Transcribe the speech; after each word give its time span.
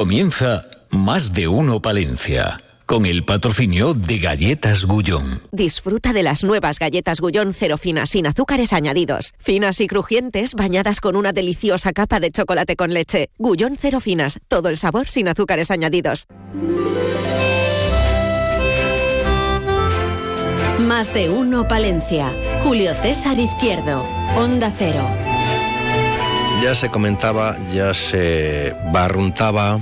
Comienza 0.00 0.64
Más 0.88 1.34
de 1.34 1.46
Uno 1.46 1.82
Palencia 1.82 2.58
con 2.86 3.04
el 3.04 3.22
patrocinio 3.22 3.92
de 3.92 4.18
Galletas 4.18 4.86
Gullón. 4.86 5.42
Disfruta 5.52 6.14
de 6.14 6.22
las 6.22 6.42
nuevas 6.42 6.78
galletas 6.78 7.20
Gullón 7.20 7.52
cero 7.52 7.76
finas 7.76 8.08
sin 8.08 8.26
azúcares 8.26 8.72
añadidos. 8.72 9.34
Finas 9.38 9.78
y 9.82 9.88
crujientes, 9.88 10.54
bañadas 10.54 11.02
con 11.02 11.16
una 11.16 11.34
deliciosa 11.34 11.92
capa 11.92 12.18
de 12.18 12.30
chocolate 12.30 12.76
con 12.76 12.94
leche. 12.94 13.28
Gullón 13.36 13.76
cero 13.78 14.00
finas, 14.00 14.40
todo 14.48 14.70
el 14.70 14.78
sabor 14.78 15.06
sin 15.06 15.28
azúcares 15.28 15.70
añadidos. 15.70 16.26
Más 20.78 21.12
de 21.12 21.28
uno 21.28 21.68
Palencia. 21.68 22.32
Julio 22.62 22.94
César 23.02 23.38
Izquierdo. 23.38 24.06
Onda 24.38 24.72
Cero. 24.78 25.29
Ya 26.60 26.74
se 26.74 26.90
comentaba, 26.90 27.56
ya 27.72 27.94
se 27.94 28.74
barruntaba 28.92 29.80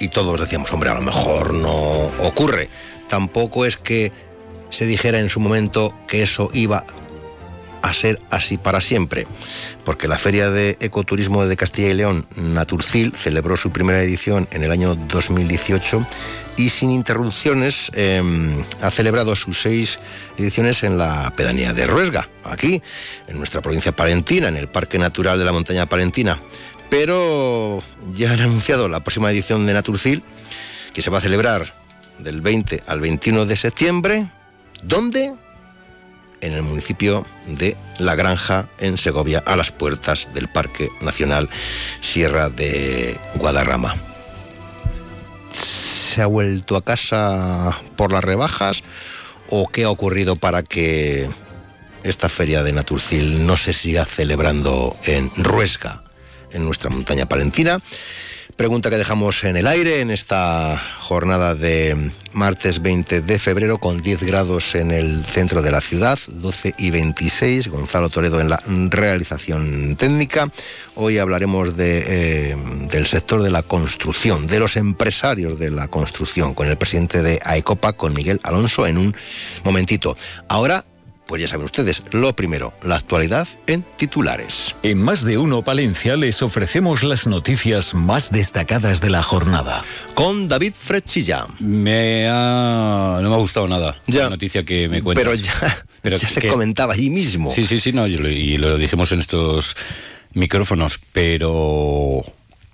y 0.00 0.08
todos 0.08 0.40
decíamos, 0.40 0.72
hombre, 0.72 0.90
a 0.90 0.94
lo 0.94 1.00
mejor 1.00 1.54
no 1.54 2.10
ocurre. 2.22 2.68
Tampoco 3.08 3.64
es 3.64 3.76
que 3.76 4.10
se 4.70 4.84
dijera 4.84 5.20
en 5.20 5.28
su 5.28 5.38
momento 5.38 5.94
que 6.08 6.22
eso 6.22 6.50
iba 6.52 6.84
a 7.82 7.92
ser 7.92 8.20
así 8.30 8.58
para 8.58 8.80
siempre, 8.80 9.26
porque 9.84 10.08
la 10.08 10.18
Feria 10.18 10.50
de 10.50 10.76
Ecoturismo 10.80 11.46
de 11.46 11.56
Castilla 11.56 11.90
y 11.90 11.94
León, 11.94 12.26
Naturcil, 12.36 13.12
celebró 13.16 13.56
su 13.56 13.70
primera 13.70 14.02
edición 14.02 14.48
en 14.50 14.64
el 14.64 14.70
año 14.72 14.94
2018 14.94 16.06
y 16.56 16.70
sin 16.70 16.90
interrupciones 16.90 17.90
em, 17.94 18.62
ha 18.80 18.90
celebrado 18.90 19.36
sus 19.36 19.60
seis 19.60 19.98
ediciones 20.38 20.82
en 20.82 20.98
la 20.98 21.32
pedanía 21.36 21.72
de 21.72 21.86
Ruesga, 21.86 22.28
aquí, 22.44 22.82
en 23.28 23.38
nuestra 23.38 23.60
provincia 23.60 23.92
palentina, 23.92 24.48
en 24.48 24.56
el 24.56 24.68
Parque 24.68 24.98
Natural 24.98 25.38
de 25.38 25.44
la 25.44 25.52
Montaña 25.52 25.86
Palentina 25.86 26.40
pero 26.88 27.82
ya 28.14 28.32
han 28.32 28.40
anunciado 28.40 28.88
la 28.88 29.00
próxima 29.00 29.30
edición 29.30 29.66
de 29.66 29.74
Naturcil, 29.74 30.22
que 30.92 31.02
se 31.02 31.10
va 31.10 31.18
a 31.18 31.20
celebrar 31.20 31.72
del 32.18 32.40
20 32.40 32.82
al 32.86 33.00
21 33.00 33.46
de 33.46 33.56
septiembre. 33.56 34.30
¿Dónde? 34.82 35.34
En 36.46 36.52
el 36.52 36.62
municipio 36.62 37.26
de 37.46 37.76
La 37.98 38.14
Granja, 38.14 38.68
en 38.78 38.96
Segovia, 38.96 39.42
a 39.44 39.56
las 39.56 39.72
puertas 39.72 40.28
del 40.32 40.46
Parque 40.46 40.88
Nacional 41.00 41.50
Sierra 42.00 42.50
de 42.50 43.18
Guadarrama. 43.34 43.96
¿Se 45.50 46.22
ha 46.22 46.26
vuelto 46.26 46.76
a 46.76 46.84
casa 46.84 47.76
por 47.96 48.12
las 48.12 48.22
rebajas 48.22 48.84
o 49.50 49.66
qué 49.66 49.84
ha 49.84 49.90
ocurrido 49.90 50.36
para 50.36 50.62
que 50.62 51.28
esta 52.04 52.28
feria 52.28 52.62
de 52.62 52.72
Naturcil 52.72 53.44
no 53.44 53.56
se 53.56 53.72
siga 53.72 54.04
celebrando 54.04 54.96
en 55.04 55.30
Ruesga? 55.36 56.04
en 56.52 56.64
nuestra 56.64 56.90
montaña 56.90 57.26
palentina. 57.26 57.80
Pregunta 58.56 58.88
que 58.88 58.96
dejamos 58.96 59.44
en 59.44 59.58
el 59.58 59.66
aire 59.66 60.00
en 60.00 60.10
esta 60.10 60.82
jornada 61.00 61.54
de 61.54 62.10
martes 62.32 62.80
20 62.80 63.20
de 63.20 63.38
febrero 63.38 63.76
con 63.76 64.00
10 64.00 64.22
grados 64.22 64.74
en 64.74 64.92
el 64.92 65.26
centro 65.26 65.60
de 65.60 65.70
la 65.70 65.82
ciudad, 65.82 66.18
12 66.26 66.74
y 66.78 66.88
26. 66.88 67.68
Gonzalo 67.68 68.08
Toledo 68.08 68.40
en 68.40 68.48
la 68.48 68.62
realización 68.66 69.96
técnica. 69.96 70.50
Hoy 70.94 71.18
hablaremos 71.18 71.76
de, 71.76 72.04
eh, 72.06 72.56
del 72.90 73.04
sector 73.04 73.42
de 73.42 73.50
la 73.50 73.62
construcción, 73.62 74.46
de 74.46 74.58
los 74.58 74.78
empresarios 74.78 75.58
de 75.58 75.70
la 75.70 75.88
construcción, 75.88 76.54
con 76.54 76.68
el 76.68 76.78
presidente 76.78 77.22
de 77.22 77.38
AECOPA, 77.44 77.92
con 77.92 78.14
Miguel 78.14 78.40
Alonso, 78.42 78.86
en 78.86 78.96
un 78.96 79.14
momentito. 79.64 80.16
Ahora 80.48 80.86
pues 81.26 81.42
ya 81.42 81.48
saben 81.48 81.66
ustedes, 81.66 82.02
lo 82.12 82.34
primero, 82.34 82.72
la 82.82 82.96
actualidad 82.96 83.48
en 83.66 83.84
titulares. 83.96 84.74
En 84.82 85.02
más 85.02 85.24
de 85.24 85.38
uno 85.38 85.62
Palencia 85.62 86.16
les 86.16 86.40
ofrecemos 86.42 87.02
las 87.02 87.26
noticias 87.26 87.94
más 87.94 88.30
destacadas 88.30 89.00
de 89.00 89.10
la 89.10 89.22
jornada. 89.22 89.84
Con 90.14 90.48
David 90.48 90.74
Frechilla. 90.78 91.46
Me 91.58 92.28
ha... 92.28 93.18
no 93.20 93.28
me 93.28 93.34
ha 93.34 93.38
gustado 93.38 93.66
nada 93.66 94.00
ya, 94.06 94.24
la 94.24 94.30
noticia 94.30 94.64
que 94.64 94.88
me 94.88 95.02
cuentas. 95.02 95.24
Pero 95.24 95.34
ya, 95.34 95.86
pero 96.00 96.16
ya 96.16 96.28
se 96.28 96.46
comentaba 96.48 96.94
allí 96.94 97.10
mismo. 97.10 97.50
Sí, 97.50 97.66
sí, 97.66 97.80
sí, 97.80 97.92
no, 97.92 98.06
y 98.06 98.16
lo, 98.16 98.28
y 98.28 98.56
lo 98.56 98.78
dijimos 98.78 99.10
en 99.12 99.18
estos 99.18 99.76
micrófonos, 100.32 101.00
pero 101.12 102.24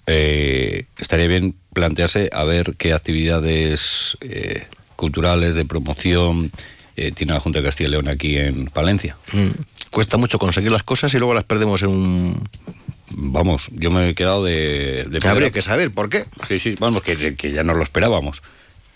eh, 0.06 0.84
estaría 0.98 1.26
bien 1.26 1.54
plantearse 1.72 2.28
a 2.32 2.44
ver 2.44 2.74
qué 2.76 2.92
actividades 2.92 4.18
eh, 4.20 4.66
culturales 4.96 5.54
de 5.54 5.64
promoción 5.64 6.50
eh, 6.96 7.12
tiene 7.12 7.32
la 7.32 7.40
Junta 7.40 7.60
de 7.60 7.64
Castilla 7.64 7.88
y 7.88 7.90
León 7.92 8.08
aquí 8.08 8.36
en 8.36 8.66
Palencia. 8.66 9.16
Mm. 9.32 9.48
Cuesta 9.90 10.16
mucho 10.16 10.38
conseguir 10.38 10.72
las 10.72 10.82
cosas 10.82 11.12
y 11.14 11.18
luego 11.18 11.34
las 11.34 11.44
perdemos 11.44 11.82
en 11.82 11.88
un... 11.88 12.48
Vamos, 13.14 13.68
yo 13.72 13.90
me 13.90 14.08
he 14.08 14.14
quedado 14.14 14.44
de... 14.44 15.06
de 15.08 15.28
Habría 15.28 15.50
que 15.50 15.60
saber 15.60 15.92
por 15.92 16.08
qué. 16.08 16.24
Sí, 16.48 16.58
sí, 16.58 16.74
vamos, 16.78 17.02
que, 17.02 17.36
que 17.36 17.50
ya 17.52 17.62
no 17.62 17.74
lo 17.74 17.82
esperábamos 17.82 18.42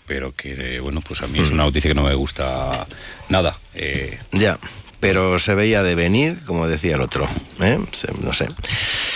pero 0.07 0.33
que 0.33 0.79
bueno 0.79 1.01
pues 1.01 1.21
a 1.21 1.27
mí 1.27 1.39
es 1.39 1.51
una 1.51 1.65
noticia 1.65 1.89
que 1.91 1.95
no 1.95 2.03
me 2.03 2.15
gusta 2.15 2.87
nada 3.29 3.57
eh, 3.75 4.17
ya 4.31 4.57
pero 4.99 5.37
se 5.37 5.53
veía 5.53 5.83
de 5.83 5.95
venir 5.95 6.39
como 6.45 6.67
decía 6.67 6.95
el 6.95 7.01
otro 7.01 7.27
¿eh? 7.59 7.77
no 8.23 8.33
sé 8.33 8.47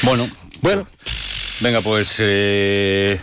bueno 0.03 0.29
bueno 0.61 0.85
venga 1.61 1.81
pues 1.81 2.17
eh, 2.19 3.19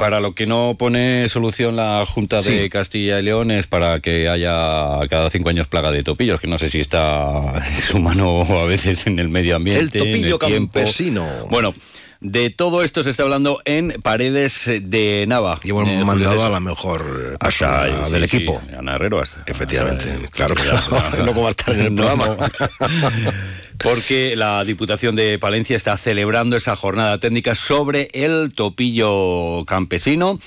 para 0.00 0.18
lo 0.20 0.34
que 0.34 0.46
no 0.46 0.76
pone 0.78 1.28
solución 1.28 1.76
la 1.76 2.06
Junta 2.06 2.40
Sí. 2.40 2.54
de 2.54 2.70
Castilla 2.70 3.20
y 3.20 3.22
León 3.22 3.50
es 3.50 3.66
para 3.66 4.00
que 4.00 4.30
haya 4.30 4.98
cada 5.10 5.28
cinco 5.28 5.50
años 5.50 5.66
plaga 5.68 5.90
de 5.90 6.02
topillos, 6.02 6.40
que 6.40 6.46
no 6.46 6.56
sé 6.56 6.70
si 6.70 6.80
está 6.80 7.62
en 7.66 7.76
su 7.82 7.98
mano 8.00 8.40
a 8.60 8.64
veces 8.64 9.06
en 9.06 9.18
el 9.18 9.28
medio 9.28 9.56
ambiente. 9.56 9.98
El 9.98 10.06
en 10.06 10.12
topillo 10.12 10.38
tiempo. 10.38 10.72
campesino. 10.80 11.26
Bueno. 11.50 11.74
De 12.22 12.50
todo 12.50 12.82
esto 12.82 13.02
se 13.02 13.08
está 13.08 13.22
hablando 13.22 13.62
en 13.64 13.92
Paredes 14.02 14.70
de 14.82 15.24
Nava. 15.26 15.58
Y 15.64 15.70
hemos 15.70 15.88
Eh, 15.88 16.04
mandado 16.04 16.32
Julio 16.32 16.44
a 16.46 16.50
la 16.50 16.60
mejor 16.60 17.36
Hasta 17.40 17.86
sí, 18.06 18.12
del 18.12 18.28
sí, 18.28 18.36
equipo. 18.36 18.60
Ana 18.78 18.96
Herrero. 18.96 19.20
hasta- 19.20 19.42
Efectivamente, 19.46 20.04
hasta- 20.10 20.28
claro 20.28 20.54
ya, 20.56 20.84
no. 21.16 21.24
No 21.24 21.32
como 21.34 21.48
estar 21.48 21.74
en 21.74 21.80
el 21.80 21.94
programa. 21.94 22.36
Porque 23.82 24.36
la 24.36 24.64
Diputación 24.64 25.16
de 25.16 25.38
Palencia 25.38 25.76
está 25.76 25.96
celebrando 25.96 26.56
esa 26.56 26.76
jornada 26.76 27.18
técnica 27.18 27.54
sobre 27.54 28.10
el 28.12 28.52
topillo 28.54 29.64
campesino. 29.66 30.38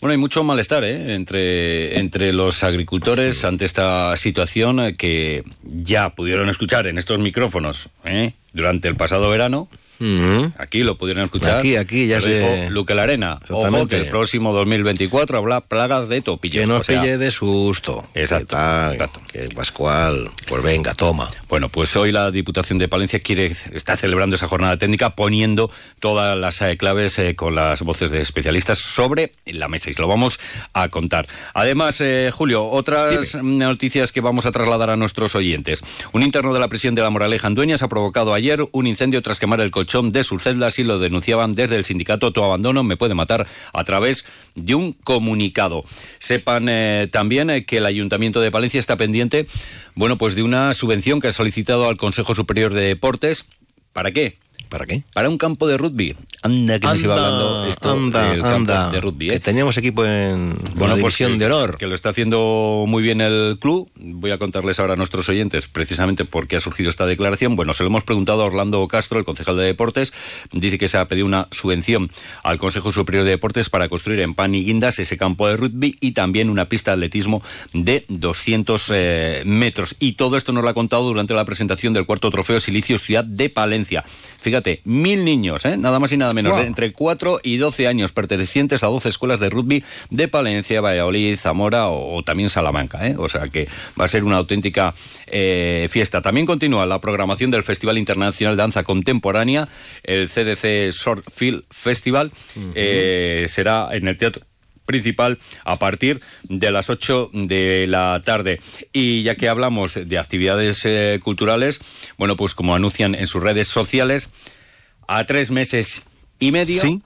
Bueno, 0.00 0.12
hay 0.12 0.18
mucho 0.18 0.44
malestar 0.44 0.84
¿eh? 0.84 1.14
entre, 1.14 1.98
entre 1.98 2.32
los 2.32 2.62
agricultores 2.62 3.44
ante 3.44 3.64
esta 3.64 4.16
situación 4.16 4.94
que 4.96 5.42
ya 5.62 6.10
pudieron 6.10 6.50
escuchar 6.50 6.86
en 6.86 6.98
estos 6.98 7.18
micrófonos 7.18 7.88
¿eh? 8.04 8.32
durante 8.52 8.88
el 8.88 8.96
pasado 8.96 9.30
verano. 9.30 9.68
Aquí 10.58 10.82
lo 10.82 10.96
pudieron 10.98 11.24
escuchar. 11.24 11.58
Aquí, 11.58 11.76
aquí, 11.76 12.06
ya 12.06 12.20
se- 12.20 12.70
Luque 12.70 12.94
Larena. 12.94 13.40
Ojo 13.50 13.86
que 13.86 13.96
el 13.96 14.08
próximo 14.08 14.52
2024 14.52 15.38
habrá 15.38 15.60
plagas 15.60 16.08
de 16.08 16.20
topillos. 16.22 16.62
Que 16.62 16.66
no 16.66 16.78
O 16.78 16.82
sea, 16.84 17.00
pille 17.00 17.18
de 17.18 17.30
susto. 17.30 18.04
Exacto, 18.14 18.46
Que 18.48 18.54
tal, 18.56 18.92
exacto. 18.94 19.20
Que 19.32 19.48
Pascual, 19.54 20.30
pues 20.48 20.62
venga, 20.62 20.94
toma. 20.94 21.28
Bueno, 21.48 21.68
pues 21.68 21.96
hoy 21.96 22.12
la 22.12 22.30
Diputación 22.30 22.78
de 22.78 22.88
Palencia 22.88 23.20
quiere 23.20 23.52
está 23.72 23.96
celebrando 23.96 24.36
esa 24.36 24.48
jornada 24.48 24.76
técnica 24.76 25.10
poniendo 25.10 25.70
todas 26.00 26.36
las 26.36 26.60
eh, 26.62 26.76
claves 26.76 27.18
eh, 27.18 27.34
con 27.34 27.54
las 27.54 27.82
voces 27.82 28.10
de 28.10 28.20
especialistas 28.20 28.78
sobre 28.78 29.32
la 29.46 29.68
mesa 29.68 29.90
y 29.90 29.94
se 29.94 30.00
lo 30.02 30.08
vamos 30.08 30.38
a 30.72 30.88
contar. 30.88 31.26
Además, 31.54 32.00
eh, 32.00 32.30
Julio, 32.32 32.64
otras 32.66 33.34
noticias 33.42 34.12
que 34.12 34.20
vamos 34.20 34.46
a 34.46 34.52
trasladar 34.52 34.90
a 34.90 34.96
nuestros 34.96 35.34
oyentes. 35.34 35.82
Un 36.12 36.22
interno 36.22 36.52
de 36.52 36.60
la 36.60 36.68
prisión 36.68 36.94
de 36.94 37.02
la 37.02 37.10
Moraleja 37.10 37.46
en 37.48 37.54
Dueñas 37.54 37.82
ha 37.82 37.88
provocado 37.88 38.34
ayer 38.34 38.64
un 38.72 38.86
incendio 38.86 39.22
tras 39.22 39.38
quemar 39.40 39.60
el 39.60 39.70
de 39.86 40.24
sus 40.24 40.42
celdas 40.42 40.78
y 40.78 40.84
lo 40.84 40.98
denunciaban 40.98 41.52
desde 41.52 41.76
el 41.76 41.84
sindicato 41.84 42.32
Tu 42.32 42.42
Abandono 42.42 42.82
me 42.82 42.96
puede 42.96 43.14
matar 43.14 43.46
a 43.72 43.84
través 43.84 44.26
de 44.54 44.74
un 44.74 44.92
comunicado. 44.92 45.84
Sepan 46.18 46.68
eh, 46.68 47.08
también 47.10 47.50
eh, 47.50 47.64
que 47.64 47.78
el 47.78 47.86
Ayuntamiento 47.86 48.40
de 48.40 48.50
Palencia 48.50 48.80
está 48.80 48.96
pendiente, 48.96 49.46
bueno, 49.94 50.16
pues 50.16 50.34
de 50.34 50.42
una 50.42 50.74
subvención 50.74 51.20
que 51.20 51.28
ha 51.28 51.32
solicitado 51.32 51.88
al 51.88 51.96
Consejo 51.96 52.34
Superior 52.34 52.74
de 52.74 52.82
Deportes. 52.82 53.46
¿Para 53.92 54.10
qué? 54.10 54.38
¿Para 54.68 54.86
qué? 54.86 55.02
Para 55.12 55.28
un 55.28 55.38
campo 55.38 55.66
de 55.66 55.76
rugby. 55.76 56.16
Anda, 56.42 56.78
que 56.78 56.86
nos 56.86 57.02
iba 57.02 57.14
hablando 57.14 57.66
esto 57.66 57.90
anda, 57.92 58.30
del 58.30 58.40
campo 58.42 58.56
anda. 58.56 58.90
de 58.90 59.00
rugby. 59.00 59.28
Que 59.28 59.34
¿eh? 59.36 59.40
teníamos 59.40 59.76
equipo 59.76 60.04
en 60.04 60.54
la 60.78 60.96
pues 60.96 61.16
que- 61.16 61.26
de 61.26 61.46
honor. 61.46 61.76
Que 61.78 61.86
lo 61.86 61.94
está 61.94 62.10
haciendo 62.10 62.84
muy 62.86 63.02
bien 63.02 63.20
el 63.20 63.58
club. 63.60 63.90
Voy 63.96 64.30
a 64.30 64.38
contarles 64.38 64.78
ahora 64.80 64.94
a 64.94 64.96
nuestros 64.96 65.28
oyentes 65.28 65.66
precisamente 65.66 66.24
por 66.24 66.46
qué 66.48 66.56
ha 66.56 66.60
surgido 66.60 66.90
esta 66.90 67.06
declaración. 67.06 67.56
Bueno, 67.56 67.74
se 67.74 67.82
lo 67.82 67.88
hemos 67.88 68.04
preguntado 68.04 68.42
a 68.42 68.46
Orlando 68.46 68.86
Castro, 68.88 69.18
el 69.18 69.24
concejal 69.24 69.56
de 69.56 69.64
deportes. 69.64 70.12
Dice 70.52 70.78
que 70.78 70.88
se 70.88 70.98
ha 70.98 71.06
pedido 71.06 71.26
una 71.26 71.48
subvención 71.50 72.10
al 72.42 72.58
Consejo 72.58 72.92
Superior 72.92 73.24
de 73.24 73.30
Deportes 73.30 73.70
para 73.70 73.88
construir 73.88 74.20
en 74.20 74.34
Pan 74.34 74.54
y 74.54 74.64
Guindas 74.64 74.98
ese 74.98 75.16
campo 75.16 75.48
de 75.48 75.56
rugby 75.56 75.96
y 76.00 76.12
también 76.12 76.50
una 76.50 76.66
pista 76.66 76.90
de 76.92 76.96
atletismo 76.96 77.42
de 77.72 78.04
200 78.08 78.90
eh, 78.94 79.42
metros. 79.44 79.96
Y 80.00 80.12
todo 80.12 80.36
esto 80.36 80.52
nos 80.52 80.64
lo 80.64 80.70
ha 80.70 80.74
contado 80.74 81.04
durante 81.04 81.34
la 81.34 81.44
presentación 81.44 81.92
del 81.92 82.06
cuarto 82.06 82.30
trofeo 82.30 82.60
Silicio 82.60 82.98
Ciudad 82.98 83.24
de 83.24 83.48
Palencia. 83.48 84.04
Fíjate, 84.40 84.55
mil 84.84 85.24
niños, 85.24 85.64
¿eh? 85.64 85.76
nada 85.76 85.98
más 85.98 86.12
y 86.12 86.16
nada 86.16 86.32
menos 86.32 86.52
Wow. 86.52 86.60
de 86.62 86.66
entre 86.66 86.92
4 86.92 87.40
y 87.42 87.56
12 87.56 87.86
años, 87.86 88.12
pertenecientes 88.12 88.82
a 88.82 88.86
12 88.88 89.08
escuelas 89.08 89.40
de 89.40 89.48
rugby 89.50 89.84
de 90.10 90.28
Palencia, 90.28 90.80
Valladolid, 90.80 91.36
Zamora 91.36 91.88
o, 91.88 92.16
o 92.16 92.22
también 92.22 92.48
Salamanca. 92.48 93.06
¿eh? 93.06 93.14
O 93.18 93.28
sea 93.28 93.48
que 93.48 93.68
va 94.00 94.04
a 94.04 94.08
ser 94.08 94.24
una 94.24 94.36
auténtica 94.36 94.94
eh, 95.28 95.88
fiesta. 95.90 96.22
También 96.22 96.46
continúa 96.46 96.86
la 96.86 97.00
programación 97.00 97.50
del 97.50 97.62
Festival 97.64 97.98
Internacional 97.98 98.56
de 98.56 98.62
Danza 98.62 98.84
Contemporánea, 98.84 99.68
el 100.02 100.28
CDC 100.28 100.90
Short 100.92 101.24
Film 101.32 101.62
Festival. 101.70 102.30
eh, 102.74 103.46
será 103.48 103.88
en 103.92 104.08
el 104.08 104.16
Teatro 104.16 104.42
principal 104.86 105.38
a 105.64 105.76
partir 105.76 106.20
de 106.44 106.70
las 106.70 106.88
8 106.88 107.30
de 107.34 107.86
la 107.86 108.22
tarde. 108.24 108.60
Y 108.92 109.22
ya 109.22 109.34
que 109.34 109.48
hablamos 109.48 109.94
de 109.94 110.18
actividades 110.18 110.80
eh, 110.86 111.20
culturales, 111.22 111.80
bueno, 112.16 112.36
pues 112.36 112.54
como 112.54 112.74
anuncian 112.74 113.14
en 113.14 113.26
sus 113.26 113.42
redes 113.42 113.68
sociales, 113.68 114.30
a 115.08 115.24
tres 115.26 115.50
meses 115.50 116.04
y 116.38 116.52
medio, 116.52 116.80
Sí. 116.80 117.02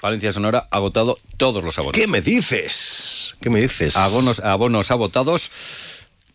Valencia 0.00 0.30
Sonora 0.30 0.68
ha 0.70 0.76
agotado 0.76 1.18
todos 1.38 1.64
los 1.64 1.76
abonos. 1.78 1.94
¿Qué 2.00 2.06
me 2.06 2.20
dices? 2.20 3.34
¿Qué 3.40 3.50
me 3.50 3.60
dices? 3.60 3.96
Abonos, 3.96 4.38
abonos 4.40 4.90
agotados. 4.92 5.50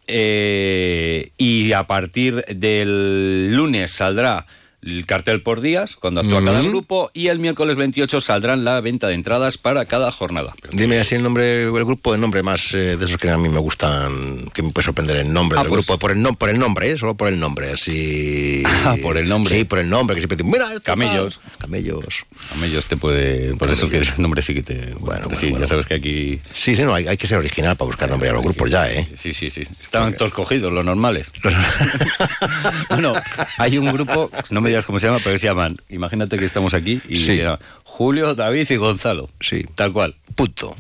eh, 0.08 1.32
y 1.38 1.72
a 1.72 1.88
partir 1.88 2.44
del 2.48 3.56
lunes 3.56 3.92
saldrá 3.92 4.46
el 4.86 5.06
cartel 5.06 5.42
por 5.42 5.62
días, 5.62 5.96
cuando 5.96 6.22
actúa 6.22 6.44
cada 6.44 6.62
grupo, 6.62 7.10
y 7.14 7.28
el 7.28 7.40
miércoles 7.40 7.76
28 7.78 8.20
saldrán 8.22 8.64
la 8.64 8.82
venta 8.82 9.08
de 9.08 9.14
entradas 9.14 9.58
para 9.58 9.86
cada 9.86 10.12
jornada. 10.12 10.54
Dime 10.72 11.00
así 11.00 11.16
el 11.16 11.24
nombre, 11.24 11.64
el 11.64 11.72
grupo, 11.72 12.14
el 12.16 12.22
nombre 12.22 12.44
más 12.44 12.74
eh, 12.74 12.98
de 12.98 13.06
esos 13.06 13.18
que 13.18 13.30
a 13.30 13.38
mí 13.38 13.50
me 13.50 13.60
gustan, 13.60 14.46
que 14.54 14.62
me 14.62 14.72
puede 14.72 14.86
sorprender 14.86 15.18
el 15.18 15.32
nombre 15.32 15.58
Ah, 15.60 15.64
del 15.64 15.70
pues- 15.70 15.86
grupo, 15.86 16.00
por 16.00 16.12
el, 16.12 16.18
nom- 16.20 16.36
por 16.38 16.50
el 16.50 16.60
nombre, 16.60 16.92
¿eh? 16.92 16.98
solo 16.98 17.16
por 17.16 17.30
el 17.30 17.40
nombre, 17.40 17.72
así. 17.72 18.64
Ah, 18.66 18.96
por 19.02 19.18
el 19.18 19.28
nombre. 19.30 19.56
Sí, 19.56 19.64
por 19.64 19.80
el 19.80 19.90
nombre, 19.90 20.16
que 20.16 20.22
siempre 20.22 20.38
te 20.38 20.44
mira, 20.44 20.68
esto 20.68 20.82
Camellos. 20.84 21.40
tal". 21.40 21.58
Camellos. 21.60 22.26
A 22.62 22.66
ellos 22.66 22.86
te 22.86 22.98
puede. 22.98 23.56
Por 23.56 23.70
eso 23.72 23.90
que 23.90 23.98
el 24.00 24.08
nombre 24.18 24.42
sí 24.42 24.54
que 24.54 24.64
te. 24.64 24.76
Bueno, 25.00 25.24
Bueno, 25.26 25.36
sí, 25.40 25.50
bueno, 25.50 25.66
ya 25.66 25.70
sabes 25.70 25.86
que 25.86 25.94
aquí. 25.96 26.40
Sí, 26.54 26.76
sí, 26.76 26.82
no, 26.84 26.94
hay, 26.94 27.08
hay 27.08 27.18
que 27.18 27.28
ser 27.28 27.38
original 27.38 27.76
para 27.78 27.88
buscar 27.88 28.10
nombre 28.10 28.30
a 28.30 28.34
los 28.34 28.44
grupos 28.44 28.70
ya, 28.70 28.92
¿eh? 28.92 29.08
Sí, 29.16 29.34
sí, 29.34 29.50
sí. 29.50 29.62
Estaban 29.80 30.16
todos 30.16 30.32
cogidos, 30.34 30.72
los 30.74 30.84
normales. 30.86 31.32
bueno, 32.90 33.14
hay 33.58 33.78
un 33.78 33.92
grupo, 33.92 34.30
no 34.50 34.62
me 34.62 34.73
digas 34.74 34.86
cómo 34.86 35.00
se 35.00 35.08
llama, 35.08 35.20
pero 35.24 35.34
que 35.34 35.40
se 35.40 35.48
llaman. 35.48 35.78
Imagínate 35.90 36.38
que 36.38 36.46
estamos 36.46 36.74
aquí 36.74 37.02
y 37.08 37.20
Sí. 37.20 37.26
se 37.26 37.38
llama 37.38 37.60
Julio, 37.84 38.36
David 38.36 38.70
y 38.70 38.76
Gonzalo. 38.76 39.30
Sí. 39.40 39.66
Tal 39.76 39.94
cual. 39.94 40.16
Punto. 40.36 40.76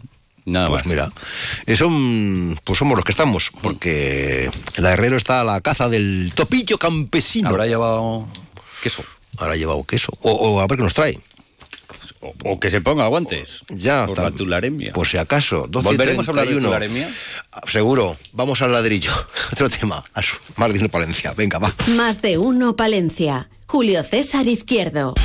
Nada 0.45 0.67
pues 0.67 0.81
más. 0.83 0.87
mira, 0.87 1.09
eh, 1.67 1.77
son, 1.77 2.59
pues 2.65 2.77
somos 2.77 2.97
los 2.97 3.05
que 3.05 3.13
estamos, 3.13 3.49
porque 3.61 4.49
el 4.75 4.85
herrero 4.85 5.15
está 5.15 5.39
a 5.39 5.43
la 5.45 5.61
caza 5.61 5.87
del 5.87 6.33
topillo 6.35 6.77
campesino. 6.77 7.47
Habrá 7.47 7.65
llevado 7.65 8.27
queso. 8.81 9.05
Ahora 9.37 9.53
ha 9.53 9.55
llevado 9.55 9.83
queso. 9.85 10.11
O, 10.21 10.31
o 10.33 10.59
a 10.59 10.67
ver 10.67 10.77
qué 10.77 10.83
nos 10.83 10.93
trae. 10.93 11.17
O, 12.19 12.33
o 12.43 12.59
que 12.59 12.69
se 12.71 12.81
ponga 12.81 13.07
guantes. 13.07 13.61
Ya. 13.69 14.05
Por 14.05 14.17
tam- 14.17 14.23
la 14.23 14.31
tularemia. 14.31 14.91
Por 14.93 15.07
si 15.07 15.17
acaso. 15.17 15.65
12 15.69 15.85
y 15.85 15.91
¿Volveremos 15.91 16.27
a 16.27 16.31
hablar 16.31 16.45
de 16.45 16.51
31. 16.51 16.67
tularemia? 16.67 17.09
Ah, 17.53 17.61
Seguro. 17.67 18.17
Vamos 18.33 18.61
al 18.61 18.71
ladrillo. 18.73 19.11
Otro 19.53 19.69
tema. 19.69 20.03
Más 20.57 20.73
de 20.73 20.79
uno 20.79 20.89
Palencia. 20.89 21.33
Venga, 21.33 21.59
va. 21.59 21.73
Más 21.95 22.21
de 22.21 22.37
uno 22.37 22.75
Palencia. 22.75 23.47
Julio 23.73 24.03
César 24.03 24.47
Izquierdo. 24.47 25.15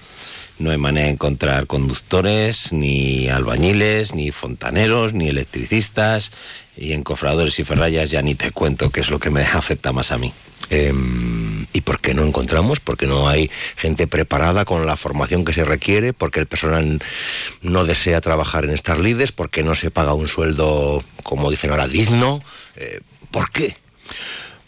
no 0.58 0.72
hay 0.72 0.76
manera 0.76 1.06
de 1.06 1.12
encontrar 1.12 1.66
conductores, 1.66 2.72
ni 2.72 3.28
albañiles, 3.28 4.14
ni 4.14 4.30
fontaneros, 4.30 5.14
ni 5.14 5.28
electricistas, 5.28 6.32
y 6.76 6.92
en 6.92 7.02
cofradores 7.02 7.58
y 7.60 7.64
ferrayas 7.64 8.10
ya 8.10 8.22
ni 8.22 8.34
te 8.34 8.50
cuento 8.50 8.90
qué 8.90 9.00
es 9.00 9.10
lo 9.10 9.18
que 9.20 9.30
me 9.30 9.42
afecta 9.42 9.92
más 9.92 10.12
a 10.12 10.18
mí. 10.18 10.32
Em, 10.70 11.66
¿Y 11.72 11.80
por 11.80 12.00
qué 12.00 12.12
no 12.12 12.24
encontramos? 12.24 12.80
Porque 12.80 13.06
no 13.06 13.28
hay 13.28 13.50
gente 13.76 14.06
preparada 14.06 14.64
con 14.64 14.84
la 14.84 14.96
formación 14.96 15.44
que 15.44 15.54
se 15.54 15.64
requiere, 15.64 16.12
porque 16.12 16.40
el 16.40 16.46
personal 16.46 17.00
no 17.62 17.84
desea 17.84 18.20
trabajar 18.20 18.64
en 18.64 18.70
estas 18.70 18.98
lides, 18.98 19.32
porque 19.32 19.62
no 19.62 19.74
se 19.74 19.90
paga 19.90 20.12
un 20.12 20.28
sueldo, 20.28 21.02
como 21.22 21.50
dicen 21.50 21.70
ahora, 21.70 21.88
digno. 21.88 22.42
Eh, 22.76 23.00
¿Por 23.30 23.50
qué? 23.50 23.76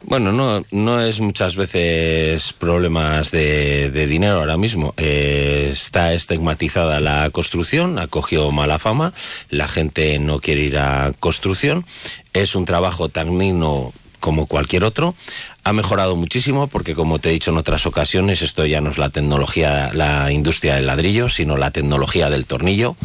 Bueno, 0.03 0.33
no, 0.33 0.65
no 0.71 1.03
es 1.03 1.21
muchas 1.21 1.57
veces 1.57 2.55
problemas 2.55 3.31
de, 3.31 3.91
de 3.91 4.07
dinero 4.07 4.39
ahora 4.41 4.57
mismo. 4.57 4.95
Eh, 4.97 5.69
está 5.73 6.15
estigmatizada 6.15 7.01
la 7.01 7.29
construcción, 7.31 7.99
ha 7.99 8.07
cogido 8.07 8.51
mala 8.51 8.79
fama, 8.79 9.12
la 9.51 9.69
gente 9.69 10.19
no 10.19 10.41
quiere 10.41 10.62
ir 10.62 10.79
a 10.79 11.12
construcción. 11.21 11.85
Es 12.33 12.55
un 12.55 12.64
trabajo 12.64 13.11
tan 13.11 13.38
digno 13.38 13.93
como 14.21 14.47
cualquier 14.47 14.85
otro. 14.85 15.14
Ha 15.62 15.73
mejorado 15.73 16.17
muchísimo 16.17 16.69
porque, 16.69 16.95
como 16.95 17.19
te 17.19 17.29
he 17.29 17.33
dicho 17.33 17.50
en 17.50 17.59
otras 17.59 17.87
ocasiones, 17.87 18.43
esto 18.43 18.64
ya 18.64 18.81
no 18.81 18.90
es 18.90 18.99
la 18.99 19.11
tecnología, 19.11 19.90
la 19.93 20.33
industria 20.33 20.76
del 20.76 20.87
ladrillo, 20.87 21.29
sino 21.29 21.57
la 21.57 21.71
tecnología 21.71 22.31
del 22.31 22.47
tornillo. 22.47 22.97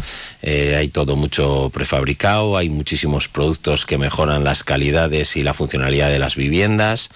Eh, 0.41 0.75
hay 0.77 0.89
todo 0.89 1.15
mucho 1.15 1.71
prefabricado, 1.73 2.55
hay 2.55 2.69
muchísimos 2.69 3.27
productos 3.27 3.85
que 3.85 3.97
mejoran 3.97 4.43
las 4.43 4.63
calidades 4.63 5.35
y 5.35 5.43
la 5.43 5.53
funcionalidad 5.55 6.09
de 6.09 6.19
las 6.19 6.35
viviendas. 6.35 7.09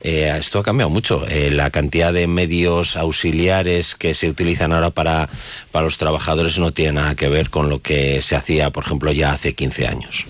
Eh, 0.00 0.32
esto 0.38 0.58
ha 0.58 0.62
cambiado 0.62 0.90
mucho. 0.90 1.26
Eh, 1.28 1.50
la 1.50 1.70
cantidad 1.70 2.12
de 2.12 2.26
medios 2.26 2.96
auxiliares 2.96 3.94
que 3.94 4.14
se 4.14 4.28
utilizan 4.28 4.72
ahora 4.72 4.90
para, 4.90 5.30
para 5.72 5.86
los 5.86 5.96
trabajadores 5.96 6.58
no 6.58 6.72
tiene 6.72 6.92
nada 6.92 7.14
que 7.14 7.28
ver 7.28 7.50
con 7.50 7.68
lo 7.68 7.80
que 7.80 8.20
se 8.20 8.36
hacía, 8.36 8.70
por 8.70 8.84
ejemplo, 8.84 9.10
ya 9.12 9.32
hace 9.32 9.54
15 9.54 9.88
años. 9.88 10.26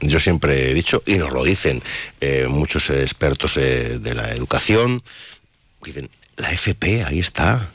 Yo 0.00 0.18
siempre 0.18 0.70
he 0.70 0.74
dicho, 0.74 1.02
y 1.06 1.16
nos 1.16 1.32
lo 1.32 1.44
dicen 1.44 1.82
muchos 2.48 2.90
expertos 2.90 3.58
eh, 3.58 3.98
de 4.08 4.14
la 4.14 4.32
educación, 4.32 5.02
dicen, 5.84 6.08
la 6.36 6.52
FP, 6.52 7.04
ahí 7.04 7.20
está, 7.20 7.68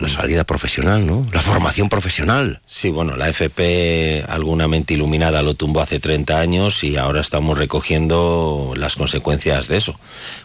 la 0.00 0.08
salida 0.08 0.44
profesional, 0.44 1.06
¿no? 1.06 1.26
La 1.32 1.42
formación 1.42 1.88
profesional. 1.88 2.60
Sí, 2.66 2.88
bueno, 2.88 3.16
la 3.16 3.28
FP, 3.28 4.24
alguna 4.28 4.66
mente 4.66 4.94
iluminada, 4.94 5.42
lo 5.42 5.54
tumbó 5.54 5.80
hace 5.80 6.00
30 6.00 6.40
años 6.40 6.82
y 6.82 6.96
ahora 6.96 7.20
estamos 7.20 7.58
recogiendo 7.58 8.72
las 8.76 8.96
consecuencias 8.96 9.68
de 9.68 9.76
eso. 9.76 9.98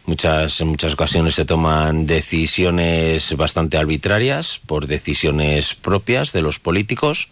Muchas, 0.05 0.59
en 0.61 0.67
muchas 0.67 0.93
ocasiones 0.93 1.35
se 1.35 1.45
toman 1.45 2.05
decisiones 2.05 3.35
bastante 3.37 3.77
arbitrarias 3.77 4.59
por 4.65 4.87
decisiones 4.87 5.73
propias 5.75 6.33
de 6.33 6.41
los 6.41 6.59
políticos 6.59 7.29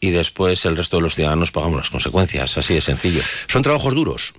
y 0.00 0.10
después 0.10 0.64
el 0.64 0.76
resto 0.76 0.96
de 0.96 1.02
los 1.02 1.14
ciudadanos 1.14 1.52
pagamos 1.52 1.78
las 1.78 1.90
consecuencias. 1.90 2.58
Así 2.58 2.74
de 2.74 2.80
sencillo. 2.80 3.22
Son 3.46 3.62
trabajos 3.62 3.94
duros. 3.94 4.32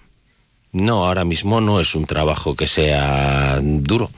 No, 0.72 1.06
ahora 1.06 1.26
mismo 1.26 1.60
no 1.60 1.80
es 1.80 1.96
un 1.96 2.06
trabajo 2.06 2.56
que 2.56 2.68
sea 2.68 3.60
duro. 3.62 4.10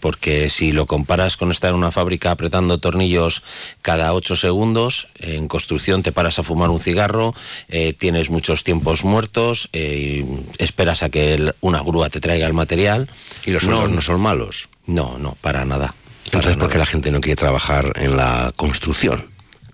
porque 0.00 0.50
si 0.50 0.72
lo 0.72 0.86
comparas 0.86 1.36
con 1.36 1.52
estar 1.52 1.70
en 1.70 1.76
una 1.76 1.92
fábrica 1.92 2.32
apretando 2.32 2.78
tornillos 2.78 3.44
cada 3.82 4.12
ocho 4.14 4.34
segundos, 4.34 5.06
en 5.14 5.46
construcción 5.46 6.02
te 6.02 6.10
paras 6.10 6.40
a 6.40 6.42
fumar 6.42 6.70
un 6.70 6.80
cigarro, 6.80 7.36
eh, 7.68 7.92
tienes 7.92 8.28
muchos 8.28 8.64
tiempos 8.64 9.04
muertos, 9.04 9.68
eh, 9.72 10.26
esperas 10.58 11.04
a 11.04 11.08
que 11.08 11.54
una 11.60 11.80
grúa 11.82 12.10
te 12.10 12.18
traiga 12.18 12.48
el 12.48 12.52
material. 12.52 13.08
Y 13.46 13.52
los 13.52 13.62
sueldos 13.62 13.92
no, 13.92 14.02
son 14.02 14.20
malos. 14.20 14.68
No, 14.86 15.18
no, 15.18 15.36
para 15.40 15.64
nada. 15.64 15.94
Entonces, 16.24 16.56
¿por 16.56 16.68
qué 16.68 16.78
la 16.78 16.86
gente 16.86 17.12
no 17.12 17.20
quiere 17.20 17.36
trabajar 17.36 17.92
en 17.94 18.16
la 18.16 18.52
construcción? 18.56 19.28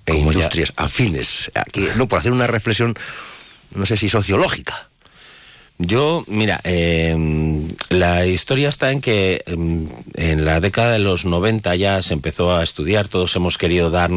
En 0.04 0.18
industrias 0.18 0.74
afines. 0.76 1.50
Aquí, 1.54 1.86
no, 1.96 2.06
por 2.06 2.18
hacer 2.18 2.32
una 2.32 2.46
reflexión, 2.46 2.98
no 3.74 3.86
sé 3.86 3.96
si 3.96 4.10
sociológica. 4.10 4.87
Yo, 5.80 6.24
mira, 6.26 6.60
em, 6.64 7.68
la 7.88 8.26
historia 8.26 8.68
está 8.68 8.90
en 8.90 9.00
que 9.00 9.44
em, 9.46 9.88
en 10.14 10.44
la 10.44 10.60
década 10.60 10.92
de 10.92 10.98
los 10.98 11.24
90 11.24 11.76
ya 11.76 12.02
se 12.02 12.14
empezó 12.14 12.52
a 12.52 12.64
estudiar, 12.64 13.06
todos 13.06 13.36
hemos 13.36 13.58
querido 13.58 13.88
dar 13.88 14.10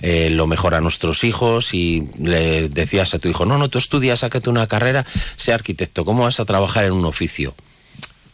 eh, 0.00 0.30
lo 0.30 0.48
mejor 0.48 0.74
a 0.74 0.80
nuestros 0.80 1.22
hijos 1.22 1.74
y 1.74 2.08
le 2.18 2.68
decías 2.68 3.14
a 3.14 3.20
tu 3.20 3.28
hijo, 3.28 3.46
no, 3.46 3.56
no, 3.56 3.70
tú 3.70 3.78
estudias, 3.78 4.20
sácate 4.20 4.50
una 4.50 4.66
carrera, 4.66 5.06
sé 5.36 5.52
arquitecto, 5.52 6.04
¿cómo 6.04 6.24
vas 6.24 6.40
a 6.40 6.44
trabajar 6.44 6.86
en 6.86 6.92
un 6.92 7.04
oficio? 7.04 7.54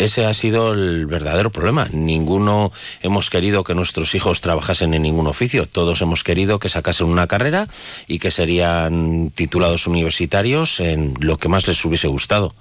Ese 0.02 0.26
ha 0.26 0.34
sido 0.34 0.72
el 0.72 1.06
verdadero 1.06 1.52
problema. 1.52 1.88
Ninguno 1.92 2.72
hemos 3.02 3.30
querido 3.30 3.62
que 3.62 3.76
nuestros 3.76 4.16
hijos 4.16 4.40
trabajasen 4.40 4.94
en 4.94 5.02
ningún 5.02 5.28
oficio. 5.28 5.66
Todos 5.66 6.02
hemos 6.02 6.24
querido 6.24 6.58
que 6.58 6.68
sacasen 6.68 7.06
una 7.06 7.28
carrera 7.28 7.68
y 8.08 8.18
que 8.18 8.32
serían 8.32 9.30
titulados 9.32 9.86
universitarios 9.86 10.80
en 10.80 11.14
lo 11.20 11.38
que 11.38 11.48
más 11.48 11.68
les 11.68 11.84
hubiese 11.84 12.08
gustado. 12.08 12.52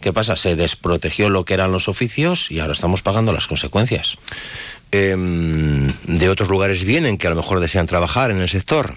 ¿Qué 0.00 0.14
pasa? 0.14 0.36
Se 0.36 0.56
desprotegió 0.56 1.28
lo 1.28 1.44
que 1.44 1.52
eran 1.52 1.70
los 1.70 1.88
oficios 1.88 2.50
y 2.50 2.60
ahora 2.60 2.72
estamos 2.72 3.02
pagando 3.02 3.30
las 3.30 3.46
consecuencias. 3.46 4.16
Em, 4.90 5.92
de 6.04 6.30
otros 6.30 6.48
lugares 6.48 6.84
vienen 6.84 7.18
que 7.18 7.26
a 7.26 7.30
lo 7.30 7.36
mejor 7.36 7.60
desean 7.60 7.86
trabajar 7.86 8.30
en 8.30 8.40
el 8.40 8.48
sector. 8.48 8.94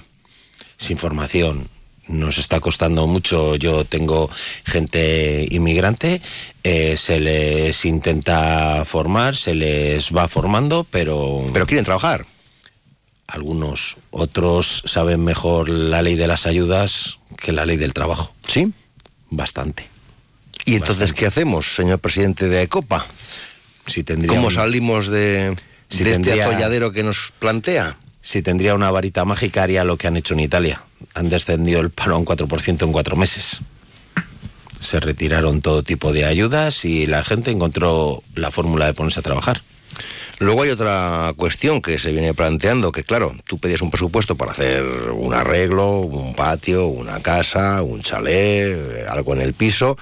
Sin 0.78 0.98
formación, 0.98 1.68
nos 2.10 2.38
está 2.38 2.60
costando 2.60 3.08
mucho. 3.08 3.56
Yo 3.56 3.86
tengo 3.86 4.30
gente 4.66 5.48
inmigrante, 5.50 6.22
eh, 6.64 6.98
se 6.98 7.20
les 7.20 7.86
intenta 7.86 8.84
formar, 8.86 9.38
se 9.38 9.56
les 9.56 10.14
va 10.16 10.28
formando, 10.28 10.86
pero... 10.90 11.46
Pero 11.54 11.66
quieren 11.66 11.86
trabajar. 11.86 12.26
Algunos, 13.28 13.98
otros 14.12 14.84
saben 14.86 15.24
mejor 15.24 15.70
la 15.70 16.02
ley 16.02 16.16
de 16.16 16.28
las 16.28 16.48
ayudas 16.48 17.20
que 17.38 17.52
la 17.52 17.66
ley 17.66 17.78
del 17.78 17.94
trabajo. 17.94 18.34
¿Sí? 18.48 18.74
Bastante. 19.30 19.88
¿Y 20.66 20.76
entonces 20.76 21.14
qué 21.14 21.28
hacemos, 21.28 21.76
señor 21.76 22.00
presidente 22.00 22.48
de 22.48 22.64
ECOPA? 22.64 23.06
Si 23.86 24.04
¿Cómo 24.04 24.52
salimos 24.52 25.08
de, 25.08 25.56
si 25.90 26.04
de 26.04 26.14
este 26.14 26.42
atolladero 26.42 26.92
que 26.92 27.04
nos 27.04 27.34
plantea? 27.40 27.98
Si 28.22 28.42
tendría 28.42 28.76
una 28.76 28.92
varita 28.92 29.26
mágica 29.26 29.64
haría 29.64 29.84
lo 29.84 29.98
que 29.98 30.08
han 30.08 30.18
hecho 30.18 30.34
en 30.34 30.42
Italia 30.42 30.82
han 31.14 31.30
descendido 31.30 31.82
el 31.82 31.90
paro 31.90 32.16
a 32.16 32.18
un 32.18 32.26
4% 32.26 32.84
en 32.84 32.92
cuatro 32.92 33.16
meses. 33.16 33.60
Se 34.80 35.00
retiraron 35.00 35.62
todo 35.62 35.84
tipo 35.84 36.14
de 36.14 36.26
ayudas 36.26 36.86
y 36.86 37.06
la 37.06 37.24
gente 37.24 37.52
encontró 37.52 38.24
la 38.36 38.52
fórmula 38.52 38.86
de 38.86 38.94
ponerse 38.94 39.20
a 39.20 39.24
trabajar. 39.24 39.62
Luego 40.40 40.64
hay 40.64 40.70
otra 40.70 41.34
cuestión 41.36 41.82
que 41.82 42.00
se 42.00 42.14
viene 42.14 42.34
planteando, 42.34 42.94
que 42.94 43.04
claro, 43.04 43.36
tú 43.46 43.60
pedías 43.60 43.82
un 43.82 43.92
presupuesto 43.92 44.36
para 44.36 44.54
hacer 44.54 44.84
un 45.12 45.34
arreglo, 45.34 46.00
un 46.00 46.34
patio, 46.34 46.86
una 46.88 47.20
casa, 47.22 47.82
un 47.82 48.02
chalet, 48.02 49.06
algo 49.10 49.34
en 49.34 49.42
el 49.42 49.54
piso, 49.54 49.98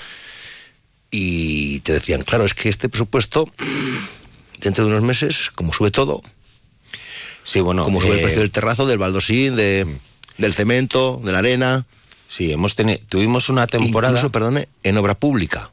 y 1.09 1.79
te 1.79 1.93
decían, 1.93 2.21
claro, 2.21 2.45
es 2.45 2.53
que 2.53 2.69
este 2.69 2.87
presupuesto, 2.87 3.49
dentro 4.59 4.85
de 4.85 4.91
unos 4.91 5.03
meses, 5.03 5.49
como 5.55 5.73
sube 5.73 5.89
todo, 5.89 6.21
sí, 7.47 7.61
bueno, 7.61 7.85
como 7.85 8.01
sube 8.01 8.15
el 8.15 8.21
precio 8.21 8.39
eh, 8.39 8.43
del 8.43 8.51
terrazo, 8.51 8.85
del 8.85 8.97
baldosín, 8.97 9.55
de 9.55 9.87
del 10.37 10.53
cemento, 10.53 11.19
de 11.23 11.31
la 11.31 11.39
arena. 11.39 11.85
Sí, 12.27 12.51
hemos 12.51 12.75
tenido, 12.75 12.99
tuvimos 13.09 13.49
una 13.49 13.67
temporada. 13.67 14.13
Incluso, 14.13 14.31
perdone, 14.31 14.67
en 14.83 14.97
obra 14.97 15.15
pública, 15.15 15.71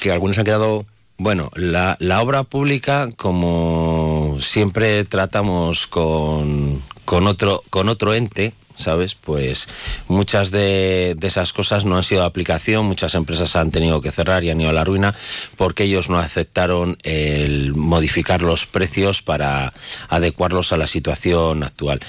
que 0.00 0.10
algunos 0.10 0.38
han 0.38 0.44
quedado. 0.44 0.86
Bueno, 1.18 1.50
la, 1.54 1.96
la 2.00 2.22
obra 2.22 2.44
pública, 2.44 3.10
como 3.16 4.38
siempre 4.40 5.04
tratamos 5.04 5.86
con, 5.86 6.82
con, 7.04 7.26
otro, 7.26 7.62
con 7.68 7.90
otro 7.90 8.14
ente, 8.14 8.54
¿sabes? 8.80 9.14
Pues 9.14 9.68
muchas 10.08 10.50
de, 10.50 11.16
esas 11.22 11.52
cosas 11.52 11.84
no 11.84 11.96
han 11.96 12.04
sido 12.04 12.22
de 12.22 12.26
aplicación, 12.26 12.86
muchas 12.86 13.14
empresas 13.14 13.54
han 13.56 13.70
tenido 13.70 14.00
que 14.00 14.10
cerrar 14.10 14.42
y 14.42 14.50
han 14.50 14.60
ido 14.60 14.70
a 14.70 14.72
la 14.72 14.84
ruina 14.84 15.14
porque 15.56 15.84
ellos 15.84 16.08
no 16.08 16.18
aceptaron 16.18 16.98
el 17.02 17.74
modificar 17.74 18.42
los 18.42 18.66
precios 18.66 19.22
para 19.22 19.72
adecuarlos 20.08 20.72
a 20.72 20.76
la 20.76 20.86
situación 20.86 21.62
actual. 21.62 22.00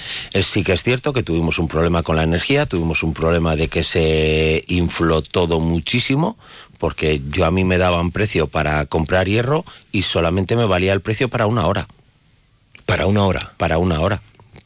sí 0.42 0.64
que 0.64 0.72
es 0.72 0.82
cierto 0.82 1.12
que 1.12 1.22
tuvimos 1.22 1.58
un 1.58 1.68
problema 1.68 2.02
con 2.02 2.16
la 2.16 2.24
energía, 2.24 2.66
tuvimos 2.66 3.02
un 3.02 3.14
problema 3.14 3.54
de 3.56 3.68
que 3.68 3.82
se 3.82 4.64
infló 4.66 5.22
todo 5.22 5.60
muchísimo, 5.60 6.36
porque 6.78 7.20
yo 7.30 7.44
a 7.44 7.50
mí 7.50 7.62
me 7.62 7.78
daban 7.78 8.10
precio 8.10 8.48
para 8.48 8.84
comprar 8.86 9.28
hierro 9.28 9.64
y 9.92 10.02
solamente 10.02 10.56
me 10.56 10.64
valía 10.64 10.92
el 10.92 11.00
precio 11.00 11.28
para 11.28 11.46
una 11.46 11.66
hora. 11.66 11.86
Para 12.86 13.06
una 13.06 13.24
hora. 13.24 13.52
Para 13.56 13.78
una 13.78 14.00
hora 14.00 14.20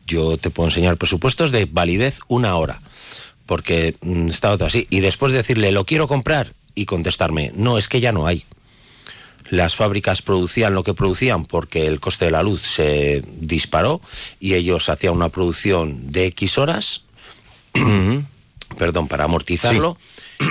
yo 0.07 0.37
te 0.39 0.51
puedo 0.51 0.69
enseñar 0.69 0.97
presupuestos 0.97 1.53
de 1.53 1.67
validez 1.67 2.21
una 2.29 2.57
hora, 2.57 2.81
porque 3.47 3.97
mm, 4.01 4.29
estaba 4.29 4.57
todo 4.57 4.67
así. 4.67 4.87
Y 4.91 5.01
después 5.01 5.33
de 5.33 5.39
decirle, 5.39 5.73
lo 5.73 5.85
quiero 5.85 6.09
comprar, 6.09 6.53
y 6.77 6.85
contestarme, 6.85 7.51
no, 7.57 7.79
es 7.79 7.89
que 7.89 8.01
ya 8.01 8.13
no 8.13 8.29
hay. 8.29 8.45
Las 9.49 9.75
fábricas 9.75 10.23
producían 10.23 10.75
lo 10.75 10.85
que 10.85 10.95
producían 10.95 11.45
porque 11.45 11.87
el 11.87 11.99
coste 11.99 12.27
de 12.27 12.31
la 12.31 12.43
luz 12.43 12.63
se 12.63 13.23
disparó 13.41 14.01
y 14.39 14.55
ellos 14.55 14.89
hacían 14.89 15.15
una 15.15 15.31
producción 15.31 16.13
de 16.13 16.27
X 16.27 16.59
horas, 16.59 17.03
perdón, 18.79 19.09
para 19.09 19.25
amortizarlo, 19.25 19.97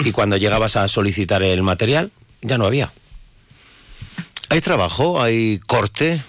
y 0.04 0.12
cuando 0.12 0.36
llegabas 0.36 0.76
a 0.76 0.88
solicitar 0.88 1.44
el 1.44 1.62
material, 1.62 2.12
ya 2.42 2.58
no 2.58 2.66
había. 2.66 2.92
¿Hay 4.50 4.62
trabajo? 4.62 5.22
¿Hay 5.22 5.60
corte? 5.68 6.24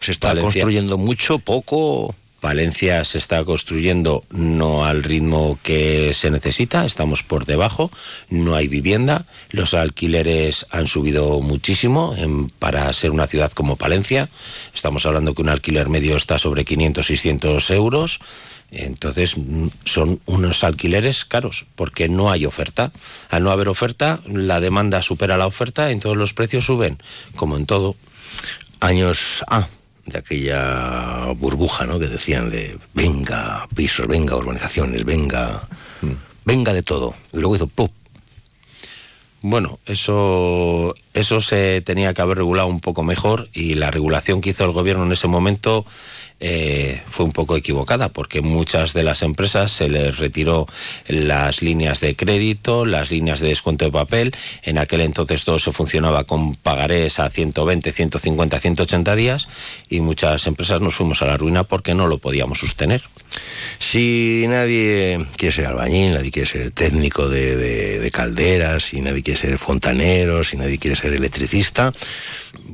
¿Se 0.00 0.12
está 0.12 0.34
construyendo 0.34 0.96
mucho, 0.96 1.38
poco? 1.38 2.14
Valencia 2.40 3.04
se 3.04 3.18
está 3.18 3.44
construyendo 3.44 4.24
no 4.30 4.84
al 4.84 5.02
ritmo 5.02 5.58
que 5.62 6.14
se 6.14 6.30
necesita, 6.30 6.86
estamos 6.86 7.22
por 7.22 7.44
debajo, 7.44 7.90
no 8.28 8.54
hay 8.54 8.68
vivienda, 8.68 9.26
los 9.50 9.74
alquileres 9.74 10.66
han 10.70 10.86
subido 10.86 11.40
muchísimo 11.40 12.14
para 12.58 12.92
ser 12.92 13.10
una 13.10 13.26
ciudad 13.26 13.52
como 13.52 13.76
Palencia, 13.76 14.28
estamos 14.74 15.04
hablando 15.06 15.34
que 15.34 15.42
un 15.42 15.48
alquiler 15.50 15.88
medio 15.88 16.16
está 16.16 16.38
sobre 16.38 16.64
500, 16.64 17.06
600 17.06 17.70
euros, 17.70 18.20
entonces 18.70 19.36
mm, 19.36 19.68
son 19.84 20.20
unos 20.26 20.64
alquileres 20.64 21.24
caros 21.24 21.66
porque 21.74 22.08
no 22.08 22.30
hay 22.30 22.46
oferta. 22.46 22.92
Al 23.28 23.42
no 23.42 23.50
haber 23.50 23.68
oferta, 23.68 24.20
la 24.26 24.60
demanda 24.60 25.02
supera 25.02 25.36
la 25.36 25.48
oferta, 25.48 25.90
entonces 25.90 26.18
los 26.18 26.34
precios 26.34 26.66
suben, 26.66 26.98
como 27.34 27.56
en 27.56 27.66
todo. 27.66 27.96
Años 28.80 29.42
A. 29.48 29.58
Ah 29.58 29.79
de 30.10 30.18
aquella 30.18 31.32
burbuja, 31.36 31.86
¿no? 31.86 31.98
Que 31.98 32.08
decían 32.08 32.50
de 32.50 32.78
venga 32.94 33.66
pisos, 33.74 34.06
venga 34.06 34.36
urbanizaciones, 34.36 35.04
venga, 35.04 35.68
mm. 36.02 36.12
venga 36.44 36.72
de 36.72 36.82
todo. 36.82 37.14
Y 37.32 37.38
luego 37.38 37.56
hizo 37.56 37.66
¡pum! 37.66 37.88
Bueno, 39.42 39.78
eso, 39.86 40.94
eso 41.14 41.40
se 41.40 41.80
tenía 41.80 42.12
que 42.12 42.20
haber 42.20 42.38
regulado 42.38 42.68
un 42.68 42.80
poco 42.80 43.02
mejor 43.02 43.48
y 43.54 43.74
la 43.74 43.90
regulación 43.90 44.42
que 44.42 44.50
hizo 44.50 44.64
el 44.64 44.72
gobierno 44.72 45.04
en 45.06 45.12
ese 45.12 45.28
momento 45.28 45.86
eh, 46.40 47.02
fue 47.08 47.26
un 47.26 47.32
poco 47.32 47.56
equivocada 47.56 48.08
porque 48.08 48.40
muchas 48.40 48.94
de 48.94 49.02
las 49.02 49.22
empresas 49.22 49.70
se 49.70 49.88
les 49.88 50.18
retiró 50.18 50.66
las 51.06 51.60
líneas 51.62 52.00
de 52.00 52.16
crédito, 52.16 52.86
las 52.86 53.10
líneas 53.10 53.40
de 53.40 53.48
descuento 53.48 53.84
de 53.84 53.90
papel. 53.90 54.34
En 54.62 54.78
aquel 54.78 55.02
entonces 55.02 55.44
todo 55.44 55.58
se 55.58 55.72
funcionaba 55.72 56.24
con 56.24 56.54
pagarés 56.54 57.20
a 57.20 57.28
120, 57.28 57.92
150, 57.92 58.58
180 58.58 59.14
días 59.14 59.48
y 59.88 60.00
muchas 60.00 60.46
empresas 60.46 60.80
nos 60.80 60.94
fuimos 60.94 61.22
a 61.22 61.26
la 61.26 61.36
ruina 61.36 61.64
porque 61.64 61.94
no 61.94 62.06
lo 62.06 62.18
podíamos 62.18 62.60
sostener. 62.60 63.02
Si 63.78 64.44
nadie 64.48 65.24
quiere 65.36 65.54
ser 65.54 65.66
albañil, 65.66 66.14
nadie 66.14 66.30
quiere 66.30 66.48
ser 66.48 66.70
técnico 66.70 67.28
de, 67.28 67.56
de 67.98 68.10
calderas, 68.10 68.84
si 68.84 69.00
nadie 69.00 69.22
quiere 69.22 69.40
ser 69.40 69.58
fontanero, 69.58 70.44
si 70.44 70.56
nadie 70.56 70.78
quiere 70.78 70.96
ser 70.96 71.12
electricista, 71.12 71.92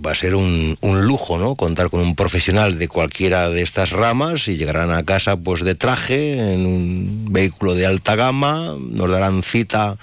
va 0.05 0.13
a 0.13 0.15
ser 0.15 0.35
un, 0.35 0.77
un, 0.81 1.07
lujo, 1.07 1.39
¿no? 1.39 1.55
Contar 1.55 1.91
con 1.91 2.01
un 2.01 2.15
profesional 2.15 2.79
de 2.79 2.89
cualquiera 2.89 3.51
de 3.51 3.63
estas 3.63 3.91
ramas 3.91 4.49
y 4.49 4.57
llegarán 4.57 4.91
a 4.91 5.05
casa 5.05 5.37
pues 5.37 5.63
de 5.63 5.75
traje, 5.75 6.33
en 6.33 6.67
un 6.67 7.27
vehículo 7.31 7.75
de 7.75 7.87
alta 7.87 8.17
gama, 8.17 8.77
nos 8.79 9.11
darán 9.11 9.43
cita 9.43 9.97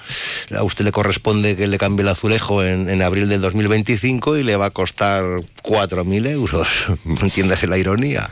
a 0.51 0.63
usted 0.63 0.86
le 0.86 0.91
corresponde 0.91 1.55
que 1.55 1.67
le 1.67 1.77
cambie 1.77 2.03
el 2.03 2.10
azulejo 2.10 2.63
en, 2.63 2.89
en 2.89 3.01
abril 3.01 3.29
del 3.29 3.41
2025 3.41 4.38
y 4.38 4.43
le 4.43 4.55
va 4.55 4.67
a 4.67 4.72
costar 4.72 5.24
4.000 5.63 6.27
euros. 6.27 6.67
Entiéndase 7.22 7.67
la 7.67 7.77
ironía. 7.77 8.29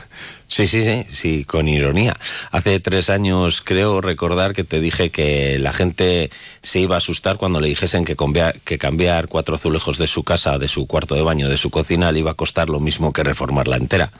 Sí, 0.52 0.66
sí, 0.66 0.82
sí, 0.84 1.06
sí, 1.10 1.44
con 1.46 1.66
ironía. 1.66 2.14
Hace 2.50 2.78
tres 2.78 3.08
años 3.08 3.62
creo 3.62 4.02
recordar 4.02 4.52
que 4.52 4.64
te 4.64 4.80
dije 4.80 5.08
que 5.08 5.58
la 5.58 5.72
gente 5.72 6.28
se 6.60 6.80
iba 6.80 6.94
a 6.94 6.98
asustar 6.98 7.38
cuando 7.38 7.58
le 7.58 7.68
dijesen 7.68 8.04
que, 8.04 8.14
que 8.62 8.76
cambiar 8.76 9.28
cuatro 9.28 9.54
azulejos 9.54 9.96
de 9.96 10.06
su 10.06 10.24
casa, 10.24 10.58
de 10.58 10.68
su 10.68 10.86
cuarto 10.86 11.14
de 11.14 11.22
baño, 11.22 11.48
de 11.48 11.56
su 11.56 11.70
cocina, 11.70 12.12
le 12.12 12.18
iba 12.18 12.32
a 12.32 12.34
costar 12.34 12.68
lo 12.68 12.80
mismo 12.80 13.14
que 13.14 13.22
reformarla 13.22 13.78
entera. 13.78 14.12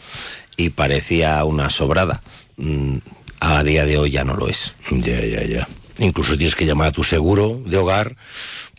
Y 0.56 0.70
parecía 0.70 1.44
una 1.44 1.68
sobrada. 1.68 2.22
Mm, 2.56 2.96
a 3.40 3.62
día 3.62 3.84
de 3.84 3.98
hoy 3.98 4.12
ya 4.12 4.24
no 4.24 4.34
lo 4.34 4.48
es. 4.48 4.74
Ya, 4.90 5.22
ya, 5.22 5.44
ya. 5.44 5.68
Incluso 5.98 6.38
tienes 6.38 6.54
que 6.54 6.64
llamar 6.64 6.88
a 6.88 6.92
tu 6.92 7.04
seguro 7.04 7.60
de 7.66 7.76
hogar. 7.76 8.16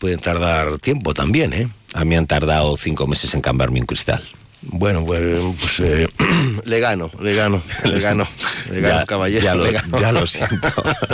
Pueden 0.00 0.18
tardar 0.18 0.80
tiempo 0.80 1.14
también, 1.14 1.52
¿eh? 1.52 1.68
A 1.92 2.04
mí 2.04 2.16
han 2.16 2.26
tardado 2.26 2.76
cinco 2.76 3.06
meses 3.06 3.32
en 3.32 3.40
cambiarme 3.42 3.78
un 3.78 3.86
cristal. 3.86 4.26
Bueno, 4.66 5.04
pues, 5.04 5.20
pues 5.60 5.80
eh, 5.80 6.08
le 6.64 6.80
gano, 6.80 7.10
le 7.20 7.34
gano, 7.34 7.62
le 7.84 8.00
gano, 8.00 8.26
le 8.70 8.80
gano, 8.80 9.06
caballero. 9.06 9.42
Ya 9.44 9.54
lo, 9.54 9.64
le 9.64 9.72
gano. 9.72 10.00
ya 10.00 10.12
lo 10.12 10.26
siento. 10.26 10.68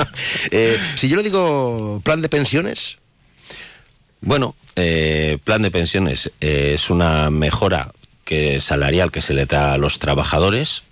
eh, 0.50 0.78
si 0.96 1.08
yo 1.08 1.16
le 1.16 1.22
digo 1.22 2.00
plan 2.04 2.22
de 2.22 2.28
pensiones. 2.28 2.98
Bueno, 4.20 4.54
eh, 4.76 5.38
plan 5.44 5.62
de 5.62 5.70
pensiones 5.70 6.30
es 6.40 6.90
una 6.90 7.30
mejora 7.30 7.92
que 8.24 8.60
salarial 8.60 9.10
que 9.10 9.22
se 9.22 9.34
le 9.34 9.46
da 9.46 9.72
a 9.72 9.78
los 9.78 9.98
trabajadores. 9.98 10.82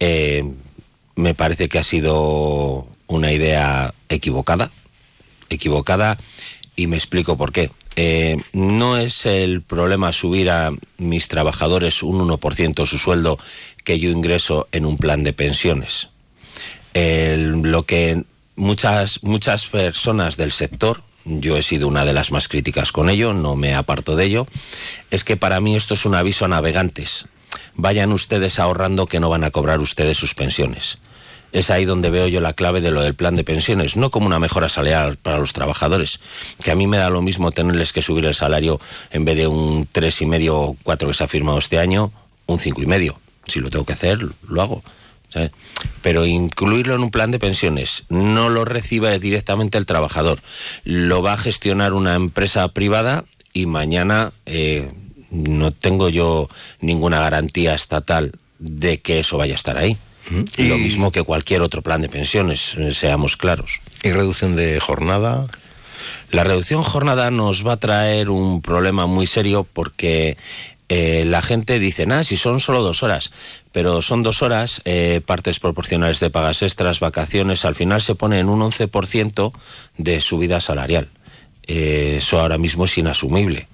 Me 0.00 1.34
parece 1.34 1.68
que 1.68 1.78
ha 1.78 1.84
sido 1.84 2.86
una 3.06 3.32
idea 3.32 3.94
equivocada, 4.08 4.70
equivocada, 5.48 6.16
y 6.78 6.86
me 6.86 6.96
explico 6.96 7.36
por 7.36 7.50
qué. 7.52 7.72
Eh, 7.96 8.36
no 8.52 8.96
es 8.96 9.26
el 9.26 9.62
problema 9.62 10.12
subir 10.12 10.48
a 10.48 10.70
mis 10.96 11.26
trabajadores 11.26 12.04
un 12.04 12.26
1% 12.28 12.86
su 12.86 12.98
sueldo 12.98 13.36
que 13.82 13.98
yo 13.98 14.10
ingreso 14.10 14.68
en 14.70 14.86
un 14.86 14.96
plan 14.96 15.24
de 15.24 15.32
pensiones. 15.32 16.08
Lo 16.94 17.84
que 17.84 18.22
muchas, 18.54 19.22
muchas 19.24 19.66
personas 19.66 20.36
del 20.36 20.52
sector, 20.52 21.02
yo 21.24 21.56
he 21.56 21.62
sido 21.62 21.88
una 21.88 22.04
de 22.04 22.12
las 22.12 22.30
más 22.30 22.46
críticas 22.46 22.92
con 22.92 23.10
ello, 23.10 23.32
no 23.32 23.56
me 23.56 23.74
aparto 23.74 24.14
de 24.14 24.26
ello, 24.26 24.46
es 25.10 25.24
que 25.24 25.36
para 25.36 25.60
mí 25.60 25.74
esto 25.74 25.94
es 25.94 26.06
un 26.06 26.14
aviso 26.14 26.44
a 26.44 26.48
navegantes. 26.48 27.26
Vayan 27.74 28.12
ustedes 28.12 28.60
ahorrando 28.60 29.06
que 29.06 29.18
no 29.18 29.28
van 29.28 29.42
a 29.42 29.50
cobrar 29.50 29.80
ustedes 29.80 30.16
sus 30.16 30.34
pensiones. 30.34 30.98
Es 31.52 31.70
ahí 31.70 31.84
donde 31.84 32.10
veo 32.10 32.28
yo 32.28 32.40
la 32.40 32.52
clave 32.52 32.80
de 32.80 32.90
lo 32.90 33.02
del 33.02 33.14
plan 33.14 33.36
de 33.36 33.44
pensiones, 33.44 33.96
no 33.96 34.10
como 34.10 34.26
una 34.26 34.38
mejora 34.38 34.68
salarial 34.68 35.16
para 35.16 35.38
los 35.38 35.52
trabajadores, 35.52 36.20
que 36.62 36.70
a 36.70 36.74
mí 36.74 36.86
me 36.86 36.98
da 36.98 37.10
lo 37.10 37.22
mismo 37.22 37.52
tenerles 37.52 37.92
que 37.92 38.02
subir 38.02 38.26
el 38.26 38.34
salario 38.34 38.80
en 39.10 39.24
vez 39.24 39.36
de 39.36 39.46
un 39.46 39.88
tres 39.90 40.20
y 40.20 40.26
medio 40.26 40.58
o 40.58 40.76
cuatro 40.82 41.08
que 41.08 41.14
se 41.14 41.24
ha 41.24 41.28
firmado 41.28 41.58
este 41.58 41.78
año, 41.78 42.12
un 42.46 42.58
cinco 42.58 42.82
y 42.82 42.86
medio. 42.86 43.18
Si 43.46 43.60
lo 43.60 43.70
tengo 43.70 43.86
que 43.86 43.94
hacer, 43.94 44.20
lo 44.46 44.62
hago. 44.62 44.82
Pero 46.02 46.26
incluirlo 46.26 46.94
en 46.94 47.02
un 47.02 47.10
plan 47.10 47.30
de 47.30 47.38
pensiones, 47.38 48.04
no 48.08 48.48
lo 48.48 48.64
recibe 48.64 49.18
directamente 49.18 49.78
el 49.78 49.86
trabajador, 49.86 50.40
lo 50.84 51.22
va 51.22 51.34
a 51.34 51.38
gestionar 51.38 51.92
una 51.92 52.14
empresa 52.14 52.66
privada 52.68 53.24
y 53.52 53.66
mañana 53.66 54.32
eh, 54.46 54.90
no 55.30 55.70
tengo 55.72 56.08
yo 56.08 56.48
ninguna 56.80 57.20
garantía 57.20 57.74
estatal 57.74 58.32
de 58.58 59.00
que 59.00 59.20
eso 59.20 59.38
vaya 59.38 59.54
a 59.54 59.56
estar 59.56 59.76
ahí. 59.76 59.98
Y- 60.56 60.64
Lo 60.68 60.78
mismo 60.78 61.10
que 61.12 61.22
cualquier 61.22 61.62
otro 61.62 61.82
plan 61.82 62.02
de 62.02 62.08
pensiones, 62.08 62.74
eh, 62.76 62.92
seamos 62.92 63.36
claros. 63.36 63.80
Y 64.02 64.12
reducción 64.12 64.56
de 64.56 64.78
jornada. 64.80 65.46
La 66.30 66.44
reducción 66.44 66.82
jornada 66.82 67.30
nos 67.30 67.66
va 67.66 67.72
a 67.72 67.76
traer 67.78 68.28
un 68.30 68.60
problema 68.60 69.06
muy 69.06 69.26
serio 69.26 69.66
porque 69.72 70.36
eh, 70.90 71.24
la 71.26 71.42
gente 71.42 71.78
dice, 71.78 72.06
ah, 72.10 72.24
si 72.24 72.36
son 72.36 72.60
solo 72.60 72.82
dos 72.82 73.02
horas, 73.02 73.30
pero 73.72 74.02
son 74.02 74.22
dos 74.22 74.42
horas, 74.42 74.80
eh, 74.84 75.20
partes 75.24 75.58
proporcionales 75.60 76.20
de 76.20 76.30
pagas 76.30 76.62
extras, 76.62 77.00
vacaciones, 77.00 77.64
al 77.64 77.74
final 77.74 78.02
se 78.02 78.14
pone 78.14 78.38
en 78.38 78.48
un 78.48 78.60
11% 78.60 79.52
de 79.98 80.20
subida 80.20 80.60
salarial. 80.60 81.08
Eh, 81.66 82.14
eso 82.18 82.40
ahora 82.40 82.56
mismo 82.58 82.84
es 82.86 82.96
inasumible. 82.98 83.68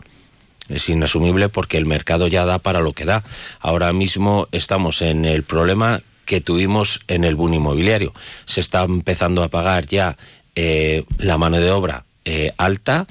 Es 0.69 0.89
inasumible 0.89 1.49
porque 1.49 1.77
el 1.77 1.87
mercado 1.87 2.27
ya 2.27 2.45
da 2.45 2.59
para 2.59 2.81
lo 2.81 2.93
que 2.93 3.05
da. 3.05 3.23
Ahora 3.61 3.93
mismo 3.93 4.49
estamos 4.51 5.03
en 5.03 5.25
el 5.25 5.43
problema 5.43 6.01
que 6.25 6.41
tuvimos 6.41 7.01
en 7.09 7.25
el 7.25 7.35
boom 7.35 7.55
inmobiliario. 7.55 8.13
Se 8.47 8.61
está 8.61 8.85
empezando 8.85 9.43
a 9.43 9.49
pagar 9.49 9.87
ya 9.87 10.17
eh, 10.55 11.05
la 11.19 11.39
mano 11.39 11.59
de 11.59 11.71
obra 11.71 12.05
eh, 12.25 12.53
alta, 12.57 13.07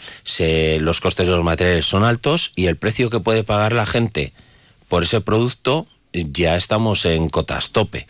los 0.80 1.00
costes 1.00 1.28
de 1.28 1.32
los 1.32 1.44
materiales 1.44 1.86
son 1.86 2.04
altos 2.04 2.52
y 2.56 2.66
el 2.66 2.78
precio 2.78 3.10
que 3.10 3.20
puede 3.20 3.44
pagar 3.44 3.74
la 3.74 3.86
gente 3.86 4.34
por 4.88 5.04
ese 5.04 5.22
producto 5.22 5.88
ya 6.14 6.56
estamos 6.56 7.06
en 7.06 7.30
cotas 7.30 7.72
tope. 7.72 8.08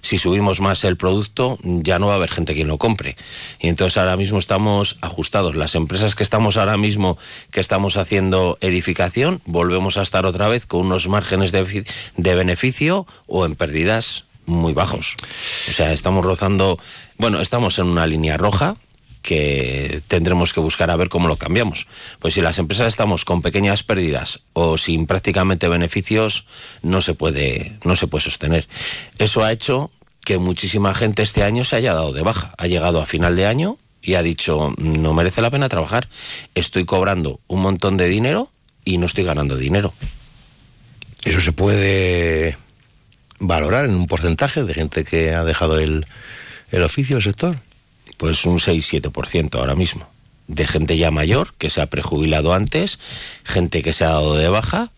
Si 0.00 0.18
subimos 0.18 0.60
más 0.60 0.82
el 0.84 0.96
producto, 0.96 1.58
ya 1.62 1.98
no 1.98 2.08
va 2.08 2.14
a 2.14 2.16
haber 2.16 2.30
gente 2.30 2.54
quien 2.54 2.68
lo 2.68 2.78
compre. 2.78 3.16
Y 3.60 3.68
entonces 3.68 3.98
ahora 3.98 4.16
mismo 4.16 4.38
estamos 4.38 4.98
ajustados. 5.00 5.54
Las 5.54 5.74
empresas 5.74 6.16
que 6.16 6.24
estamos 6.24 6.56
ahora 6.56 6.76
mismo, 6.76 7.18
que 7.50 7.60
estamos 7.60 7.96
haciendo 7.96 8.58
edificación, 8.60 9.40
volvemos 9.44 9.98
a 9.98 10.02
estar 10.02 10.26
otra 10.26 10.48
vez 10.48 10.66
con 10.66 10.86
unos 10.86 11.08
márgenes 11.08 11.52
de, 11.52 11.84
de 12.16 12.34
beneficio 12.34 13.06
o 13.26 13.46
en 13.46 13.54
pérdidas 13.54 14.24
muy 14.46 14.72
bajos. 14.72 15.16
O 15.68 15.72
sea, 15.72 15.92
estamos 15.92 16.24
rozando, 16.24 16.78
bueno, 17.18 17.40
estamos 17.40 17.78
en 17.78 17.86
una 17.86 18.06
línea 18.06 18.36
roja 18.36 18.76
que 19.22 20.02
tendremos 20.08 20.52
que 20.52 20.60
buscar 20.60 20.90
a 20.90 20.96
ver 20.96 21.08
cómo 21.08 21.28
lo 21.28 21.36
cambiamos. 21.36 21.86
Pues 22.18 22.34
si 22.34 22.40
las 22.40 22.58
empresas 22.58 22.88
estamos 22.88 23.24
con 23.24 23.40
pequeñas 23.40 23.82
pérdidas 23.82 24.40
o 24.52 24.76
sin 24.76 25.06
prácticamente 25.06 25.68
beneficios, 25.68 26.46
no 26.82 27.00
se 27.00 27.14
puede, 27.14 27.78
no 27.84 27.96
se 27.96 28.08
puede 28.08 28.24
sostener. 28.24 28.66
Eso 29.18 29.44
ha 29.44 29.52
hecho 29.52 29.90
que 30.24 30.38
muchísima 30.38 30.94
gente 30.94 31.22
este 31.22 31.44
año 31.44 31.64
se 31.64 31.76
haya 31.76 31.94
dado 31.94 32.12
de 32.12 32.22
baja. 32.22 32.54
Ha 32.58 32.66
llegado 32.66 33.00
a 33.00 33.06
final 33.06 33.36
de 33.36 33.46
año 33.46 33.78
y 34.02 34.14
ha 34.14 34.22
dicho, 34.22 34.74
no 34.78 35.14
merece 35.14 35.40
la 35.40 35.50
pena 35.50 35.68
trabajar, 35.68 36.08
estoy 36.56 36.84
cobrando 36.84 37.38
un 37.46 37.62
montón 37.62 37.96
de 37.96 38.08
dinero 38.08 38.50
y 38.84 38.98
no 38.98 39.06
estoy 39.06 39.24
ganando 39.24 39.56
dinero. 39.56 39.94
Eso 41.24 41.40
se 41.40 41.52
puede 41.52 42.56
valorar 43.42 43.84
en 43.84 43.94
un 43.94 44.06
porcentaje 44.06 44.62
de 44.64 44.72
gente 44.72 45.04
que 45.04 45.34
ha 45.34 45.44
dejado 45.44 45.78
el, 45.78 46.06
el 46.70 46.82
oficio, 46.82 47.16
el 47.16 47.22
sector. 47.22 47.56
Pues 48.16 48.46
un 48.46 48.58
6-7% 48.58 49.56
ahora 49.56 49.74
mismo. 49.74 50.08
De 50.46 50.66
gente 50.66 50.96
ya 50.96 51.10
mayor 51.10 51.52
que 51.58 51.70
se 51.70 51.80
ha 51.80 51.86
prejubilado 51.86 52.54
antes, 52.54 52.98
gente 53.44 53.82
que 53.82 53.92
se 53.92 54.04
ha 54.04 54.10
dado 54.10 54.36
de 54.36 54.48
baja 54.48 54.90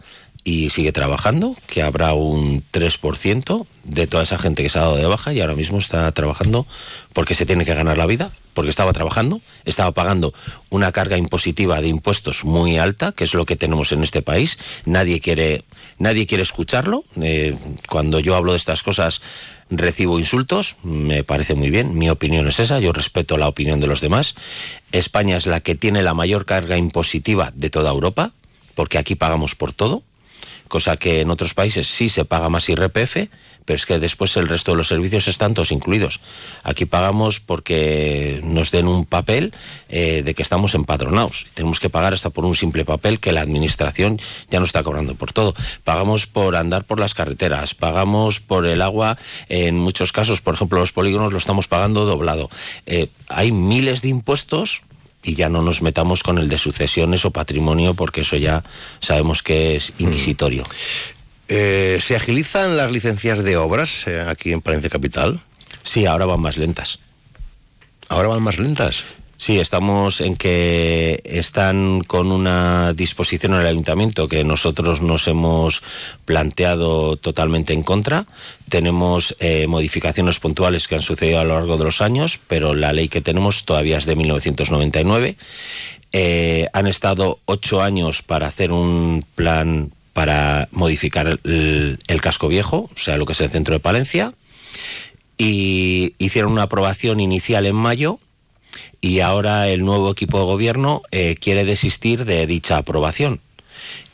y 0.43 0.71
sigue 0.71 0.93
trabajando, 0.93 1.57
que 1.67 1.83
habrá 1.83 2.13
un 2.13 2.63
3% 2.71 3.67
de 3.85 4.07
toda 4.07 4.23
esa 4.23 4.39
gente 4.39 4.63
que 4.63 4.69
se 4.69 4.79
ha 4.79 4.83
dado 4.83 4.97
de 4.97 5.07
baja 5.07 5.33
y 5.33 5.41
ahora 5.41 5.55
mismo 5.55 5.79
está 5.79 6.11
trabajando 6.13 6.67
porque 7.13 7.35
se 7.35 7.47
tiene 7.47 7.65
que 7.65 7.75
ganar 7.75 7.97
la 7.97 8.07
vida, 8.07 8.31
porque 8.55 8.71
estaba 8.71 8.93
trabajando, 8.93 9.41
estaba 9.65 9.93
pagando 9.93 10.33
una 10.71 10.93
carga 10.93 11.19
impositiva 11.19 11.81
de 11.81 11.89
impuestos 11.89 12.45
muy 12.45 12.79
alta, 12.79 13.13
que 13.13 13.25
es 13.25 13.35
lo 13.35 13.45
que 13.45 13.57
tenemos 13.57 13.93
en 13.93 14.03
este 14.03 14.23
país. 14.23 14.59
Nadie 14.87 15.21
quiere, 15.21 15.65
nadie 15.99 16.27
quiere 16.27 16.43
escucharlo. 16.43 17.05
Eh, 17.21 17.55
cuando 17.89 18.21
yo 18.21 18.37
hablo 18.37 18.53
de 18.53 18.59
estas 18.59 18.83
cosas 18.83 19.21
recibo 19.71 20.19
insultos, 20.19 20.77
me 20.83 21.25
parece 21.25 21.55
muy 21.55 21.71
bien, 21.71 21.97
mi 21.99 22.11
opinión 22.11 22.47
es 22.49 22.61
esa, 22.61 22.79
yo 22.79 22.93
respeto 22.93 23.37
la 23.37 23.49
opinión 23.49 23.81
de 23.81 23.87
los 23.87 24.01
demás. 24.01 24.35
España 24.93 25.37
es 25.37 25.47
la 25.47 25.61
que 25.61 25.75
tiene 25.75 26.03
la 26.03 26.15
mayor 26.15 26.47
carga 26.47 26.77
impositiva 26.77 27.53
de 27.55 27.71
toda 27.71 27.91
Europa, 27.91 28.33
porque 28.75 28.99
aquí 28.99 29.15
pagamos 29.15 29.55
por 29.55 29.73
todo, 29.73 30.03
cosa 30.69 30.97
que 30.97 31.21
en 31.21 31.31
otros 31.31 31.55
países 31.55 31.87
sí 31.87 32.09
se 32.09 32.25
paga 32.25 32.49
más 32.49 32.69
IRPF, 32.69 33.29
pero 33.65 33.77
es 33.77 33.87
que 33.87 33.99
después 33.99 34.37
el 34.37 34.49
resto 34.49 34.73
de 34.73 34.79
los 34.79 34.89
servicios 34.89 35.29
están 35.29 35.55
todos 35.55 35.73
incluidos. 35.73 36.21
Aquí 36.63 36.85
pagamos 36.85 37.41
porque 37.41 38.41
nos 38.43 38.71
den 38.71 38.89
un 38.89 39.07
papel 39.07 39.55
eh, 39.89 40.23
de 40.25 40.35
que 40.35 40.43
estamos 40.43 40.75
empadronados. 40.75 41.47
Tenemos 41.55 41.81
que 41.81 41.91
pagar 41.91 42.15
hasta 42.15 42.31
por 42.31 42.45
un 42.45 42.57
simple 42.57 42.85
papel 42.85 43.21
que 43.21 43.33
la 43.33 43.41
administración 43.41 44.21
ya 44.51 44.59
no 44.59 44.67
está 44.67 44.83
cobrando 44.83 45.15
por 45.15 45.33
todo. 45.33 45.55
Pagamos 45.85 46.27
por 46.27 46.57
andar 46.57 46.85
por 46.85 47.01
las 47.01 47.15
carreteras, 47.15 47.75
pagamos 47.75 48.41
por 48.41 48.67
el 48.67 48.83
agua, 48.83 49.19
en 49.49 49.79
muchos 49.79 50.13
casos, 50.13 50.41
por 50.41 50.55
ejemplo, 50.55 50.79
los 50.79 50.93
polígonos 50.93 51.33
lo 51.33 51.39
estamos 51.39 51.67
pagando 51.67 52.05
doblado. 52.05 52.51
Eh, 52.87 53.09
hay 53.29 53.53
miles 53.53 54.03
de 54.03 54.09
impuestos 54.09 54.83
y 55.23 55.35
ya 55.35 55.49
no 55.49 55.63
nos 55.63 55.83
metamos 55.83 56.23
con 56.23 56.39
el 56.39 56.49
de 56.49 56.59
sucesiones 56.59 57.25
o 57.25 57.31
patrimonio 57.31 57.95
porque 57.95 58.21
eso 58.21 58.37
ya 58.37 58.63
sabemos 59.01 59.43
que 59.43 59.77
es 59.77 59.95
inquisitorio. 59.99 60.63
Eh, 61.49 61.99
¿Se 62.01 62.17
agilizan 62.17 62.77
las 62.77 62.91
licencias 62.91 63.45
de 63.45 63.57
obras 63.57 64.07
eh, 64.07 64.25
aquí 64.27 64.53
en 64.53 64.61
Palencia 64.61 64.91
Capital? 64.91 65.41
Sí, 65.83 66.07
ahora 66.07 66.27
van 66.27 66.41
más 66.41 66.57
lentas. 66.57 66.99
Ahora 68.09 68.29
van 68.29 68.43
más 68.43 68.59
lentas. 68.59 69.05
Sí, 69.37 69.59
estamos 69.59 70.21
en 70.21 70.37
que 70.37 71.21
están 71.25 72.03
con 72.05 72.31
una 72.31 72.95
disposición 72.95 73.53
en 73.55 73.61
el 73.61 73.67
ayuntamiento 73.67 74.29
que 74.29 74.45
nosotros 74.45 75.03
nos 75.03 75.27
hemos 75.29 75.83
planteado 76.25 77.17
totalmente 77.17 77.73
en 77.73 77.83
contra. 77.83 78.27
Tenemos 78.69 79.37
eh, 79.41 79.67
modificaciones 79.67 80.39
puntuales 80.39 80.89
que 80.89 80.95
han 80.95 81.03
sucedido 81.03 81.41
a 81.41 81.45
lo 81.45 81.55
largo 81.55 81.77
de 81.77 81.85
los 81.85 82.01
años, 82.01 82.39
pero 82.47 82.75
la 82.75 82.93
ley 82.93 83.09
que 83.09 83.21
tenemos 83.21 83.65
todavía 83.65 83.99
es 83.99 84.07
de 84.07 84.17
1999. 84.17 85.37
Eh, 86.13 86.69
han 86.73 86.87
estado 86.87 87.41
ocho 87.45 87.83
años 87.83 88.23
para 88.23 88.47
hacer 88.47 88.71
un 88.71 89.27
plan 89.35 89.91
para 90.15 90.69
modificar 90.71 91.39
el, 91.45 92.21
casco 92.23 92.49
viejo, 92.49 92.89
o 92.95 92.99
sea, 92.99 93.19
lo 93.19 93.27
que 93.27 93.33
es 93.33 93.41
el 93.41 93.51
centro 93.51 93.75
de 93.75 93.81
Palencia, 93.81 94.33
y 95.37 96.15
hicieron 96.19 96.53
una 96.53 96.63
aprobación 96.63 97.21
inicial 97.21 97.67
en 97.67 97.75
mayo 97.75 98.21
y 99.01 99.21
ahora 99.21 99.69
el 99.69 99.85
nuevo 99.85 100.11
equipo 100.11 100.39
de 100.39 100.45
gobierno 100.45 101.03
eh, 101.11 101.35
quiere 101.39 101.65
desistir 101.65 102.25
de 102.25 102.47
dicha 102.47 102.79
aprobación. 102.79 103.41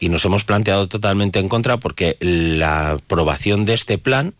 Y 0.01 0.09
nos 0.09 0.25
hemos 0.25 0.45
planteado 0.45 0.89
totalmente 0.89 1.39
en 1.39 1.49
contra 1.49 1.77
porque 1.77 2.17
la 2.21 2.93
aprobación 2.93 3.67
de 3.67 3.75
este 3.75 3.99
plan, 3.99 4.33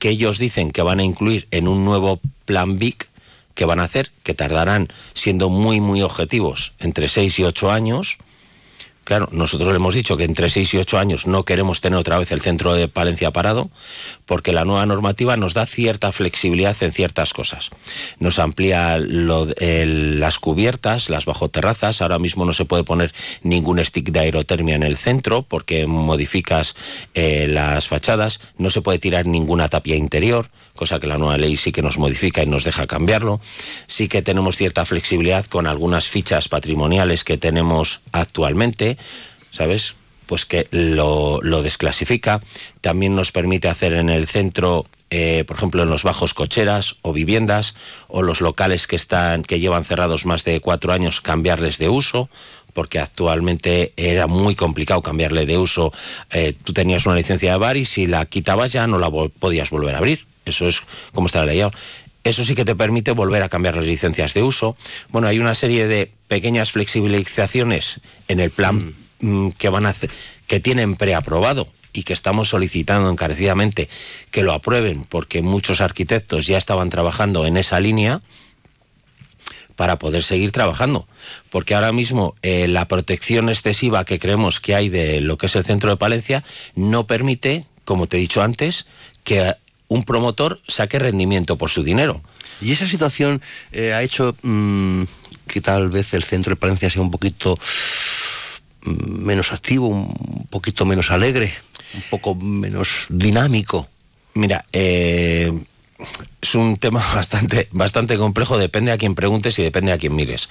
que 0.00 0.10
ellos 0.10 0.38
dicen 0.38 0.72
que 0.72 0.82
van 0.82 0.98
a 0.98 1.04
incluir 1.04 1.46
en 1.52 1.68
un 1.68 1.84
nuevo 1.84 2.20
plan 2.44 2.78
BIC, 2.78 3.08
que 3.54 3.64
van 3.64 3.78
a 3.80 3.84
hacer, 3.84 4.10
que 4.24 4.34
tardarán, 4.34 4.88
siendo 5.14 5.48
muy, 5.48 5.80
muy 5.80 6.02
objetivos, 6.02 6.74
entre 6.80 7.08
6 7.08 7.38
y 7.38 7.44
8 7.44 7.70
años, 7.70 8.18
Claro, 9.06 9.28
nosotros 9.30 9.68
le 9.68 9.76
hemos 9.76 9.94
dicho 9.94 10.16
que 10.16 10.24
entre 10.24 10.50
6 10.50 10.74
y 10.74 10.78
8 10.78 10.98
años 10.98 11.28
no 11.28 11.44
queremos 11.44 11.80
tener 11.80 11.96
otra 11.96 12.18
vez 12.18 12.32
el 12.32 12.40
centro 12.40 12.74
de 12.74 12.88
Palencia 12.88 13.30
parado, 13.30 13.70
porque 14.24 14.52
la 14.52 14.64
nueva 14.64 14.84
normativa 14.84 15.36
nos 15.36 15.54
da 15.54 15.64
cierta 15.64 16.10
flexibilidad 16.10 16.76
en 16.80 16.90
ciertas 16.90 17.32
cosas. 17.32 17.70
Nos 18.18 18.40
amplía 18.40 18.98
las 18.98 20.40
cubiertas, 20.40 21.08
las 21.08 21.24
bajoterrazas. 21.24 22.02
Ahora 22.02 22.18
mismo 22.18 22.44
no 22.44 22.52
se 22.52 22.64
puede 22.64 22.82
poner 22.82 23.14
ningún 23.42 23.78
stick 23.84 24.10
de 24.10 24.18
aerotermia 24.18 24.74
en 24.74 24.82
el 24.82 24.96
centro 24.96 25.42
porque 25.42 25.86
modificas 25.86 26.74
eh, 27.14 27.46
las 27.48 27.86
fachadas. 27.86 28.40
No 28.58 28.70
se 28.70 28.80
puede 28.80 28.98
tirar 28.98 29.24
ninguna 29.24 29.68
tapia 29.68 29.94
interior 29.94 30.50
cosa 30.76 31.00
que 31.00 31.08
la 31.08 31.18
nueva 31.18 31.36
ley 31.38 31.56
sí 31.56 31.72
que 31.72 31.82
nos 31.82 31.98
modifica 31.98 32.42
y 32.42 32.46
nos 32.46 32.64
deja 32.64 32.86
cambiarlo. 32.86 33.40
Sí 33.88 34.06
que 34.08 34.22
tenemos 34.22 34.56
cierta 34.56 34.84
flexibilidad 34.84 35.44
con 35.46 35.66
algunas 35.66 36.06
fichas 36.06 36.48
patrimoniales 36.48 37.24
que 37.24 37.38
tenemos 37.38 38.00
actualmente, 38.12 38.96
¿sabes? 39.50 39.94
Pues 40.26 40.44
que 40.44 40.68
lo, 40.70 41.40
desclasifica. 41.62 42.40
También 42.80 43.16
nos 43.16 43.32
permite 43.32 43.68
hacer 43.68 43.94
en 43.94 44.10
el 44.10 44.26
centro 44.26 44.86
eh, 45.08 45.44
por 45.46 45.56
ejemplo, 45.56 45.84
en 45.84 45.88
los 45.88 46.02
bajos 46.02 46.34
cocheras 46.34 46.96
o 47.02 47.12
viviendas 47.12 47.76
o 48.08 48.22
los 48.22 48.40
locales 48.40 48.88
que 48.88 48.96
están 48.96 49.44
que 49.44 49.60
llevan 49.60 49.84
cerrados 49.84 50.26
más 50.26 50.44
de 50.44 50.60
cuatro 50.60 50.92
años 50.92 51.20
cambiarles 51.20 51.78
de 51.78 51.88
uso 51.88 52.28
porque 52.76 52.98
actualmente 52.98 53.94
era 53.96 54.26
muy 54.26 54.54
complicado 54.54 55.00
cambiarle 55.00 55.46
de 55.46 55.56
uso. 55.56 55.94
Eh, 56.30 56.52
tú 56.62 56.74
tenías 56.74 57.06
una 57.06 57.16
licencia 57.16 57.52
de 57.52 57.58
bar 57.58 57.78
y 57.78 57.86
si 57.86 58.06
la 58.06 58.26
quitabas 58.26 58.70
ya 58.70 58.86
no 58.86 58.98
la 58.98 59.10
podías 59.10 59.70
volver 59.70 59.94
a 59.94 59.98
abrir. 59.98 60.26
Eso 60.46 60.66
es 60.68 60.82
como 61.12 61.26
está 61.26 61.44
leyendo. 61.44 61.76
Eso 62.24 62.44
sí 62.44 62.54
que 62.54 62.64
te 62.64 62.74
permite 62.74 63.12
volver 63.12 63.42
a 63.42 63.48
cambiar 63.48 63.76
las 63.76 63.86
licencias 63.86 64.34
de 64.34 64.42
uso. 64.42 64.76
Bueno, 65.10 65.28
hay 65.28 65.38
una 65.38 65.54
serie 65.54 65.86
de 65.86 66.10
pequeñas 66.26 66.72
flexibilizaciones 66.72 68.00
en 68.26 68.40
el 68.40 68.50
plan 68.50 68.76
mm. 68.76 68.94
Mm, 69.20 69.52
que 69.52 69.68
van 69.68 69.86
a 69.86 69.90
hacer, 69.90 70.10
que 70.46 70.60
tienen 70.60 70.96
preaprobado 70.96 71.68
y 71.92 72.02
que 72.02 72.12
estamos 72.12 72.48
solicitando 72.48 73.10
encarecidamente 73.10 73.88
que 74.30 74.42
lo 74.42 74.52
aprueben 74.52 75.04
porque 75.04 75.40
muchos 75.40 75.80
arquitectos 75.80 76.46
ya 76.46 76.58
estaban 76.58 76.90
trabajando 76.90 77.46
en 77.46 77.56
esa 77.56 77.80
línea 77.80 78.20
para 79.76 79.98
poder 79.98 80.22
seguir 80.22 80.52
trabajando. 80.52 81.06
Porque 81.50 81.74
ahora 81.74 81.92
mismo 81.92 82.34
eh, 82.42 82.66
la 82.68 82.88
protección 82.88 83.48
excesiva 83.48 84.04
que 84.04 84.18
creemos 84.18 84.60
que 84.60 84.74
hay 84.74 84.88
de 84.88 85.20
lo 85.20 85.38
que 85.38 85.46
es 85.46 85.56
el 85.56 85.64
centro 85.64 85.90
de 85.90 85.96
Palencia 85.96 86.44
no 86.74 87.06
permite, 87.06 87.66
como 87.84 88.06
te 88.06 88.16
he 88.16 88.20
dicho 88.20 88.42
antes, 88.42 88.86
que 89.24 89.54
un 89.88 90.02
promotor 90.02 90.60
saque 90.66 90.98
rendimiento 90.98 91.56
por 91.56 91.70
su 91.70 91.82
dinero. 91.82 92.22
Y 92.60 92.72
esa 92.72 92.88
situación 92.88 93.42
eh, 93.72 93.92
ha 93.92 94.02
hecho 94.02 94.36
mm, 94.42 95.02
que 95.46 95.60
tal 95.60 95.90
vez 95.90 96.14
el 96.14 96.24
centro 96.24 96.50
de 96.50 96.56
Palencia 96.56 96.90
sea 96.90 97.02
un 97.02 97.10
poquito 97.10 97.58
mm, 98.82 99.24
menos 99.24 99.52
activo, 99.52 99.88
un 99.88 100.46
poquito 100.50 100.84
menos 100.84 101.10
alegre, 101.10 101.54
un 101.94 102.02
poco 102.10 102.34
menos 102.34 103.06
dinámico. 103.08 103.88
Mira, 104.34 104.64
eh, 104.72 105.52
es 106.40 106.54
un 106.54 106.76
tema 106.76 107.00
bastante, 107.14 107.68
bastante 107.72 108.16
complejo, 108.16 108.58
depende 108.58 108.92
a 108.92 108.98
quién 108.98 109.14
preguntes 109.14 109.58
y 109.58 109.62
depende 109.62 109.92
a 109.92 109.98
quién 109.98 110.14
mires. 110.14 110.48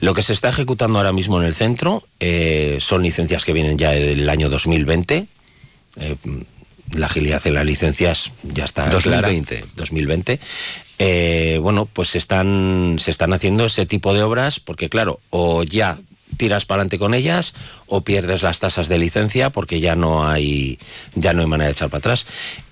Lo 0.00 0.14
que 0.14 0.22
se 0.22 0.32
está 0.32 0.48
ejecutando 0.48 0.98
ahora 0.98 1.12
mismo 1.12 1.40
en 1.40 1.46
el 1.46 1.54
centro 1.54 2.06
eh, 2.20 2.78
son 2.80 3.02
licencias 3.02 3.44
que 3.44 3.52
vienen 3.52 3.78
ya 3.78 3.90
del 3.90 4.28
año 4.28 4.48
2020 4.48 5.28
la 6.92 7.06
agilidad 7.06 7.46
en 7.46 7.54
las 7.54 7.64
licencias 7.64 8.32
ya 8.42 8.64
está 8.64 8.88
2020. 8.88 9.64
2020. 9.74 10.40
Eh, 10.98 11.58
bueno, 11.60 11.86
pues 11.86 12.10
se 12.10 12.18
están, 12.18 12.96
se 13.00 13.10
están 13.10 13.32
haciendo 13.32 13.64
ese 13.64 13.86
tipo 13.86 14.14
de 14.14 14.22
obras 14.22 14.60
porque, 14.60 14.88
claro, 14.88 15.20
o 15.30 15.64
ya 15.64 15.98
tiras 16.36 16.64
para 16.64 16.80
adelante 16.80 16.98
con 16.98 17.14
ellas 17.14 17.54
o 17.86 18.02
pierdes 18.02 18.42
las 18.42 18.58
tasas 18.58 18.88
de 18.88 18.98
licencia 18.98 19.50
porque 19.50 19.80
ya 19.80 19.94
no 19.96 20.26
hay 20.26 20.78
ya 21.14 21.32
no 21.32 21.42
hay 21.42 21.46
manera 21.46 21.66
de 21.66 21.72
echar 21.72 21.90
para 21.90 21.98
atrás 22.00 22.26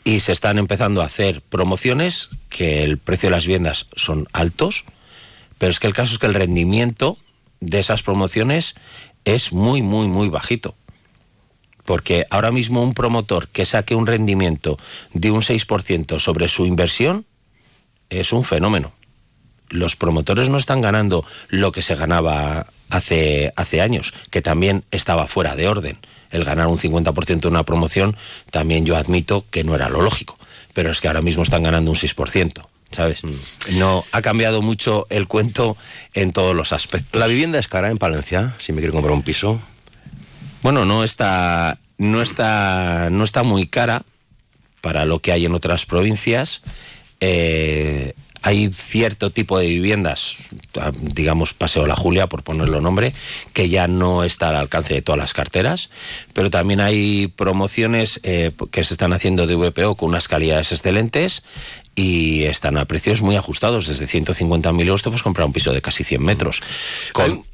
y 0.05 0.20
se 0.20 0.33
están 0.33 0.59
empezando 0.59 1.01
a 1.01 1.07
hacer 1.07 1.42
promociones 1.42 2.31
que 2.48 2.83
el 2.83 2.98
precio 2.98 3.29
de 3.29 3.37
las 3.37 3.46
viviendas 3.46 3.87
son 3.94 4.27
altos 4.33 4.85
pero 5.59 5.70
es 5.70 5.79
que 5.79 5.87
el 5.87 5.94
caso 5.94 6.14
es 6.14 6.18
que 6.18 6.27
el 6.27 6.35
rendimiento 6.35 7.18
de 7.61 7.79
esas 7.79 8.03
promociones 8.03 8.75
es 9.25 9.53
muy 9.53 9.81
muy 9.81 10.09
muy 10.09 10.29
bajito 10.29 10.75
porque 11.85 12.27
ahora 12.31 12.53
mismo 12.53 12.83
un 12.83 12.95
promotor 12.95 13.49
que 13.49 13.64
saque 13.64 13.95
un 13.95 14.07
rendimiento 14.07 14.79
de 15.12 15.31
un 15.31 15.42
6% 15.42 16.18
sobre 16.18 16.49
su 16.49 16.66
inversión 16.66 17.27
es 18.11 18.33
un 18.33 18.45
fenómeno. 18.45 18.92
Los 19.68 19.97
promotores 19.97 20.49
no 20.49 20.59
están 20.59 20.81
ganando 20.81 21.25
lo 21.49 21.73
que 21.73 21.83
se 21.83 21.95
ganaba 21.95 22.66
hace, 22.90 23.53
hace 23.57 23.81
años, 23.81 24.12
que 24.31 24.42
también 24.42 24.85
estaba 24.90 25.27
fuera 25.27 25.57
de 25.57 25.66
orden. 25.66 25.99
El 26.31 26.45
ganar 26.45 26.66
un 26.68 26.79
50% 26.79 27.40
de 27.40 27.49
una 27.49 27.64
promoción 27.64 28.16
también 28.51 28.85
yo 28.85 28.97
admito 28.97 29.45
que 29.51 29.64
no 29.64 29.75
era 29.75 29.88
lo 29.88 30.03
lógico, 30.03 30.38
pero 30.75 30.90
es 30.90 31.01
que 31.01 31.09
ahora 31.09 31.23
mismo 31.23 31.42
están 31.42 31.62
ganando 31.62 31.90
un 31.90 31.97
6%. 31.97 32.66
¿Sabes? 32.90 33.25
Mm. 33.25 33.79
No 33.79 34.05
ha 34.12 34.21
cambiado 34.21 34.61
mucho 34.61 35.07
el 35.09 35.27
cuento 35.27 35.79
en 36.12 36.33
todos 36.33 36.55
los 36.55 36.75
aspectos. 36.75 37.18
¿La 37.18 37.27
vivienda 37.27 37.59
es 37.59 37.66
cara 37.66 37.88
en 37.88 37.97
Palencia? 37.97 38.55
Si 38.59 38.73
me 38.73 38.81
quiero 38.81 38.92
comprar 38.92 39.14
un 39.14 39.23
piso. 39.23 39.59
Bueno, 40.62 40.85
no 40.85 41.03
está, 41.03 41.79
no 41.98 42.22
está, 42.22 43.09
no 43.11 43.25
está 43.25 43.42
muy 43.42 43.66
cara 43.66 44.05
para 44.81 45.05
lo 45.05 45.18
que 45.18 45.33
hay 45.33 45.44
en 45.44 45.55
otras 45.55 45.87
provincias. 45.87 46.62
Eh, 47.20 48.14
hay 48.42 48.72
cierto 48.75 49.31
tipo 49.31 49.59
de 49.59 49.68
viviendas, 49.68 50.37
digamos 51.01 51.55
Paseo 51.55 51.87
La 51.87 51.94
Julia, 51.94 52.27
por 52.27 52.42
ponerlo 52.42 52.81
nombre, 52.81 53.14
que 53.53 53.68
ya 53.68 53.87
no 53.87 54.25
está 54.25 54.48
al 54.48 54.57
alcance 54.57 54.94
de 54.94 55.03
todas 55.03 55.20
las 55.20 55.33
carteras, 55.33 55.90
pero 56.33 56.51
también 56.51 56.81
hay 56.81 57.29
promociones 57.29 58.18
eh, 58.25 58.51
que 58.72 58.83
se 58.83 58.94
están 58.94 59.12
haciendo 59.12 59.46
de 59.46 59.55
VPO 59.55 59.94
con 59.94 60.09
unas 60.09 60.27
calidades 60.27 60.72
excelentes 60.72 61.44
y 61.94 62.42
están 62.42 62.79
a 62.79 62.85
precios 62.87 63.22
muy 63.22 63.37
ajustados. 63.37 63.87
Desde 63.87 64.09
150.000 64.09 64.81
euros 64.81 65.03
te 65.03 65.11
puedes 65.11 65.22
comprar 65.22 65.46
un 65.46 65.53
piso 65.53 65.72
de 65.72 65.81
casi 65.81 66.03
100 66.03 66.22
metros, 66.22 66.61
con, 67.12 67.44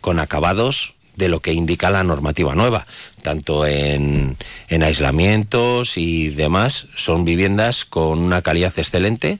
con 0.00 0.20
acabados 0.20 0.94
de 1.20 1.28
lo 1.28 1.40
que 1.40 1.52
indica 1.52 1.90
la 1.90 2.02
normativa 2.02 2.54
nueva, 2.56 2.86
tanto 3.22 3.66
en, 3.66 4.36
en 4.68 4.82
aislamientos 4.82 5.96
y 5.96 6.30
demás, 6.30 6.88
son 6.96 7.24
viviendas 7.24 7.84
con 7.84 8.18
una 8.18 8.42
calidad 8.42 8.72
excelente 8.76 9.38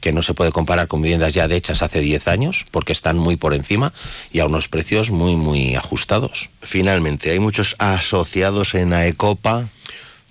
que 0.00 0.12
no 0.12 0.22
se 0.22 0.34
puede 0.34 0.52
comparar 0.52 0.88
con 0.88 1.02
viviendas 1.02 1.34
ya 1.34 1.44
hechas 1.44 1.82
hace 1.82 2.00
10 2.00 2.28
años, 2.28 2.64
porque 2.70 2.92
están 2.92 3.18
muy 3.18 3.36
por 3.36 3.52
encima 3.54 3.92
y 4.32 4.38
a 4.38 4.46
unos 4.46 4.68
precios 4.68 5.10
muy, 5.10 5.36
muy 5.36 5.74
ajustados. 5.74 6.48
Finalmente, 6.62 7.30
hay 7.30 7.38
muchos 7.38 7.76
asociados 7.78 8.74
en 8.74 8.92
AECOPA 8.92 9.68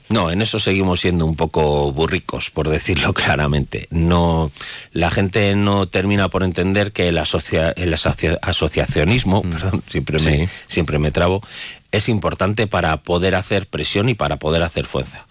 no, 0.09 0.31
en 0.31 0.41
eso 0.41 0.59
seguimos 0.59 1.01
siendo 1.01 1.25
un 1.25 1.35
poco 1.35 1.91
burricos, 1.91 2.49
por 2.49 2.69
decirlo 2.69 3.13
claramente. 3.19 3.87
No, 3.91 4.51
la 4.91 5.11
gente 5.11 5.55
no 5.55 5.87
termina 5.87 6.29
por 6.29 6.43
entender 6.43 6.91
que 6.91 7.09
el, 7.09 7.17
asociacionismo, 7.17 9.43
mm. 9.43 9.49
perdón, 9.49 9.83
siempre 9.89 10.19
me, 10.19 10.49
siempre 10.67 10.99
me 10.99 11.11
trabo, 11.11 11.41
es 11.91 12.09
importante 12.09 12.67
para 12.67 12.97
poder 12.97 13.35
hacer 13.35 13.67
presión 13.67 14.09
y 14.09 14.15
para 14.15 14.37
poder 14.37 14.63
hacer 14.63 14.85
fuerza. 14.85 15.25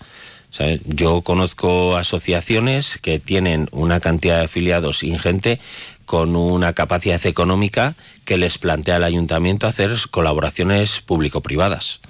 Yo 0.87 1.21
conozco 1.21 1.97
asociaciones 1.97 2.99
que 3.01 3.19
tienen 3.19 3.69
una 3.71 4.01
cantidad 4.01 4.39
de 4.39 4.47
afiliados 4.47 5.03
ingente 5.03 5.61
con 6.07 6.37
una 6.37 6.73
capacidad 6.73 7.25
económica 7.27 7.95
que 8.25 8.39
les 8.39 8.59
plantea 8.59 8.97
al 8.97 9.05
ayuntamiento 9.05 9.67
hacer 9.67 9.93
colaboraciones 10.11 11.01
público-privadas. 11.01 12.01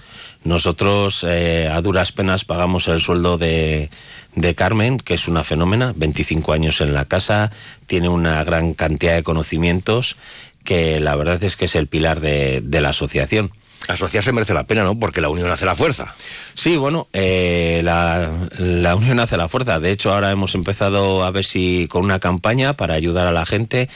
Nosotros 0.49 1.27
eh, 1.29 1.69
a 1.71 1.83
duras 1.83 2.11
penas 2.11 2.47
pagamos 2.47 2.89
el 2.89 3.01
sueldo 3.01 3.37
de, 3.37 3.91
de 4.35 4.55
Carmen, 4.55 4.99
que 4.99 5.13
es 5.13 5.29
una 5.29 5.45
fenómena, 5.45 5.93
25 5.95 6.55
años 6.55 6.81
en 6.81 6.95
la 6.95 7.05
casa, 7.05 7.53
tiene 7.87 8.09
una 8.09 8.43
gran 8.45 8.73
cantidad 8.73 9.15
de 9.15 9.23
conocimientos 9.23 10.17
que 10.65 11.01
la 11.01 11.17
verdad 11.17 11.45
es 11.45 11.57
que 11.57 11.67
es 11.67 11.75
el 11.75 11.87
pilar 11.87 12.21
de, 12.21 12.63
de 12.63 12.81
la 12.81 12.91
asociación. 12.91 13.53
Asociarse 13.89 14.33
merece 14.33 14.55
la 14.55 14.65
pena, 14.65 14.85
¿no? 14.85 14.99
Porque 14.99 15.21
la 15.21 15.29
unión 15.29 15.51
hace 15.51 15.65
la 15.65 15.77
fuerza. 15.77 16.17
Sí, 16.55 16.77
bueno, 16.77 17.09
eh, 17.13 17.81
la, 17.85 18.31
la, 18.59 18.97
unión 18.97 19.21
hace 19.21 19.37
la 19.37 19.49
fuerza. 19.49 19.81
De 19.81 19.91
hecho, 19.91 20.13
ahora 20.13 20.31
hemos 20.31 20.55
empezado 20.55 21.25
a 21.25 21.31
ver 21.31 21.45
si 21.45 21.87
con 21.89 22.05
una 22.05 22.19
campaña 22.19 22.73
para 22.73 22.95
ayudar 22.95 23.27
a 23.27 23.33
la 23.33 23.47
gente 23.47 23.89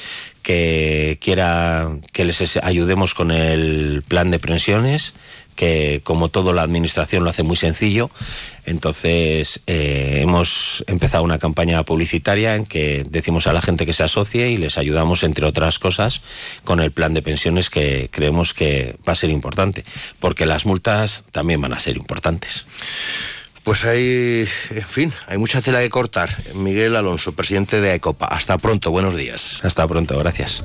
que 0.42 1.18
quiera 1.20 1.90
que 2.12 2.24
les 2.24 2.56
ayudemos 2.58 3.14
con 3.14 3.30
el 3.30 4.02
plan 4.06 4.30
de 4.30 4.38
pensiones 4.38 5.14
que 5.62 6.00
como 6.02 6.28
todo 6.28 6.52
la 6.52 6.62
administración 6.62 7.22
lo 7.22 7.30
hace 7.30 7.44
muy 7.44 7.54
sencillo. 7.54 8.10
Entonces 8.66 9.60
eh, 9.68 10.18
hemos 10.20 10.82
empezado 10.88 11.22
una 11.22 11.38
campaña 11.38 11.80
publicitaria 11.84 12.56
en 12.56 12.66
que 12.66 13.06
decimos 13.08 13.46
a 13.46 13.52
la 13.52 13.62
gente 13.62 13.86
que 13.86 13.92
se 13.92 14.02
asocie 14.02 14.50
y 14.50 14.56
les 14.56 14.76
ayudamos, 14.76 15.22
entre 15.22 15.46
otras 15.46 15.78
cosas, 15.78 16.20
con 16.64 16.80
el 16.80 16.90
plan 16.90 17.14
de 17.14 17.22
pensiones 17.22 17.70
que 17.70 18.08
creemos 18.10 18.54
que 18.54 18.96
va 19.08 19.12
a 19.12 19.16
ser 19.16 19.30
importante, 19.30 19.84
porque 20.18 20.46
las 20.46 20.66
multas 20.66 21.22
también 21.30 21.60
van 21.60 21.74
a 21.74 21.78
ser 21.78 21.96
importantes. 21.96 22.64
Pues 23.62 23.84
hay, 23.84 24.48
en 24.70 24.88
fin, 24.88 25.12
hay 25.28 25.38
mucha 25.38 25.60
tela 25.60 25.78
que 25.78 25.90
cortar. 25.90 26.36
Miguel 26.54 26.96
Alonso, 26.96 27.36
presidente 27.36 27.80
de 27.80 27.94
ECOPA. 27.94 28.26
Hasta 28.26 28.58
pronto, 28.58 28.90
buenos 28.90 29.14
días. 29.14 29.60
Hasta 29.62 29.86
pronto, 29.86 30.18
gracias. 30.18 30.64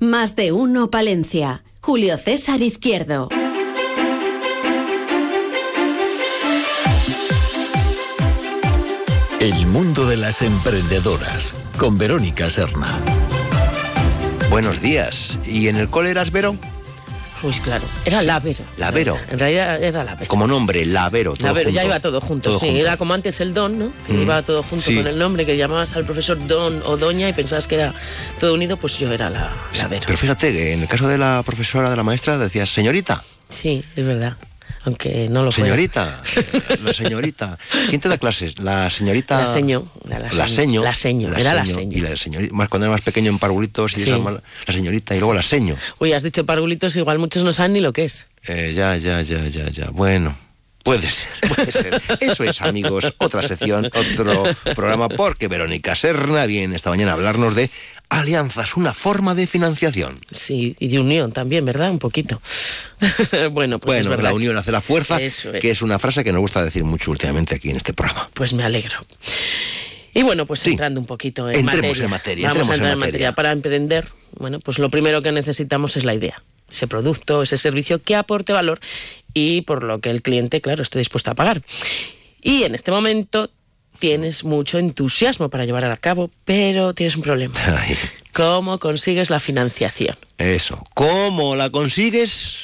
Más 0.00 0.36
de 0.36 0.52
uno 0.52 0.92
Palencia. 0.92 1.64
Julio 1.80 2.16
César 2.18 2.62
Izquierdo. 2.62 3.28
El 9.40 9.66
mundo 9.66 10.06
de 10.06 10.16
las 10.16 10.42
emprendedoras 10.42 11.56
con 11.78 11.98
Verónica 11.98 12.48
Serna. 12.48 12.96
Buenos 14.50 14.80
días. 14.80 15.36
¿Y 15.44 15.66
en 15.66 15.74
el 15.74 15.88
cole 15.88 16.10
eras 16.10 16.30
Vero? 16.30 16.56
Pues 17.40 17.60
claro, 17.60 17.84
era 18.04 18.20
Lavero. 18.22 18.64
Lavero. 18.78 19.16
En 19.30 19.38
realidad 19.38 19.80
era 19.82 20.02
Lavero. 20.02 20.28
Como 20.28 20.46
nombre, 20.46 20.84
Lavero. 20.84 21.34
Todo 21.34 21.46
Lavero, 21.46 21.66
junto. 21.70 21.76
ya 21.80 21.84
iba 21.84 22.00
todo 22.00 22.20
junto, 22.20 22.50
Todo 22.50 22.58
sí. 22.58 22.66
junto. 22.66 22.80
Era 22.82 22.96
como 22.96 23.14
antes 23.14 23.40
el 23.40 23.54
Don, 23.54 23.78
¿no? 23.78 23.92
Que 24.06 24.12
Mm. 24.14 24.22
iba 24.22 24.42
todo 24.42 24.62
junto 24.64 24.84
Sí. 24.86 24.96
con 24.96 25.06
el 25.06 25.18
nombre, 25.18 25.46
que 25.46 25.56
llamabas 25.56 25.94
al 25.94 26.04
profesor 26.04 26.44
Don 26.48 26.82
o 26.84 26.96
Doña 26.96 27.28
y 27.28 27.32
pensabas 27.32 27.68
que 27.68 27.76
era 27.76 27.94
todo 28.40 28.54
unido, 28.54 28.76
pues 28.76 28.98
yo 28.98 29.12
era 29.12 29.30
la 29.30 29.50
Lavero. 29.76 30.02
Pero 30.06 30.18
fíjate 30.18 30.52
que 30.52 30.72
en 30.72 30.82
el 30.82 30.88
caso 30.88 31.06
de 31.06 31.16
la 31.18 31.42
profesora, 31.46 31.90
de 31.90 31.96
la 31.96 32.02
maestra, 32.02 32.38
decías 32.38 32.70
señorita. 32.70 33.22
Sí, 33.48 33.84
es 33.94 34.04
verdad. 34.06 34.34
Aunque 34.84 35.28
no 35.28 35.42
lo. 35.42 35.52
Señorita, 35.52 36.22
la 36.82 36.92
señorita. 36.94 37.58
¿Quién 37.88 38.00
te 38.00 38.08
da 38.08 38.16
clases? 38.18 38.58
La 38.58 38.88
señorita. 38.90 39.40
La 39.40 39.46
seño. 39.46 39.84
La, 40.08 40.18
La 40.20 40.30
seño. 40.30 40.48
seño. 40.48 40.82
La 40.82 40.94
seño, 40.94 41.36
era 41.36 41.54
la 41.54 41.66
seño. 41.66 41.96
Y 41.96 42.00
la 42.00 42.16
señorita, 42.16 42.54
más 42.54 42.68
cuando 42.68 42.86
era 42.86 42.92
más 42.92 43.02
pequeño 43.02 43.30
en 43.30 43.38
parvulitos 43.38 43.92
y 43.92 43.96
Sí. 43.96 44.02
esa 44.10 44.18
la 44.18 44.40
señorita 44.72 45.14
y 45.14 45.18
luego 45.18 45.34
la 45.34 45.42
seño. 45.42 45.76
Uy, 45.98 46.12
has 46.12 46.22
dicho 46.22 46.46
parvulitos, 46.46 46.94
igual 46.96 47.18
muchos 47.18 47.42
no 47.44 47.52
saben 47.52 47.72
ni 47.74 47.80
lo 47.80 47.92
que 47.92 48.04
es. 48.04 48.26
Eh, 48.46 48.72
ya, 48.74 48.96
ya, 48.96 49.20
ya, 49.22 49.46
ya, 49.48 49.68
ya. 49.68 49.90
Bueno. 49.90 50.36
Puede 50.82 51.10
ser, 51.10 51.28
puede 51.54 51.72
ser. 51.72 52.00
Eso 52.20 52.44
es, 52.44 52.60
amigos, 52.62 53.12
otra 53.18 53.42
sección, 53.42 53.86
otro 53.86 54.44
programa, 54.74 55.08
porque 55.08 55.48
Verónica 55.48 55.94
Serna 55.94 56.46
viene 56.46 56.76
esta 56.76 56.90
mañana 56.90 57.10
a 57.12 57.14
hablarnos 57.14 57.54
de 57.54 57.70
alianzas, 58.08 58.74
una 58.76 58.94
forma 58.94 59.34
de 59.34 59.46
financiación. 59.46 60.14
Sí, 60.30 60.76
y 60.78 60.88
de 60.88 60.98
unión 61.00 61.32
también, 61.32 61.64
¿verdad? 61.66 61.90
Un 61.90 61.98
poquito. 61.98 62.40
bueno, 63.52 63.78
pues 63.78 64.00
es 64.00 64.06
bueno, 64.06 64.22
la 64.22 64.32
unión 64.32 64.56
hace 64.56 64.72
la 64.72 64.80
fuerza, 64.80 65.18
Eso 65.20 65.52
es. 65.52 65.60
que 65.60 65.70
es 65.70 65.82
una 65.82 65.98
frase 65.98 66.24
que 66.24 66.32
nos 66.32 66.40
gusta 66.40 66.64
decir 66.64 66.84
mucho 66.84 67.10
últimamente 67.10 67.54
aquí 67.56 67.68
en 67.70 67.76
este 67.76 67.92
programa. 67.92 68.30
Pues 68.32 68.54
me 68.54 68.64
alegro. 68.64 68.98
Y 70.14 70.22
bueno, 70.22 70.46
pues 70.46 70.66
entrando 70.66 71.00
un 71.00 71.06
poquito 71.06 71.50
en 71.50 71.56
Entremos 71.60 71.82
materia. 71.82 72.04
en 72.04 72.10
materia, 72.10 72.48
Vamos 72.48 72.68
a 72.68 72.70
en 72.70 72.74
entrar 72.76 72.92
en 72.92 72.98
materia. 72.98 73.12
materia. 73.28 73.32
Para 73.32 73.50
emprender, 73.50 74.08
bueno, 74.38 74.58
pues 74.60 74.78
lo 74.78 74.88
primero 74.90 75.20
que 75.20 75.32
necesitamos 75.32 75.96
es 75.98 76.04
la 76.04 76.14
idea. 76.14 76.42
Ese 76.70 76.86
producto, 76.86 77.42
ese 77.42 77.56
servicio 77.56 78.02
que 78.02 78.14
aporte 78.16 78.52
valor 78.52 78.80
y 79.38 79.60
por 79.62 79.84
lo 79.84 80.00
que 80.00 80.10
el 80.10 80.22
cliente, 80.22 80.60
claro, 80.60 80.82
esté 80.82 80.98
dispuesto 80.98 81.30
a 81.30 81.34
pagar. 81.34 81.62
Y 82.42 82.64
en 82.64 82.74
este 82.74 82.90
momento 82.90 83.50
tienes 83.98 84.44
mucho 84.44 84.78
entusiasmo 84.78 85.48
para 85.48 85.64
llevar 85.64 85.84
a 85.84 85.96
cabo, 85.96 86.30
pero 86.44 86.94
tienes 86.94 87.16
un 87.16 87.22
problema. 87.22 87.54
Ay, 87.80 87.96
¿Cómo 88.32 88.78
consigues 88.78 89.30
la 89.30 89.40
financiación? 89.40 90.16
eso. 90.38 90.84
¿Cómo 90.94 91.56
la 91.56 91.70
consigues? 91.70 92.56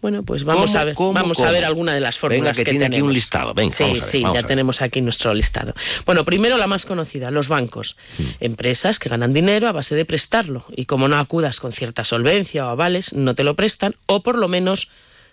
Bueno, 0.00 0.24
pues 0.24 0.42
vamos 0.42 0.72
¿Cómo, 0.72 0.80
a 0.80 0.84
ver, 0.84 0.94
cómo, 0.96 1.12
vamos 1.12 1.36
cómo? 1.36 1.48
a 1.48 1.52
ver 1.52 1.64
alguna 1.64 1.94
de 1.94 2.00
las 2.00 2.18
fórmulas 2.18 2.56
Venga, 2.56 2.64
que 2.64 2.70
tiene 2.72 2.86
aquí 2.86 2.90
tenemos. 2.94 3.06
un 3.08 3.14
listado. 3.14 3.54
Venga, 3.54 3.70
sí, 3.72 3.84
vamos 3.84 3.98
a 4.00 4.02
ver, 4.02 4.10
sí, 4.10 4.20
vamos 4.20 4.34
ya 4.34 4.38
a 4.40 4.42
ver. 4.42 4.48
tenemos 4.48 4.82
aquí 4.82 5.00
nuestro 5.00 5.32
listado. 5.32 5.74
Bueno, 6.04 6.24
primero 6.24 6.56
la 6.58 6.66
más 6.66 6.84
conocida, 6.84 7.30
los 7.30 7.46
bancos. 7.46 7.94
Hmm. 8.18 8.24
Empresas 8.40 8.98
que 8.98 9.08
ganan 9.08 9.32
dinero 9.32 9.68
a 9.68 9.72
base 9.72 9.94
de 9.94 10.04
prestarlo 10.04 10.64
y 10.74 10.86
como 10.86 11.06
no 11.06 11.16
acudas 11.18 11.60
con 11.60 11.70
cierta 11.70 12.02
solvencia 12.02 12.66
o 12.66 12.70
avales, 12.70 13.12
no 13.12 13.36
te 13.36 13.44
lo 13.44 13.54
prestan 13.54 13.94
o 14.06 14.24
por 14.24 14.38
lo 14.38 14.48
menos 14.48 14.88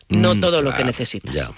no 0.09 0.35
Mm, 0.35 0.41
todo 0.41 0.61
lo 0.61 0.73
que 0.73 0.83
necesitas. 0.83 1.33
ya. 1.33 1.51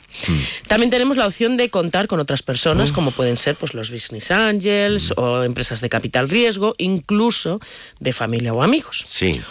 También 0.67 0.89
tenemos 0.89 1.17
la 1.17 1.25
opción 1.25 1.57
de 1.57 1.69
contar 1.69 2.07
con 2.07 2.19
otras 2.19 2.43
personas, 2.43 2.91
como 2.91 3.11
pueden 3.11 3.37
ser 3.37 3.55
pues, 3.55 3.73
los 3.73 3.91
business 3.91 4.29
angels 4.31 5.09
Mm. 5.11 5.19
o 5.21 5.43
empresas 5.43 5.81
de 5.81 5.89
capital 5.89 6.29
riesgo, 6.29 6.75
incluso 6.77 7.59
de 7.99 8.13
familia 8.13 8.53
o 8.53 8.61
amigos. 8.61 9.03
Sí. 9.07 9.41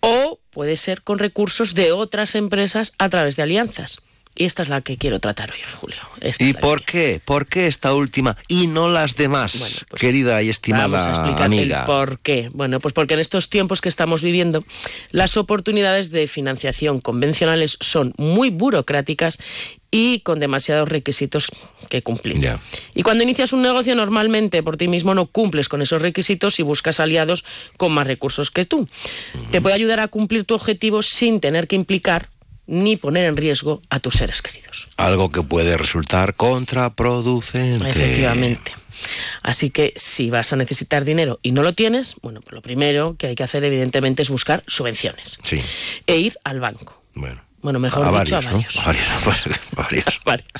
O 0.00 0.38
puede 0.50 0.76
ser 0.76 1.02
con 1.02 1.18
recursos 1.18 1.74
de 1.74 1.92
otras 1.92 2.34
empresas 2.34 2.92
a 2.98 3.08
través 3.08 3.36
de 3.36 3.42
alianzas. 3.42 3.98
Y 4.38 4.44
esta 4.44 4.62
es 4.62 4.68
la 4.68 4.82
que 4.82 4.96
quiero 4.96 5.18
tratar 5.18 5.50
hoy, 5.50 5.58
Julio. 5.80 5.98
Esta 6.20 6.44
¿Y 6.44 6.52
por 6.52 6.84
qué? 6.84 7.20
¿Por 7.24 7.46
qué 7.46 7.66
esta 7.66 7.92
última 7.92 8.36
y 8.46 8.68
no 8.68 8.88
las 8.88 9.16
demás, 9.16 9.58
Bueno, 9.58 9.76
pues 9.88 10.00
querida 10.00 10.40
y 10.42 10.46
Vamos 10.46 10.46
a 10.46 10.50
estimada 10.50 11.44
amiga? 11.44 11.80
el 11.80 11.86
por 11.86 12.20
qué. 12.20 12.48
Bueno, 12.52 12.78
pues 12.78 12.94
porque 12.94 13.14
en 13.14 13.20
estos 13.20 13.50
tiempos 13.50 13.80
que 13.80 13.88
estamos 13.88 14.22
viviendo, 14.22 14.64
las 15.10 15.36
oportunidades 15.36 16.12
de 16.12 16.28
financiación 16.28 17.00
convencionales 17.00 17.78
son 17.80 18.14
muy 18.16 18.50
burocráticas 18.50 19.40
y 19.90 20.20
con 20.20 20.38
demasiados 20.38 20.88
requisitos 20.88 21.48
que 21.88 22.02
cumplir. 22.02 22.38
Y 22.94 23.02
cuando 23.02 23.24
inicias 23.24 23.52
un 23.52 23.62
negocio, 23.62 23.96
normalmente 23.96 24.62
por 24.62 24.76
ti 24.76 24.86
mismo 24.86 25.14
no 25.14 25.26
cumples 25.26 25.68
con 25.68 25.82
esos 25.82 26.00
requisitos 26.00 26.60
y 26.60 26.62
buscas 26.62 27.00
aliados 27.00 27.44
con 27.76 27.90
más 27.90 28.06
recursos 28.06 28.52
que 28.52 28.64
tú. 28.64 28.88
Te 29.50 29.60
puede 29.60 29.74
ayudar 29.74 29.98
a 29.98 30.06
cumplir 30.06 30.44
tu 30.44 30.54
objetivo 30.54 31.02
sin 31.02 31.40
tener 31.40 31.66
que 31.66 31.74
implicar 31.74 32.28
ni 32.68 32.96
poner 32.96 33.24
en 33.24 33.36
riesgo 33.36 33.82
a 33.90 33.98
tus 33.98 34.14
seres 34.14 34.40
queridos. 34.42 34.86
Algo 34.96 35.32
que 35.32 35.42
puede 35.42 35.76
resultar 35.76 36.34
contraproducente. 36.34 37.88
Efectivamente. 37.88 38.72
Así 39.42 39.70
que 39.70 39.92
si 39.96 40.28
vas 40.30 40.52
a 40.52 40.56
necesitar 40.56 41.04
dinero 41.04 41.38
y 41.42 41.52
no 41.52 41.62
lo 41.62 41.74
tienes, 41.74 42.14
bueno, 42.20 42.40
pues 42.40 42.52
lo 42.52 42.62
primero 42.62 43.16
que 43.18 43.28
hay 43.28 43.34
que 43.34 43.42
hacer 43.44 43.64
evidentemente 43.64 44.22
es 44.22 44.28
buscar 44.30 44.62
subvenciones 44.66 45.38
Sí, 45.44 45.60
e 46.06 46.18
ir 46.18 46.36
al 46.44 46.60
banco. 46.60 47.02
bueno. 47.14 47.42
Bueno, 47.60 47.80
mejor 47.80 48.04
a 48.04 48.22
dicho, 48.22 48.36
varios, 48.36 48.46
a 48.46 48.50
¿no? 48.50 48.64
varios. 48.84 49.08
A 49.16 50.24
varios. 50.24 50.56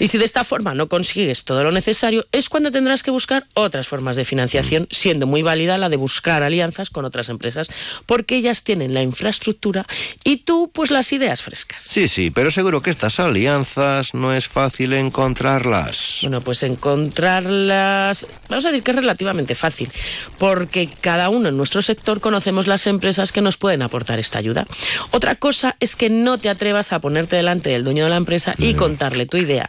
Y 0.00 0.08
si 0.08 0.18
de 0.18 0.24
esta 0.24 0.44
forma 0.44 0.74
no 0.74 0.88
consigues 0.88 1.44
todo 1.44 1.62
lo 1.62 1.70
necesario, 1.70 2.26
es 2.32 2.48
cuando 2.48 2.72
tendrás 2.72 3.02
que 3.02 3.10
buscar 3.10 3.46
otras 3.54 3.86
formas 3.86 4.16
de 4.16 4.24
financiación, 4.24 4.88
siendo 4.90 5.26
muy 5.26 5.42
válida 5.42 5.78
la 5.78 5.88
de 5.88 5.96
buscar 5.96 6.42
alianzas 6.42 6.90
con 6.90 7.04
otras 7.04 7.28
empresas, 7.28 7.68
porque 8.06 8.36
ellas 8.36 8.64
tienen 8.64 8.92
la 8.92 9.02
infraestructura 9.02 9.86
y 10.24 10.38
tú, 10.38 10.70
pues 10.74 10.90
las 10.90 11.12
ideas 11.12 11.42
frescas. 11.42 11.84
Sí, 11.84 12.08
sí, 12.08 12.30
pero 12.30 12.50
seguro 12.50 12.82
que 12.82 12.90
estas 12.90 13.20
alianzas 13.20 14.14
no 14.14 14.32
es 14.32 14.48
fácil 14.48 14.94
encontrarlas. 14.94 16.18
Bueno, 16.22 16.40
pues 16.40 16.62
encontrarlas, 16.64 18.26
vamos 18.48 18.64
a 18.64 18.70
decir 18.70 18.82
que 18.82 18.90
es 18.90 18.96
relativamente 18.96 19.54
fácil, 19.54 19.90
porque 20.38 20.88
cada 21.00 21.28
uno 21.28 21.50
en 21.50 21.56
nuestro 21.56 21.82
sector 21.82 22.20
conocemos 22.20 22.66
las 22.66 22.86
empresas 22.88 23.30
que 23.30 23.42
nos 23.42 23.56
pueden 23.56 23.82
aportar 23.82 24.18
esta 24.18 24.38
ayuda. 24.38 24.66
Otra 25.12 25.36
cosa 25.36 25.76
es 25.78 25.94
que 26.00 26.08
no 26.08 26.38
te 26.38 26.48
atrevas 26.48 26.94
a 26.94 26.98
ponerte 26.98 27.36
delante 27.36 27.68
del 27.68 27.84
dueño 27.84 28.04
de 28.04 28.10
la 28.10 28.16
empresa 28.16 28.54
y 28.56 28.72
contarle 28.72 29.26
tu 29.26 29.36
idea. 29.36 29.68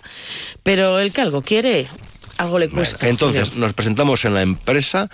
Pero 0.63 0.97
el 0.99 1.11
que 1.11 1.19
algo 1.19 1.41
quiere, 1.41 1.89
algo 2.37 2.57
le 2.57 2.69
cuesta. 2.69 3.09
Entonces, 3.09 3.57
nos 3.57 3.73
presentamos 3.73 4.23
en 4.23 4.35
la 4.35 4.41
empresa, 4.41 5.09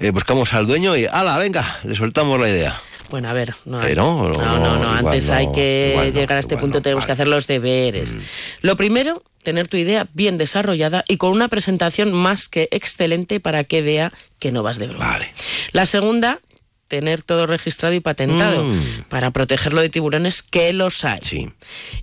eh, 0.00 0.10
buscamos 0.10 0.54
al 0.54 0.66
dueño 0.66 0.96
y, 0.96 1.06
ala, 1.06 1.38
venga, 1.38 1.64
le 1.84 1.94
soltamos 1.94 2.40
la 2.40 2.48
idea. 2.48 2.82
Bueno, 3.10 3.28
a 3.28 3.32
ver, 3.32 3.54
no, 3.64 3.78
Pero, 3.78 4.02
no, 4.02 4.42
no, 4.42 4.58
no, 4.58 4.78
no, 4.82 4.90
antes 4.90 5.30
hay 5.30 5.52
que 5.52 6.10
llegar 6.12 6.38
a 6.38 6.40
este 6.40 6.56
punto, 6.56 6.82
tenemos 6.82 7.02
vale. 7.02 7.06
que 7.06 7.12
hacer 7.12 7.28
los 7.28 7.46
deberes. 7.46 8.16
Lo 8.62 8.76
primero, 8.76 9.22
tener 9.44 9.68
tu 9.68 9.76
idea 9.76 10.08
bien 10.14 10.36
desarrollada 10.36 11.04
y 11.06 11.16
con 11.16 11.30
una 11.30 11.46
presentación 11.46 12.10
más 12.10 12.48
que 12.48 12.66
excelente 12.72 13.38
para 13.38 13.62
que 13.62 13.82
vea 13.82 14.12
que 14.40 14.50
no 14.50 14.64
vas 14.64 14.78
de 14.78 14.88
broma. 14.88 15.12
Vale. 15.12 15.32
La 15.70 15.86
segunda, 15.86 16.40
tener 16.88 17.22
todo 17.22 17.46
registrado 17.46 17.94
y 17.94 18.00
patentado 18.00 18.62
Mm. 18.64 19.02
para 19.08 19.30
protegerlo 19.30 19.80
de 19.80 19.88
tiburones 19.88 20.42
que 20.42 20.72
los 20.72 21.04
hay. 21.04 21.18
Sí. 21.22 21.48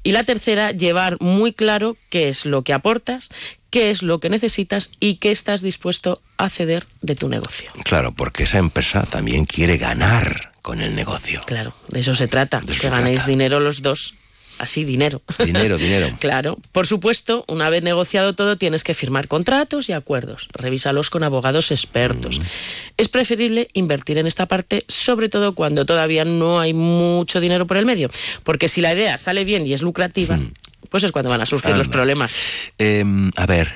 Y 0.04 0.12
la 0.12 0.24
tercera, 0.24 0.72
llevar 0.72 1.18
muy 1.22 1.54
claro 1.54 1.96
qué 2.10 2.28
es 2.28 2.46
lo 2.46 2.64
que 2.64 2.74
aportas, 2.74 3.30
qué 3.70 3.90
es 3.90 4.04
lo 4.04 4.20
que 4.20 4.30
necesitas 4.30 4.92
y 5.00 5.16
qué 5.16 5.32
estás 5.32 5.62
dispuesto 5.62 6.22
a 6.38 6.50
ceder 6.50 6.86
de 7.02 7.16
tu 7.16 7.30
negocio. 7.30 7.72
Claro, 7.84 8.12
porque 8.14 8.44
esa 8.44 8.58
empresa 8.60 9.04
también 9.04 9.46
quiere 9.46 9.78
ganar, 9.78 10.52
con 10.62 10.82
el 10.82 10.96
negocio. 10.96 11.42
Claro, 11.46 11.74
de 11.90 12.00
eso 12.00 12.16
se 12.16 12.28
trata, 12.28 12.62
De 12.62 12.72
eso 12.72 12.82
que 12.84 12.88
se 12.88 12.90
ganéis 12.90 13.18
trata. 13.18 13.30
dinero 13.32 13.60
los 13.60 13.82
dos. 13.82 14.14
Así, 14.64 14.86
dinero. 14.86 15.22
Dinero, 15.44 15.78
dinero. 15.78 16.10
Claro, 16.20 16.58
por 16.72 16.88
supuesto, 16.88 17.44
una 17.48 17.70
vez 17.70 17.84
negociado 17.84 18.34
todo, 18.34 18.56
tienes 18.56 18.84
que 18.84 18.94
firmar 18.94 19.28
contratos 19.28 19.90
y 19.90 19.92
acuerdos. 19.94 20.48
Revísalos 20.54 21.10
con 21.10 21.24
abogados 21.24 21.72
expertos. 21.72 22.40
Mm. 22.40 22.44
Es 22.98 23.10
preferible 23.10 23.68
invertir 23.74 24.18
en 24.18 24.26
esta 24.26 24.46
parte, 24.46 24.86
sobre 24.88 25.28
todo 25.28 25.54
cuando 25.54 25.86
todavía 25.86 26.24
no 26.24 26.60
hay 26.62 26.74
mucho 26.74 27.42
dinero 27.42 27.68
por 27.68 27.76
el 27.78 27.86
medio. 27.86 28.10
Porque 28.44 28.70
si 28.70 28.80
la 28.82 28.94
idea 28.94 29.18
sale 29.18 29.44
bien 29.44 29.68
y 29.68 29.74
es 29.74 29.82
lucrativa, 29.82 30.40
pues 30.90 31.04
es 31.04 31.12
cuando 31.12 31.30
van 31.30 31.42
a 31.42 31.46
surgir 31.46 31.76
los 31.76 31.88
Mm. 31.88 31.92
Problemas. 31.92 32.36
Em, 32.78 33.32
a 33.36 33.46
ver, 33.46 33.74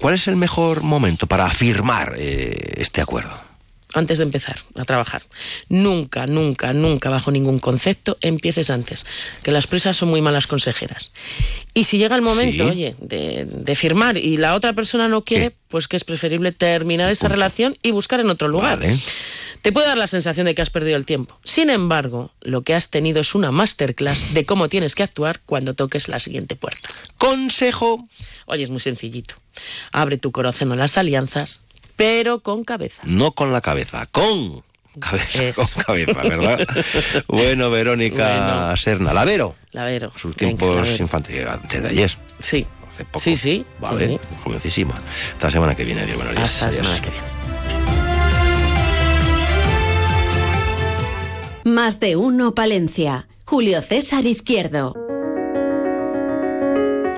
¿cuál 0.00 0.14
es 0.14 0.26
el 0.26 0.36
mejor 0.36 0.82
momento 0.82 1.26
para 1.28 1.48
firmar 1.50 2.14
eh, 2.18 2.74
este 2.78 3.00
acuerdo? 3.00 3.43
Antes 3.94 4.18
de 4.18 4.24
empezar 4.24 4.60
a 4.76 4.84
trabajar. 4.84 5.22
Nunca, 5.68 6.26
nunca, 6.26 6.72
nunca, 6.72 7.10
bajo 7.10 7.30
ningún 7.30 7.58
concepto, 7.58 8.16
empieces 8.20 8.70
antes, 8.70 9.06
que 9.42 9.50
las 9.50 9.66
prisas 9.66 9.96
son 9.96 10.08
muy 10.10 10.20
malas 10.20 10.46
consejeras. 10.46 11.12
Y 11.74 11.84
si 11.84 11.98
llega 11.98 12.16
el 12.16 12.22
momento, 12.22 12.64
Sí. 12.64 12.70
oye, 12.70 12.96
de, 13.00 13.44
de 13.48 13.74
firmar 13.74 14.16
y 14.16 14.36
la 14.36 14.54
otra 14.54 14.72
persona 14.72 15.08
no 15.08 15.22
quiere, 15.24 15.50
¿Qué? 15.50 15.56
pues 15.68 15.88
que 15.88 15.96
es 15.96 16.04
preferible 16.04 16.52
terminar 16.52 17.10
esa 17.10 17.28
relación 17.28 17.76
y 17.82 17.90
buscar 17.90 18.20
en 18.20 18.30
otro 18.30 18.48
lugar. 18.48 18.78
Vale. 18.80 18.98
Te 19.62 19.72
puede 19.72 19.86
dar 19.86 19.96
la 19.96 20.08
sensación 20.08 20.44
de 20.44 20.54
que 20.54 20.60
has 20.60 20.68
perdido 20.68 20.96
el 20.98 21.06
tiempo. 21.06 21.38
Sin 21.42 21.70
embargo, 21.70 22.30
lo 22.42 22.60
que 22.62 22.74
has 22.74 22.90
tenido 22.90 23.22
es 23.22 23.34
una 23.34 23.50
masterclass 23.50 24.34
de 24.34 24.44
cómo 24.44 24.68
tienes 24.68 24.94
que 24.94 25.02
actuar 25.02 25.40
cuando 25.46 25.72
toques 25.72 26.08
la 26.08 26.18
siguiente 26.18 26.54
puerta. 26.54 26.90
Consejo. 27.16 28.06
Oye, 28.44 28.62
es 28.62 28.68
muy 28.70 28.80
sencillito. 28.80 29.36
Abre 29.90 30.18
tu 30.18 30.32
corazón 30.32 30.70
a 30.72 30.74
las 30.76 30.98
alianzas, 30.98 31.63
pero 31.96 32.40
con 32.40 32.64
cabeza. 32.64 33.02
No 33.06 33.32
con 33.32 33.52
la 33.52 33.60
cabeza, 33.60 34.06
con 34.06 34.62
cabeza, 35.00 35.42
Eso. 35.44 35.62
con 35.74 35.82
cabeza, 35.84 36.22
¿verdad? 36.22 36.66
bueno, 37.28 37.70
Verónica 37.70 38.28
Bueno. 38.62 38.76
Serna, 38.76 39.12
la 39.12 39.24
Vero, 39.24 39.54
Lavero. 39.72 40.12
sus 40.16 40.34
tiempos 40.36 40.74
Lavero. 40.76 40.96
infantiles, 41.02 41.46
antes 41.48 41.82
de 41.82 41.88
ayer, 41.88 42.10
Sí. 42.38 42.66
hace 42.88 43.04
poco. 43.04 43.20
Sí, 43.20 43.36
sí. 43.36 43.64
Vale, 43.80 44.06
sí, 44.08 44.18
jovencísima. 44.44 44.94
Hasta 45.32 45.46
la 45.48 45.50
semana 45.50 45.74
que 45.74 45.84
viene, 45.84 46.04
Dios 46.06 46.16
buenos 46.16 46.34
sí. 46.34 46.38
días. 46.38 46.52
Hasta 46.62 46.66
la 46.66 46.70
Adiós. 46.72 46.86
semana 46.86 47.02
que 47.02 47.10
viene. 47.10 47.34
Más 51.64 51.98
de 52.00 52.16
uno 52.16 52.54
Palencia. 52.54 53.26
Julio 53.46 53.80
César 53.82 54.26
Izquierdo. 54.26 54.94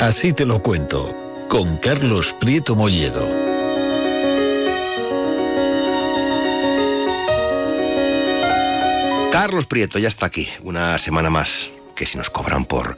Así 0.01 0.33
te 0.33 0.45
lo 0.45 0.63
cuento, 0.63 1.15
con 1.49 1.77
Carlos 1.79 2.35
Prieto 2.39 2.77
Molledo. 2.77 3.46
Carlos 9.39 9.67
Prieto 9.67 9.99
ya 9.99 10.09
está 10.09 10.25
aquí, 10.25 10.49
una 10.63 10.97
semana 10.97 11.29
más. 11.29 11.69
Que 11.95 12.07
si 12.07 12.17
nos 12.17 12.31
cobran 12.31 12.65
por, 12.65 12.97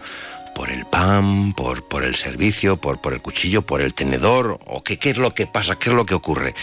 por 0.54 0.70
el 0.70 0.86
pan, 0.86 1.52
por, 1.52 1.88
por 1.88 2.04
el 2.04 2.14
servicio, 2.14 2.76
por, 2.76 3.00
por 3.00 3.12
el 3.12 3.20
cuchillo, 3.20 3.62
por 3.62 3.80
el 3.80 3.92
tenedor, 3.92 4.60
o 4.64 4.84
qué, 4.84 4.98
qué 4.98 5.10
es 5.10 5.18
lo 5.18 5.34
que 5.34 5.48
pasa, 5.48 5.80
qué 5.80 5.90
es 5.90 5.96
lo 5.96 6.06
que 6.06 6.14
ocurre. 6.14 6.54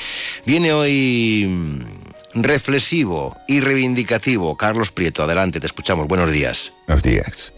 Viene 0.45 0.71
hoy 0.71 1.45
mm, 1.49 2.41
reflexivo 2.41 3.35
y 3.49 3.59
reivindicativo. 3.59 4.55
Carlos 4.55 4.93
Prieto, 4.93 5.23
adelante, 5.23 5.59
te 5.59 5.65
escuchamos. 5.65 6.07
Buenos 6.07 6.31
días. 6.31 6.71
Buenos 6.87 7.03
días. 7.03 7.53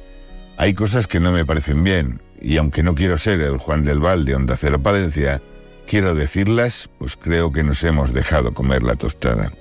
Hay 0.57 0.73
cosas 0.73 1.05
que 1.05 1.19
no 1.19 1.31
me 1.31 1.45
parecen 1.45 1.83
bien, 1.83 2.19
y 2.41 2.57
aunque 2.57 2.81
no 2.81 2.95
quiero 2.95 3.17
ser 3.17 3.41
el 3.41 3.59
Juan 3.59 3.83
del 3.83 3.99
Val 3.99 4.25
de 4.25 4.33
Onda 4.33 4.57
Cero 4.57 4.81
Palencia, 4.81 5.39
quiero 5.85 6.15
decirlas, 6.15 6.89
pues 6.97 7.15
creo 7.15 7.51
que 7.51 7.63
nos 7.63 7.83
hemos 7.83 8.11
dejado 8.11 8.55
comer 8.55 8.81
la 8.81 8.95
tostada. 8.95 9.53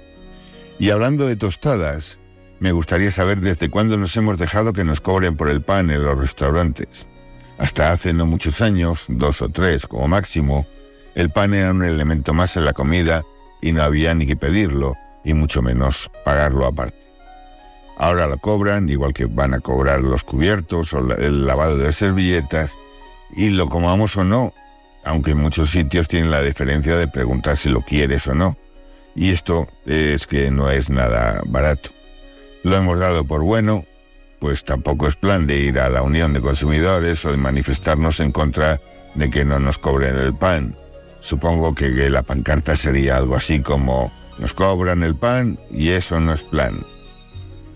Y 0.78 0.88
hablando 0.88 1.26
de 1.26 1.36
tostadas, 1.36 2.18
me 2.58 2.72
gustaría 2.72 3.10
saber 3.10 3.40
desde 3.40 3.70
cuándo 3.70 3.96
nos 3.96 4.16
hemos 4.16 4.38
dejado 4.38 4.72
que 4.72 4.84
nos 4.84 5.00
cobren 5.00 5.36
por 5.36 5.48
el 5.50 5.62
pan 5.62 5.90
en 5.90 6.04
los 6.04 6.18
restaurantes. 6.18 7.08
Hasta 7.58 7.90
hace 7.90 8.12
no 8.12 8.26
muchos 8.26 8.60
años, 8.60 9.06
dos 9.08 9.42
o 9.42 9.48
tres 9.48 9.86
como 9.86 10.08
máximo, 10.08 10.66
el 11.14 11.30
pan 11.30 11.54
era 11.54 11.70
un 11.70 11.82
elemento 11.82 12.34
más 12.34 12.56
en 12.56 12.64
la 12.64 12.72
comida 12.72 13.24
y 13.62 13.72
no 13.72 13.82
había 13.82 14.14
ni 14.14 14.26
que 14.26 14.36
pedirlo, 14.36 14.94
y 15.24 15.32
mucho 15.34 15.62
menos 15.62 16.10
pagarlo 16.24 16.66
aparte. 16.66 16.98
Ahora 17.96 18.26
lo 18.26 18.36
cobran, 18.36 18.88
igual 18.88 19.14
que 19.14 19.24
van 19.24 19.54
a 19.54 19.60
cobrar 19.60 20.02
los 20.02 20.22
cubiertos 20.22 20.92
o 20.92 20.98
el 21.14 21.46
lavado 21.46 21.76
de 21.76 21.92
servilletas, 21.92 22.76
y 23.34 23.50
lo 23.50 23.68
comamos 23.68 24.16
o 24.16 24.24
no, 24.24 24.52
aunque 25.04 25.30
en 25.30 25.38
muchos 25.38 25.70
sitios 25.70 26.08
tienen 26.08 26.30
la 26.30 26.42
diferencia 26.42 26.96
de 26.96 27.08
preguntar 27.08 27.56
si 27.56 27.70
lo 27.70 27.80
quieres 27.80 28.26
o 28.28 28.34
no. 28.34 28.58
Y 29.14 29.30
esto 29.30 29.66
es 29.86 30.26
que 30.26 30.50
no 30.50 30.70
es 30.70 30.90
nada 30.90 31.40
barato. 31.46 31.95
Lo 32.66 32.76
hemos 32.78 32.98
dado 32.98 33.24
por 33.24 33.44
bueno, 33.44 33.84
pues 34.40 34.64
tampoco 34.64 35.06
es 35.06 35.14
plan 35.14 35.46
de 35.46 35.56
ir 35.56 35.78
a 35.78 35.88
la 35.88 36.02
Unión 36.02 36.32
de 36.32 36.40
Consumidores 36.40 37.24
o 37.24 37.30
de 37.30 37.36
manifestarnos 37.36 38.18
en 38.18 38.32
contra 38.32 38.80
de 39.14 39.30
que 39.30 39.44
no 39.44 39.60
nos 39.60 39.78
cobren 39.78 40.16
el 40.16 40.34
pan. 40.34 40.74
Supongo 41.20 41.76
que, 41.76 42.10
la 42.10 42.24
pancarta 42.24 42.74
sería 42.74 43.18
algo 43.18 43.36
así 43.36 43.60
como 43.60 44.12
nos 44.40 44.52
cobran 44.52 45.04
el 45.04 45.14
pan 45.14 45.60
y 45.70 45.90
eso 45.90 46.18
no 46.18 46.32
es 46.32 46.42
plan. 46.42 46.84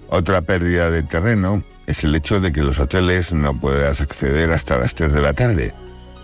Otra 0.08 0.42
pérdida 0.42 0.90
de 0.90 1.04
terreno 1.04 1.62
es 1.86 2.02
el 2.02 2.16
hecho 2.16 2.40
de 2.40 2.50
que 2.50 2.64
los 2.64 2.80
hoteles 2.80 3.32
no 3.32 3.54
puedas 3.60 4.00
acceder 4.00 4.50
hasta 4.50 4.76
las 4.76 4.96
3 4.96 5.12
de 5.12 5.22
la 5.22 5.34
tarde, 5.34 5.72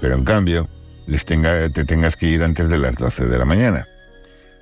pero 0.00 0.14
en 0.14 0.24
cambio 0.24 0.68
les 1.06 1.24
tenga, 1.24 1.68
te 1.70 1.84
tengas 1.84 2.16
que 2.16 2.26
ir 2.26 2.42
antes 2.42 2.68
de 2.68 2.78
las 2.78 2.96
12 2.96 3.26
de 3.26 3.38
la 3.38 3.44
mañana. 3.44 3.86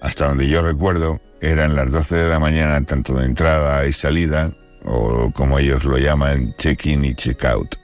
Hasta 0.03 0.29
donde 0.29 0.47
yo 0.47 0.61
recuerdo, 0.61 1.23
eran 1.41 1.75
las 1.75 1.91
12 1.91 2.15
de 2.15 2.29
la 2.29 2.39
mañana 2.39 2.85
tanto 2.85 3.15
de 3.15 3.27
entrada 3.27 3.87
y 3.87 3.93
salida, 3.93 4.51
o 4.85 5.31
como 5.33 5.59
ellos 5.59 5.85
lo 5.85 5.99
llaman, 5.99 6.55
check-in 6.57 7.05
y 7.05 7.15
check-out. 7.15 7.77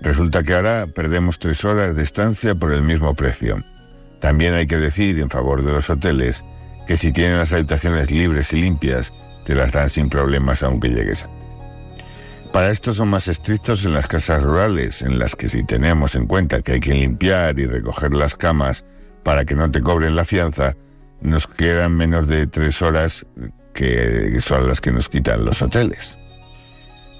Resulta 0.00 0.42
que 0.42 0.54
ahora 0.54 0.86
perdemos 0.86 1.38
tres 1.38 1.64
horas 1.64 1.94
de 1.94 2.02
estancia 2.02 2.54
por 2.54 2.72
el 2.72 2.82
mismo 2.82 3.14
precio. 3.14 3.62
También 4.20 4.54
hay 4.54 4.66
que 4.66 4.78
decir 4.78 5.18
en 5.18 5.30
favor 5.30 5.62
de 5.62 5.72
los 5.72 5.90
hoteles 5.90 6.44
que 6.86 6.96
si 6.96 7.12
tienen 7.12 7.38
las 7.38 7.52
habitaciones 7.52 8.10
libres 8.10 8.52
y 8.52 8.62
limpias, 8.62 9.12
te 9.44 9.54
las 9.54 9.72
dan 9.72 9.88
sin 9.88 10.08
problemas 10.08 10.62
aunque 10.62 10.88
llegues 10.88 11.24
antes. 11.24 11.40
Para 12.52 12.70
esto 12.70 12.92
son 12.92 13.08
más 13.08 13.28
estrictos 13.28 13.84
en 13.84 13.94
las 13.94 14.08
casas 14.08 14.42
rurales, 14.42 15.02
en 15.02 15.20
las 15.20 15.36
que 15.36 15.48
si 15.48 15.62
tenemos 15.62 16.16
en 16.16 16.26
cuenta 16.26 16.62
que 16.62 16.72
hay 16.72 16.80
que 16.80 16.94
limpiar 16.94 17.58
y 17.60 17.66
recoger 17.66 18.12
las 18.12 18.34
camas 18.34 18.84
para 19.22 19.44
que 19.44 19.54
no 19.54 19.70
te 19.70 19.80
cobren 19.80 20.16
la 20.16 20.24
fianza, 20.24 20.74
nos 21.20 21.46
quedan 21.46 21.96
menos 21.96 22.26
de 22.26 22.46
tres 22.46 22.82
horas 22.82 23.26
que 23.72 24.38
son 24.40 24.66
las 24.66 24.80
que 24.80 24.92
nos 24.92 25.08
quitan 25.08 25.44
los 25.44 25.62
hoteles. 25.62 26.18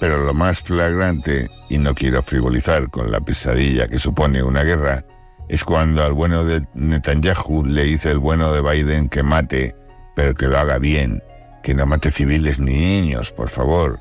Pero 0.00 0.24
lo 0.24 0.32
más 0.32 0.60
flagrante, 0.60 1.50
y 1.68 1.78
no 1.78 1.94
quiero 1.94 2.22
frivolizar 2.22 2.90
con 2.90 3.10
la 3.10 3.20
pesadilla 3.20 3.86
que 3.86 3.98
supone 3.98 4.42
una 4.42 4.62
guerra, 4.62 5.04
es 5.48 5.64
cuando 5.64 6.02
al 6.02 6.14
bueno 6.14 6.44
de 6.44 6.62
Netanyahu 6.74 7.64
le 7.66 7.84
dice 7.84 8.10
el 8.10 8.18
bueno 8.18 8.52
de 8.52 8.62
Biden 8.62 9.08
que 9.08 9.22
mate, 9.22 9.74
pero 10.16 10.34
que 10.34 10.46
lo 10.46 10.58
haga 10.58 10.78
bien, 10.78 11.22
que 11.62 11.74
no 11.74 11.86
mate 11.86 12.10
civiles 12.10 12.58
ni 12.58 12.72
niños, 12.72 13.32
por 13.32 13.48
favor. 13.48 14.00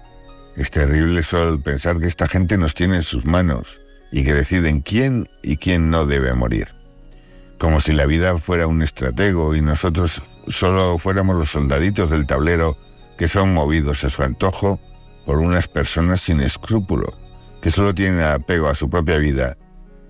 Es 0.56 0.72
terrible 0.72 1.24
solo 1.24 1.60
pensar 1.62 2.00
que 2.00 2.08
esta 2.08 2.28
gente 2.28 2.58
nos 2.58 2.76
tiene 2.76 2.98
en 2.98 3.04
sus 3.04 3.26
manos 3.26 3.82
y 4.12 4.24
que 4.24 4.34
deciden 4.34 4.82
quién 4.82 5.28
y 5.44 5.58
quién 5.58 5.90
no 5.90 6.06
debe 6.06 6.34
morir. 6.34 6.68
Como 7.60 7.82
si 7.82 7.92
la 7.92 8.06
vida 8.06 8.38
fuera 8.38 8.68
un 8.68 8.82
estratego 8.82 9.54
y 9.54 9.62
nosotros 9.62 10.24
solo 10.48 10.98
fuéramos 10.98 11.36
los 11.36 11.52
soldaditos 11.52 12.10
del 12.10 12.26
tablero 12.26 12.78
que 13.18 13.28
son 13.28 13.54
movidos 13.54 14.04
a 14.06 14.10
su 14.10 14.24
antojo 14.24 14.80
por 15.26 15.40
unas 15.40 15.68
personas 15.68 16.22
sin 16.22 16.40
escrúpulo, 16.40 17.14
que 17.62 17.70
solo 17.70 17.94
tienen 17.94 18.22
apego 18.22 18.70
a 18.70 18.76
su 18.76 18.90
propia 18.90 19.18
vida 19.18 19.58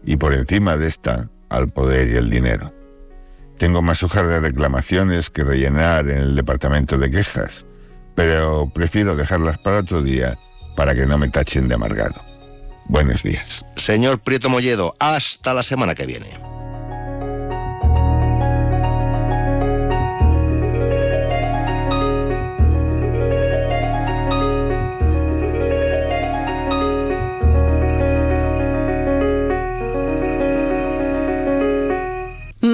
y 0.06 0.16
por 0.16 0.34
encima 0.34 0.78
de 0.78 0.88
esta 0.88 1.30
al 1.50 1.70
poder 1.70 2.10
y 2.10 2.18
el 2.18 2.30
dinero. 2.30 2.72
Tengo 3.58 3.82
más 3.82 4.04
hojas 4.04 4.28
de 4.28 4.40
reclamaciones 4.40 5.32
que 5.32 5.44
rellenar 5.44 6.08
en 6.08 6.20
el 6.20 6.36
departamento 6.36 7.00
de 7.00 7.10
quejas, 7.10 7.66
pero 8.14 8.72
prefiero 8.74 9.16
dejarlas 9.16 9.58
para 9.58 9.80
otro 9.80 10.04
día 10.04 10.38
para 10.76 10.94
que 10.94 11.08
no 11.08 11.18
me 11.18 11.30
tachen 11.30 11.68
de 11.68 11.74
amargado. 11.74 12.22
Buenos 12.86 13.24
días. 13.24 13.66
Señor 13.76 14.20
Prieto 14.20 14.50
Molledo, 14.50 14.96
hasta 15.00 15.54
la 15.56 15.64
semana 15.64 15.96
que 15.96 16.06
viene. 16.06 16.49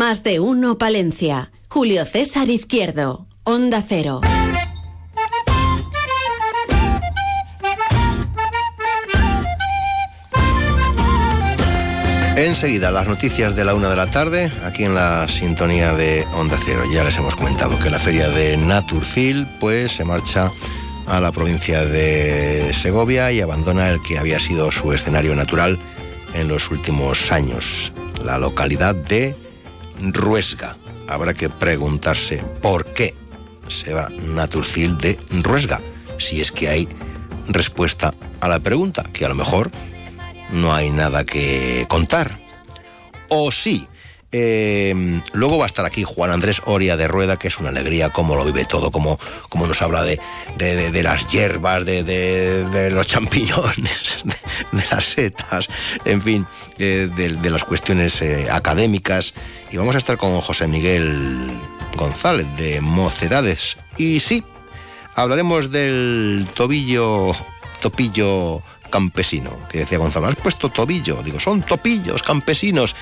Más 0.07 0.21
de 0.21 0.39
uno 0.39 0.77
Palencia. 0.77 1.51
Julio 1.67 2.05
César 2.05 2.47
Izquierdo. 2.51 3.25
Onda 3.43 3.81
Cero. 3.81 4.21
Enseguida, 12.35 12.91
las 12.91 13.07
noticias 13.07 13.55
de 13.55 13.65
la 13.65 13.73
una 13.73 13.89
de 13.89 13.95
la 13.95 14.11
tarde, 14.11 14.51
aquí 14.63 14.83
en 14.83 14.93
la 14.93 15.27
sintonía 15.27 15.95
de 15.95 16.23
Onda 16.35 16.59
Cero. 16.63 16.83
Ya 16.93 17.03
les 17.03 17.17
hemos 17.17 17.35
comentado 17.35 17.79
que 17.79 17.89
la 17.89 17.97
feria 17.97 18.29
de 18.29 18.57
Naturfil 18.57 19.47
pues, 19.59 19.93
se 19.93 20.05
marcha 20.05 20.51
a 21.07 21.19
la 21.19 21.31
provincia 21.31 21.83
de 21.83 22.71
Segovia 22.73 23.31
y 23.31 23.41
abandona 23.41 23.89
el 23.89 24.03
que 24.03 24.19
había 24.19 24.39
sido 24.39 24.71
su 24.71 24.93
escenario 24.93 25.33
natural 25.33 25.79
en 26.35 26.47
los 26.47 26.69
últimos 26.69 27.31
años, 27.31 27.91
la 28.23 28.37
localidad 28.37 28.93
de 28.93 29.44
Ruesga. 30.01 30.77
Habrá 31.07 31.33
que 31.33 31.49
preguntarse 31.49 32.43
por 32.61 32.85
qué 32.85 33.13
se 33.67 33.93
va 33.93 34.09
Naturfil 34.09 34.97
de 34.97 35.19
Ruesga, 35.31 35.81
si 36.17 36.41
es 36.41 36.51
que 36.51 36.69
hay 36.69 36.87
respuesta 37.47 38.13
a 38.39 38.47
la 38.47 38.59
pregunta, 38.59 39.03
que 39.13 39.25
a 39.25 39.29
lo 39.29 39.35
mejor 39.35 39.71
no 40.51 40.73
hay 40.73 40.89
nada 40.89 41.25
que 41.25 41.85
contar. 41.87 42.39
O 43.29 43.51
sí. 43.51 43.87
Eh, 44.37 45.21
luego 45.31 45.57
va 45.57 45.63
a 45.63 45.67
estar 45.67 45.85
aquí 45.85 46.03
Juan 46.03 46.29
Andrés 46.29 46.61
Oria 46.65 46.97
de 46.97 47.07
Rueda, 47.07 47.39
que 47.39 47.47
es 47.47 47.57
una 47.57 47.69
alegría 47.69 48.09
cómo 48.09 48.35
lo 48.35 48.43
vive 48.43 48.65
todo, 48.65 48.91
cómo, 48.91 49.17
nos 49.53 49.81
habla 49.81 50.03
de, 50.03 50.19
de, 50.57 51.03
las 51.03 51.29
hierbas, 51.29 51.85
de, 51.85 52.89
los 52.91 53.07
champiñones, 53.07 54.25
de, 54.73 54.83
las 54.91 55.05
setas, 55.05 55.69
en 56.03 56.21
fin, 56.21 56.45
eh, 56.77 57.09
de, 57.15 57.49
las 57.49 57.63
cuestiones 57.63 58.21
eh, 58.21 58.49
académicas. 58.51 59.33
Y 59.71 59.77
vamos 59.77 59.95
a 59.95 59.99
estar 59.99 60.17
con 60.17 60.41
José 60.41 60.67
Miguel 60.67 61.57
González 61.95 62.47
de 62.57 62.81
Mocedades. 62.81 63.77
Y 63.97 64.19
sí, 64.19 64.43
hablaremos 65.15 65.71
del 65.71 66.45
tobillo, 66.53 67.31
topillo 67.79 68.61
campesino, 68.89 69.57
que 69.69 69.79
decía 69.79 69.97
Gonzalo, 69.97 70.27
has 70.27 70.35
puesto 70.35 70.67
tobillo, 70.67 71.23
digo, 71.23 71.39
son 71.39 71.61
topillos 71.61 72.21
campesinos. 72.21 72.97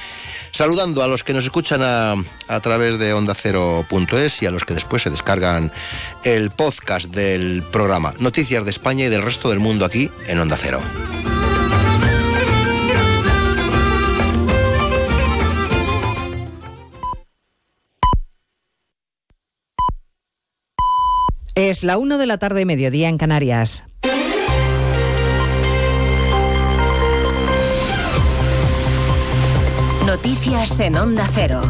Saludando 0.54 1.01
a 1.01 1.08
los 1.08 1.24
que 1.24 1.34
nos 1.34 1.45
escuchan 1.45 1.82
a, 1.82 2.60
través 2.62 2.99
de 2.99 3.12
ondacero.es 3.12 4.43
y 4.43 4.45
a 4.45 4.51
los 4.51 4.66
que 4.66 4.76
después 4.76 5.01
se 5.01 5.10
descargan 5.10 5.72
el 6.24 6.51
podcast 6.51 7.10
del 7.10 7.64
programa 7.64 8.14
Noticias 8.20 8.64
de 8.64 8.70
España 8.70 9.06
y 9.06 9.10
del 9.10 9.24
resto 9.24 9.49
del 9.49 9.58
mundo 9.58 9.84
aquí 9.84 10.12
en 10.28 10.39
Onda 10.39 10.56
Cero. 10.62 10.80
Es 21.56 21.84
la 21.84 21.97
una 21.97 22.20
de 22.20 22.28
la 22.28 22.38
tarde, 22.38 22.66
mediodía 22.66 23.10
en 23.10 23.18
Canarias. 23.18 23.86
Noticias 30.06 30.82
en 30.82 30.97
Onda 30.97 31.26
Cero. 31.34 31.62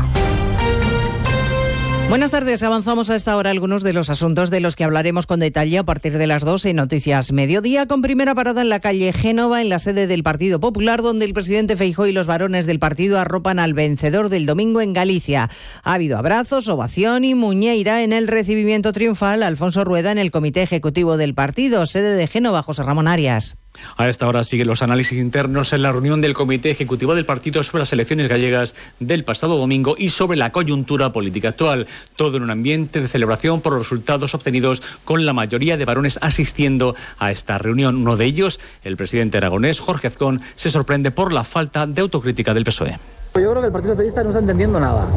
Buenas 2.09 2.31
tardes. 2.31 2.63
Avanzamos 2.63 3.11
a 3.11 3.15
esta 3.15 3.37
hora 3.37 3.51
algunos 3.51 3.83
de 3.83 3.93
los 3.93 4.09
asuntos 4.09 4.49
de 4.49 4.59
los 4.59 4.75
que 4.75 4.83
hablaremos 4.83 5.27
con 5.27 5.39
detalle 5.39 5.77
a 5.77 5.83
partir 5.83 6.17
de 6.17 6.25
las 6.25 6.43
12 6.43 6.71
en 6.71 6.77
Noticias 6.77 7.31
Mediodía, 7.31 7.85
con 7.85 8.01
primera 8.01 8.33
parada 8.33 8.61
en 8.61 8.69
la 8.69 8.79
calle 8.79 9.13
Génova, 9.13 9.61
en 9.61 9.69
la 9.69 9.77
sede 9.77 10.07
del 10.07 10.23
Partido 10.23 10.59
Popular, 10.59 11.03
donde 11.03 11.25
el 11.25 11.33
presidente 11.33 11.77
Feijó 11.77 12.07
y 12.07 12.11
los 12.11 12.25
varones 12.25 12.65
del 12.65 12.79
partido 12.79 13.19
arropan 13.19 13.59
al 13.59 13.75
vencedor 13.75 14.29
del 14.29 14.47
domingo 14.47 14.81
en 14.81 14.93
Galicia. 14.93 15.51
Ha 15.83 15.93
habido 15.93 16.17
abrazos, 16.17 16.67
ovación 16.69 17.25
y 17.25 17.35
muñeira 17.35 18.01
en 18.01 18.13
el 18.13 18.27
recibimiento 18.27 18.93
triunfal 18.93 19.43
Alfonso 19.43 19.85
Rueda 19.85 20.11
en 20.11 20.17
el 20.17 20.31
Comité 20.31 20.63
Ejecutivo 20.63 21.17
del 21.17 21.35
partido, 21.35 21.85
sede 21.85 22.15
de 22.15 22.27
Génova, 22.27 22.63
José 22.63 22.81
Ramón 22.81 23.07
Arias. 23.07 23.57
A 23.97 24.09
esta 24.09 24.27
hora 24.27 24.43
siguen 24.43 24.67
los 24.67 24.81
análisis 24.81 25.19
internos 25.19 25.73
en 25.73 25.81
la 25.81 25.91
reunión 25.91 26.21
del 26.21 26.33
Comité 26.33 26.71
Ejecutivo 26.71 27.15
del 27.15 27.25
Partido 27.25 27.63
sobre 27.63 27.81
las 27.81 27.93
elecciones 27.93 28.27
gallegas 28.27 28.75
del 28.99 29.23
pasado 29.23 29.57
domingo 29.57 29.95
y 29.97 30.09
sobre 30.09 30.37
la 30.37 30.51
coyuntura 30.51 31.11
política 31.11 31.49
actual. 31.49 31.87
Todo 32.15 32.37
en 32.37 32.43
un 32.43 32.49
ambiente 32.49 33.01
de 33.01 33.07
celebración 33.07 33.61
por 33.61 33.73
los 33.73 33.83
resultados 33.83 34.33
obtenidos 34.33 34.81
con 35.03 35.25
la 35.25 35.33
mayoría 35.33 35.77
de 35.77 35.85
varones 35.85 36.19
asistiendo 36.21 36.95
a 37.19 37.31
esta 37.31 37.57
reunión. 37.57 37.97
Uno 37.97 38.17
de 38.17 38.25
ellos, 38.25 38.59
el 38.83 38.97
presidente 38.97 39.37
aragonés, 39.37 39.79
Jorge 39.79 40.07
Azcón, 40.07 40.41
se 40.55 40.71
sorprende 40.71 41.11
por 41.11 41.33
la 41.33 41.43
falta 41.43 41.87
de 41.87 42.01
autocrítica 42.01 42.53
del 42.53 42.65
PSOE. 42.65 42.99
Yo 43.35 43.49
creo 43.49 43.61
que 43.61 43.67
el 43.67 43.73
Partido 43.73 43.93
Socialista 43.93 44.21
no 44.21 44.29
está 44.29 44.41
entendiendo 44.41 44.79
nada. 44.79 45.07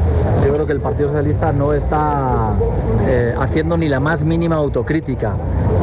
Yo 0.43 0.55
creo 0.55 0.67
que 0.67 0.73
el 0.73 0.81
Partido 0.81 1.09
Socialista 1.09 1.53
no 1.53 1.75
está 1.75 2.57
eh, 3.07 3.35
haciendo 3.39 3.77
ni 3.77 3.89
la 3.89 4.01
más 4.01 4.25
mínima 4.25 4.57
autocrítica. 4.57 5.37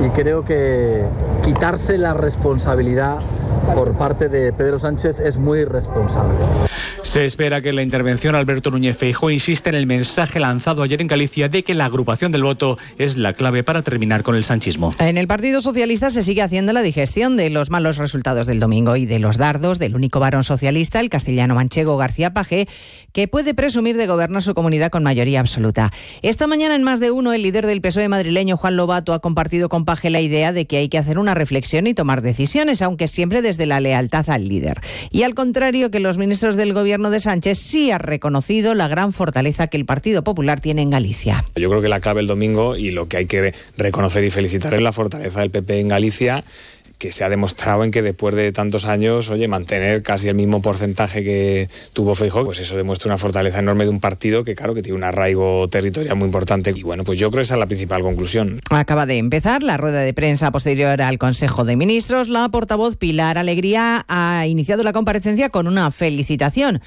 Y 0.03 0.09
creo 0.09 0.43
que 0.43 1.03
quitarse 1.45 1.99
la 1.99 2.15
responsabilidad 2.15 3.19
por 3.75 3.93
parte 3.93 4.29
de 4.29 4.51
Pedro 4.51 4.79
Sánchez 4.79 5.19
es 5.19 5.37
muy 5.37 5.59
irresponsable. 5.59 6.33
Se 7.03 7.25
espera 7.25 7.61
que 7.61 7.73
la 7.73 7.83
intervención 7.83 8.33
Alberto 8.33 8.71
Núñez 8.71 8.97
Feijóo 8.97 9.29
insiste 9.29 9.69
en 9.69 9.75
el 9.75 9.85
mensaje 9.85 10.39
lanzado 10.39 10.81
ayer 10.81 10.99
en 10.99 11.07
Galicia 11.07 11.47
de 11.47 11.63
que 11.63 11.75
la 11.75 11.85
agrupación 11.85 12.31
del 12.31 12.41
voto 12.41 12.79
es 12.97 13.17
la 13.17 13.33
clave 13.33 13.63
para 13.63 13.83
terminar 13.83 14.23
con 14.23 14.35
el 14.35 14.43
sanchismo. 14.43 14.91
En 14.97 15.17
el 15.17 15.27
Partido 15.27 15.61
Socialista 15.61 16.09
se 16.09 16.23
sigue 16.23 16.41
haciendo 16.41 16.73
la 16.73 16.81
digestión 16.81 17.37
de 17.37 17.51
los 17.51 17.69
malos 17.69 17.97
resultados 17.97 18.47
del 18.47 18.59
domingo 18.59 18.95
y 18.95 19.05
de 19.05 19.19
los 19.19 19.37
dardos 19.37 19.77
del 19.77 19.95
único 19.95 20.19
varón 20.19 20.43
socialista, 20.43 21.01
el 21.01 21.11
castellano 21.11 21.53
manchego 21.53 21.97
García 21.97 22.22
Paje, 22.31 22.67
que 23.13 23.27
puede 23.27 23.53
presumir 23.53 23.95
de 23.95 24.07
gobernar 24.07 24.43
su 24.43 24.53
comunidad 24.53 24.91
con 24.91 25.03
mayoría 25.03 25.39
absoluta. 25.39 25.91
Esta 26.21 26.47
mañana 26.47 26.75
en 26.75 26.83
más 26.83 26.99
de 26.99 27.11
uno 27.11 27.33
el 27.33 27.43
líder 27.43 27.65
del 27.65 27.81
PSOE 27.81 28.09
madrileño 28.09 28.57
Juan 28.57 28.75
Lobato 28.75 29.13
ha 29.13 29.19
compartido 29.19 29.69
con 29.69 29.85
Paje 29.85 30.09
la 30.09 30.19
idea 30.19 30.51
de 30.51 30.67
que 30.67 30.77
hay 30.77 30.89
que 30.89 30.97
hacer 30.97 31.17
una 31.17 31.33
reflexión 31.33 31.87
y 31.87 31.93
tomar 31.93 32.21
decisiones, 32.21 32.81
aunque 32.81 33.07
siempre 33.07 33.41
de 33.41 33.53
de 33.57 33.65
la 33.65 33.79
lealtad 33.79 34.29
al 34.29 34.47
líder. 34.47 34.79
Y 35.11 35.23
al 35.23 35.35
contrario 35.35 35.91
que 35.91 35.99
los 35.99 36.17
ministros 36.17 36.55
del 36.55 36.73
gobierno 36.73 37.09
de 37.09 37.19
Sánchez 37.19 37.57
sí 37.57 37.91
ha 37.91 37.97
reconocido 37.97 38.75
la 38.75 38.87
gran 38.87 39.13
fortaleza 39.13 39.67
que 39.67 39.77
el 39.77 39.85
Partido 39.85 40.23
Popular 40.23 40.59
tiene 40.59 40.81
en 40.81 40.89
Galicia. 40.89 41.45
Yo 41.55 41.69
creo 41.69 41.81
que 41.81 41.89
la 41.89 41.99
clave 41.99 42.21
el 42.21 42.27
domingo 42.27 42.75
y 42.75 42.91
lo 42.91 43.07
que 43.07 43.17
hay 43.17 43.25
que 43.25 43.53
reconocer 43.77 44.23
y 44.23 44.29
felicitar 44.29 44.73
es 44.73 44.81
la 44.81 44.91
fortaleza 44.91 45.41
del 45.41 45.51
PP 45.51 45.79
en 45.79 45.87
Galicia 45.89 46.43
que 47.03 47.11
se 47.11 47.25
ha 47.25 47.29
demostrado 47.29 47.83
en 47.83 47.91
que 47.91 48.01
después 48.01 48.33
de 48.33 48.53
tantos 48.53 48.85
años, 48.85 49.29
oye, 49.29 49.49
mantener 49.49 50.03
casi 50.03 50.29
el 50.29 50.35
mismo 50.35 50.61
porcentaje 50.61 51.21
que 51.21 51.67
tuvo 51.91 52.15
Feijóo, 52.15 52.45
pues 52.45 52.61
eso 52.61 52.77
demuestra 52.77 53.09
una 53.09 53.17
fortaleza 53.17 53.59
enorme 53.59 53.83
de 53.83 53.89
un 53.89 53.99
partido 53.99 54.45
que, 54.45 54.55
claro, 54.55 54.73
que 54.73 54.81
tiene 54.81 54.95
un 54.95 55.03
arraigo 55.03 55.67
territorial 55.67 56.15
muy 56.15 56.27
importante. 56.27 56.71
Y 56.73 56.81
bueno, 56.81 57.03
pues 57.03 57.19
yo 57.19 57.29
creo 57.29 57.39
que 57.39 57.43
esa 57.43 57.55
es 57.55 57.59
la 57.59 57.65
principal 57.65 58.03
conclusión. 58.03 58.61
Acaba 58.69 59.05
de 59.05 59.17
empezar 59.17 59.63
la 59.63 59.75
rueda 59.75 59.99
de 59.99 60.13
prensa 60.13 60.49
posterior 60.53 61.01
al 61.01 61.17
Consejo 61.17 61.65
de 61.65 61.75
Ministros. 61.75 62.29
La 62.29 62.47
portavoz 62.47 62.95
Pilar 62.95 63.37
Alegría 63.37 64.05
ha 64.07 64.47
iniciado 64.47 64.85
la 64.85 64.93
comparecencia 64.93 65.49
con 65.49 65.67
una 65.67 65.91
felicitación 65.91 66.79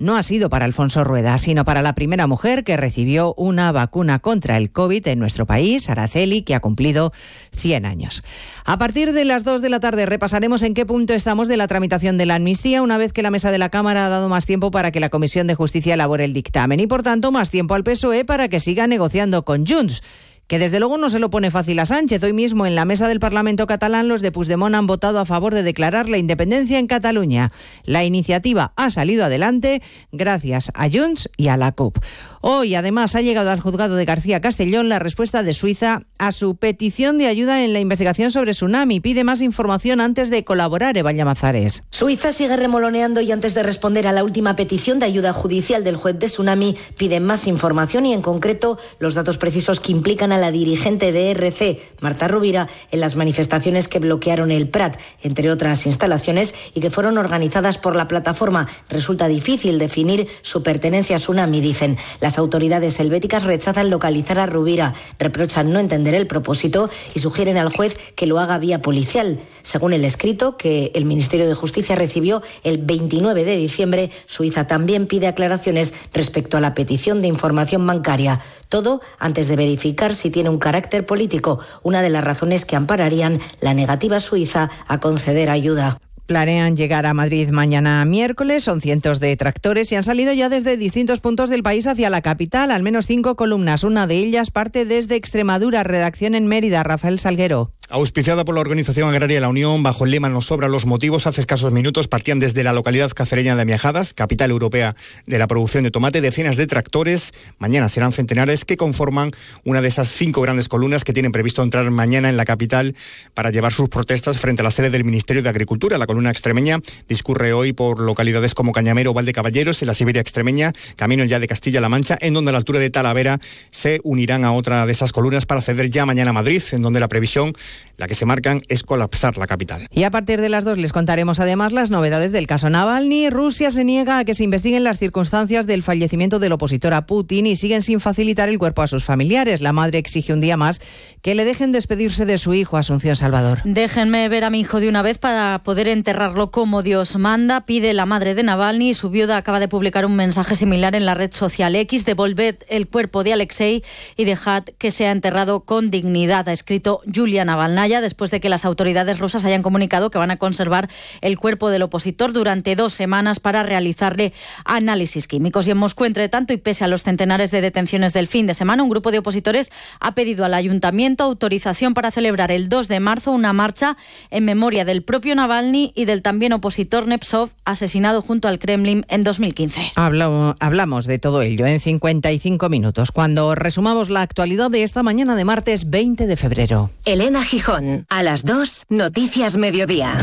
no 0.00 0.16
ha 0.16 0.22
sido 0.24 0.50
para 0.50 0.64
Alfonso 0.64 1.04
Rueda, 1.04 1.38
sino 1.38 1.64
para 1.64 1.82
la 1.82 1.94
primera 1.94 2.26
mujer 2.26 2.64
que 2.64 2.76
recibió 2.76 3.34
una 3.34 3.70
vacuna 3.70 4.18
contra 4.18 4.56
el 4.56 4.72
COVID 4.72 5.06
en 5.06 5.18
nuestro 5.18 5.46
país, 5.46 5.88
Araceli, 5.88 6.42
que 6.42 6.54
ha 6.54 6.60
cumplido 6.60 7.12
100 7.52 7.84
años. 7.84 8.24
A 8.64 8.78
partir 8.78 9.12
de 9.12 9.24
las 9.24 9.44
2 9.44 9.60
de 9.60 9.68
la 9.68 9.78
tarde 9.78 10.06
repasaremos 10.06 10.62
en 10.62 10.74
qué 10.74 10.86
punto 10.86 11.12
estamos 11.12 11.46
de 11.48 11.58
la 11.58 11.68
tramitación 11.68 12.16
de 12.18 12.26
la 12.26 12.36
amnistía, 12.36 12.82
una 12.82 12.98
vez 12.98 13.12
que 13.12 13.22
la 13.22 13.30
mesa 13.30 13.52
de 13.52 13.58
la 13.58 13.68
Cámara 13.68 14.06
ha 14.06 14.08
dado 14.08 14.28
más 14.30 14.46
tiempo 14.46 14.70
para 14.70 14.90
que 14.90 15.00
la 15.00 15.10
Comisión 15.10 15.46
de 15.46 15.54
Justicia 15.54 15.94
elabore 15.94 16.24
el 16.24 16.32
dictamen 16.32 16.80
y, 16.80 16.86
por 16.86 17.02
tanto, 17.02 17.30
más 17.30 17.50
tiempo 17.50 17.74
al 17.74 17.84
PSOE 17.84 18.24
para 18.24 18.48
que 18.48 18.58
siga 18.58 18.86
negociando 18.86 19.44
con 19.44 19.66
Junts 19.66 20.02
que 20.50 20.58
desde 20.58 20.80
luego 20.80 20.98
no 20.98 21.10
se 21.10 21.20
lo 21.20 21.30
pone 21.30 21.52
fácil 21.52 21.78
a 21.78 21.86
Sánchez. 21.86 22.24
Hoy 22.24 22.32
mismo 22.32 22.66
en 22.66 22.74
la 22.74 22.84
mesa 22.84 23.06
del 23.06 23.20
Parlamento 23.20 23.68
catalán 23.68 24.08
los 24.08 24.20
de 24.20 24.32
Puigdemont 24.32 24.74
han 24.74 24.88
votado 24.88 25.20
a 25.20 25.24
favor 25.24 25.54
de 25.54 25.62
declarar 25.62 26.08
la 26.08 26.18
independencia 26.18 26.80
en 26.80 26.88
Cataluña. 26.88 27.52
La 27.84 28.02
iniciativa 28.02 28.72
ha 28.74 28.90
salido 28.90 29.24
adelante 29.24 29.80
gracias 30.10 30.72
a 30.74 30.90
Junts 30.90 31.30
y 31.36 31.46
a 31.46 31.56
la 31.56 31.70
CUP. 31.70 31.98
Hoy 32.40 32.74
además 32.74 33.14
ha 33.14 33.20
llegado 33.20 33.52
al 33.52 33.60
juzgado 33.60 33.94
de 33.94 34.04
García 34.04 34.40
Castellón 34.40 34.88
la 34.88 34.98
respuesta 34.98 35.44
de 35.44 35.54
Suiza 35.54 36.02
a 36.18 36.32
su 36.32 36.56
petición 36.56 37.16
de 37.16 37.28
ayuda 37.28 37.64
en 37.64 37.72
la 37.72 37.78
investigación 37.78 38.32
sobre 38.32 38.50
tsunami. 38.50 38.98
Pide 38.98 39.22
más 39.22 39.42
información 39.42 40.00
antes 40.00 40.30
de 40.30 40.42
colaborar, 40.42 40.98
Eva 40.98 41.12
Llamazares. 41.12 41.84
Suiza 41.90 42.32
sigue 42.32 42.56
remoloneando 42.56 43.20
y 43.20 43.30
antes 43.30 43.54
de 43.54 43.62
responder 43.62 44.08
a 44.08 44.12
la 44.12 44.24
última 44.24 44.56
petición 44.56 44.98
de 44.98 45.06
ayuda 45.06 45.32
judicial 45.32 45.84
del 45.84 45.94
juez 45.94 46.18
de 46.18 46.26
tsunami 46.26 46.76
pide 46.96 47.20
más 47.20 47.46
información 47.46 48.04
y 48.04 48.14
en 48.14 48.22
concreto 48.22 48.80
los 48.98 49.14
datos 49.14 49.38
precisos 49.38 49.78
que 49.78 49.92
implican 49.92 50.32
a 50.32 50.39
la 50.40 50.50
dirigente 50.50 51.12
de 51.12 51.30
RC, 51.30 51.80
Marta 52.00 52.28
Rubira, 52.28 52.68
en 52.90 53.00
las 53.00 53.16
manifestaciones 53.16 53.88
que 53.88 53.98
bloquearon 53.98 54.50
el 54.50 54.68
Prat, 54.68 54.98
entre 55.22 55.50
otras 55.50 55.86
instalaciones, 55.86 56.54
y 56.74 56.80
que 56.80 56.90
fueron 56.90 57.18
organizadas 57.18 57.78
por 57.78 57.96
la 57.96 58.08
plataforma. 58.08 58.68
Resulta 58.88 59.28
difícil 59.28 59.78
definir 59.78 60.26
su 60.42 60.62
pertenencia 60.62 61.16
a 61.16 61.18
Tsunami, 61.18 61.60
dicen. 61.60 61.96
Las 62.20 62.38
autoridades 62.38 62.98
helvéticas 63.00 63.44
rechazan 63.44 63.90
localizar 63.90 64.38
a 64.38 64.46
Rubira, 64.46 64.94
reprochan 65.18 65.72
no 65.72 65.78
entender 65.78 66.14
el 66.14 66.26
propósito 66.26 66.90
y 67.14 67.20
sugieren 67.20 67.56
al 67.56 67.74
juez 67.74 67.96
que 68.14 68.26
lo 68.26 68.38
haga 68.38 68.58
vía 68.58 68.82
policial. 68.82 69.40
Según 69.62 69.92
el 69.92 70.04
escrito 70.04 70.56
que 70.56 70.92
el 70.94 71.04
Ministerio 71.04 71.48
de 71.48 71.54
Justicia 71.54 71.94
recibió 71.96 72.42
el 72.64 72.78
29 72.78 73.44
de 73.44 73.56
diciembre, 73.56 74.10
Suiza 74.26 74.66
también 74.66 75.06
pide 75.06 75.26
aclaraciones 75.26 75.94
respecto 76.12 76.56
a 76.56 76.60
la 76.60 76.74
petición 76.74 77.22
de 77.22 77.28
información 77.28 77.86
bancaria. 77.86 78.40
Todo 78.68 79.00
antes 79.18 79.48
de 79.48 79.56
verificar 79.56 80.14
si 80.14 80.29
tiene 80.30 80.50
un 80.50 80.58
carácter 80.58 81.06
político, 81.06 81.60
una 81.82 82.02
de 82.02 82.10
las 82.10 82.24
razones 82.24 82.64
que 82.64 82.76
ampararían 82.76 83.38
la 83.60 83.74
negativa 83.74 84.20
suiza 84.20 84.70
a 84.86 85.00
conceder 85.00 85.50
ayuda. 85.50 85.98
Planean 86.30 86.76
llegar 86.76 87.06
a 87.06 87.12
Madrid 87.12 87.50
mañana 87.50 88.04
miércoles, 88.04 88.62
son 88.62 88.80
cientos 88.80 89.18
de 89.18 89.36
tractores 89.36 89.90
y 89.90 89.96
han 89.96 90.04
salido 90.04 90.32
ya 90.32 90.48
desde 90.48 90.76
distintos 90.76 91.18
puntos 91.18 91.50
del 91.50 91.64
país 91.64 91.88
hacia 91.88 92.08
la 92.08 92.22
capital, 92.22 92.70
al 92.70 92.84
menos 92.84 93.08
cinco 93.08 93.34
columnas. 93.34 93.82
Una 93.82 94.06
de 94.06 94.14
ellas 94.14 94.52
parte 94.52 94.84
desde 94.84 95.16
Extremadura, 95.16 95.82
redacción 95.82 96.36
en 96.36 96.46
Mérida, 96.46 96.84
Rafael 96.84 97.18
Salguero. 97.18 97.72
Auspiciada 97.92 98.44
por 98.44 98.54
la 98.54 98.60
Organización 98.60 99.08
Agraria 99.08 99.40
La 99.40 99.48
Unión, 99.48 99.82
bajo 99.82 100.04
el 100.04 100.12
lema 100.12 100.28
Nos 100.28 100.46
sobra 100.46 100.68
los 100.68 100.86
motivos, 100.86 101.26
hace 101.26 101.40
escasos 101.40 101.72
minutos 101.72 102.06
partían 102.06 102.38
desde 102.38 102.62
la 102.62 102.72
localidad 102.72 103.10
cacereña 103.10 103.56
de 103.56 103.64
Miajadas, 103.64 104.14
capital 104.14 104.52
europea 104.52 104.94
de 105.26 105.38
la 105.40 105.48
producción 105.48 105.82
de 105.82 105.90
tomate, 105.90 106.20
decenas 106.20 106.56
de 106.56 106.68
tractores, 106.68 107.32
mañana 107.58 107.88
serán 107.88 108.12
centenares, 108.12 108.64
que 108.64 108.76
conforman 108.76 109.32
una 109.64 109.82
de 109.82 109.88
esas 109.88 110.08
cinco 110.08 110.40
grandes 110.40 110.68
columnas 110.68 111.02
que 111.02 111.12
tienen 111.12 111.32
previsto 111.32 111.64
entrar 111.64 111.90
mañana 111.90 112.30
en 112.30 112.36
la 112.36 112.44
capital 112.44 112.94
para 113.34 113.50
llevar 113.50 113.72
sus 113.72 113.88
protestas 113.88 114.38
frente 114.38 114.62
a 114.62 114.66
la 114.66 114.70
sede 114.70 114.90
del 114.90 115.02
Ministerio 115.02 115.42
de 115.42 115.48
Agricultura. 115.48 115.98
La 115.98 116.06
columna 116.06 116.19
extremeña 116.28 116.80
discurre 117.08 117.54
hoy 117.54 117.72
por 117.72 118.00
localidades 118.00 118.54
como 118.54 118.72
Cañamero 118.72 119.12
o 119.12 119.14
Valdecaballeros, 119.14 119.80
en 119.80 119.86
la 119.86 119.94
Siberia 119.94 120.20
extremeña, 120.20 120.72
camino 120.96 121.24
ya 121.24 121.38
de 121.38 121.46
Castilla-La 121.46 121.88
Mancha, 121.88 122.18
en 122.20 122.34
donde 122.34 122.50
a 122.50 122.52
la 122.52 122.58
altura 122.58 122.80
de 122.80 122.90
Talavera 122.90 123.38
se 123.70 124.00
unirán 124.04 124.44
a 124.44 124.52
otra 124.52 124.84
de 124.84 124.92
esas 124.92 125.12
columnas 125.12 125.46
para 125.46 125.62
ceder 125.62 125.88
ya 125.88 126.04
mañana 126.04 126.30
a 126.30 126.34
Madrid, 126.34 126.62
en 126.72 126.82
donde 126.82 127.00
la 127.00 127.08
previsión 127.08 127.52
la 127.96 128.06
que 128.06 128.14
se 128.14 128.26
marcan 128.26 128.62
es 128.68 128.82
colapsar 128.82 129.38
la 129.38 129.46
capital. 129.46 129.86
Y 129.90 130.04
a 130.04 130.10
partir 130.10 130.40
de 130.40 130.48
las 130.48 130.64
dos 130.64 130.78
les 130.78 130.92
contaremos 130.92 131.40
además 131.40 131.72
las 131.72 131.90
novedades 131.90 132.32
del 132.32 132.46
caso 132.46 132.68
Navalny. 132.68 133.30
Rusia 133.30 133.70
se 133.70 133.84
niega 133.84 134.18
a 134.18 134.24
que 134.24 134.34
se 134.34 134.44
investiguen 134.44 134.84
las 134.84 134.98
circunstancias 134.98 135.66
del 135.66 135.82
fallecimiento 135.82 136.38
del 136.38 136.52
opositor 136.52 136.94
a 136.94 137.06
Putin 137.06 137.46
y 137.46 137.56
siguen 137.56 137.82
sin 137.82 138.00
facilitar 138.00 138.48
el 138.48 138.58
cuerpo 138.58 138.82
a 138.82 138.86
sus 138.86 139.04
familiares. 139.04 139.60
La 139.60 139.72
madre 139.72 139.98
exige 139.98 140.32
un 140.32 140.40
día 140.40 140.56
más 140.56 140.80
que 141.22 141.34
le 141.34 141.44
dejen 141.44 141.72
despedirse 141.72 142.24
de 142.24 142.38
su 142.38 142.54
hijo, 142.54 142.76
Asunción 142.76 143.16
Salvador. 143.16 143.60
Déjenme 143.64 144.28
ver 144.28 144.44
a 144.44 144.50
mi 144.50 144.60
hijo 144.60 144.80
de 144.80 144.88
una 144.88 145.02
vez 145.02 145.18
para 145.18 145.62
poder 145.62 145.88
enterrarlo 146.00 146.50
como 146.50 146.82
Dios 146.82 147.18
manda, 147.18 147.66
pide 147.66 147.92
la 147.92 148.06
madre 148.06 148.34
de 148.34 148.42
Navalny. 148.42 148.94
Su 148.94 149.10
viuda 149.10 149.36
acaba 149.36 149.60
de 149.60 149.68
publicar 149.68 150.06
un 150.06 150.16
mensaje 150.16 150.54
similar 150.54 150.94
en 150.94 151.04
la 151.04 151.12
red 151.12 151.30
social 151.30 151.76
X. 151.76 152.06
Devolved 152.06 152.56
el 152.68 152.88
cuerpo 152.88 153.22
de 153.22 153.34
Alexei 153.34 153.84
y 154.16 154.24
dejad 154.24 154.64
que 154.78 154.90
sea 154.90 155.10
enterrado 155.10 155.60
con 155.60 155.90
dignidad, 155.90 156.48
ha 156.48 156.52
escrito 156.52 157.02
Julia 157.14 157.44
Navalnaya 157.44 158.00
después 158.00 158.30
de 158.30 158.40
que 158.40 158.48
las 158.48 158.64
autoridades 158.64 159.18
rusas 159.18 159.44
hayan 159.44 159.60
comunicado 159.60 160.10
que 160.10 160.16
van 160.16 160.30
a 160.30 160.38
conservar 160.38 160.88
el 161.20 161.38
cuerpo 161.38 161.68
del 161.68 161.82
opositor 161.82 162.32
durante 162.32 162.76
dos 162.76 162.94
semanas 162.94 163.38
para 163.38 163.62
realizarle 163.62 164.32
análisis 164.64 165.28
químicos. 165.28 165.68
Y 165.68 165.72
en 165.72 165.76
Moscú, 165.76 166.06
entre 166.06 166.30
tanto, 166.30 166.54
y 166.54 166.56
pese 166.56 166.84
a 166.84 166.88
los 166.88 167.02
centenares 167.02 167.50
de 167.50 167.60
detenciones 167.60 168.14
del 168.14 168.26
fin 168.26 168.46
de 168.46 168.54
semana, 168.54 168.82
un 168.82 168.88
grupo 168.88 169.10
de 169.10 169.18
opositores 169.18 169.70
ha 170.00 170.14
pedido 170.14 170.46
al 170.46 170.54
ayuntamiento 170.54 171.24
autorización 171.24 171.92
para 171.92 172.10
celebrar 172.10 172.50
el 172.50 172.70
2 172.70 172.88
de 172.88 173.00
marzo 173.00 173.32
una 173.32 173.52
marcha 173.52 173.98
en 174.30 174.46
memoria 174.46 174.86
del 174.86 175.02
propio 175.02 175.34
Navalny 175.34 175.89
y 175.94 176.04
del 176.04 176.22
también 176.22 176.52
opositor 176.52 177.06
Nepsov, 177.06 177.50
asesinado 177.64 178.22
junto 178.22 178.48
al 178.48 178.58
Kremlin 178.58 179.04
en 179.08 179.22
2015. 179.22 179.92
hablamos 179.96 181.06
de 181.06 181.18
todo 181.18 181.42
ello 181.42 181.66
en 181.66 181.80
55 181.80 182.68
minutos, 182.68 183.12
cuando 183.12 183.54
resumamos 183.54 184.10
la 184.10 184.22
actualidad 184.22 184.70
de 184.70 184.82
esta 184.82 185.02
mañana 185.02 185.36
de 185.36 185.44
martes 185.44 185.90
20 185.90 186.26
de 186.26 186.36
febrero. 186.36 186.90
Elena 187.04 187.42
Gijón, 187.42 188.06
a 188.08 188.22
las 188.22 188.44
2, 188.44 188.86
Noticias 188.88 189.56
Mediodía. 189.56 190.16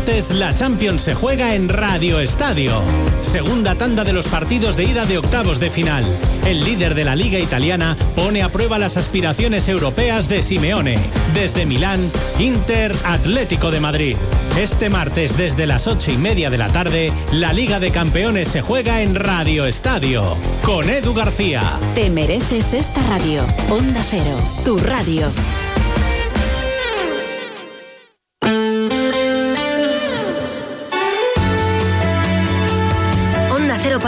Martes 0.00 0.30
la 0.30 0.54
Champions 0.54 1.02
se 1.02 1.14
juega 1.14 1.54
en 1.54 1.68
Radio 1.68 2.20
Estadio. 2.20 2.72
Segunda 3.20 3.74
tanda 3.74 4.02
de 4.02 4.14
los 4.14 4.28
partidos 4.28 4.74
de 4.76 4.84
ida 4.84 5.04
de 5.04 5.18
octavos 5.18 5.60
de 5.60 5.70
final. 5.70 6.04
El 6.46 6.64
líder 6.64 6.94
de 6.94 7.04
la 7.04 7.14
liga 7.14 7.38
italiana 7.38 7.96
pone 8.16 8.42
a 8.42 8.50
prueba 8.50 8.78
las 8.78 8.96
aspiraciones 8.96 9.68
europeas 9.68 10.26
de 10.28 10.42
Simeone. 10.42 10.98
Desde 11.34 11.66
Milán, 11.66 12.00
Inter 12.38 12.94
Atlético 13.04 13.70
de 13.70 13.80
Madrid. 13.80 14.16
Este 14.58 14.88
martes 14.88 15.36
desde 15.36 15.66
las 15.66 15.86
ocho 15.86 16.10
y 16.10 16.16
media 16.16 16.48
de 16.48 16.58
la 16.58 16.68
tarde, 16.68 17.12
la 17.32 17.52
Liga 17.52 17.78
de 17.78 17.90
Campeones 17.90 18.48
se 18.48 18.62
juega 18.62 19.02
en 19.02 19.14
Radio 19.14 19.66
Estadio. 19.66 20.36
Con 20.62 20.88
Edu 20.88 21.12
García. 21.12 21.62
Te 21.94 22.08
mereces 22.08 22.72
esta 22.72 23.02
radio. 23.08 23.44
Onda 23.68 24.02
Cero, 24.08 24.38
tu 24.64 24.78
radio. 24.78 25.30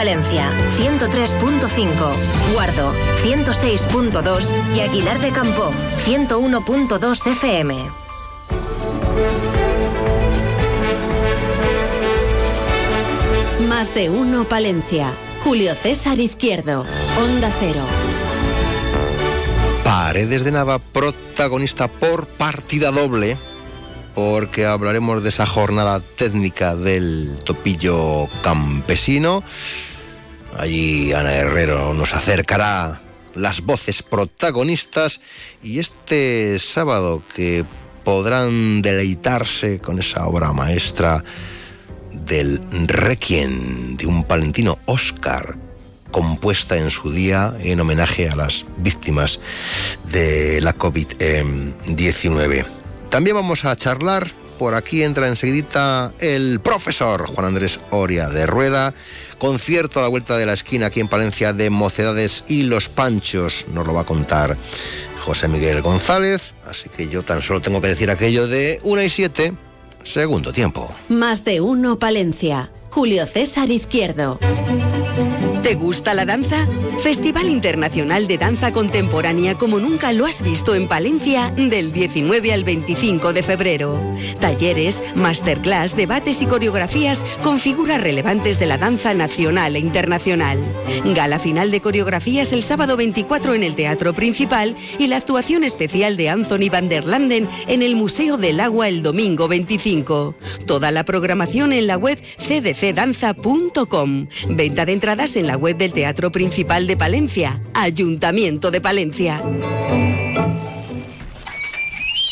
Palencia, 0.03 0.50
103.5, 0.80 2.53
Guardo, 2.55 2.92
106.2 3.22 4.48
y 4.74 4.80
Aguilar 4.80 5.20
de 5.20 5.30
Campo, 5.30 5.70
101.2 6.05 7.26
FM. 7.30 7.88
Más 13.68 13.94
de 13.94 14.11
uno 14.11 14.42
Palencia. 14.42 15.12
Julio 15.44 15.72
César 15.76 16.18
Izquierdo, 16.18 16.84
Onda 17.20 17.53
Cero. 17.61 17.84
Paredes 19.84 20.42
de 20.42 20.50
Nava, 20.50 20.80
protagonista 20.80 21.86
por 21.86 22.26
partida 22.26 22.90
doble 22.90 23.36
porque 24.14 24.66
hablaremos 24.66 25.22
de 25.22 25.28
esa 25.28 25.46
jornada 25.46 26.00
técnica 26.00 26.76
del 26.76 27.38
topillo 27.44 28.28
campesino. 28.42 29.42
Allí 30.57 31.12
Ana 31.12 31.34
Herrero 31.34 31.94
nos 31.94 32.14
acercará 32.14 33.00
las 33.34 33.62
voces 33.62 34.03
protagonistas 34.03 35.20
y 35.62 35.78
este 35.78 36.59
sábado 36.59 37.22
que 37.34 37.64
podrán 38.05 38.82
deleitarse 38.82 39.78
con 39.78 39.98
esa 39.98 40.26
obra 40.26 40.53
maestra 40.53 41.24
del 42.12 42.61
Requiem 42.88 43.96
de 43.96 44.07
un 44.07 44.24
palentino 44.24 44.78
Oscar 44.86 45.57
compuesta 46.11 46.76
en 46.76 46.90
su 46.90 47.11
día 47.11 47.55
en 47.61 47.80
homenaje 47.80 48.28
a 48.28 48.36
las 48.36 48.64
víctimas 48.76 49.40
de 50.12 50.61
la 50.61 50.76
COVID-19. 50.76 52.66
También 53.09 53.36
vamos 53.36 53.64
a 53.64 53.74
charlar, 53.76 54.30
por 54.59 54.74
aquí 54.74 55.03
entra 55.03 55.28
enseguidita 55.28 56.12
el 56.18 56.61
profesor 56.61 57.26
Juan 57.26 57.46
Andrés 57.46 57.80
Oria 57.90 58.28
de 58.28 58.46
Rueda, 58.46 58.94
concierto 59.38 59.98
a 59.98 60.03
la 60.03 60.09
vuelta 60.09 60.36
de 60.36 60.46
la 60.46 60.53
esquina 60.53 60.86
aquí 60.86 61.00
en 61.00 61.09
Palencia 61.09 61.53
de 61.53 61.70
Mocedades 61.70 62.44
y 62.48 62.64
Los 62.64 62.88
Panchos, 62.88 63.66
nos 63.72 63.86
lo 63.86 63.94
va 63.94 64.03
a 64.03 64.05
contar 64.05 64.57
José 65.24 65.48
Miguel 65.48 65.82
González, 65.82 66.55
así 66.68 66.88
que 66.88 67.09
yo 67.09 67.22
tan 67.22 67.42
solo 67.42 67.61
tengo 67.61 67.80
que 67.80 67.88
decir 67.88 68.11
aquello 68.11 68.46
de 68.46 68.80
1 68.82 69.03
y 69.03 69.09
7, 69.09 69.55
segundo 70.03 70.53
tiempo. 70.53 70.94
Más 71.09 71.44
de 71.44 71.61
uno 71.61 71.98
Palencia. 71.98 72.70
Julio 72.93 73.24
César 73.24 73.70
Izquierdo. 73.70 74.38
¿Te 75.62 75.76
gusta 75.76 76.12
la 76.12 76.26
danza? 76.26 76.66
Festival 77.03 77.49
Internacional 77.49 78.26
de 78.26 78.36
Danza 78.36 78.72
Contemporánea 78.72 79.57
como 79.57 79.80
nunca 79.80 80.12
lo 80.12 80.26
has 80.26 80.43
visto 80.43 80.74
en 80.74 80.88
Palencia 80.88 81.53
del 81.57 81.93
19 81.93 82.53
al 82.53 82.64
25 82.64 83.32
de 83.32 83.43
febrero. 83.43 83.99
Talleres, 84.40 85.03
masterclass, 85.14 85.97
debates 85.97 86.43
y 86.43 86.47
coreografías 86.47 87.24
con 87.43 87.59
figuras 87.59 88.01
relevantes 88.01 88.59
de 88.59 88.66
la 88.66 88.76
danza 88.76 89.14
nacional 89.14 89.76
e 89.76 89.78
internacional. 89.78 90.59
Gala 91.05 91.38
final 91.38 91.70
de 91.70 91.80
coreografías 91.80 92.53
el 92.53 92.62
sábado 92.62 92.97
24 92.97 93.55
en 93.55 93.62
el 93.62 93.74
Teatro 93.74 94.12
Principal 94.12 94.76
y 94.99 95.07
la 95.07 95.16
actuación 95.16 95.64
especial 95.64 96.16
de 96.16 96.28
Anthony 96.28 96.70
van 96.70 96.88
der 96.88 97.07
Landen 97.07 97.49
en 97.68 97.82
el 97.82 97.97
Museo 97.97 98.36
del 98.36 98.61
Agua 98.61 98.88
el 98.88 99.03
domingo 99.03 99.49
25. 99.49 100.34
Toda 100.66 100.90
la 100.90 101.05
programación 101.05 101.72
en 101.72 101.86
la 101.86 101.97
web 101.97 102.20
cdc 102.36 102.82
cdanza.com. 102.83 104.26
Venta 104.49 104.85
de 104.85 104.93
entradas 104.93 105.37
en 105.37 105.47
la 105.47 105.57
web 105.57 105.76
del 105.76 105.93
Teatro 105.93 106.33
Principal 106.33 106.89
de 106.89 106.97
Palencia. 106.97 107.61
Ayuntamiento 107.74 108.72
de 108.72 108.80
Palencia. 108.80 109.41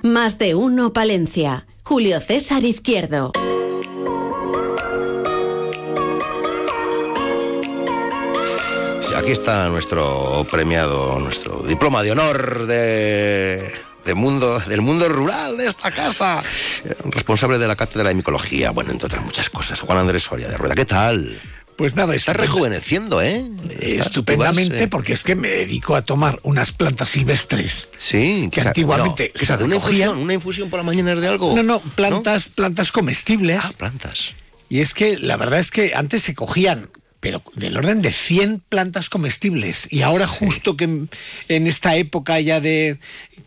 Más 0.02 0.38
de 0.38 0.56
uno 0.56 0.92
Palencia. 0.92 1.68
Julio 1.84 2.18
César 2.18 2.64
Izquierdo. 2.64 3.30
Sí, 9.02 9.14
aquí 9.14 9.30
está 9.30 9.68
nuestro 9.68 10.44
premiado, 10.50 11.20
nuestro 11.20 11.62
diploma 11.62 12.02
de 12.02 12.10
honor 12.10 12.66
de, 12.66 13.72
de 14.04 14.14
mundo, 14.14 14.58
del 14.60 14.80
mundo 14.80 15.08
rural 15.08 15.56
de 15.56 15.66
esta 15.66 15.90
casa. 15.90 16.42
Responsable 17.04 17.58
de 17.58 17.66
la 17.68 17.76
cátedra 17.76 18.08
de 18.08 18.14
micología, 18.14 18.70
bueno, 18.70 18.90
entre 18.92 19.06
otras 19.06 19.24
muchas 19.24 19.50
cosas. 19.50 19.80
Juan 19.80 19.98
Andrés 19.98 20.22
Soria 20.24 20.48
de 20.48 20.56
Rueda, 20.56 20.74
¿qué 20.74 20.84
tal? 20.84 21.40
Pues 21.76 21.96
nada, 21.96 22.14
estupenda- 22.14 22.34
rejuveneciendo, 22.42 23.22
¿eh? 23.22 23.42
Estupendamente, 23.78 24.74
vas, 24.74 24.82
eh, 24.82 24.88
porque 24.88 25.14
es 25.14 25.22
que 25.22 25.34
me 25.34 25.48
dedico 25.48 25.94
a 25.96 26.02
tomar 26.02 26.38
unas 26.42 26.72
plantas 26.72 27.08
silvestres. 27.08 27.88
Sí, 27.96 28.48
que 28.52 28.60
o 28.60 28.62
sea, 28.62 28.70
antiguamente. 28.70 29.32
no, 29.34 29.40
¿qué 29.40 29.46
se? 29.46 29.64
¿Una 29.64 29.76
infusión? 29.76 30.18
¿Una 30.18 30.34
infusión 30.34 30.68
por 30.68 30.78
la 30.80 30.84
mañana 30.84 31.14
de 31.14 31.26
algo? 31.26 31.56
No, 31.56 31.62
no, 31.62 31.80
plantas, 31.80 32.48
plantas 32.50 32.92
comestibles. 32.92 33.60
Ah, 33.64 33.72
plantas. 33.78 34.34
Y 34.68 34.80
es 34.80 34.92
que 34.92 35.16
la 35.18 35.36
verdad 35.38 35.58
es 35.58 35.70
que 35.70 35.92
antes 35.94 36.22
se 36.22 36.34
cogían, 36.34 36.90
pero 37.20 37.42
del 37.54 37.76
orden 37.76 38.00
de 38.02 38.12
100 38.12 38.62
plantas 38.68 39.10
comestibles. 39.10 39.86
Y 39.92 40.02
ahora 40.02 40.26
justo 40.26 40.76
que 40.76 40.84
en, 40.84 41.10
en 41.48 41.66
esta 41.66 41.94
época 41.96 42.40
ya 42.40 42.60
de 42.60 42.98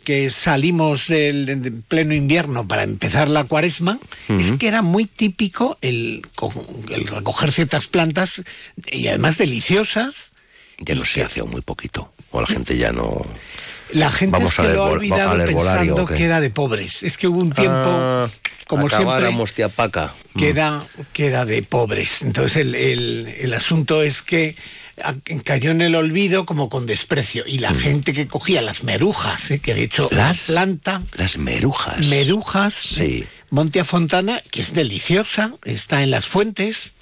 que 0.04 0.30
salimos 0.30 1.08
del, 1.08 1.46
de 1.62 1.72
pleno 1.72 2.14
invierno 2.14 2.68
para 2.68 2.84
empezar 2.84 3.30
la 3.30 3.46
cuaresma, 3.46 4.00
es 4.30 4.52
que 4.54 4.68
era 4.68 4.82
muy 4.82 5.06
típico 5.06 5.78
el, 5.82 6.22
co- 6.36 6.54
el 6.92 7.08
recoger 7.08 7.52
ciertas 7.52 7.88
plantas 7.88 8.44
y 8.92 9.08
además 9.08 9.38
deliciosas. 9.38 10.34
Ya 10.80 10.96
no 10.96 11.06
se 11.06 11.24
hace 11.24 11.42
muy 11.44 11.62
poquito. 11.62 12.12
O 12.32 12.42
la 12.42 12.48
gente 12.48 12.78
ya 12.78 12.92
no... 12.92 13.22
La 13.94 14.10
gente 14.12 14.38
Vamos 14.38 14.52
es 14.60 14.66
que 14.66 14.74
lo 14.74 14.84
ha 14.84 14.90
olvidado 14.90 15.46
pensando 15.46 16.06
que 16.06 16.24
era 16.24 16.40
de 16.42 16.50
pobres. 16.50 17.04
Es 17.04 17.18
que 17.18 17.28
hubo 17.28 17.40
un 17.40 17.52
tiempo, 17.52 17.74
Ah, 17.76 18.30
como 18.68 18.90
siempre, 18.90 19.06
acabáramos 19.08 19.56
de 19.56 19.64
apaca. 19.64 20.14
que 20.38 20.50
era, 20.50 20.84
que 21.14 21.28
era 21.28 21.46
de 21.46 21.64
pobres. 21.64 22.22
Entonces 22.24 22.58
el, 22.58 22.76
el- 22.76 23.28
el 23.40 23.54
asunto 23.54 24.02
es 24.04 24.22
que 24.22 24.56
cayó 25.44 25.72
en 25.72 25.82
el 25.82 25.96
olvido 25.96 26.46
como 26.46 26.70
con 26.70 26.86
desprecio. 26.86 27.44
Y 27.48 27.60
la 27.60 27.74
gente 27.74 28.14
que 28.14 28.28
cogía 28.28 28.62
las 28.62 28.84
merujas, 28.84 29.50
¿eh? 29.52 29.60
que 29.60 29.74
de 29.74 29.84
hecho 29.84 30.08
Mm. 30.12 30.16
Las- 30.16 30.50
la 30.50 30.54
planta... 30.62 31.02
Las 31.16 31.38
merujas. 31.38 32.06
Merujas, 32.08 32.74
Sí. 32.74 33.26
Montia 33.50 33.86
Fontana, 33.86 34.42
que 34.52 34.62
es 34.62 34.74
deliciosa, 34.74 35.52
está 35.64 36.02
en 36.04 36.10
las 36.12 36.26
fuentes. 36.26 36.94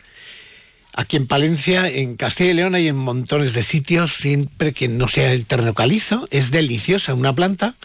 Aquí 0.94 1.16
en 1.18 1.26
Palencia, 1.28 1.88
en 1.88 2.18
Castilla 2.18 2.52
y 2.52 2.54
León 2.54 2.76
hay 2.76 2.88
en 2.90 2.98
montones 2.98 3.54
de 3.54 3.64
sitios, 3.64 4.14
siempre 4.14 4.74
que 4.74 4.88
no 4.90 5.08
sea 5.08 5.32
el 5.32 5.46
terreno 5.46 5.74
calizo, 5.74 6.28
es 6.32 6.52
deliciosa 6.52 7.14
una 7.14 7.34
planta. 7.34 7.76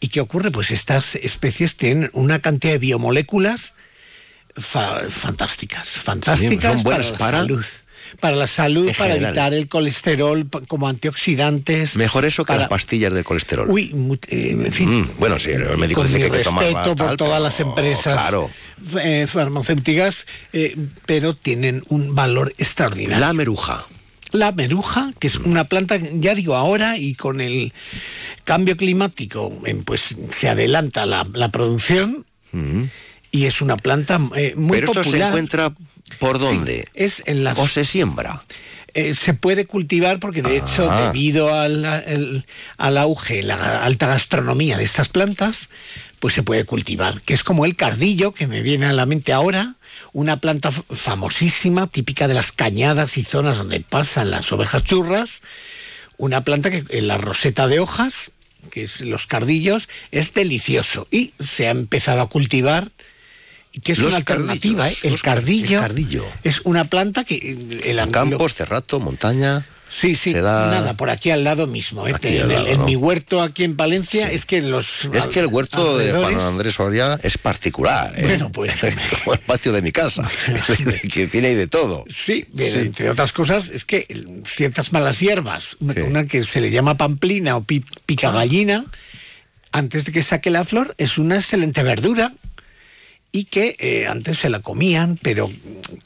¿Y 0.00 0.08
qué 0.08 0.20
ocurre? 0.20 0.50
Pues 0.50 0.70
estas 0.70 1.14
especies 1.16 1.76
tienen 1.76 2.10
una 2.12 2.38
cantidad 2.40 2.74
de 2.74 2.78
biomoléculas 2.78 3.74
fa- 4.54 5.00
fantásticas, 5.08 5.88
fantásticas 5.88 6.74
son 6.74 6.82
buenas 6.84 7.06
para, 7.06 7.18
para- 7.18 7.38
la 7.38 7.42
salud. 7.44 7.64
Para 8.20 8.36
la 8.36 8.46
salud, 8.46 8.88
En 8.88 8.94
para 8.94 9.14
general. 9.14 9.30
evitar 9.32 9.54
el 9.54 9.68
colesterol, 9.68 10.48
como 10.66 10.88
antioxidantes. 10.88 11.96
Mejor 11.96 12.24
eso 12.24 12.44
que 12.44 12.48
para- 12.48 12.60
las 12.60 12.68
pastillas 12.68 13.12
del 13.12 13.24
colesterol. 13.24 13.68
Uy, 13.68 13.92
eh, 14.28 14.50
en 14.52 14.72
fin. 14.72 15.00
Mm, 15.02 15.10
bueno, 15.18 15.38
sí, 15.38 15.50
el 15.50 15.76
médico 15.76 16.00
con 16.02 16.06
dice 16.06 16.18
mi 16.18 16.24
que 16.30 16.36
hay 16.36 16.38
que 16.38 16.44
tomarla 16.44 16.70
respeto 16.70 16.96
por 16.96 17.06
tal, 17.08 17.16
todas 17.16 17.32
pero- 17.34 17.42
las 17.44 17.60
empresas 17.60 18.14
Claro. 18.20 18.50
eh, 19.02 19.26
farmacéuticas, 19.28 20.26
eh, 20.52 20.76
pero 21.06 21.34
tienen 21.34 21.82
un 21.88 22.14
valor 22.14 22.54
extraordinario. 22.58 23.18
La 23.24 23.32
meruja. 23.32 23.86
La 24.30 24.52
meruja, 24.52 25.10
que 25.18 25.26
es 25.28 25.36
una 25.36 25.64
planta, 25.64 25.98
ya 26.12 26.34
digo 26.34 26.54
ahora, 26.54 26.98
y 26.98 27.14
con 27.14 27.40
el 27.40 27.72
cambio 28.44 28.76
climático, 28.76 29.50
pues 29.86 30.16
se 30.30 30.48
adelanta 30.50 31.06
la, 31.06 31.26
la 31.32 31.48
producción 31.50 32.26
y 33.30 33.44
es 33.46 33.60
una 33.62 33.76
planta 33.78 34.20
eh, 34.36 34.52
muy 34.56 34.68
Mm. 34.78 34.80
Pero 34.80 34.86
esto 35.00 35.04
se 35.10 35.16
encuentra 35.22 35.72
por 36.18 36.38
dónde? 36.38 36.86
es 36.94 37.22
en. 37.26 37.46
¿O 37.46 37.66
se 37.68 37.84
siembra? 37.84 38.42
Eh, 38.94 39.14
se 39.14 39.34
puede 39.34 39.66
cultivar 39.66 40.18
porque 40.18 40.42
de 40.42 40.56
hecho 40.56 40.90
Ah. 40.90 41.06
debido 41.06 41.54
al, 41.54 41.84
al- 41.84 42.46
al 42.78 42.98
auge, 42.98 43.42
la 43.42 43.84
alta 43.84 44.06
gastronomía 44.06 44.78
de 44.78 44.84
estas 44.84 45.08
plantas, 45.08 45.68
pues 46.20 46.34
se 46.34 46.42
puede 46.42 46.64
cultivar, 46.64 47.20
que 47.22 47.34
es 47.34 47.44
como 47.44 47.64
el 47.64 47.76
cardillo 47.76 48.32
que 48.32 48.46
me 48.46 48.62
viene 48.62 48.86
a 48.86 48.92
la 48.92 49.06
mente 49.06 49.32
ahora, 49.32 49.74
una 50.12 50.38
planta 50.40 50.70
famosísima, 50.72 51.86
típica 51.86 52.26
de 52.28 52.34
las 52.34 52.50
cañadas 52.50 53.18
y 53.18 53.24
zonas 53.24 53.58
donde 53.58 53.80
pasan 53.80 54.30
las 54.30 54.50
ovejas 54.52 54.82
churras, 54.84 55.42
una 56.16 56.42
planta 56.42 56.70
que 56.70 56.84
en 56.88 57.06
la 57.08 57.18
roseta 57.18 57.66
de 57.68 57.78
hojas, 57.80 58.30
que 58.72 58.82
es 58.82 59.02
los 59.02 59.26
cardillos, 59.26 59.88
es 60.10 60.34
delicioso 60.34 61.06
y 61.10 61.34
se 61.38 61.68
ha 61.68 61.70
empezado 61.70 62.22
a 62.22 62.28
cultivar 62.28 62.90
que 63.82 63.92
es 63.92 63.98
Los 63.98 64.08
una 64.08 64.16
alternativa, 64.18 64.88
¿eh? 64.90 64.96
el 65.02 65.20
cardillo, 65.22 65.78
el 65.78 65.82
cardillo. 65.84 66.24
es 66.44 66.60
una 66.64 66.84
planta 66.84 67.24
que 67.24 67.34
eh, 67.36 67.80
el 67.84 67.98
En 67.98 68.10
campos, 68.10 68.54
cerrato, 68.54 69.00
montaña. 69.00 69.64
Sí, 69.90 70.14
sí, 70.16 70.34
da... 70.34 70.70
nada, 70.70 70.92
por 70.92 71.08
aquí 71.08 71.30
al 71.30 71.44
lado 71.44 71.66
mismo. 71.66 72.06
¿eh? 72.06 72.10
En, 72.10 72.16
al 72.16 72.24
el- 72.42 72.48
lado, 72.48 72.66
en 72.66 72.78
¿no? 72.80 72.84
mi 72.84 72.94
huerto 72.94 73.40
aquí 73.40 73.64
en 73.64 73.74
Palencia 73.74 74.30
es 74.30 74.44
que 74.44 74.58
en 74.58 74.70
los 74.70 75.06
Es 75.06 75.26
que 75.28 75.40
el 75.40 75.46
huerto 75.46 75.96
de 75.96 76.12
Juan 76.12 76.38
Andrés 76.38 76.74
Soria 76.74 77.18
es 77.22 77.38
particular. 77.38 78.12
¿eh? 78.18 78.22
Bueno, 78.26 78.52
pues- 78.52 78.80
Como 79.24 79.32
el 79.32 79.38
patio 79.40 79.72
de 79.72 79.80
mi 79.80 79.90
casa, 79.90 80.30
que 81.10 81.26
tiene 81.28 81.48
ahí 81.48 81.54
de 81.54 81.68
todo. 81.68 82.04
Sí, 82.08 82.44
bien, 82.52 82.70
Sí. 82.72 82.78
entre 82.80 83.08
otras 83.08 83.32
cosas, 83.32 83.70
es 83.70 83.86
que 83.86 84.06
ciertas 84.44 84.92
malas 84.92 85.20
hierbas, 85.20 85.78
una, 85.80 85.94
una 86.04 86.26
que 86.26 86.44
se 86.44 86.60
le 86.60 86.70
llama 86.70 86.98
pamplina 86.98 87.56
o 87.56 87.64
pi- 87.64 87.82
picagallina, 88.04 88.84
antes 89.72 90.04
de 90.04 90.12
que 90.12 90.22
saque 90.22 90.50
la 90.50 90.64
flor, 90.64 90.94
es 90.98 91.16
una 91.16 91.36
excelente 91.36 91.82
verdura 91.82 92.32
y 93.30 93.44
que 93.44 93.76
eh, 93.78 94.06
antes 94.06 94.38
se 94.38 94.48
la 94.48 94.60
comían, 94.60 95.18
pero 95.20 95.50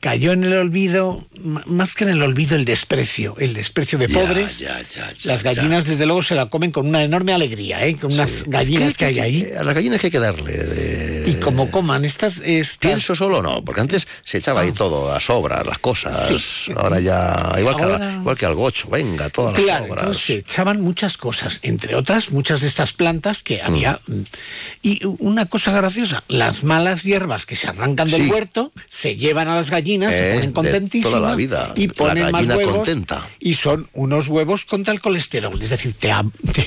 cayó 0.01 0.33
en 0.33 0.43
el 0.43 0.55
olvido, 0.55 1.25
más 1.67 1.95
que 1.95 2.03
en 2.05 2.11
el 2.11 2.23
olvido, 2.23 2.57
el 2.57 2.65
desprecio, 2.65 3.37
el 3.39 3.55
desprecio 3.55 3.97
de 3.99 4.09
Ya, 4.09 4.15
pobres. 4.21 4.59
ya, 4.59 4.81
ya, 4.83 5.13
ya, 5.15 5.31
Las 5.31 5.45
gallinas, 5.45 5.85
desde 5.85 6.05
luego, 6.05 6.23
se 6.25 6.35
la 6.35 6.47
comen 6.47 6.73
con 6.73 6.87
una 6.89 7.05
enorme 7.05 7.33
alegría, 7.33 7.87
¿eh? 7.87 7.97
con 7.97 8.13
unas 8.13 8.43
gallinas 8.47 8.97
que 8.97 9.05
hay 9.07 9.21
ahí. 9.21 9.47
A 9.57 9.63
las 9.63 9.75
gallinas 9.75 10.01
que 10.01 10.09
hay 10.09 10.11
que 10.11 10.19
darle. 10.19 10.53
de- 10.53 11.31
Y 11.31 11.35
como 11.35 11.71
coman 11.71 12.05
estas, 12.05 12.39
estas 12.45 12.79
Pienso 12.79 13.15
solo 13.15 13.41
no, 13.41 13.65
porque 13.65 13.81
antes 13.81 14.09
se 14.25 14.39
echaba 14.39 14.63
ahí 14.63 14.73
todo 14.73 15.13
a 15.15 15.21
sobras, 15.21 15.65
las 15.65 15.79
cosas. 15.79 16.27
Sí. 16.29 16.73
Ahora 16.77 16.99
ya, 16.99 17.55
igual, 17.59 17.77
Que, 17.77 18.15
igual 18.17 18.37
que 18.39 18.47
al 18.47 18.55
gocho, 18.55 18.89
venga, 18.91 19.31
todas 19.31 19.57
las 19.65 19.81
entonces 19.83 20.23
se 20.23 20.35
echaban 20.39 20.81
muchas 20.81 21.17
cosas, 21.17 21.61
entre 21.63 21.95
otras 21.95 22.31
muchas 22.33 22.61
de 22.63 22.67
estas 22.67 22.93
plantas 22.93 23.43
que 23.45 23.63
había. 23.63 24.01
Mm. 24.07 24.23
Y 24.83 25.01
una 25.21 25.47
cosa 25.47 25.71
graciosa, 25.73 26.25
las 26.29 26.65
malas 26.65 27.05
hierbas 27.13 27.45
que 27.47 27.57
se 27.57 27.69
arrancan 27.69 28.09
del 28.09 28.23
Sí. 28.25 28.31
huerto 28.31 28.73
se 28.89 29.17
llevan 29.17 29.49
a 29.49 29.55
las 29.57 29.71
gallinas, 29.71 30.13
Eh, 30.13 30.17
se 30.17 30.23
de 30.23 30.35
ponen 30.37 30.53
contentísimas 30.53 31.13
toda 31.13 31.29
la 31.31 31.37
vida, 31.37 31.73
y 31.77 31.89
la 31.89 31.93
ponen 31.95 32.23
más 32.25 32.33
gallina 32.33 32.57
huevos 32.57 32.75
contenta. 32.77 33.29
y 33.39 33.55
son 33.55 33.89
unos 33.93 34.29
huevos 34.29 34.65
contra 34.65 34.93
el 34.95 35.01
colesterol, 35.01 35.61
es 35.61 35.69
decir, 35.71 35.95
te, 35.99 36.11
te 36.53 36.67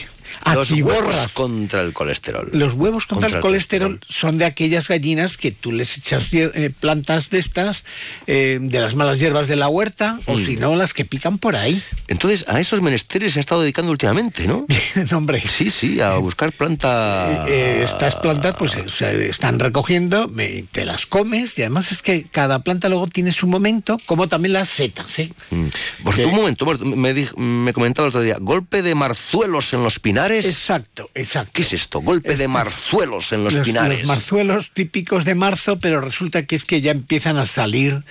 Los 0.54 0.72
huevos 0.72 1.34
contra 1.34 1.82
el 1.82 1.94
colesterol. 1.94 2.50
Los 2.52 2.74
huevos 2.74 3.06
contra, 3.06 3.30
el 3.30 3.40
colesterol, 3.40 4.00
son 4.08 4.38
de 4.38 4.46
aquellas 4.46 4.88
gallinas 4.88 5.38
que 5.38 5.52
tú 5.52 5.72
les 5.72 5.98
echas 5.98 6.32
hier- 6.34 6.52
eh, 6.54 6.70
plantas 6.70 7.30
de 7.30 7.40
estas, 7.40 7.84
eh, 8.28 8.60
de 8.62 8.80
las 8.80 8.96
malas 8.96 9.20
hierbas 9.20 9.48
de 9.48 9.56
la 9.56 9.68
huerta, 9.68 10.20
o 10.26 10.38
Mm. 10.38 10.46
si 10.46 10.56
no, 10.58 10.76
las 10.76 10.94
que 10.94 11.06
pican 11.06 11.38
por 11.38 11.56
ahí. 11.56 11.82
Entonces, 12.08 12.46
a 12.48 12.60
esos 12.60 12.82
menesteres 12.82 13.34
se 13.34 13.40
ha 13.40 13.42
estado 13.42 13.62
dedicando 13.62 13.92
últimamente, 13.92 14.48
¿no? 14.48 14.66
hombre. 15.16 15.42
Sí, 15.42 15.70
sí, 15.70 16.00
a 16.02 16.16
buscar 16.18 16.52
planta. 16.52 17.46
Eh, 17.48 17.82
estas 17.84 18.16
plantas 18.16 18.56
pues 18.58 18.76
eh, 18.76 18.86
se 18.92 19.30
están 19.30 19.60
recogiendo, 19.60 20.28
me- 20.28 20.64
te 20.72 20.86
las 20.86 21.06
comes 21.06 21.58
y 21.58 21.62
además 21.62 21.92
es 21.92 22.02
que 22.02 22.26
cada 22.32 22.60
planta 22.60 22.90
luego 22.90 23.08
tiene 23.08 23.32
su 23.32 23.48
momento, 23.48 23.98
como 24.06 24.28
también 24.28 24.54
las 24.54 24.70
setas. 24.70 25.20
¿eh? 25.20 25.32
Mm. 25.52 25.66
Pues, 26.04 26.18
momento, 26.26 26.66
un 26.66 26.72
momento, 26.72 26.96
me, 26.98 27.14
di- 27.14 27.28
me 27.38 27.74
comentaba 27.74 28.08
el 28.08 28.10
otro 28.10 28.22
día, 28.22 28.38
golpe 28.40 28.82
de 28.82 28.96
marzuelos 28.96 29.74
en 29.74 29.84
los 29.84 30.00
pinares. 30.00 30.25
Pinares. 30.28 30.46
Exacto, 30.46 31.10
exacto. 31.14 31.52
¿Qué 31.54 31.62
es 31.62 31.74
esto? 31.74 32.02
Golpe 32.02 32.36
de 32.36 32.48
marzuelos 32.48 33.32
en 33.32 33.44
los, 33.44 33.54
los, 33.54 33.66
pinares. 33.66 34.00
Los 34.00 34.08
marzuelos 34.08 34.72
típicos 34.72 35.26
de 35.26 35.36
marzo, 35.36 35.78
pero 35.80 36.02
resulta 36.02 36.46
que 36.46 36.56
es 36.56 36.66
que 36.66 36.82
ya 36.82 36.92
empiezan 36.92 37.38
a 37.38 37.46
salir 37.46 38.04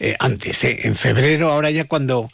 eh, 0.00 0.16
antes, 0.18 0.62
eh, 0.64 0.80
en 0.84 0.94
febrero, 0.94 1.50
ahora 1.50 1.70
ya 1.70 1.84
cuando 1.84 2.30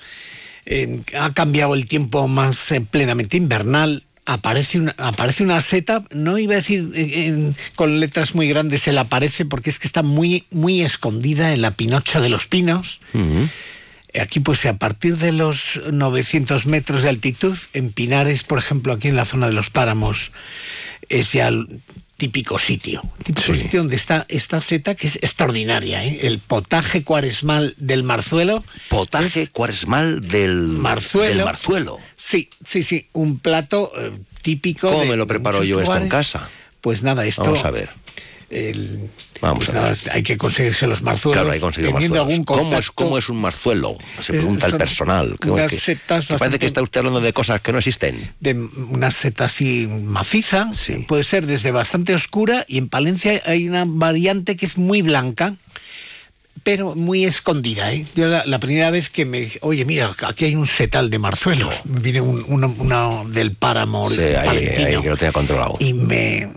eh, 0.66 1.00
ha 1.18 1.32
cambiado 1.32 1.74
el 1.74 1.86
tiempo 1.86 2.28
más 2.28 2.72
plenamente 2.90 3.36
invernal, 3.36 4.04
aparece 4.24 4.78
una, 4.78 4.94
aparece 4.98 5.42
una 5.42 5.60
seta, 5.60 6.04
no 6.12 6.38
iba 6.38 6.52
a 6.52 6.56
decir 6.56 6.90
en- 6.94 7.56
con 7.74 7.98
letras 7.98 8.34
muy 8.36 8.48
grandes 8.48 8.86
el 8.86 8.98
aparece, 8.98 9.44
porque 9.44 9.70
es 9.70 9.78
que 9.80 9.86
está 9.88 10.02
muy, 10.02 10.44
muy 10.50 10.82
escondida 10.82 11.52
en 11.52 11.62
la 11.62 11.72
pinocha 11.72 12.20
de 12.20 12.28
los 12.28 12.46
pinos. 12.46 13.00
Aquí, 14.20 14.40
pues 14.40 14.66
a 14.66 14.76
partir 14.76 15.16
de 15.16 15.32
los 15.32 15.80
900 15.90 16.66
metros 16.66 17.02
de 17.02 17.08
altitud, 17.08 17.56
en 17.72 17.92
Pinares, 17.92 18.42
por 18.44 18.58
ejemplo, 18.58 18.92
aquí 18.92 19.08
en 19.08 19.16
la 19.16 19.24
zona 19.24 19.46
de 19.46 19.54
los 19.54 19.70
páramos, 19.70 20.32
es 21.08 21.32
ya 21.32 21.48
el 21.48 21.80
típico 22.22 22.58
sitio. 22.58 23.02
Típico 23.24 23.52
sitio 23.52 23.80
donde 23.80 23.96
está 23.96 24.26
esta 24.28 24.60
seta 24.60 24.94
que 24.94 25.08
es 25.08 25.16
extraordinaria. 25.16 26.04
¿eh? 26.04 26.20
El 26.22 26.38
potaje 26.38 27.02
cuaresmal 27.02 27.74
del 27.78 28.04
marzuelo. 28.04 28.62
Potaje 28.88 29.48
cuaresmal 29.48 30.20
del 30.20 30.54
marzuelo. 30.54 31.34
del 31.34 31.44
marzuelo. 31.44 31.98
Sí, 32.16 32.48
sí, 32.64 32.84
sí. 32.84 33.08
Un 33.12 33.40
plato 33.40 33.90
eh, 33.98 34.12
típico. 34.40 34.88
¿Cómo 34.88 35.02
de 35.02 35.08
me 35.08 35.16
lo 35.16 35.26
preparo 35.26 35.64
yo 35.64 35.80
esto 35.80 35.96
en 35.96 36.08
casa? 36.08 36.48
Pues 36.80 37.02
nada, 37.02 37.26
esto. 37.26 37.42
Vamos 37.42 37.64
a 37.64 37.72
ver. 37.72 37.90
El- 38.52 39.10
Vamos 39.40 39.66
pues 39.66 39.76
a 39.76 39.88
ver. 39.88 39.98
hay 40.12 40.22
que 40.22 40.36
conseguirse 40.38 40.86
los 40.86 41.02
marzuelos. 41.02 41.34
Claro, 41.36 41.50
hay 41.52 41.58
que 41.58 41.62
conseguir 41.62 41.90
marzuelos. 41.92 42.18
algún 42.28 42.44
¿Cómo 42.44 42.76
es, 42.78 42.90
¿Cómo 42.92 43.18
es 43.18 43.28
un 43.28 43.40
marzuelo? 43.40 43.96
Se 44.20 44.32
pregunta 44.34 44.66
el 44.66 44.70
son 44.72 44.78
personal. 44.78 45.36
¿Cómo 45.40 45.54
es 45.56 45.60
unas 45.62 45.70
que- 45.72 45.78
setas 45.78 46.26
que 46.26 46.34
parece 46.36 46.58
que 46.60 46.66
está 46.66 46.80
usted 46.82 46.98
hablando 47.00 47.20
de 47.20 47.32
cosas 47.32 47.60
que 47.60 47.72
no 47.72 47.78
existen. 47.78 48.30
de 48.38 48.54
una 48.54 49.10
seta 49.10 49.46
así 49.46 49.88
maciza, 49.88 50.70
puede 51.08 51.24
ser 51.24 51.46
desde 51.46 51.72
bastante 51.72 52.14
oscura 52.14 52.64
y 52.68 52.78
en 52.78 52.88
Palencia 52.88 53.42
hay 53.44 53.68
una 53.68 53.84
variante 53.86 54.54
que 54.56 54.66
es 54.66 54.78
muy 54.78 55.02
blanca, 55.02 55.56
pero 56.62 56.94
muy 56.94 57.24
escondida. 57.24 57.92
¿eh? 57.92 58.06
Yo 58.14 58.28
la, 58.28 58.44
la 58.46 58.60
primera 58.60 58.90
vez 58.92 59.10
que 59.10 59.24
me 59.24 59.40
dije, 59.40 59.58
oye, 59.62 59.84
mira, 59.84 60.14
aquí 60.28 60.44
hay 60.44 60.54
un 60.54 60.68
setal 60.68 61.10
de 61.10 61.18
marzuelos, 61.18 61.74
viene 61.84 62.20
un- 62.20 62.44
del 63.24 63.52
páramo 63.56 64.08
Sí, 64.08 64.20
ahí, 64.20 64.66
ahí 64.68 65.02
que 65.02 65.08
lo 65.10 65.16
controlado. 65.32 65.76
y 65.80 65.94
me... 65.94 66.48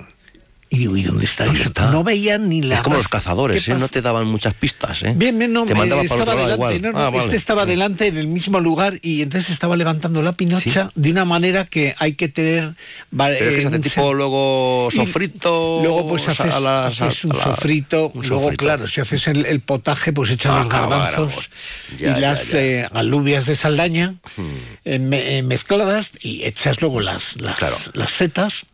Y 0.67 0.77
digo, 0.79 0.97
¿y 0.97 1.03
dónde 1.03 1.25
está 1.25 1.45
eso? 1.45 1.71
No 1.91 2.03
veía 2.03 2.37
ni 2.39 2.61
la... 2.61 2.75
Es 2.77 2.81
como 2.81 2.95
los 2.97 3.07
cazadores, 3.07 3.63
¿Qué 3.65 3.71
¿eh? 3.71 3.75
No 3.75 3.87
te 3.87 4.01
daban 4.01 4.25
muchas 4.25 4.55
pistas, 4.55 5.03
¿eh? 5.03 5.13
Bien, 5.15 5.37
bien, 5.37 5.53
no, 5.53 5.65
te 5.65 5.73
eh, 5.73 5.75
mandaban 5.75 6.07
para 6.07 6.21
otro 6.23 6.35
lado 6.35 6.53
igual. 6.55 6.81
no, 6.81 6.91
no, 6.91 6.97
Ah, 6.99 7.09
vale. 7.11 7.23
Este 7.25 7.35
estaba 7.35 7.65
delante 7.67 8.07
en 8.07 8.17
el 8.17 8.27
mismo 8.27 8.59
lugar 8.59 8.97
y 9.03 9.21
entonces 9.21 9.51
estaba 9.51 9.77
levantando 9.77 10.23
la 10.23 10.31
pinocha 10.33 10.89
de 10.95 11.11
una 11.11 11.23
manera 11.23 11.65
que 11.65 11.95
hay 11.99 12.13
que 12.15 12.27
tener... 12.29 12.73
Pero 13.15 13.33
es 13.33 13.39
que 13.39 13.55
se 13.61 13.61
eh, 13.61 13.67
hace 13.67 13.79
tipo 13.79 14.13
luego 14.15 14.89
sofrito. 14.93 15.79
Luego 15.83 16.07
pues 16.07 16.27
haces, 16.27 16.53
a 16.53 16.59
las- 16.59 16.99
haces 16.99 17.23
un 17.25 17.33
a 17.33 17.35
la- 17.37 17.43
sofrito, 17.43 18.11
un 18.13 18.27
luego 18.27 18.41
sofrito. 18.45 18.65
claro, 18.65 18.87
si 18.87 19.01
haces 19.01 19.27
el, 19.27 19.45
el 19.45 19.59
potaje 19.59 20.11
pues 20.13 20.31
echas 20.31 20.51
Ah, 20.51 20.59
los 20.63 20.69
garbanzos. 20.69 21.49
Ya, 21.97 22.17
y 22.17 22.21
ya, 22.21 22.33
las 22.33 22.49
ya. 22.51 22.59
eh, 22.59 22.89
alubias 22.91 23.45
de 23.45 23.55
Saldaña 23.55 24.15
Hmm. 24.35 24.43
eh, 24.83 24.99
me- 24.99 25.43
mezcladas 25.43 26.09
y 26.21 26.43
echas 26.43 26.81
luego 26.81 26.99
las, 27.01 27.39
las, 27.39 27.91
las 27.93 28.11
setas. 28.11 28.65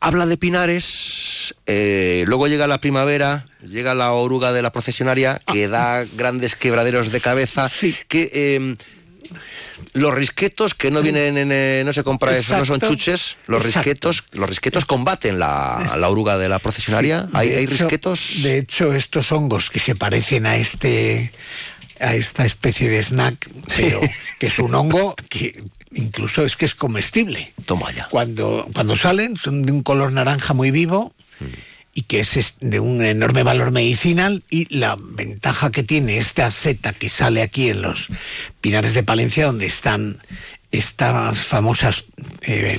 Habla 0.00 0.26
de 0.26 0.36
pinares, 0.36 1.54
eh, 1.66 2.24
luego 2.26 2.46
llega 2.48 2.66
la 2.66 2.80
primavera, 2.80 3.44
llega 3.66 3.94
la 3.94 4.12
oruga 4.12 4.52
de 4.52 4.62
la 4.62 4.70
procesionaria 4.70 5.40
Ah. 5.46 5.52
que 5.52 5.68
da 5.68 6.04
grandes 6.16 6.54
quebraderos 6.54 7.10
de 7.10 7.20
cabeza, 7.20 7.68
que 8.06 8.30
eh, 8.32 8.76
los 9.94 10.14
risquetos 10.14 10.74
que 10.74 10.90
no 10.90 11.02
vienen 11.02 11.36
en, 11.38 11.48
eh, 11.50 11.82
no 11.84 11.92
se 11.92 12.04
compra 12.04 12.36
eso, 12.36 12.56
no 12.56 12.64
son 12.64 12.76
Exacto. 12.76 12.94
chuches, 12.94 13.36
los 13.46 13.64
Exacto. 13.64 13.80
risquetos, 13.80 14.24
los 14.32 14.48
risquetos 14.48 14.84
combaten 14.84 15.38
la, 15.38 15.96
la 15.98 16.08
oruga 16.08 16.36
de 16.38 16.48
la 16.50 16.58
procesionaria, 16.58 17.22
Sí, 17.24 17.30
hay, 17.32 17.48
de 17.50 17.56
hay 17.56 17.64
hecho- 17.64 17.70
risquetos, 17.72 18.42
De 18.42 18.58
hecho, 18.58 18.92
estos 18.94 19.32
hongos 19.32 19.70
que 19.70 19.78
se 19.80 19.94
parecen 19.96 20.46
a 20.46 20.56
este 20.56 21.32
a 21.98 22.14
esta 22.14 22.44
especie 22.44 22.90
de 22.90 23.02
snack, 23.02 23.48
pero 23.74 24.00
que 24.38 24.48
es 24.48 24.58
un 24.58 24.74
hongo 24.74 25.14
que 25.30 25.64
incluso 25.96 26.44
es 26.44 26.56
que 26.56 26.64
es 26.64 26.74
comestible. 26.74 27.52
Toma 27.64 27.90
ya. 27.92 28.08
Cuando, 28.08 28.66
cuando 28.72 28.96
salen 28.96 29.36
son 29.36 29.64
de 29.64 29.72
un 29.72 29.82
color 29.82 30.12
naranja 30.12 30.54
muy 30.54 30.70
vivo 30.70 31.12
y 31.94 32.02
que 32.02 32.20
es 32.20 32.36
es 32.36 32.54
de 32.60 32.78
un 32.78 33.02
enorme 33.02 33.42
valor 33.42 33.70
medicinal 33.70 34.44
y 34.50 34.72
la 34.74 34.96
ventaja 34.98 35.70
que 35.70 35.82
tiene 35.82 36.18
esta 36.18 36.50
seta 36.50 36.92
que 36.92 37.08
sale 37.08 37.42
aquí 37.42 37.68
en 37.68 37.82
los 37.82 38.08
pinares 38.60 38.94
de 38.94 39.02
Palencia 39.02 39.46
donde 39.46 39.66
están 39.66 40.18
estas 40.72 41.38
famosas 41.38 42.04
eh, 42.42 42.78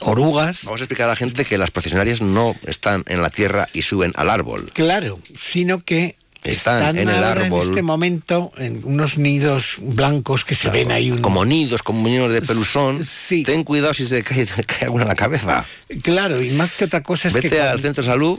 orugas. 0.00 0.64
Vamos 0.64 0.80
a 0.80 0.84
explicar 0.84 1.06
a 1.06 1.12
la 1.12 1.16
gente 1.16 1.44
que 1.44 1.58
las 1.58 1.70
procesionarias 1.70 2.20
no 2.20 2.54
están 2.66 3.04
en 3.08 3.22
la 3.22 3.30
tierra 3.30 3.68
y 3.72 3.82
suben 3.82 4.12
al 4.16 4.28
árbol. 4.28 4.70
Claro, 4.74 5.18
sino 5.38 5.82
que 5.84 6.16
Están 6.44 6.96
en 6.96 7.08
el 7.08 7.22
árbol. 7.24 7.62
en 7.62 7.68
este 7.70 7.82
momento 7.82 8.52
en 8.56 8.80
unos 8.84 9.18
nidos 9.18 9.76
blancos 9.78 10.44
que 10.44 10.54
se 10.54 10.70
ven 10.70 10.90
ahí 10.92 11.10
un- 11.10 11.20
Como 11.20 11.44
nidos, 11.44 11.82
como 11.82 12.08
nidos 12.08 12.32
de 12.32 12.42
pelusón. 12.42 13.00
Ten 13.44 13.64
cuidado 13.64 13.92
si 13.92 14.06
se 14.06 14.22
cae, 14.22 14.46
cae 14.66 14.84
alguna 14.84 15.02
en 15.02 15.08
la 15.08 15.14
cabeza. 15.16 15.66
Claro, 16.02 16.42
y 16.42 16.50
más 16.50 16.76
que 16.76 16.84
otra 16.84 17.02
cosa 17.02 17.28
es 17.28 17.34
Vete 17.34 17.50
que 17.50 17.60
al 17.60 17.66
cuando, 17.68 17.82
centro 17.82 18.02
de 18.04 18.08
salud. 18.10 18.38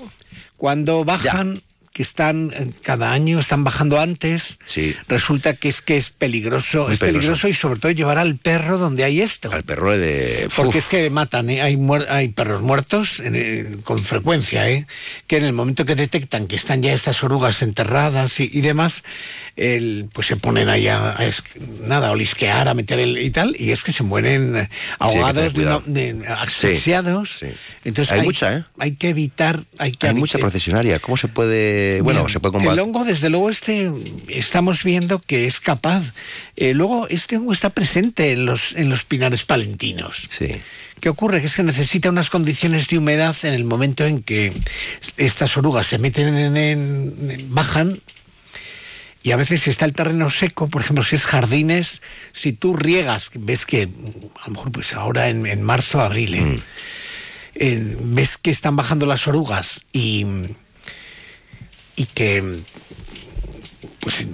cuando 0.57 1.03
bajan, 1.05 1.61
que 1.99 2.03
están 2.03 2.53
eh, 2.55 2.69
cada 2.81 3.11
año, 3.11 3.39
están 3.41 3.65
bajando 3.65 3.99
antes, 3.99 4.57
Sí. 4.67 4.95
resulta 5.09 5.53
que 5.55 5.67
es 5.67 5.81
que 5.81 5.97
es 5.97 6.11
peligroso, 6.11 6.85
Muy 6.85 6.93
es 6.93 6.99
peligroso. 6.99 7.27
peligroso 7.33 7.47
y 7.49 7.53
sobre 7.53 7.77
todo 7.81 7.91
llevar 7.91 8.17
al 8.17 8.37
perro 8.37 8.77
donde 8.77 9.03
hay 9.03 9.19
esto. 9.19 9.51
Al 9.51 9.65
perro 9.65 9.97
de. 9.97 10.47
Porque 10.55 10.77
Uf. 10.77 10.83
es 10.83 10.85
que 10.85 11.09
matan, 11.09 11.49
¿eh? 11.49 11.61
hay, 11.61 11.75
muer- 11.75 12.07
hay 12.07 12.29
perros 12.29 12.61
muertos 12.61 13.19
en- 13.19 13.35
eh, 13.35 13.75
con 13.83 13.99
frecuencia, 14.01 14.69
¿eh? 14.69 14.87
que 15.27 15.35
en 15.35 15.43
el 15.43 15.51
momento 15.51 15.83
que 15.85 15.95
detectan 15.95 16.47
que 16.47 16.55
están 16.55 16.81
ya 16.81 16.93
estas 16.93 17.21
orugas 17.21 17.61
enterradas 17.61 18.39
y, 18.39 18.49
y 18.49 18.61
demás, 18.61 19.03
el- 19.57 20.07
pues 20.13 20.27
se 20.27 20.37
ponen 20.37 20.69
ahí 20.69 20.87
a, 20.87 21.19
a 21.19 21.25
es- 21.25 21.43
nada, 21.85 22.07
a 22.07 22.11
olisquear, 22.11 22.69
a 22.69 22.73
meter 22.75 22.97
el 22.99 23.17
y 23.17 23.29
tal, 23.29 23.57
y 23.59 23.71
es 23.71 23.83
que 23.83 23.91
se 23.91 24.03
mueren 24.03 24.55
eh, 24.55 24.69
ahogados, 24.99 25.51
tener 25.53 25.81
de 25.85 26.13
de- 26.13 26.27
asfixiados. 26.29 27.43
Entonces 27.83 28.13
Hay 28.13 28.21
mucha, 28.21 28.55
¿eh? 28.55 28.63
Hay 28.77 28.93
que 28.93 29.09
evitar, 29.09 29.59
hay 29.77 29.91
que 29.91 30.07
Hay 30.07 30.13
evi- 30.15 30.19
mucha 30.19 30.37
procesionaria. 30.39 30.99
¿Cómo 30.99 31.17
se 31.17 31.27
puede.? 31.27 31.88
Bueno, 32.01 32.21
Bien, 32.21 32.29
se 32.29 32.39
puede 32.39 32.53
combatir. 32.53 32.73
El 32.73 32.79
hongo, 32.79 33.03
desde 33.05 33.29
luego, 33.29 33.49
este 33.49 33.91
estamos 34.27 34.83
viendo 34.83 35.19
que 35.19 35.45
es 35.45 35.59
capaz. 35.59 36.13
Eh, 36.55 36.73
luego, 36.73 37.07
este 37.09 37.37
hongo 37.37 37.53
está 37.53 37.69
presente 37.71 38.31
en 38.31 38.45
los, 38.45 38.73
en 38.75 38.89
los 38.89 39.03
pinares 39.03 39.43
palentinos. 39.45 40.27
Sí. 40.29 40.47
¿Qué 40.99 41.09
ocurre? 41.09 41.39
Que 41.41 41.47
es 41.47 41.55
que 41.55 41.63
necesita 41.63 42.09
unas 42.09 42.29
condiciones 42.29 42.87
de 42.87 42.97
humedad 42.97 43.35
en 43.43 43.53
el 43.53 43.63
momento 43.65 44.05
en 44.05 44.21
que 44.21 44.53
estas 45.17 45.55
orugas 45.57 45.87
se 45.87 45.97
meten 45.97 46.27
en, 46.35 46.57
en- 46.57 47.29
en- 47.31 47.53
bajan. 47.53 47.99
Y 49.21 49.31
a 49.31 49.35
veces 49.35 49.61
si 49.63 49.69
está 49.69 49.85
el 49.85 49.93
terreno 49.93 50.29
seco, 50.31 50.67
por 50.69 50.81
ejemplo, 50.81 51.03
si 51.03 51.15
es 51.15 51.25
jardines, 51.25 52.01
si 52.31 52.53
tú 52.53 52.75
riegas, 52.77 53.31
ves 53.35 53.65
que 53.65 53.83
a 54.41 54.47
lo 54.47 54.53
mejor 54.53 54.71
pues 54.71 54.93
ahora 54.93 55.27
en, 55.29 55.45
en 55.45 55.61
marzo, 55.61 55.99
abril, 55.99 56.35
¿eh? 56.35 56.41
Mm. 56.41 56.59
Eh, 57.61 57.97
ves 58.01 58.37
que 58.37 58.51
están 58.51 58.77
bajando 58.77 59.05
las 59.05 59.27
orugas 59.27 59.85
y, 59.91 60.25
y 61.99 62.05
que 62.05 62.61
pues 63.99 64.25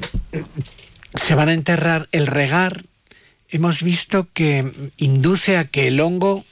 se 1.16 1.36
van 1.36 1.50
a 1.50 1.54
enterrar 1.54 2.08
el 2.12 2.28
regar. 2.28 2.84
Hemos 3.50 3.82
visto 3.82 4.28
que 4.34 4.72
induce 4.98 5.58
a 5.58 5.66
que 5.66 5.88
el 5.88 6.00
hongo 6.00 6.46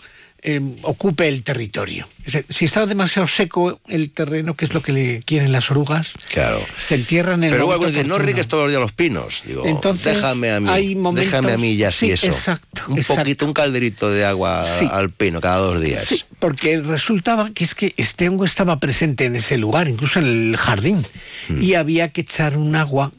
eh, 0.43 0.59
ocupe 0.81 1.27
el 1.29 1.43
territorio. 1.43 2.07
Es 2.25 2.33
decir, 2.33 2.45
si 2.49 2.65
está 2.65 2.85
demasiado 2.85 3.27
seco 3.27 3.79
el 3.87 4.11
terreno, 4.11 4.55
que 4.55 4.65
es 4.65 4.73
lo 4.73 4.81
que 4.81 4.91
le 4.93 5.21
quieren 5.23 5.51
las 5.51 5.69
orugas, 5.71 6.13
Claro. 6.31 6.61
se 6.77 6.95
entierran 6.95 7.39
en 7.43 7.45
el 7.45 7.51
Pero 7.51 7.65
luego 7.67 7.87
dice, 7.87 8.03
no 8.03 8.17
riegues 8.17 8.47
todos 8.47 8.63
los 8.63 8.71
días 8.71 8.81
los 8.81 8.91
pinos. 8.91 9.43
Digo, 9.45 9.65
Entonces, 9.65 10.15
déjame 10.15 10.51
a 10.51 10.59
mí. 10.59 10.69
hay 10.69 10.95
momentos- 10.95 11.31
déjame 11.31 11.53
a 11.53 11.57
mí 11.57 11.75
ya 11.77 11.91
sí, 11.91 12.07
sí, 12.07 12.11
eso. 12.13 12.27
exacto, 12.27 12.81
un 12.87 12.97
exacto. 12.97 13.21
poquito, 13.23 13.45
un 13.45 13.53
calderito 13.53 14.09
de 14.11 14.25
agua 14.25 14.65
Sí. 14.79 14.87
al 14.91 15.09
pino 15.09 15.39
cada 15.41 15.57
dos 15.57 15.81
días. 15.81 16.05
Sí, 16.05 16.23
porque 16.39 16.79
resultaba 16.81 17.49
que 17.51 17.63
es 17.63 17.73
que 17.75 17.93
este 17.97 18.27
hongo 18.29 18.45
estaba 18.45 18.79
presente 18.79 19.25
en 19.25 19.35
ese 19.35 19.57
lugar, 19.57 19.87
incluso 19.87 20.19
en 20.19 20.25
el 20.25 20.57
jardín, 20.57 21.05
Hmm. 21.49 21.61
y 21.61 21.73
había 21.75 22.09
que 22.09 22.21
echar 22.21 22.57
un 22.57 22.75
agua 22.75 23.11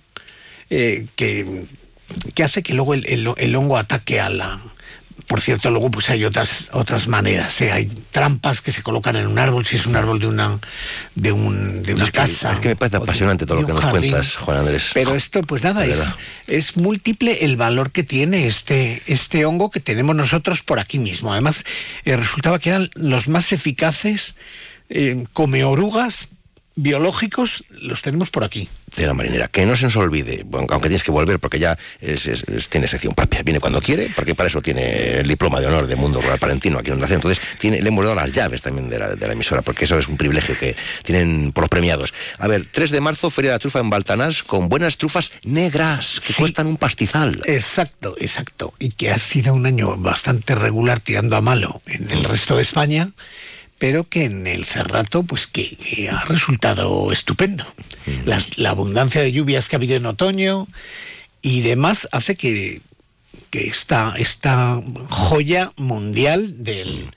eh, 0.71 1.07
que, 1.17 1.65
que 2.35 2.43
hace 2.43 2.63
que 2.63 2.73
luego 2.75 2.95
el, 2.95 3.07
el- 3.07 3.29
el 3.37 3.57
hongo 3.57 3.77
ataque 3.77 4.19
a 4.21 4.31
la... 4.31 4.61
Por 5.27 5.41
cierto, 5.41 5.71
luego 5.71 5.91
pues 5.91 6.11
hay 6.11 6.25
otras 6.25 6.69
otras 6.73 7.09
maneras. 7.09 7.61
¿eh? 7.63 7.73
Hay 7.73 7.87
trampas 8.11 8.61
que 8.61 8.71
se 8.73 8.83
colocan 8.83 9.17
en 9.17 9.27
un 9.27 9.39
árbol, 9.39 9.65
si 9.67 9.77
es 9.77 9.87
un 9.87 9.97
árbol 9.97 10.19
de 10.21 10.27
una 10.27 10.59
de 11.15 11.33
un 11.33 11.83
de 11.83 11.95
una 11.95 12.05
Es 12.05 12.11
que- 12.11 12.19
casa. 12.19 12.53
es 12.53 12.59
que 12.61 12.69
me 12.69 12.77
parece 12.77 12.99
de- 12.99 13.03
apasionante 13.05 13.47
todo 13.47 13.61
lo 13.63 13.67
que 13.67 13.73
nos 13.73 13.83
jardín. 13.83 14.11
cuentas, 14.13 14.37
Juan 14.37 14.59
Andrés. 14.59 14.91
Pero 14.93 15.15
esto, 15.15 15.43
pues 15.43 15.63
nada, 15.63 15.87
es, 15.87 15.99
es 16.47 16.77
múltiple 16.77 17.45
el 17.45 17.57
valor 17.57 17.91
que 17.91 18.03
tiene 18.05 18.47
este, 18.47 19.03
este 19.07 19.45
hongo 19.47 19.71
que 19.71 19.81
tenemos 19.81 20.15
nosotros 20.15 20.63
por 20.63 20.79
aquí 20.79 20.99
mismo. 20.99 21.33
Además, 21.33 21.65
eh, 22.05 22.17
resultaba 22.17 22.59
que 22.59 22.69
eran 22.71 22.91
los 22.95 23.27
más 23.29 23.53
eficaces, 23.53 24.37
eh, 24.91 25.25
come 25.33 25.65
orugas 25.65 26.29
biológicos 26.77 27.65
los 27.71 28.03
tenemos 28.03 28.31
por 28.31 28.45
aquí. 28.45 28.69
De 28.97 29.07
la 29.07 29.15
marinera, 29.15 29.49
que 29.49 29.67
no 29.67 29.77
se 29.77 29.85
nos 29.85 29.97
olvide, 29.97 30.43
bueno, 30.45 30.67
aunque 30.71 30.89
tienes 30.89 31.03
que 31.03 31.11
volver 31.11 31.41
porque 31.41 31.59
ya 31.59 31.77
es, 32.01 32.27
es- 32.29 32.45
es- 32.47 32.69
tiene 32.69 32.87
sección 32.87 33.13
propia, 33.15 33.43
viene 33.43 33.59
cuando 33.61 33.81
quiere, 33.81 34.11
porque 34.15 34.35
para 34.35 34.47
eso 34.49 34.63
tiene 34.63 35.19
el 35.21 35.27
diploma 35.29 35.61
de 35.61 35.67
honor 35.67 35.87
de 35.87 35.97
Mundo 35.97 36.21
Rural 36.23 36.39
Palentino 36.39 36.79
aquí 36.79 36.89
en 36.89 36.95
Onda. 36.95 37.09
Entonces 37.13 37.41
tiene, 37.59 37.81
le 37.83 37.89
hemos 37.89 38.05
dado 38.05 38.15
las 38.17 38.31
llaves 38.33 38.63
también 38.63 38.89
de 38.89 38.99
la, 38.99 39.15
de 39.17 39.27
la 39.27 39.33
emisora, 39.33 39.63
porque 39.63 39.85
eso 39.85 39.99
es 39.99 40.07
un 40.07 40.17
privilegio 40.17 40.57
que 40.59 40.77
tienen 41.03 41.51
por 41.53 41.63
los 41.63 41.69
premiados. 41.69 42.15
A 42.39 42.47
ver, 42.47 42.67
3 42.71 42.91
de 42.91 43.01
marzo, 43.01 43.31
Feria 43.31 43.51
de 43.51 43.55
la 43.57 43.59
Trufa 43.59 43.81
en 43.81 43.91
Baltanás, 43.91 44.43
con 44.45 44.69
buenas 44.69 44.97
trufas 44.97 45.33
negras, 45.43 46.21
que 46.25 46.35
cuestan 46.35 46.67
un 46.67 46.77
pastizal. 46.77 47.43
Exacto, 47.47 48.15
exacto. 48.21 48.75
Y 48.79 48.91
que 48.91 49.11
ha 49.11 49.19
sido 49.19 49.55
un 49.55 49.67
año 49.67 49.97
bastante 49.97 50.55
regular 50.55 51.01
tirando 51.01 51.37
a 51.37 51.41
malo 51.41 51.83
en 51.87 52.11
el 52.11 52.23
resto 52.25 52.57
de 52.57 52.63
España, 52.63 53.11
pero 53.79 54.09
que 54.09 54.25
en 54.25 54.47
el 54.47 54.65
Cerrato, 54.65 55.23
pues 55.25 55.47
que, 55.47 55.77
que 55.77 56.09
ha 56.09 56.25
resultado 56.25 57.11
estupendo. 57.13 57.67
Las- 58.25 58.59
la 58.59 58.71
abundancia 58.71 59.21
de 59.21 59.33
lluvias 59.33 59.69
que 59.69 59.77
ha 59.77 59.79
habido 59.79 59.97
en 59.97 60.07
otoño 60.07 60.69
y 61.43 61.61
demás 61.63 62.09
hace 62.13 62.35
que, 62.37 62.81
que 63.51 63.67
esta, 63.69 64.15
esta 64.17 64.81
joya 65.09 65.73
mundial 65.77 66.63
del... 66.65 67.11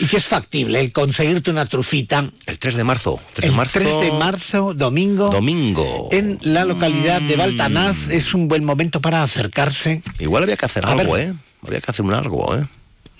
Y 0.00 0.06
que 0.06 0.16
es 0.16 0.24
factible 0.24 0.80
el 0.80 0.90
conseguirte 0.90 1.50
una 1.50 1.66
trufita. 1.66 2.24
El 2.46 2.58
3 2.58 2.76
de 2.76 2.82
marzo. 2.84 3.20
3 3.34 3.42
de 3.42 3.48
el 3.48 3.52
marzo. 3.54 3.78
3 3.78 4.00
de 4.00 4.12
marzo, 4.12 4.72
domingo. 4.74 5.28
Domingo. 5.28 6.08
En 6.10 6.38
la 6.40 6.64
localidad 6.64 7.20
de 7.20 7.36
Baltanás 7.36 8.08
es 8.08 8.32
un 8.32 8.48
buen 8.48 8.64
momento 8.64 9.02
para 9.02 9.22
acercarse. 9.22 10.02
Igual 10.18 10.44
había 10.44 10.56
que 10.56 10.64
hacer 10.64 10.86
A 10.86 10.92
algo, 10.92 11.12
ver. 11.12 11.28
¿eh? 11.28 11.34
Había 11.66 11.80
que 11.82 11.90
hacer 11.90 12.06
un 12.06 12.14
algo, 12.14 12.56
¿eh? 12.56 12.64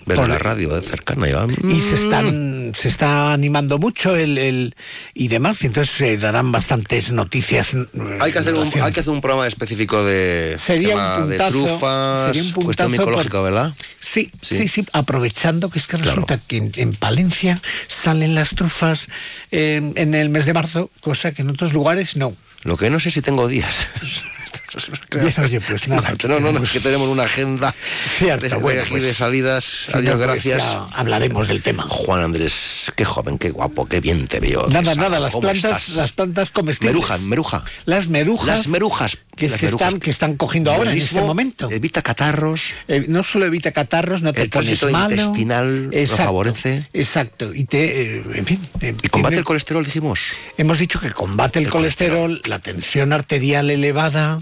Ver 0.05 0.17
Por- 0.17 0.27
la 0.29 0.37
radio, 0.37 0.77
¿eh? 0.77 0.81
cercana. 0.81 1.27
Y 1.69 1.79
se 1.79 1.95
están 1.95 2.71
se 2.75 2.87
está 2.87 3.33
animando 3.33 3.77
mucho 3.77 4.15
el, 4.15 4.37
el- 4.37 4.75
y 5.13 5.27
demás 5.27 5.63
y 5.63 5.67
entonces 5.67 5.95
se 5.95 6.17
darán 6.17 6.51
bastantes 6.51 7.11
noticias 7.11 7.73
eh, 7.73 7.85
Hay 8.19 8.31
que, 8.31 8.39
hacer 8.39 8.55
un, 8.55 8.67
hay 8.81 8.91
que 8.91 8.99
hacer 8.99 9.11
un 9.13 9.21
programa 9.21 9.47
específico 9.47 10.03
de 10.03 10.57
Sería 10.59 10.89
tema 10.89 11.17
un 11.17 11.29
de 11.29 11.37
puntazo, 11.37 11.51
trufas, 11.65 12.25
sería 12.25 12.41
un 12.43 12.51
puntazo 12.51 12.65
cuestión 12.65 12.91
micológica, 12.91 13.37
por- 13.37 13.43
¿verdad? 13.43 13.73
Sí, 14.01 14.31
sí, 14.41 14.67
sí, 14.67 14.85
aprovechando 14.91 15.69
que 15.69 15.79
es 15.79 15.87
que 15.87 15.97
resulta 15.97 16.39
que 16.39 16.57
en, 16.57 16.71
en 16.75 16.93
Palencia 16.95 17.61
salen 17.87 18.33
las 18.35 18.49
trufas 18.55 19.07
eh, 19.51 19.81
en 19.95 20.15
el 20.15 20.29
mes 20.29 20.45
de 20.45 20.53
marzo, 20.53 20.89
cosa 21.01 21.31
que 21.31 21.43
en 21.43 21.49
otros 21.51 21.73
lugares 21.73 22.17
no. 22.17 22.35
Lo 22.63 22.75
que 22.77 22.89
no 22.89 22.99
sé 22.99 23.11
si 23.11 23.21
tengo 23.21 23.47
días. 23.47 23.87
Bien, 25.11 25.33
oye, 25.43 25.59
pues 25.61 25.87
nada. 25.87 26.13
No, 26.27 26.39
no, 26.39 26.51
no, 26.51 26.63
es 26.63 26.69
que 26.69 26.79
tenemos 26.79 27.07
una 27.07 27.23
agenda 27.23 27.73
Cierto, 28.17 28.49
de, 28.49 28.55
bueno, 28.55 28.83
pues, 28.89 29.03
de 29.03 29.13
salidas. 29.13 29.63
si 29.63 29.91
Adiós, 29.93 30.17
no, 30.19 30.25
pues 30.25 30.43
gracias. 30.45 30.63
hablaremos 30.93 31.47
del 31.47 31.61
tema. 31.61 31.83
Juan 31.89 32.21
Andrés, 32.23 32.91
qué 32.95 33.05
joven, 33.05 33.37
qué 33.37 33.49
guapo, 33.51 33.85
qué 33.87 33.99
bien 34.01 34.27
te 34.27 34.39
veo. 34.39 34.67
Nada, 34.67 34.95
nada, 34.95 35.19
las 35.19 35.31
¿cómo 35.33 35.41
plantas, 35.41 35.79
estás? 35.89 35.95
las 35.95 36.11
plantas 36.11 36.51
comestibles. 36.51 36.95
Meruja, 36.95 37.17
meruja. 37.19 37.63
Las 37.85 38.07
merujas. 38.07 38.47
Las 38.47 38.67
merujas. 38.67 39.17
Que, 39.35 39.49
las 39.49 39.59
se 39.59 39.65
merujas. 39.65 39.87
están, 39.87 39.99
que 39.99 40.11
están 40.11 40.35
cogiendo 40.37 40.71
ahora 40.71 40.91
en 40.91 40.97
este 40.99 41.19
momento. 41.21 41.69
Evita 41.71 42.01
catarros. 42.03 42.65
Eh, 42.87 43.05
no 43.07 43.23
solo 43.23 43.45
evita 43.47 43.71
catarros, 43.71 44.21
no 44.21 44.31
te 44.31 44.43
El 44.43 44.49
pones 44.49 44.83
malo. 44.91 45.09
intestinal 45.11 45.85
lo 45.85 45.91
Exacto, 45.91 46.23
favorece. 46.25 46.87
Exacto. 46.93 47.53
Y 47.53 47.65
te, 47.65 48.17
eh, 48.17 48.23
en 48.35 48.45
fin, 48.45 48.59
eh, 48.81 48.95
Y 49.01 49.07
combate 49.09 49.31
tiene- 49.33 49.39
el 49.39 49.45
colesterol, 49.45 49.83
dijimos. 49.83 50.19
Hemos 50.57 50.77
dicho 50.77 50.99
que 50.99 51.11
combate 51.11 51.57
el, 51.59 51.65
El 51.65 51.71
colesterol, 51.71 52.41
la 52.45 52.59
tensión 52.59 53.11
arterial 53.11 53.71
elevada 53.71 54.41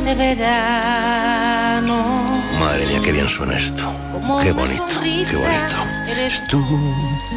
de 0.05 0.13
verano. 0.13 1.97
Madre 2.59 2.85
mía, 2.85 3.01
qué 3.03 3.11
bien 3.11 3.27
suena 3.27 3.57
esto. 3.57 3.91
Qué 4.43 4.51
bonito, 4.51 4.83
qué 5.01 5.35
bonito. 5.35 5.77
Eres 6.07 6.47
tú, 6.47 6.63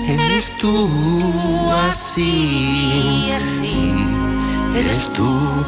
eres 0.07 0.57
tú, 0.61 1.71
así, 1.73 3.31
así. 3.35 3.93
Eres 4.77 5.13
tú. 5.15 5.65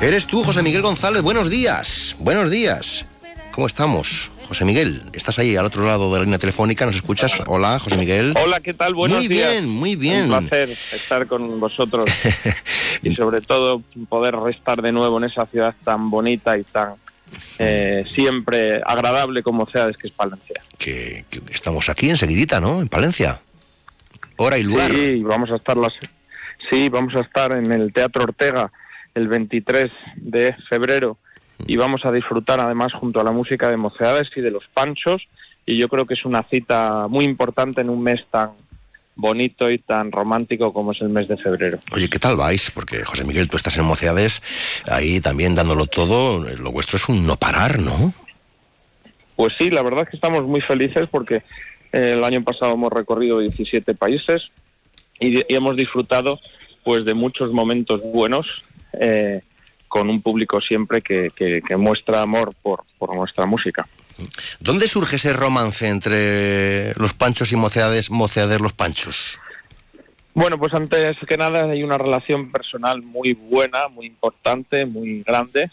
Eres 0.00 0.26
tú, 0.26 0.44
José 0.44 0.62
Miguel 0.62 0.82
González. 0.82 1.22
Buenos 1.22 1.50
días. 1.50 2.14
Buenos 2.20 2.48
días. 2.50 3.04
¿Cómo 3.50 3.66
estamos? 3.66 4.30
José 4.46 4.64
Miguel, 4.64 5.02
estás 5.12 5.38
ahí 5.40 5.56
al 5.56 5.66
otro 5.66 5.84
lado 5.84 6.12
de 6.12 6.18
la 6.18 6.24
línea 6.24 6.38
telefónica, 6.38 6.86
¿nos 6.86 6.94
escuchas? 6.94 7.42
Hola, 7.46 7.80
José 7.80 7.96
Miguel. 7.96 8.32
Hola, 8.42 8.60
¿qué 8.60 8.74
tal? 8.74 8.94
Buenos 8.94 9.18
Muy 9.18 9.28
días. 9.28 9.50
bien, 9.50 9.68
muy 9.68 9.96
bien. 9.96 10.32
Un 10.32 10.46
placer 10.46 10.70
estar 10.70 11.26
con 11.26 11.58
vosotros 11.58 12.08
y 13.02 13.14
sobre 13.16 13.40
todo 13.40 13.82
poder 14.08 14.36
estar 14.54 14.80
de 14.82 14.92
nuevo 14.92 15.18
en 15.18 15.24
esa 15.24 15.46
ciudad 15.46 15.74
tan 15.84 16.10
bonita 16.10 16.56
y 16.56 16.62
tan 16.62 16.94
eh, 17.58 18.04
siempre 18.14 18.80
agradable 18.86 19.42
como 19.42 19.66
Ceades, 19.66 19.96
que 19.96 20.06
es 20.06 20.12
Palencia. 20.12 20.60
Que, 20.78 21.24
que 21.28 21.40
estamos 21.50 21.88
aquí 21.88 22.08
enseguidita, 22.08 22.60
¿no? 22.60 22.80
En 22.80 22.88
Palencia. 22.88 23.40
Hora 24.36 24.58
y 24.58 24.62
lugar. 24.62 24.92
Sí, 24.92 25.22
vamos 25.24 25.50
a 25.50 25.56
estar 25.56 25.76
las, 25.76 25.92
sí, 26.70 26.88
vamos 26.88 27.14
a 27.16 27.20
estar 27.20 27.50
en 27.52 27.72
el 27.72 27.92
Teatro 27.92 28.22
Ortega 28.22 28.70
el 29.14 29.26
23 29.26 29.90
de 30.16 30.54
febrero 30.68 31.18
y 31.66 31.76
vamos 31.76 32.04
a 32.04 32.12
disfrutar 32.12 32.60
además 32.60 32.92
junto 32.92 33.20
a 33.20 33.24
la 33.24 33.32
música 33.32 33.70
de 33.70 33.76
Mocedades 33.76 34.30
y 34.36 34.40
de 34.40 34.50
los 34.50 34.64
Panchos 34.72 35.26
y 35.64 35.76
yo 35.76 35.88
creo 35.88 36.06
que 36.06 36.14
es 36.14 36.24
una 36.24 36.42
cita 36.44 37.08
muy 37.08 37.24
importante 37.24 37.80
en 37.80 37.90
un 37.90 38.02
mes 38.02 38.24
tan 38.30 38.50
bonito 39.16 39.70
y 39.70 39.78
tan 39.78 40.12
romántico 40.12 40.72
como 40.72 40.92
es 40.92 41.00
el 41.00 41.08
mes 41.08 41.26
de 41.26 41.36
febrero. 41.36 41.78
Oye, 41.92 42.08
¿qué 42.08 42.18
tal 42.18 42.36
vais? 42.36 42.70
Porque, 42.70 43.02
José 43.02 43.24
Miguel, 43.24 43.48
tú 43.48 43.56
estás 43.56 43.76
en 43.78 43.84
Mocedades, 43.84 44.42
ahí 44.86 45.20
también 45.20 45.54
dándolo 45.54 45.86
todo. 45.86 46.44
Lo 46.56 46.70
vuestro 46.70 46.98
es 46.98 47.08
un 47.08 47.26
no 47.26 47.36
parar, 47.36 47.80
¿no? 47.80 48.12
Pues 49.34 49.54
sí, 49.58 49.70
la 49.70 49.82
verdad 49.82 50.02
es 50.02 50.10
que 50.10 50.16
estamos 50.16 50.44
muy 50.44 50.60
felices 50.60 51.08
porque 51.10 51.36
eh, 51.92 52.12
el 52.14 52.24
año 52.24 52.42
pasado 52.42 52.74
hemos 52.74 52.92
recorrido 52.92 53.40
17 53.40 53.94
países 53.94 54.50
y, 55.18 55.38
y 55.38 55.54
hemos 55.54 55.76
disfrutado 55.76 56.38
pues 56.84 57.04
de 57.04 57.14
muchos 57.14 57.52
momentos 57.52 58.00
buenos 58.02 58.62
eh, 59.00 59.42
con 59.96 60.10
un 60.10 60.20
público 60.20 60.60
siempre 60.60 61.00
que, 61.00 61.30
que- 61.34 61.62
que 61.66 61.76
muestra 61.76 62.20
amor 62.20 62.52
por, 62.62 62.84
por 62.98 63.14
nuestra 63.14 63.46
música. 63.46 63.86
¿Dónde 64.60 64.88
surge 64.88 65.16
ese 65.16 65.32
romance 65.32 65.88
entre 65.88 66.92
los 66.94 67.14
panchos 67.14 67.52
y 67.52 67.56
Mocedades, 67.56 68.10
Mocedades 68.10 68.60
los 68.60 68.72
panchos? 68.74 69.38
Bueno, 70.34 70.58
pues 70.58 70.74
antes 70.74 71.16
que 71.26 71.36
nada 71.38 71.70
hay 71.70 71.82
una 71.82 71.96
relación 71.96 72.50
personal 72.52 73.00
muy 73.00 73.32
buena, 73.32 73.88
muy 73.88 74.04
importante, 74.06 74.84
muy 74.84 75.22
grande 75.22 75.70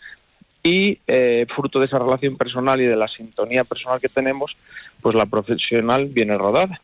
y 0.64 0.98
eh, 1.08 1.46
fruto 1.54 1.80
de 1.80 1.86
esa 1.88 2.00
relación 2.00 2.38
personal 2.38 2.80
y 2.80 2.86
de 2.86 2.96
la 2.96 3.10
sintonía 3.10 3.66
personal 3.66 4.00
que 4.00 4.08
tenemos, 4.08 4.56
pues 5.02 5.16
la 5.16 5.26
profesional 5.26 6.06
viene 6.06 6.36
rodada. 6.36 6.80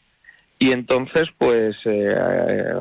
Y 0.60 0.74
entonces, 0.74 1.24
pues 1.38 1.78
eh, 1.86 2.14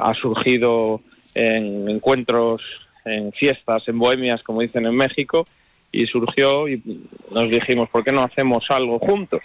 ha 0.01 0.13
surgido 0.15 1.01
en 1.35 1.89
encuentros 1.89 2.63
en 3.09 3.33
fiestas, 3.33 3.87
en 3.89 3.99
bohemias, 3.99 4.43
como 4.43 4.61
dicen 4.61 4.87
en 4.87 4.95
México, 4.97 5.47
y 5.91 6.07
surgió 6.07 6.69
y 6.69 6.83
nos 7.33 7.51
dijimos, 7.51 7.89
¿por 7.89 8.05
qué 8.05 8.13
no 8.13 8.23
hacemos 8.23 8.65
algo 8.71 8.99
juntos? 8.99 9.41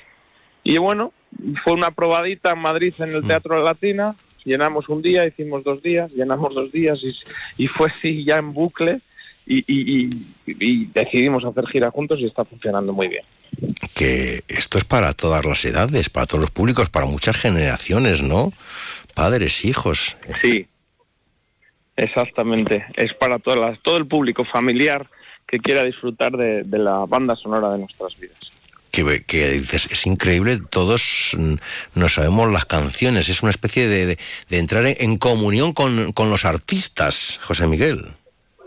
Y 0.64 0.78
bueno, 0.78 1.12
fue 1.64 1.74
una 1.74 1.92
probadita 1.92 2.52
en 2.52 2.60
Madrid 2.60 2.94
en 3.00 3.14
el 3.16 3.26
Teatro 3.26 3.64
Latina, 3.64 4.16
llenamos 4.46 4.90
un 4.90 5.02
día, 5.02 5.26
hicimos 5.26 5.64
dos 5.64 5.82
días, 5.82 6.12
llenamos 6.12 6.54
dos 6.54 6.72
días 6.72 7.00
y, 7.04 7.64
y 7.64 7.68
fue 7.68 7.88
así 7.90 8.24
ya 8.24 8.36
en 8.38 8.54
bucle 8.54 9.00
y, 9.46 9.60
y- 9.60 10.04
y- 10.48 10.56
y 10.60 10.86
decidimos 10.94 11.44
hacer 11.46 11.66
gira 11.68 11.92
juntos 11.92 12.20
y 12.20 12.26
está 12.26 12.44
funcionando 12.46 12.92
muy 12.94 13.08
bien. 13.08 13.24
Que 13.94 14.44
esto 14.48 14.78
es 14.78 14.84
para 14.84 15.14
todas 15.14 15.46
las 15.46 15.64
edades, 15.66 16.10
para 16.10 16.26
todos 16.26 16.42
los 16.42 16.52
públicos, 16.52 16.90
para 16.90 17.06
muchas 17.06 17.38
generaciones, 17.38 18.22
¿no? 18.22 18.52
Padres, 19.14 19.64
hijos. 19.64 20.18
Sí, 20.42 20.66
exactamente. 21.98 22.86
Es 22.96 23.14
para 23.14 23.40
todas 23.40 23.60
las, 23.60 23.80
todo 23.82 23.98
el 23.98 24.06
público 24.08 24.46
familiar 24.46 25.08
que 25.48 25.60
quiera 25.60 25.84
disfrutar 25.84 26.32
de, 26.34 26.64
de 26.64 26.78
la 26.80 27.06
banda 27.08 27.36
sonora 27.36 27.72
de 27.72 27.80
nuestras 27.80 28.20
vidas. 28.20 28.38
Que, 28.92 29.24
que 29.24 29.50
dices, 29.54 29.88
es 29.92 30.06
increíble, 30.06 30.60
todos 30.70 31.32
mm, 31.38 31.56
no 31.96 32.10
sabemos 32.10 32.52
las 32.52 32.66
canciones, 32.66 33.28
es 33.28 33.42
una 33.42 33.50
especie 33.50 33.88
de, 33.88 34.06
de- 34.06 34.20
de 34.50 34.58
entrar 34.60 34.86
en, 34.86 34.96
en 35.00 35.18
comunión 35.18 35.74
con, 35.74 36.12
con 36.12 36.30
los 36.30 36.46
artistas, 36.46 37.40
José 37.42 37.66
Miguel. 37.68 38.04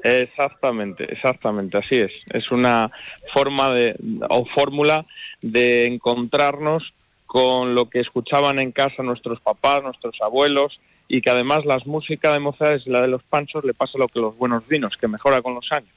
Exactamente, 0.02 1.04
exactamente, 1.12 1.76
así 1.78 1.96
es. 1.96 2.12
Es 2.32 2.50
una 2.50 2.90
forma 3.32 3.70
de, 3.72 3.96
o 4.28 4.44
fórmula 4.46 5.04
de 5.42 5.86
encontrarnos 5.86 6.92
con 7.26 7.74
lo 7.74 7.88
que 7.90 8.00
escuchaban 8.00 8.58
en 8.60 8.72
casa 8.72 9.02
nuestros 9.02 9.40
papás, 9.40 9.82
nuestros 9.82 10.14
abuelos, 10.20 10.78
y 11.08 11.20
que 11.20 11.30
además 11.30 11.64
las 11.64 11.86
músicas 11.86 12.32
de 12.32 12.40
Mozart 12.40 12.82
y 12.86 12.90
la 12.90 13.00
de 13.00 13.08
los 13.08 13.22
panchos 13.22 13.64
le 13.64 13.74
pasa 13.74 13.98
lo 13.98 14.08
que 14.08 14.20
los 14.20 14.36
buenos 14.36 14.66
vinos, 14.66 14.96
que 14.96 15.08
mejora 15.08 15.42
con 15.42 15.54
los 15.54 15.70
años. 15.70 15.90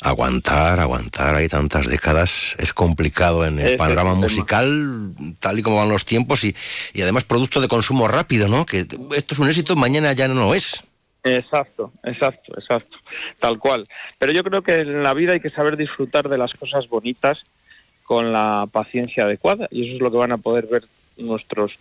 Aguantar, 0.00 0.78
aguantar, 0.78 1.34
hay 1.34 1.48
tantas 1.48 1.86
décadas, 1.86 2.54
es 2.58 2.72
complicado 2.72 3.44
en 3.44 3.58
el 3.58 3.66
Ese 3.68 3.76
panorama 3.76 4.14
musical, 4.14 5.12
tal 5.40 5.58
y 5.58 5.62
como 5.62 5.76
van 5.76 5.88
los 5.88 6.04
tiempos, 6.04 6.44
y, 6.44 6.54
y 6.92 7.02
además 7.02 7.24
producto 7.24 7.60
de 7.60 7.68
consumo 7.68 8.06
rápido, 8.06 8.48
¿no? 8.48 8.64
Que 8.64 8.80
esto 8.80 9.34
es 9.34 9.38
un 9.38 9.48
éxito, 9.48 9.76
mañana 9.76 10.12
ya 10.12 10.28
no 10.28 10.34
lo 10.34 10.54
es. 10.54 10.84
Exacto, 11.24 11.90
exacto, 12.04 12.52
exacto, 12.58 12.98
tal 13.40 13.58
cual. 13.58 13.88
Pero 14.18 14.32
yo 14.32 14.44
creo 14.44 14.62
que 14.62 14.74
en 14.74 15.02
la 15.02 15.14
vida 15.14 15.32
hay 15.32 15.40
que 15.40 15.50
saber 15.50 15.76
disfrutar 15.76 16.28
de 16.28 16.36
las 16.38 16.52
cosas 16.52 16.88
bonitas 16.88 17.42
con 18.04 18.32
la 18.32 18.68
paciencia 18.70 19.24
adecuada 19.24 19.66
y 19.70 19.86
eso 19.86 19.94
es 19.96 20.02
lo 20.02 20.10
que 20.10 20.18
van 20.18 20.32
a 20.32 20.38
poder 20.38 20.66
ver 20.66 20.84
nuestros 21.16 21.78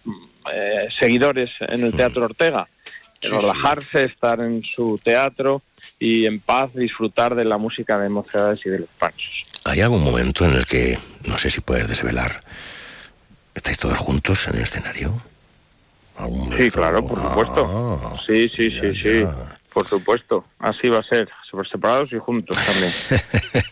eh, 0.51 0.87
seguidores 0.97 1.51
en 1.61 1.83
el 1.83 1.93
Teatro 1.93 2.25
Ortega. 2.25 2.67
Sí, 3.21 3.29
Relajarse, 3.29 4.05
estar 4.05 4.39
en 4.41 4.63
su 4.63 4.99
teatro 5.01 5.61
y 5.99 6.25
en 6.25 6.39
paz 6.39 6.73
disfrutar 6.73 7.35
de 7.35 7.45
la 7.45 7.57
música 7.57 7.97
de 7.97 8.09
Mocedades 8.09 8.59
y 8.65 8.69
de 8.69 8.79
los 8.79 8.89
Panchos. 8.99 9.45
¿Hay 9.65 9.79
algún 9.79 10.03
momento 10.03 10.45
en 10.45 10.55
el 10.55 10.65
que, 10.65 10.99
no 11.25 11.37
sé 11.37 11.49
si 11.49 11.61
puedes 11.61 11.87
desvelar, 11.87 12.41
estáis 13.55 13.77
todos 13.77 13.97
juntos 13.97 14.47
en 14.47 14.55
el 14.55 14.63
escenario? 14.63 15.21
¿Algún 16.17 16.55
Sí, 16.57 16.69
claro, 16.69 17.05
por 17.05 17.21
supuesto. 17.21 18.19
Sí, 18.27 18.49
sí, 18.49 18.69
sí, 18.69 18.97
sí, 18.97 19.23
por 19.73 19.87
supuesto. 19.87 20.45
Así 20.59 20.87
va 20.87 20.99
a 20.99 21.03
ser, 21.03 21.29
super 21.49 21.67
separados 21.67 22.11
y 22.13 22.17
juntos 22.17 22.57
también. 22.65 22.93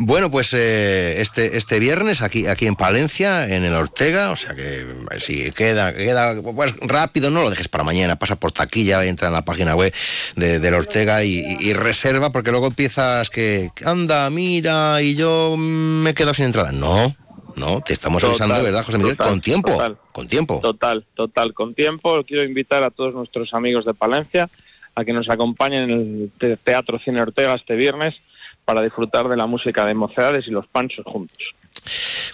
Bueno, 0.00 0.30
pues 0.30 0.54
eh, 0.54 1.20
este 1.20 1.56
este 1.56 1.80
viernes 1.80 2.22
aquí 2.22 2.46
aquí 2.46 2.68
en 2.68 2.76
Palencia, 2.76 3.52
en 3.52 3.64
el 3.64 3.74
Ortega, 3.74 4.30
o 4.30 4.36
sea 4.36 4.54
que 4.54 4.86
si 5.16 5.50
queda 5.50 5.92
queda 5.92 6.40
pues 6.40 6.72
rápido, 6.82 7.30
no 7.30 7.42
lo 7.42 7.50
dejes 7.50 7.66
para 7.66 7.82
mañana, 7.82 8.14
pasa 8.14 8.36
por 8.36 8.52
taquilla, 8.52 9.04
entra 9.04 9.26
en 9.26 9.34
la 9.34 9.44
página 9.44 9.74
web 9.74 9.92
de, 10.36 10.60
del 10.60 10.74
Ortega 10.74 11.24
y, 11.24 11.72
reserva, 11.72 12.30
porque 12.30 12.52
luego 12.52 12.68
empiezas 12.68 13.28
que 13.28 13.72
anda, 13.84 14.30
mira, 14.30 15.02
y 15.02 15.16
yo 15.16 15.56
me 15.58 16.14
quedo 16.14 16.32
sin 16.32 16.44
entrada. 16.44 16.70
No, 16.70 17.16
no, 17.56 17.80
te 17.80 17.92
estamos 17.92 18.22
avisando, 18.22 18.54
Total, 18.54 18.66
¿verdad, 18.66 18.84
José 18.84 18.98
Miguel? 18.98 19.16
total, 19.16 19.30
con 19.32 19.40
tiempo, 19.40 19.72
total. 19.72 19.98
con 20.12 20.28
tiempo. 20.28 20.60
Total, 20.60 21.06
total, 21.16 21.54
con 21.54 21.74
tiempo. 21.74 22.22
Quiero 22.22 22.44
invitar 22.44 22.84
a 22.84 22.92
todos 22.92 23.14
nuestros 23.14 23.52
amigos 23.52 23.84
de 23.84 23.94
Palencia 23.94 24.48
a 24.98 25.04
que 25.04 25.12
nos 25.12 25.28
acompañen 25.30 25.84
en 25.84 25.90
el 25.90 26.30
Te- 26.38 26.56
Teatro 26.56 26.98
Cine 26.98 27.20
Ortega 27.22 27.54
este 27.54 27.76
viernes 27.76 28.14
para 28.64 28.82
disfrutar 28.82 29.28
de 29.28 29.36
la 29.36 29.46
música 29.46 29.84
de 29.86 29.94
Mocedades 29.94 30.46
y 30.46 30.50
los 30.50 30.66
Panchos 30.66 31.04
juntos. 31.06 31.38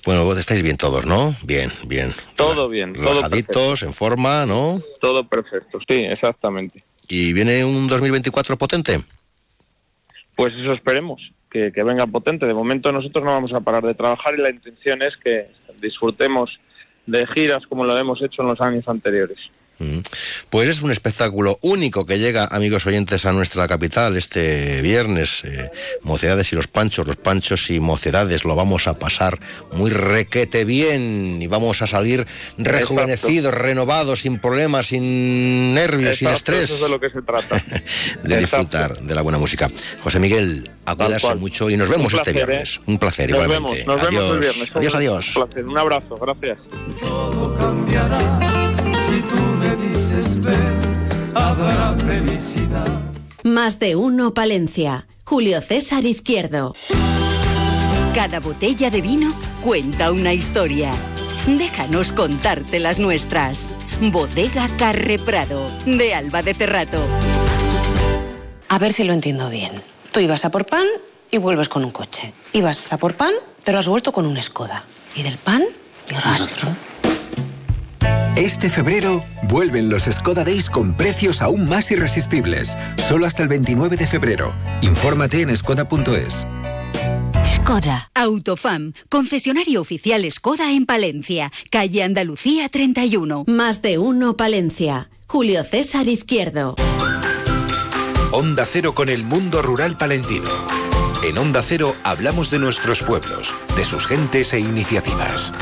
Bueno, 0.05 0.25
vos 0.25 0.39
estáis 0.39 0.62
bien 0.62 0.77
todos, 0.77 1.07
¿no? 1.07 1.35
Bien, 1.45 1.71
bien. 1.87 2.12
Todo 2.37 2.69
bien, 2.69 2.93
todo 2.95 3.05
Relajaditos, 3.15 3.83
en 3.83 3.93
forma, 3.95 4.45
¿no? 4.47 4.81
Todo 5.01 5.25
perfecto, 5.25 5.79
sí, 5.89 5.95
exactamente. 5.95 6.83
¿Y 7.09 7.33
viene 7.33 7.65
un 7.65 7.87
2024 7.87 8.57
potente? 8.57 9.01
Pues 10.37 10.53
eso 10.55 10.73
esperemos, 10.73 11.21
que, 11.51 11.71
que 11.73 11.83
venga 11.83 12.07
potente. 12.07 12.47
De 12.47 12.55
momento 12.55 12.91
nosotros 12.93 13.25
no 13.25 13.31
vamos 13.31 13.53
a 13.53 13.61
parar 13.61 13.85
de 13.85 13.95
trabajar 13.95 14.35
y 14.35 14.43
la 14.43 14.51
intención 14.51 15.03
es 15.03 15.17
que 15.17 15.47
disfrutemos 15.81 16.59
de 17.07 17.27
giras 17.29 17.67
como 17.67 17.85
lo 17.85 17.97
hemos 17.97 18.21
hecho 18.23 18.43
en 18.43 18.49
los 18.49 18.61
años 18.61 18.89
anteriores. 18.89 19.39
Mm. 19.79 19.99
Pues 20.51 20.68
es 20.68 20.83
un 20.83 20.91
espectáculo 20.93 21.59
único 21.62 22.07
que 22.07 22.18
llega, 22.18 22.45
amigos 22.51 22.87
oyentes, 22.87 23.25
a 23.27 23.33
nuestra 23.33 23.66
capital 23.66 24.16
este 24.16 24.83
viernes. 24.83 25.43
eh, 25.45 25.70
mocedades 26.03 26.53
y 26.53 26.57
los 26.57 26.66
panchos, 26.68 27.07
los 27.07 27.16
panchos 27.16 27.70
y 27.70 27.81
mocedades. 27.81 28.45
Lo 28.45 28.55
vamos 28.55 28.87
a 28.87 28.99
pasar 28.99 29.39
muy 29.72 29.91
requete 29.91 30.64
bien 30.64 31.41
y 31.43 31.47
vamos 31.47 31.83
a 31.83 31.87
salir 31.87 32.27
rejuvenecidos, 32.59 33.53
renovados, 33.53 34.20
sin 34.22 34.39
problemas, 34.39 34.87
sin 34.87 35.75
nervios, 35.75 36.18
sin 36.18 36.29
estrés. 36.29 36.64
Eso 36.70 36.75
es 36.77 36.81
de 36.83 36.89
lo 36.89 37.01
que 37.01 37.11
se 37.11 37.22
trata. 37.22 37.62
de 38.22 38.37
disfrutar 38.39 38.99
de 38.99 39.14
la 39.14 39.22
buena 39.22 39.39
música. 39.39 39.70
José 40.03 40.20
Miguel, 40.20 40.70
a 40.87 40.95
cuidarse 40.95 41.35
mucho 41.35 41.68
y 41.70 41.77
nos 41.77 41.89
vemos 41.89 42.12
Un 42.12 42.18
este 42.20 42.33
placer, 42.33 42.47
viernes. 42.47 42.77
¿eh? 42.77 42.81
Un 42.87 42.99
placer, 42.99 43.31
Nos 43.31 43.43
igualmente. 43.43 43.79
vemos, 43.81 43.87
nos 43.87 44.11
vemos 44.11 44.35
el 44.35 44.41
viernes. 44.41 44.70
adiós, 44.75 44.93
Un 44.95 44.99
adiós. 44.99 45.33
placer, 45.35 45.64
Un 45.64 45.79
abrazo, 45.79 46.16
gracias. 46.16 46.59
Si 46.97 47.01
tú 47.01 48.84
felicidad. 52.15 52.87
Más 53.43 53.79
de 53.79 53.97
uno 53.97 54.35
Palencia. 54.35 55.07
Julio 55.25 55.61
César 55.61 56.05
Izquierdo. 56.05 56.75
Cada 58.15 58.41
botella 58.41 58.91
de 58.91 59.01
vino 59.01 59.33
cuenta 59.62 60.12
una 60.12 60.33
historia. 60.33 60.91
Déjanos 61.47 62.12
contarte 62.12 62.79
las 62.79 62.99
nuestras. 62.99 63.71
Bodega 64.01 64.69
Carre 64.79 65.19
Prado, 65.19 65.67
de 65.87 66.15
Alba 66.15 66.43
de 66.43 66.55
Cerrato. 66.55 67.03
A 68.69 68.79
ver 68.79 68.93
si 68.93 69.05
lo 69.05 69.12
entiendo 69.12 69.51
bien. 69.51 69.83
Tú 70.12 70.21
ibas 70.21 70.45
a 70.45 70.51
por 70.51 70.67
pan 70.67 70.87
y 71.31 71.39
vuelves 71.39 71.69
con 71.69 71.85
un 71.85 71.91
coche. 71.91 72.33
Ibas 72.53 72.93
a 72.93 72.99
por 72.99 73.15
pan, 73.15 73.33
pero 73.65 73.79
has 73.79 73.89
vuelto 73.89 74.12
con 74.12 74.27
un 74.27 74.41
Skoda. 74.41 74.85
Y 75.17 75.23
del 75.23 75.39
pan, 75.39 75.65
ni 76.11 76.17
rastro. 76.17 76.69
Este 78.37 78.68
febrero 78.68 79.22
vuelven 79.45 79.89
los 79.89 80.05
Skoda 80.05 80.43
Days 80.45 80.68
con 80.68 80.97
precios 80.97 81.41
aún 81.41 81.68
más 81.68 81.93
irresistibles. 81.93 82.76
Solo 82.97 83.26
hasta 83.26 83.45
el 83.45 83.49
29 83.49 83.97
de 83.97 84.09
febrero. 84.09 84.53
Infórmate 84.82 85.43
en 85.43 85.57
skoda.es. 85.57 86.49
Skoda. 87.55 88.11
Autofam, 88.12 88.93
concesionario 89.09 89.80
oficial 89.80 90.28
Skoda 90.32 90.72
en 90.72 90.85
Palencia, 90.85 91.53
calle 91.70 92.03
Andalucía 92.03 92.68
31. 92.68 93.45
Más 93.47 93.82
de 93.82 93.99
uno 93.99 94.37
Palencia. 94.37 95.11
Julio 95.28 95.62
César 95.62 96.09
Izquierdo. 96.09 96.74
Onda 98.32 98.66
Cero 98.68 98.97
con 98.97 99.11
el 99.11 99.22
mundo 99.22 99.62
rural 99.62 99.97
palentino. 99.97 100.51
En 101.22 101.39
Onda 101.39 101.62
Cero 101.62 101.95
hablamos 102.03 102.51
de 102.51 102.59
nuestros 102.59 103.05
pueblos, 103.05 103.55
de 103.76 103.85
sus 103.85 104.09
gentes 104.09 104.53
e 104.55 104.59
iniciativas. 104.59 105.53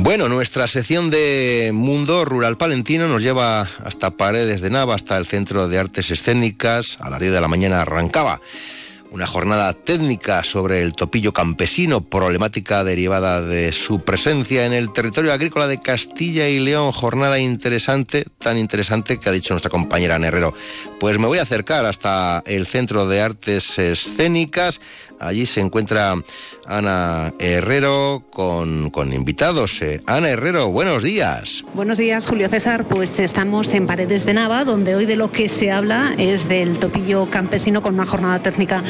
Bueno, 0.00 0.28
nuestra 0.28 0.68
sección 0.68 1.10
de 1.10 1.72
Mundo 1.74 2.24
Rural 2.24 2.56
Palentino 2.56 3.08
nos 3.08 3.20
lleva 3.20 3.62
hasta 3.84 4.12
Paredes 4.12 4.60
de 4.60 4.70
Nava, 4.70 4.94
hasta 4.94 5.16
el 5.16 5.26
Centro 5.26 5.68
de 5.68 5.76
Artes 5.76 6.12
Escénicas. 6.12 6.98
A 7.00 7.10
las 7.10 7.18
10 7.18 7.32
de 7.32 7.40
la 7.40 7.48
mañana 7.48 7.80
arrancaba 7.80 8.40
una 9.10 9.26
jornada 9.26 9.72
técnica 9.72 10.44
sobre 10.44 10.82
el 10.82 10.92
topillo 10.92 11.32
campesino, 11.32 12.02
problemática 12.02 12.84
derivada 12.84 13.40
de 13.40 13.72
su 13.72 14.00
presencia 14.02 14.66
en 14.66 14.72
el 14.72 14.92
territorio 14.92 15.32
agrícola 15.32 15.66
de 15.66 15.80
Castilla 15.80 16.48
y 16.48 16.60
León. 16.60 16.92
Jornada 16.92 17.40
interesante, 17.40 18.24
tan 18.38 18.56
interesante 18.56 19.18
que 19.18 19.28
ha 19.28 19.32
dicho 19.32 19.54
nuestra 19.54 19.70
compañera 19.70 20.16
Herrero. 20.16 20.54
Pues 21.00 21.18
me 21.18 21.26
voy 21.26 21.38
a 21.38 21.42
acercar 21.42 21.86
hasta 21.86 22.42
el 22.46 22.66
Centro 22.66 23.08
de 23.08 23.20
Artes 23.20 23.78
Escénicas 23.80 24.80
Allí 25.20 25.46
se 25.46 25.60
encuentra 25.60 26.14
Ana 26.66 27.32
Herrero 27.38 28.22
con, 28.30 28.90
con 28.90 29.12
invitados. 29.12 29.80
Eh, 29.82 30.00
Ana 30.06 30.30
Herrero, 30.30 30.70
buenos 30.70 31.02
días. 31.02 31.64
Buenos 31.74 31.98
días, 31.98 32.26
Julio 32.26 32.48
César. 32.48 32.84
Pues 32.84 33.18
estamos 33.20 33.72
en 33.74 33.86
Paredes 33.86 34.26
de 34.26 34.34
Nava, 34.34 34.64
donde 34.64 34.94
hoy 34.94 35.06
de 35.06 35.16
lo 35.16 35.30
que 35.30 35.48
se 35.48 35.70
habla 35.70 36.14
es 36.18 36.48
del 36.48 36.78
topillo 36.78 37.26
campesino 37.30 37.82
con 37.82 37.94
una 37.94 38.06
jornada 38.06 38.40
técnica 38.40 38.82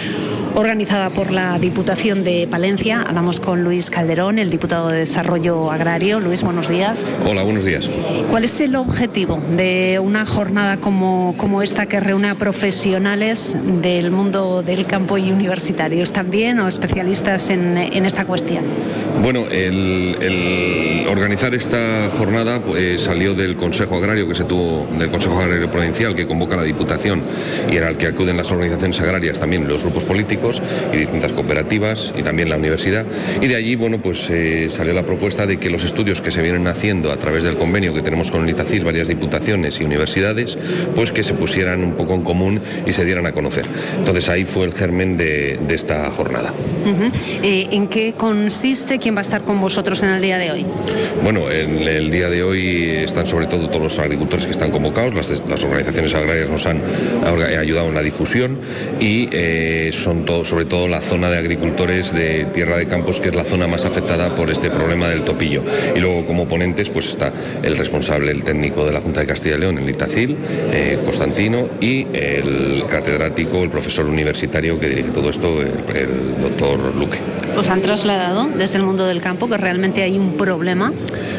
organizada 0.55 1.11
por 1.11 1.31
la 1.31 1.59
Diputación 1.59 2.25
de 2.25 2.49
Palencia. 2.51 3.03
Hablamos 3.03 3.41
con 3.41 3.63
Luis 3.63 3.91
Calderón, 3.91 4.39
el 4.39 4.51
diputado 4.51 4.89
de 4.89 4.99
Desarrollo 4.99 5.71
Agrario. 5.71 6.21
Luis, 6.21 6.43
buenos 6.43 6.69
días. 6.69 7.15
Hola, 7.25 7.43
buenos 7.43 7.65
días. 7.65 7.89
¿Cuál 8.31 8.45
es 8.45 8.61
el 8.61 8.75
objetivo 8.77 9.41
de 9.57 10.01
una 10.03 10.27
jornada 10.27 10.79
como, 10.79 11.35
como 11.37 11.63
esta 11.63 11.87
que 11.87 12.01
reúne 12.01 12.29
a 12.29 12.35
profesionales 12.35 13.57
del 13.81 14.11
mundo 14.11 14.63
del 14.63 14.87
campo 14.87 15.17
y 15.19 15.31
universitarios 15.31 16.13
también 16.19 16.59
o 16.59 16.67
especialistas 16.67 17.49
en, 17.49 17.79
en 17.79 18.05
esta 18.05 18.25
cuestión? 18.25 18.65
Bueno, 19.23 19.47
el, 19.49 20.17
el 20.21 21.07
organizar 21.07 21.55
esta 21.55 22.11
jornada 22.11 22.61
pues, 22.61 23.03
salió 23.03 23.35
del 23.35 23.55
Consejo 23.55 23.99
Agrario 23.99 24.27
que 24.27 24.35
se 24.35 24.43
tuvo, 24.43 24.89
del 24.99 25.11
Consejo 25.11 25.39
Agrario 25.39 25.71
Provincial 25.71 26.17
que 26.17 26.27
convoca 26.27 26.57
la 26.57 26.65
Diputación 26.65 27.23
y 27.71 27.77
era 27.77 27.87
al 27.87 27.97
que 27.97 28.09
acuden 28.09 28.37
las 28.37 28.51
organizaciones 28.51 29.01
agrarias, 29.01 29.39
también 29.39 29.69
los 29.69 29.85
grupos 29.85 30.03
políticos 30.03 30.61
y 30.93 30.97
distintas 30.97 31.31
cooperativas 31.31 32.13
y 32.19 32.25
también 32.25 32.49
la 32.49 32.57
universidad. 32.57 33.07
Y 33.41 33.47
de 33.47 33.55
allí, 33.55 33.77
bueno, 33.77 34.03
pues 34.03 34.29
eh, 34.29 34.67
salió 34.71 34.95
la 34.95 35.07
propuesta 35.07 35.47
de 35.47 35.59
que 35.59 35.71
los 35.71 35.85
estudios 35.85 36.21
que 36.21 36.33
se 36.33 36.43
vienen 36.43 36.67
haciendo 36.67 37.13
a 37.13 37.17
través 37.17 37.45
del 37.45 37.55
convenio 37.55 37.95
que 37.95 38.03
tenemos 38.03 38.33
con 38.33 38.43
el 38.43 38.51
Itacil, 38.51 38.83
varias 38.83 39.07
diputaciones 39.07 39.81
y 39.81 39.85
universidades, 39.85 40.59
pues 40.97 41.13
que 41.13 41.23
se 41.23 41.35
pusieran 41.35 41.85
un 41.85 41.93
poco 41.93 42.15
en 42.15 42.23
común 42.23 42.61
y 42.87 42.93
se 42.93 43.05
dieran 43.05 43.27
a 43.27 43.31
conocer. 43.31 43.67
Entonces 43.97 44.29
ahí 44.29 44.45
fue 44.45 44.65
el 44.65 44.73
germen 44.73 45.17
de, 45.17 45.59
de 45.65 45.75
esta 45.77 46.08
jornada. 46.11 46.53
Eh, 47.43 47.69
¿En 47.71 47.89
qué 47.89 48.15
consiste? 48.17 48.99
¿Quién 48.99 49.15
va 49.15 49.21
a 49.21 49.23
estar 49.23 49.45
con 49.45 49.61
vosotros 49.61 50.03
en 50.03 50.11
el 50.11 50.23
día 50.23 50.39
de 50.39 50.51
hoy? 50.51 50.67
Bueno, 51.23 51.51
en 51.51 51.79
el 51.81 52.11
día 52.11 52.29
de 52.29 52.43
hoy 52.43 52.91
están 52.91 53.27
sobre 53.27 53.47
todo 53.47 53.69
todos 53.69 53.83
los 53.83 53.99
agricultores 53.99 54.47
que 54.47 54.53
están 54.53 54.71
convocados, 54.71 55.15
las, 55.15 55.43
las 55.49 55.65
organizaciones 55.65 56.15
agrarias 56.15 56.49
nos 56.49 56.67
han 56.67 56.81
ayudado 57.59 57.89
en 57.89 57.95
la 57.95 58.03
difusión 58.03 58.59
y 59.01 59.29
eh, 59.33 59.91
son 59.93 60.25
todo, 60.25 60.45
sobre 60.45 60.65
todo 60.65 60.89
la 60.89 61.01
zona 61.01 61.31
de 61.31 61.39
agricultores 61.39 62.13
de 62.13 62.47
Tierra 62.47 62.77
de 62.77 62.87
Campos, 62.87 63.21
que 63.21 63.29
es 63.29 63.35
la 63.35 63.45
zona 63.45 63.67
más 63.67 63.85
afectada 63.85 64.35
por 64.35 64.51
este 64.51 64.71
problema 64.71 65.09
del 65.09 65.25
topillo. 65.25 65.63
Y 65.95 66.01
luego 66.01 66.27
como 66.27 66.47
ponentes 66.47 66.91
pues 66.91 67.09
está 67.09 67.33
el 67.63 67.77
responsable, 67.77 68.31
el 68.31 68.45
técnico 68.45 68.85
de 68.87 68.93
la 68.93 69.01
Junta 69.01 69.21
de 69.21 69.27
Castilla 69.27 69.57
y 69.57 69.61
León, 69.61 69.79
el 69.79 69.89
Itacil, 69.89 70.37
eh, 70.73 70.99
Constantino, 71.05 71.69
y 71.81 72.07
el 72.13 72.85
catedrático, 72.89 73.63
el 73.63 73.71
profesor 73.71 74.07
universitario 74.07 74.79
que 74.79 74.89
dirige 74.89 75.11
todo 75.11 75.31
esto, 75.31 75.61
el, 75.61 75.98
el 75.99 76.41
doctor 76.41 76.95
Luque. 76.95 77.48
¿Os 77.59 77.69
han 77.71 77.83
trasladado 77.83 78.49
desde 78.57 78.79
el 78.79 78.85
mundo 78.85 79.05
del 79.07 79.21
campo 79.21 79.49
que 79.49 79.57
realmente 79.57 80.03
hay 80.03 80.17
un 80.17 80.37
problema? 80.37 80.93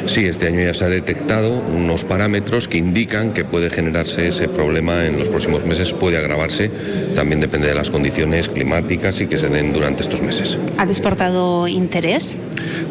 Sí, 0.06 0.26
este 0.26 0.48
año 0.48 0.62
ya 0.62 0.74
se 0.74 0.84
ha 0.84 0.90
detectado 0.90 1.50
unos 1.60 2.04
parámetros 2.04 2.68
que 2.68 2.78
indican 2.78 3.32
que 3.32 3.46
puede 3.46 3.70
generarse 3.70 4.28
ese 4.28 4.50
problema 4.50 5.06
en 5.06 5.18
los 5.18 5.30
próximos 5.30 5.64
meses, 5.66 5.94
puede 5.94 6.18
agravarse, 6.18 6.70
también 7.16 7.40
depende 7.40 7.68
de 7.70 7.76
las 7.76 7.90
condiciones 7.90 8.50
climáticas 8.50 9.22
y 9.22 9.28
que 9.28 9.38
se 9.38 9.48
den 9.48 9.72
durante 9.72 10.02
estos 10.04 10.22
meses. 10.22 10.58
¿Ha 10.78 10.86
despertado 10.86 11.68
interés? 11.70 12.36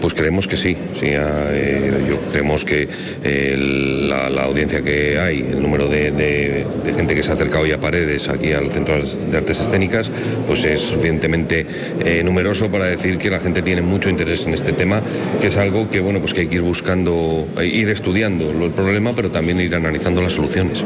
Pues 0.00 0.14
creemos 0.14 0.46
que 0.46 0.56
sí, 0.56 0.74
sí 0.94 1.08
eh, 1.10 2.06
yo 2.08 2.16
creemos 2.32 2.64
que 2.64 2.88
eh, 3.24 3.56
la, 4.08 4.30
la 4.30 4.44
audiencia 4.44 4.80
que 4.82 5.18
hay, 5.18 5.40
el 5.40 5.60
número 5.60 5.86
de, 5.88 6.12
de- 6.12 6.66
de 6.84 6.94
gente 6.94 7.14
que 7.14 7.22
se 7.22 7.30
ha 7.32 7.34
acercado 7.34 7.66
ya 7.66 7.74
a 7.76 7.80
paredes 7.80 8.28
aquí 8.30 8.52
al 8.52 8.70
Centro 8.70 8.94
de 9.02 9.36
Artes 9.36 9.60
Escénicas, 9.60 10.10
pues 10.46 10.64
es 10.64 10.80
suficientemente 10.80 11.66
eh, 12.04 12.22
numeroso 12.24 12.70
para 12.70 12.86
decir 12.86 13.17
que 13.18 13.30
la 13.30 13.40
gente 13.40 13.62
tiene 13.62 13.82
mucho 13.82 14.10
interés 14.10 14.46
en 14.46 14.54
este 14.54 14.72
tema, 14.72 15.02
que 15.40 15.48
es 15.48 15.56
algo 15.56 15.88
que 15.90 16.00
bueno 16.00 16.20
pues 16.20 16.34
que 16.34 16.42
hay 16.42 16.46
que 16.46 16.56
ir 16.56 16.62
buscando, 16.62 17.46
eh, 17.58 17.66
ir 17.66 17.88
estudiando 17.88 18.50
el 18.50 18.70
problema, 18.70 19.12
pero 19.14 19.30
también 19.30 19.60
ir 19.60 19.74
analizando 19.74 20.20
las 20.20 20.32
soluciones. 20.32 20.84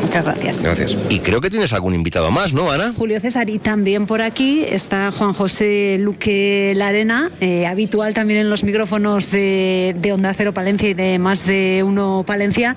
Muchas 0.00 0.24
gracias. 0.24 0.62
Gracias. 0.62 0.96
Y 1.08 1.20
creo 1.20 1.40
que 1.40 1.50
tienes 1.50 1.72
algún 1.72 1.94
invitado 1.94 2.30
más, 2.30 2.52
¿no, 2.52 2.70
Ana? 2.70 2.92
Julio 2.96 3.20
César, 3.20 3.48
y 3.50 3.58
también 3.58 4.06
por 4.06 4.22
aquí 4.22 4.64
está 4.68 5.12
Juan 5.12 5.32
José 5.32 5.96
Luque 5.98 6.72
Larena, 6.76 7.30
eh, 7.40 7.66
habitual 7.66 8.14
también 8.14 8.40
en 8.40 8.50
los 8.50 8.64
micrófonos 8.64 9.30
de, 9.30 9.94
de 9.98 10.12
Onda 10.12 10.32
Cero 10.34 10.52
Palencia 10.52 10.88
y 10.88 10.94
de 10.94 11.18
Más 11.18 11.46
de 11.46 11.82
Uno 11.84 12.24
Palencia. 12.26 12.74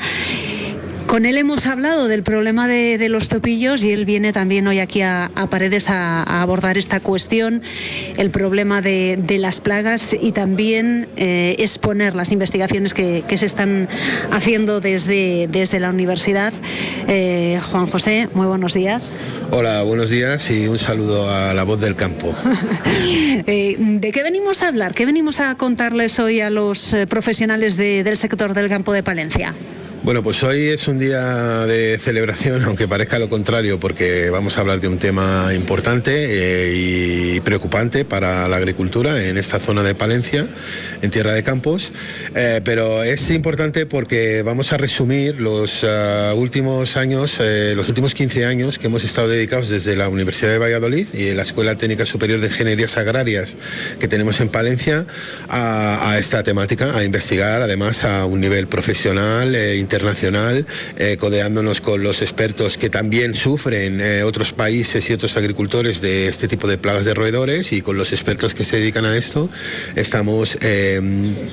Con 1.09 1.25
él 1.25 1.39
hemos 1.39 1.65
hablado 1.65 2.07
del 2.07 2.21
problema 2.21 2.67
de, 2.67 2.99
de 2.99 3.09
los 3.09 3.29
topillos 3.29 3.83
y 3.83 3.91
él 3.91 4.05
viene 4.05 4.31
también 4.31 4.67
hoy 4.67 4.77
aquí 4.77 5.01
a, 5.01 5.31
a 5.33 5.49
Paredes 5.49 5.89
a, 5.89 6.21
a 6.21 6.43
abordar 6.43 6.77
esta 6.77 6.99
cuestión, 6.99 7.63
el 8.15 8.29
problema 8.29 8.83
de, 8.83 9.17
de 9.19 9.39
las 9.39 9.59
plagas 9.59 10.15
y 10.19 10.33
también 10.33 11.07
eh, 11.17 11.55
exponer 11.57 12.13
las 12.13 12.31
investigaciones 12.31 12.93
que, 12.93 13.23
que 13.27 13.37
se 13.37 13.47
están 13.47 13.89
haciendo 14.31 14.81
desde, 14.81 15.47
desde 15.51 15.79
la 15.79 15.89
universidad. 15.89 16.53
Eh, 17.07 17.59
Juan 17.71 17.87
José, 17.87 18.29
muy 18.35 18.45
buenos 18.45 18.75
días. 18.75 19.17
Hola, 19.49 19.81
buenos 19.81 20.11
días 20.11 20.51
y 20.51 20.67
un 20.67 20.77
saludo 20.77 21.33
a 21.33 21.55
la 21.55 21.63
voz 21.63 21.81
del 21.81 21.95
campo. 21.95 22.33
Eh, 23.47 23.75
¿De 23.79 24.11
qué 24.11 24.21
venimos 24.21 24.61
a 24.61 24.67
hablar? 24.67 24.93
¿Qué 24.93 25.05
venimos 25.05 25.39
a 25.39 25.55
contarles 25.55 26.19
hoy 26.19 26.41
a 26.41 26.49
los 26.51 26.95
profesionales 27.07 27.77
de- 27.77 28.03
del 28.03 28.17
sector 28.17 28.53
del 28.53 28.69
campo 28.69 28.91
de 28.93 29.01
Palencia? 29.01 29.55
Bueno, 30.01 30.23
pues 30.23 30.41
hoy 30.43 30.69
es 30.69 30.87
un 30.87 30.97
día 30.97 31.65
de 31.65 31.97
celebración, 31.99 32.63
aunque 32.65 32.87
parezca 32.87 33.19
lo 33.19 33.27
contrario, 33.27 33.79
porque 33.79 34.29
vamos 34.29 34.57
a 34.57 34.61
hablar 34.61 34.79
de 34.79 34.87
un 34.87 34.97
tema 34.97 35.53
importante 35.53 36.11
eh, 36.13 36.73
y 36.73 37.39
preocupante 37.41 38.05
para 38.05 38.47
la 38.47 38.55
agricultura 38.55 39.23
en 39.23 39.37
esta 39.37 39.59
zona 39.59 39.83
de 39.83 39.95
Palencia, 39.95 40.47
en 41.01 41.11
Tierra 41.11 41.33
de 41.33 41.43
Campos. 41.43 41.91
Eh, 42.33 42.61
pero 42.63 43.03
es 43.03 43.29
importante 43.29 43.85
porque 43.85 44.41
vamos 44.41 44.71
a 44.71 44.77
resumir 44.77 45.41
los 45.41 45.83
ah, 45.83 46.33
últimos 46.35 46.95
años, 46.95 47.37
eh, 47.41 47.73
los 47.75 47.89
últimos 47.89 48.13
15 48.13 48.45
años 48.45 48.79
que 48.79 48.87
hemos 48.87 49.03
estado 49.03 49.27
dedicados 49.27 49.69
desde 49.69 49.97
la 49.97 50.07
Universidad 50.07 50.51
de 50.51 50.59
Valladolid 50.59 51.07
y 51.13 51.33
la 51.33 51.43
Escuela 51.43 51.77
Técnica 51.77 52.05
Superior 52.05 52.39
de 52.39 52.47
Ingenierías 52.47 52.97
Agrarias 52.97 53.57
que 53.99 54.07
tenemos 54.07 54.39
en 54.39 54.47
Palencia 54.47 55.05
a, 55.49 56.15
esta 56.17 56.41
temática, 56.41 56.95
a 56.97 57.03
investigar 57.03 57.61
además 57.61 58.05
a 58.05 58.25
un 58.25 58.39
nivel 58.39 58.67
profesional, 58.67 59.55
eh, 59.55 59.77
internacional, 59.89 60.67
eh, 60.97 61.17
codeándonos 61.19 61.81
con 61.81 62.03
los 62.03 62.21
expertos 62.21 62.77
que 62.77 62.91
también 62.91 63.33
sufren 63.33 63.99
eh, 63.99 64.21
otros 64.21 64.53
países 64.53 65.09
y 65.09 65.13
otros 65.13 65.35
agricultores 65.35 65.99
de 65.99 66.27
este 66.27 66.47
tipo 66.47 66.67
de 66.67 66.77
plagas 66.77 67.05
de 67.05 67.15
roedores 67.15 67.73
y 67.73 67.81
con 67.81 67.97
los 67.97 68.11
expertos 68.11 68.53
que 68.53 68.63
se 68.63 68.77
dedican 68.77 69.05
a 69.05 69.17
esto, 69.17 69.49
estamos 69.95 70.59
eh, 70.61 71.01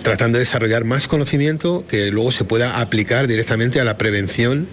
tratando 0.03 0.37
de 0.37 0.41
desarrollar 0.41 0.85
más 0.85 1.09
conocimiento 1.09 1.87
que 1.89 2.11
luego 2.11 2.31
se 2.31 2.45
pueda 2.45 2.79
aplicar 2.83 3.27
directamente 3.27 3.81
a 3.81 3.85
la 3.85 3.97
prevención 3.97 4.69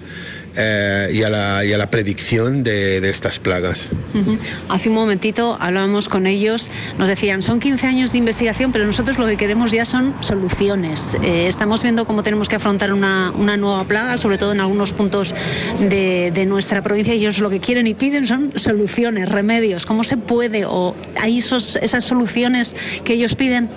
eh, 0.55 1.09
y, 1.13 1.23
a 1.23 1.29
la, 1.29 1.65
y 1.65 1.73
a 1.73 1.77
la 1.77 1.89
predicción 1.89 2.63
de, 2.63 3.01
de 3.01 3.09
estas 3.09 3.39
plagas. 3.39 3.89
Ujú. 4.13 4.37
Hace 4.69 4.89
un 4.89 4.95
momentito 4.95 5.57
hablábamos 5.59 6.09
con 6.09 6.27
ellos, 6.27 6.69
nos 6.97 7.09
decían, 7.09 7.41
son 7.41 7.59
15 7.59 7.87
años 7.87 8.11
de 8.11 8.19
investigación, 8.19 8.71
pero 8.71 8.85
nosotros 8.85 9.17
lo 9.17 9.25
que 9.25 9.37
queremos 9.37 9.71
ya 9.71 9.85
son 9.85 10.13
soluciones. 10.21 11.17
Eh, 11.23 11.47
estamos 11.47 11.83
viendo 11.83 12.05
cómo 12.05 12.23
tenemos 12.23 12.49
que 12.49 12.55
afrontar 12.55 12.93
una, 12.93 13.31
una 13.35 13.57
nueva 13.57 13.83
plaga, 13.85 14.17
sobre 14.17 14.37
todo 14.37 14.51
en 14.51 14.59
algunos 14.59 14.93
puntos 14.93 15.33
de, 15.79 16.31
de 16.33 16.45
nuestra 16.45 16.81
provincia, 16.81 17.13
ellos 17.13 17.39
lo 17.39 17.49
que 17.49 17.59
quieren 17.59 17.87
y 17.87 17.93
piden 17.93 18.25
son 18.25 18.53
soluciones, 18.55 19.29
remedios. 19.29 19.85
¿Cómo 19.85 20.03
se 20.03 20.17
puede? 20.17 20.65
¿O 20.65 20.95
hay 21.19 21.39
esos, 21.39 21.77
esas 21.77 22.05
soluciones 22.05 22.75
que 23.03 23.13
ellos 23.13 23.35
piden? 23.35 23.69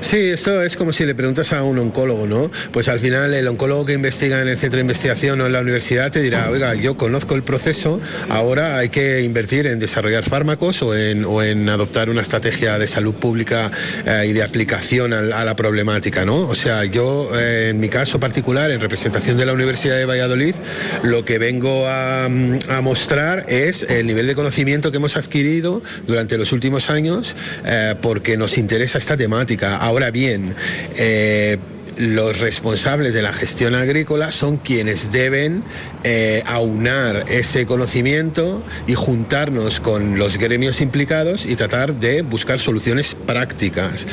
Sí, 0.00 0.16
esto 0.16 0.62
es 0.62 0.76
como 0.76 0.92
si 0.92 1.04
le 1.04 1.14
preguntas 1.14 1.52
a 1.52 1.62
un 1.62 1.78
oncólogo, 1.78 2.26
¿no? 2.26 2.50
Pues 2.72 2.88
al 2.88 3.00
final 3.00 3.34
el 3.34 3.46
oncólogo 3.48 3.84
que 3.84 3.92
investiga 3.92 4.40
en 4.40 4.48
el 4.48 4.56
centro 4.56 4.78
de 4.78 4.82
investigación 4.82 5.40
o 5.40 5.46
en 5.46 5.52
la 5.52 5.60
universidad 5.60 6.10
te 6.10 6.21
dirá, 6.22 6.50
oiga, 6.50 6.74
yo 6.74 6.96
conozco 6.96 7.34
el 7.34 7.42
proceso, 7.42 8.00
ahora 8.28 8.78
hay 8.78 8.88
que 8.88 9.22
invertir 9.22 9.66
en 9.66 9.78
desarrollar 9.78 10.24
fármacos 10.24 10.82
o 10.82 10.96
en, 10.96 11.24
o 11.24 11.42
en 11.42 11.68
adoptar 11.68 12.08
una 12.08 12.22
estrategia 12.22 12.78
de 12.78 12.86
salud 12.86 13.14
pública 13.14 13.70
eh, 14.06 14.26
y 14.28 14.32
de 14.32 14.42
aplicación 14.42 15.12
a, 15.12 15.44
la 15.44 15.56
problemática, 15.56 16.24
¿no? 16.24 16.48
O 16.48 16.54
sea, 16.54 16.84
yo 16.84 17.30
eh, 17.34 17.70
en 17.70 17.80
mi 17.80 17.88
caso 17.88 18.20
particular, 18.20 18.70
en 18.70 18.80
representación 18.80 19.36
de 19.36 19.46
la 19.46 19.52
Universidad 19.52 19.96
de 19.96 20.06
Valladolid, 20.06 20.54
lo 21.02 21.24
que 21.24 21.38
vengo 21.38 21.86
a, 21.88 22.28
mostrar 22.82 23.46
es 23.48 23.82
el 23.84 24.06
nivel 24.06 24.26
de 24.26 24.34
conocimiento 24.34 24.90
que 24.90 24.96
hemos 24.96 25.16
adquirido 25.16 25.82
durante 26.06 26.36
los 26.38 26.52
últimos 26.52 26.90
años 26.90 27.36
eh, 27.64 27.94
porque 28.00 28.36
nos 28.36 28.58
interesa 28.58 28.98
esta 28.98 29.16
temática. 29.16 29.76
Ahora 29.76 30.10
bien, 30.10 30.54
los 31.96 32.40
responsables 32.40 33.14
de 33.14 33.22
la 33.22 33.32
gestión 33.32 33.74
agrícola 33.74 34.32
son 34.32 34.56
quienes 34.56 35.12
deben 35.12 35.62
eh, 36.04 36.42
aunar 36.46 37.24
ese 37.28 37.66
conocimiento 37.66 38.64
y 38.86 38.94
juntarnos 38.94 39.80
con 39.80 40.18
los 40.18 40.38
gremios 40.38 40.80
implicados 40.80 41.46
y 41.46 41.56
tratar 41.56 41.94
de 41.94 42.22
buscar 42.22 42.60
soluciones 42.60 43.14
prácticas. 43.14 44.06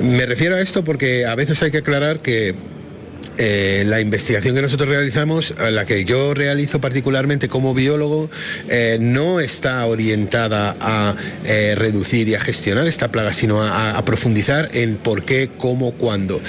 Me 0.00 0.26
refiero 0.26 0.56
a 0.56 0.60
esto 0.60 0.84
porque 0.84 1.26
a 1.26 1.34
veces 1.34 1.62
hay 1.62 1.70
que 1.70 1.78
aclarar 1.78 2.20
que 2.20 2.54
eh, 3.38 3.84
la 3.86 4.00
investigación 4.00 4.54
que 4.54 4.62
nosotros 4.62 4.88
realizamos, 4.88 5.54
la 5.58 5.84
que 5.84 6.04
yo 6.04 6.32
realizo 6.32 6.80
particularmente 6.80 7.48
como 7.48 7.74
biólogo, 7.74 8.30
eh, 8.68 8.96
no 9.00 9.40
está 9.40 9.84
orientada 9.86 10.76
a 10.80 11.14
eh, 11.44 11.74
reducir 11.76 12.28
y 12.28 12.34
a 12.34 12.40
gestionar 12.40 12.86
esta 12.86 13.12
plaga, 13.12 13.32
sino 13.32 13.62
a, 13.62 14.02
profundizar 14.06 14.68
en 14.72 14.96
por 14.96 15.24
qué, 15.24 15.48
cómo, 15.58 15.92
cuándo. 15.92 16.40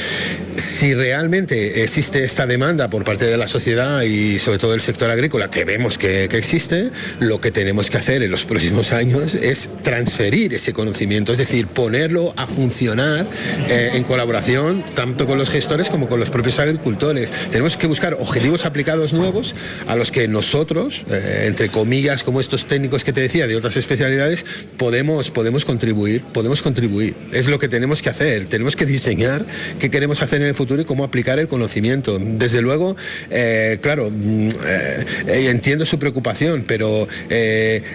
Si 0.56 0.94
realmente 0.94 1.84
existe 1.84 2.24
esta 2.24 2.46
demanda 2.46 2.90
por 2.90 3.04
parte 3.04 3.26
de 3.26 3.36
la 3.36 3.48
sociedad 3.48 4.02
y 4.04 4.38
sobre 4.38 4.60
todo 4.60 4.72
del 4.72 4.82
sector 4.82 5.10
agrícola, 5.10 5.50
que 5.50 5.66
vemos 5.66 5.98
que, 5.98 6.28
que 6.30 6.38
existe, 6.38 6.92
lo 7.20 7.42
que 7.42 7.52
tenemos 7.52 7.90
que 7.90 7.98
hacer 7.98 8.22
en 8.22 8.30
los 8.30 8.46
próximos 8.46 8.92
años 8.92 9.34
es 9.34 9.72
transferir 9.82 10.54
ese 10.54 10.74
conocimiento, 10.74 11.32
es 11.32 11.40
decir, 11.40 11.68
ponerlo 11.68 12.34
a 12.38 12.46
funcionar 12.46 13.28
en 13.68 14.04
colaboración 14.04 14.84
tanto 14.94 15.26
con 15.26 15.38
los 15.38 15.50
gestores 15.50 15.90
como 15.90 16.08
con 16.08 16.20
los 16.20 16.30
propios 16.30 16.60
agricultores. 16.60 16.77
Tenemos 17.52 17.78
que 17.78 17.88
buscar 17.88 18.14
objetivos 18.16 18.66
aplicados 18.66 19.14
nuevos 19.14 19.56
a 19.88 19.96
los 19.96 20.12
que 20.12 20.28
nosotros, 20.28 21.06
eh, 21.10 21.46
entre 21.48 21.70
comillas, 21.70 22.24
como 22.24 22.40
estos 22.40 22.66
técnicos 22.66 23.04
que 23.04 23.14
te 23.14 23.22
decía 23.22 23.48
de 23.48 23.56
otras 23.56 23.78
especialidades, 23.78 24.68
podemos, 24.78 25.32
podemos 25.32 25.66
contribuir, 25.66 26.24
podemos 26.34 26.62
contribuir. 26.62 27.16
Es 27.32 27.48
lo 27.48 27.60
que 27.60 27.68
tenemos 27.68 28.02
que 28.02 28.10
hacer, 28.10 28.46
tenemos 28.46 28.76
que 28.76 28.86
diseñar 28.86 29.46
qué 29.80 29.90
queremos 29.90 30.22
hacer 30.22 30.42
en 30.42 30.48
el 30.48 30.56
futuro 30.56 30.82
y 30.82 30.86
cómo 30.86 31.04
aplicar 31.04 31.40
el 31.40 31.48
conocimiento. 31.48 32.20
Desde 32.20 32.62
luego, 32.62 32.96
eh, 33.30 33.80
claro, 33.82 34.10
mm, 34.10 34.49
eh, 34.66 35.06
entiendo 35.49 35.86
su 35.86 35.99
preocupación, 35.99 36.64
pero 36.68 37.08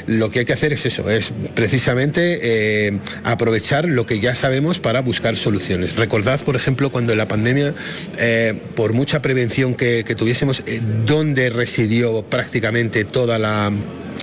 lo 0.07 0.31
que 0.31 0.41
hay 0.41 0.45
que 0.45 0.53
hacer 0.53 0.73
es 0.73 0.87
eso, 0.87 1.09
es 1.11 1.33
precisamente 1.55 3.01
aprovechar 3.25 3.87
lo 3.87 4.07
que 4.07 4.21
ya 4.21 4.35
sabemos 4.35 4.81
para 4.81 5.01
buscar 5.01 5.37
soluciones. 5.37 5.97
Recordad, 5.97 6.41
por 6.41 6.57
ejemplo, 6.57 6.91
cuando 6.91 7.13
en 7.13 7.19
la 7.19 7.29
pandemia, 7.29 7.75
por 8.75 8.93
mucha 8.93 9.23
prevención 9.23 9.75
que, 9.75 10.03
tuviésemos, 10.17 10.63
eh, 10.67 10.81
¿dónde 11.07 11.51
residió 11.51 12.23
prácticamente 12.23 13.05
toda 13.05 13.39
la 13.39 13.73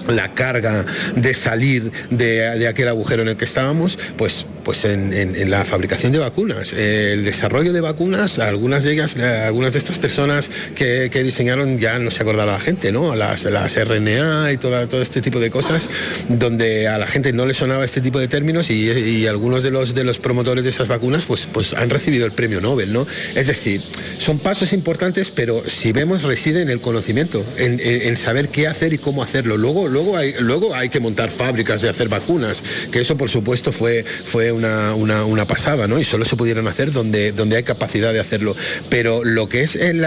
la 0.08 0.34
carga 0.34 0.86
de 1.16 1.34
salir 1.34 1.92
de, 2.10 2.58
de, 2.58 2.68
aquel 2.68 2.88
agujero 2.88 3.22
en 3.22 3.30
el 3.30 3.38
que 3.38 3.46
estábamos, 3.46 3.98
pues, 4.18 4.46
pues 4.64 4.86
en, 4.86 5.50
la 5.50 5.66
fabricación 5.66 6.12
de 6.12 6.20
vacunas. 6.20 6.74
El 6.74 7.24
desarrollo 7.24 7.74
de 7.74 7.82
vacunas, 7.82 8.40
algunas 8.40 8.84
de 8.84 8.94
ellas, 8.94 9.16
eh, 9.18 9.44
algunas 9.46 9.74
de 9.74 9.80
estas 9.80 9.98
personas 10.00 10.50
que, 10.76 11.10
diseñaron 11.20 11.80
ya 11.80 12.00
no 12.00 12.12
se 12.12 12.24
acordaba 12.24 12.54
la 12.54 12.60
gente, 12.62 12.92
¿no? 12.92 13.16
Las, 13.16 13.44
las 13.44 13.76
RNA 13.76 14.54
y 14.54 14.58
toda, 14.58 14.88
todo 14.88 15.02
este 15.02 15.22
tipo 15.22 15.40
de 15.40 15.50
cosas, 15.50 15.90
donde 16.30 16.88
a 16.88 16.98
la 16.98 17.08
gente 17.08 17.34
no 17.34 17.46
le 17.46 17.54
sonaba 17.54 17.84
este 17.84 18.00
tipo 18.00 18.20
de 18.20 18.28
términos 18.28 18.70
y, 18.70 18.90
y 18.90 19.28
algunos 19.28 19.64
de 19.64 19.72
los, 19.72 19.94
de 19.94 20.04
los 20.04 20.20
promotores 20.20 20.64
de 20.64 20.70
esas 20.70 20.88
vacunas 20.88 21.26
pues, 21.26 21.48
pues 21.52 21.74
han 21.74 21.90
recibido 21.90 22.26
el 22.26 22.32
premio 22.32 22.62
Nobel, 22.62 22.94
¿no? 22.94 23.06
Es 23.36 23.48
decir, 23.48 23.82
son 24.18 24.40
pasos 24.40 24.74
importantes, 24.74 25.32
pero 25.32 25.64
si 25.68 25.92
vemos 25.92 26.24
reside 26.24 26.62
en 26.62 26.70
el 26.70 26.80
conocimiento, 26.82 27.44
en, 27.58 27.80
en, 27.80 28.02
en 28.04 28.18
saber 28.18 28.50
qué 28.50 28.68
hacer 28.68 28.94
y 28.94 28.98
cómo 28.98 29.24
hacerlo. 29.24 29.58
Luego 29.58 29.79
luego, 29.88 30.18
hay, 30.18 30.34
luego 30.40 30.76
hay 30.76 30.90
que 30.90 31.00
montar 31.00 31.30
fábricas 31.30 31.82
de 31.82 31.90
hacer 31.90 32.10
vacunas, 32.10 32.64
que 32.92 33.02
eso 33.02 33.18
por 33.18 33.30
supuesto 33.30 33.72
fue, 33.72 34.04
fue 34.04 34.52
una, 34.52 34.94
una, 34.96 35.46
pasada, 35.46 35.88
¿no? 35.88 36.00
Y 36.00 36.04
solo 36.04 36.26
se 36.26 36.36
pudieron 36.36 36.68
hacer 36.68 36.92
donde, 36.92 37.32
donde 37.32 37.58
hay 37.58 37.64
capacidad 37.64 38.14
de 38.14 38.20
hacerlo. 38.20 38.56
Pero 38.90 39.24
lo 39.24 39.48
que 39.50 39.62
es 39.62 39.76
el, 39.76 40.02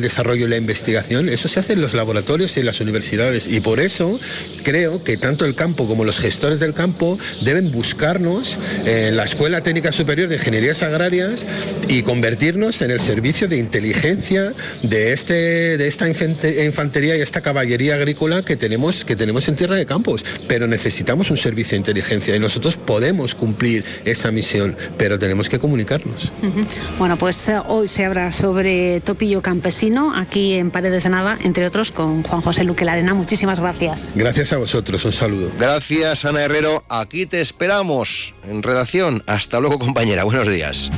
desarrollo 0.00 0.46
y 0.46 0.50
la 0.50 0.56
investigación, 0.56 1.28
eso 1.28 1.48
se 1.48 1.60
hace 1.60 1.72
en 1.74 1.80
los 1.80 1.94
laboratorios 1.94 2.56
y 2.56 2.60
en 2.60 2.66
las 2.66 2.80
universidades. 2.80 3.46
Y 3.46 3.60
por 3.60 3.80
eso 3.80 4.18
creo 4.62 5.02
que 5.02 5.16
tanto 5.16 5.44
el 5.44 5.54
campo 5.54 5.86
como 5.86 6.04
los 6.04 6.18
gestores 6.18 6.60
del 6.60 6.74
campo 6.74 7.18
deben 7.42 7.70
buscarnos 7.70 8.58
en 8.84 9.16
la 9.16 9.24
Escuela 9.24 9.62
Técnica 9.62 9.92
Superior 9.92 10.28
de 10.28 10.36
Ingenierías 10.36 10.82
Agrarias 10.82 11.46
y 11.88 12.02
convertirnos 12.02 12.82
en 12.82 12.90
el 12.90 13.00
servicio 13.00 13.48
de 13.48 13.56
inteligencia 13.56 14.52
de, 14.82 15.12
este, 15.12 15.76
de 15.78 15.88
esta 15.88 16.08
infantería 16.08 17.16
y 17.16 17.20
esta 17.20 17.40
caballería 17.40 17.96
agrícola 17.96 18.42
que 18.42 18.56
tenemos 18.56 18.99
que 19.04 19.16
tenemos 19.16 19.48
en 19.48 19.56
Tierra 19.56 19.76
de 19.76 19.86
Campos, 19.86 20.24
pero 20.48 20.66
necesitamos 20.66 21.30
un 21.30 21.36
servicio 21.36 21.72
de 21.72 21.78
inteligencia 21.78 22.34
y 22.34 22.38
nosotros 22.38 22.76
podemos 22.76 23.34
cumplir 23.34 23.84
esa 24.04 24.30
misión, 24.30 24.76
pero 24.96 25.18
tenemos 25.18 25.48
que 25.48 25.58
comunicarnos. 25.58 26.32
Uh 26.42 26.46
-huh. 26.46 26.66
Bueno, 26.98 27.16
pues 27.16 27.48
uh, 27.48 27.62
hoy 27.68 27.88
se 27.88 28.04
habla 28.04 28.30
sobre 28.30 29.00
Topillo 29.00 29.42
Campesino 29.42 30.14
aquí 30.14 30.54
en 30.54 30.70
Paredes 30.70 31.04
de 31.04 31.10
Nava, 31.10 31.38
entre 31.42 31.66
otros 31.66 31.90
con 31.90 32.22
Juan 32.22 32.40
José 32.40 32.64
Luque 32.64 32.84
Larena. 32.84 33.14
Muchísimas 33.14 33.60
gracias. 33.60 34.12
Gracias 34.14 34.52
a 34.52 34.58
vosotros, 34.58 35.04
un 35.04 35.12
saludo. 35.12 35.50
Gracias, 35.58 36.24
Ana 36.24 36.42
Herrero. 36.42 36.84
Aquí 36.88 37.26
te 37.26 37.40
esperamos 37.40 38.34
en 38.48 38.62
redacción. 38.62 39.22
Hasta 39.26 39.60
luego, 39.60 39.78
compañera. 39.78 40.24
Buenos 40.24 40.48
días. 40.48 40.90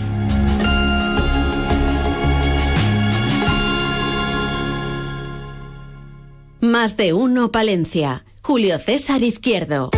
Más 6.62 6.96
de 6.96 7.12
uno 7.12 7.50
Palencia. 7.50 8.24
Julio 8.40 8.78
César 8.78 9.24
Izquierdo. 9.24 9.90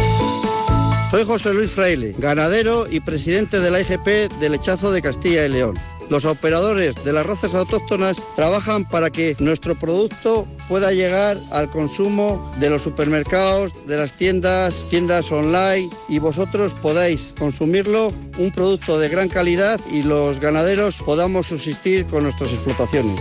Soy 1.11 1.23
José 1.27 1.53
Luis 1.53 1.71
Fraile, 1.71 2.15
ganadero 2.17 2.87
y 2.91 3.01
presidente 3.01 3.61
de 3.61 3.71
la 3.71 3.83
IGP 3.83 4.33
de 4.41 4.49
Lechazo 4.49 4.91
de 4.91 5.03
Castilla 5.03 5.45
y 5.45 5.51
León. 5.51 5.75
Los 6.09 6.25
operadores 6.25 6.95
de 7.05 7.13
las 7.13 7.27
razas 7.27 7.55
autóctonas 7.55 8.17
trabajan 8.35 8.89
para 8.89 9.11
que 9.11 9.37
nuestro 9.41 9.75
producto 9.75 10.49
pueda 10.67 10.91
llegar 10.93 11.37
al 11.51 11.69
consumo 11.69 12.51
de 12.59 12.71
los 12.71 12.81
supermercados, 12.81 13.75
de 13.87 13.99
las 13.99 14.15
tiendas, 14.15 14.87
tiendas 14.89 15.31
online 15.33 15.91
y 16.09 16.19
vosotros 16.19 16.73
podáis 16.73 17.35
consumirlo, 17.39 18.11
un 18.39 18.51
producto 18.51 18.99
de 18.99 19.11
gran 19.11 19.29
calidad 19.29 19.79
y 19.93 20.03
los 20.03 20.41
ganaderos 20.41 21.03
podamos 21.03 21.49
subsistir 21.49 22.07
con 22.07 22.23
nuestras 22.23 22.55
explotaciones. 22.55 23.21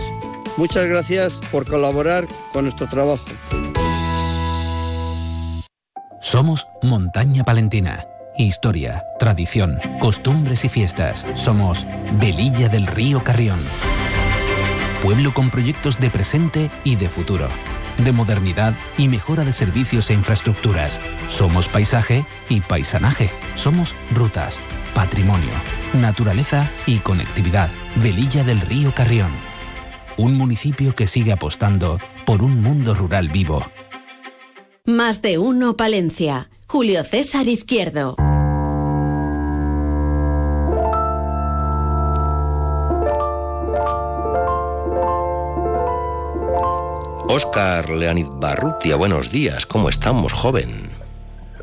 Muchas 0.56 0.86
gracias 0.86 1.40
por 1.50 1.66
colaborar 1.66 2.26
con 2.52 2.64
nuestro 2.64 2.86
trabajo. 2.86 3.24
Somos 6.20 6.66
Montaña 6.82 7.44
Palentina. 7.44 8.06
Historia, 8.38 9.04
tradición, 9.18 9.78
costumbres 10.00 10.64
y 10.64 10.68
fiestas. 10.68 11.26
Somos 11.34 11.86
Velilla 12.18 12.68
del 12.68 12.86
Río 12.86 13.22
Carrión. 13.22 13.58
Pueblo 15.02 15.34
con 15.34 15.50
proyectos 15.50 16.00
de 16.00 16.10
presente 16.10 16.70
y 16.82 16.96
de 16.96 17.08
futuro. 17.08 17.48
De 17.98 18.12
modernidad 18.12 18.74
y 18.96 19.08
mejora 19.08 19.44
de 19.44 19.52
servicios 19.52 20.08
e 20.10 20.14
infraestructuras. 20.14 21.00
Somos 21.28 21.68
paisaje 21.68 22.24
y 22.48 22.60
paisanaje. 22.60 23.30
Somos 23.54 23.94
rutas, 24.12 24.60
patrimonio, 24.94 25.52
naturaleza 25.92 26.70
y 26.86 26.98
conectividad. 26.98 27.70
Velilla 27.96 28.44
del 28.44 28.60
Río 28.60 28.94
Carrión. 28.94 29.30
Un 30.16 30.34
municipio 30.34 30.94
que 30.94 31.08
sigue 31.08 31.32
apostando 31.32 31.98
por 32.24 32.42
un 32.42 32.62
mundo 32.62 32.94
rural 32.94 33.28
vivo. 33.28 33.66
Más 34.86 35.22
de 35.22 35.38
uno 35.38 35.76
Palencia. 35.76 36.50
Julio 36.68 37.02
César 37.02 37.48
Izquierdo. 37.48 38.14
Óscar 47.26 47.90
Leonid 47.90 48.28
Barrutia, 48.34 48.94
buenos 48.94 49.30
días. 49.30 49.66
¿Cómo 49.66 49.88
estamos, 49.88 50.32
joven? 50.32 50.68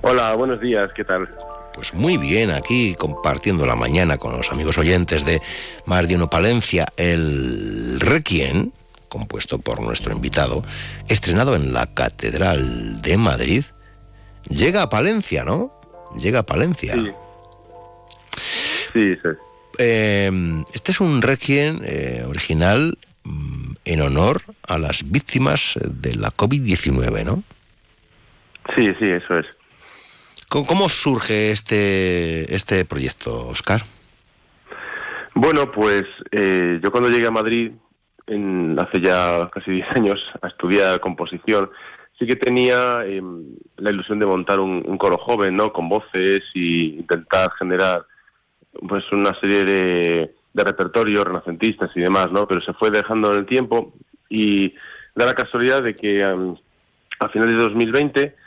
Hola, 0.02 0.36
buenos 0.36 0.60
días. 0.60 0.92
¿Qué 0.94 1.06
tal? 1.06 1.30
Pues 1.74 1.94
muy 1.94 2.18
bien, 2.18 2.52
aquí 2.52 2.96
compartiendo 2.96 3.66
la 3.66 3.76
mañana 3.76 4.18
con 4.18 4.36
los 4.36 4.52
amigos 4.52 4.78
oyentes 4.78 5.26
de 5.26 5.42
Más 5.86 6.08
de 6.08 6.16
Uno 6.16 6.30
Palencia, 6.30 6.88
el 6.98 8.00
Requiem, 8.00 8.72
compuesto 9.08 9.60
por 9.60 9.82
nuestro 9.82 10.14
invitado, 10.14 10.64
estrenado 11.08 11.56
en 11.56 11.74
la 11.74 11.88
Catedral 11.88 13.02
de 13.02 13.18
Madrid, 13.18 13.64
llega 14.50 14.84
a 14.84 14.90
Palencia, 14.90 15.44
¿no? 15.44 15.72
Llega 16.20 16.40
a 16.40 16.44
Palencia. 16.44 16.94
Sí, 16.96 17.12
sí. 18.94 19.16
sí. 19.16 19.30
Eh, 19.78 20.32
este 20.74 20.92
es 20.92 21.00
un 21.00 21.22
Requiem 21.22 21.80
eh, 21.84 22.24
original 22.28 22.98
mm, 23.24 23.74
en 23.86 24.02
honor 24.02 24.42
a 24.68 24.78
las 24.78 25.10
víctimas 25.10 25.80
de 25.84 26.16
la 26.16 26.32
COVID-19, 26.32 27.24
¿no? 27.24 27.44
Sí, 28.76 28.94
sí, 29.00 29.06
eso 29.06 29.40
es. 29.40 29.46
¿Cómo 30.52 30.90
surge 30.90 31.52
este, 31.52 32.54
este 32.54 32.84
proyecto, 32.84 33.48
Oscar? 33.48 33.84
Bueno, 35.34 35.72
pues 35.72 36.04
eh, 36.30 36.78
yo 36.84 36.92
cuando 36.92 37.08
llegué 37.08 37.28
a 37.28 37.32
Madrid, 37.32 37.72
en, 38.28 38.78
hace 38.78 39.02
ya 39.02 39.50
casi 39.50 39.72
10 39.72 39.88
años, 39.96 40.20
a 40.42 40.50
estudiar 40.50 41.00
composición, 41.00 41.70
sí 42.20 42.28
que 42.28 42.36
tenía 42.36 43.06
eh, 43.06 43.22
la 43.78 43.92
ilusión 43.92 44.20
de 44.20 44.26
montar 44.26 44.60
un, 44.60 44.98
coro 44.98 45.18
joven, 45.20 45.56
¿no? 45.56 45.72
Con 45.72 45.88
voces 45.88 46.44
y 46.54 47.00
intentar 47.00 47.54
generar 47.58 48.06
pues 48.90 49.10
una 49.14 49.34
serie 49.40 49.64
de, 49.64 50.36
de 50.54 50.64
repertorios 50.66 51.24
renacentistas 51.24 51.92
y 51.96 52.02
demás, 52.02 52.28
¿no? 52.30 52.46
Pero 52.46 52.60
se 52.62 52.74
fue 52.74 52.92
dejando 52.92 53.32
en 53.32 53.40
el 53.40 53.46
tiempo 53.46 53.94
y 54.28 54.74
da 55.16 55.26
la 55.26 55.34
casualidad 55.34 55.82
de 55.82 55.96
que 55.96 56.26
um, 56.26 56.58
a 57.20 57.30
finales 57.30 57.56
de 57.56 57.64
2020 57.64 58.41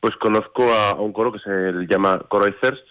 pues 0.00 0.16
conozco 0.16 0.64
a, 0.72 0.94
un 0.94 1.12
coro 1.12 1.32
que 1.32 1.38
se 1.38 1.86
llama 1.86 2.18
Coro 2.28 2.48
I 2.48 2.54
First 2.60 2.84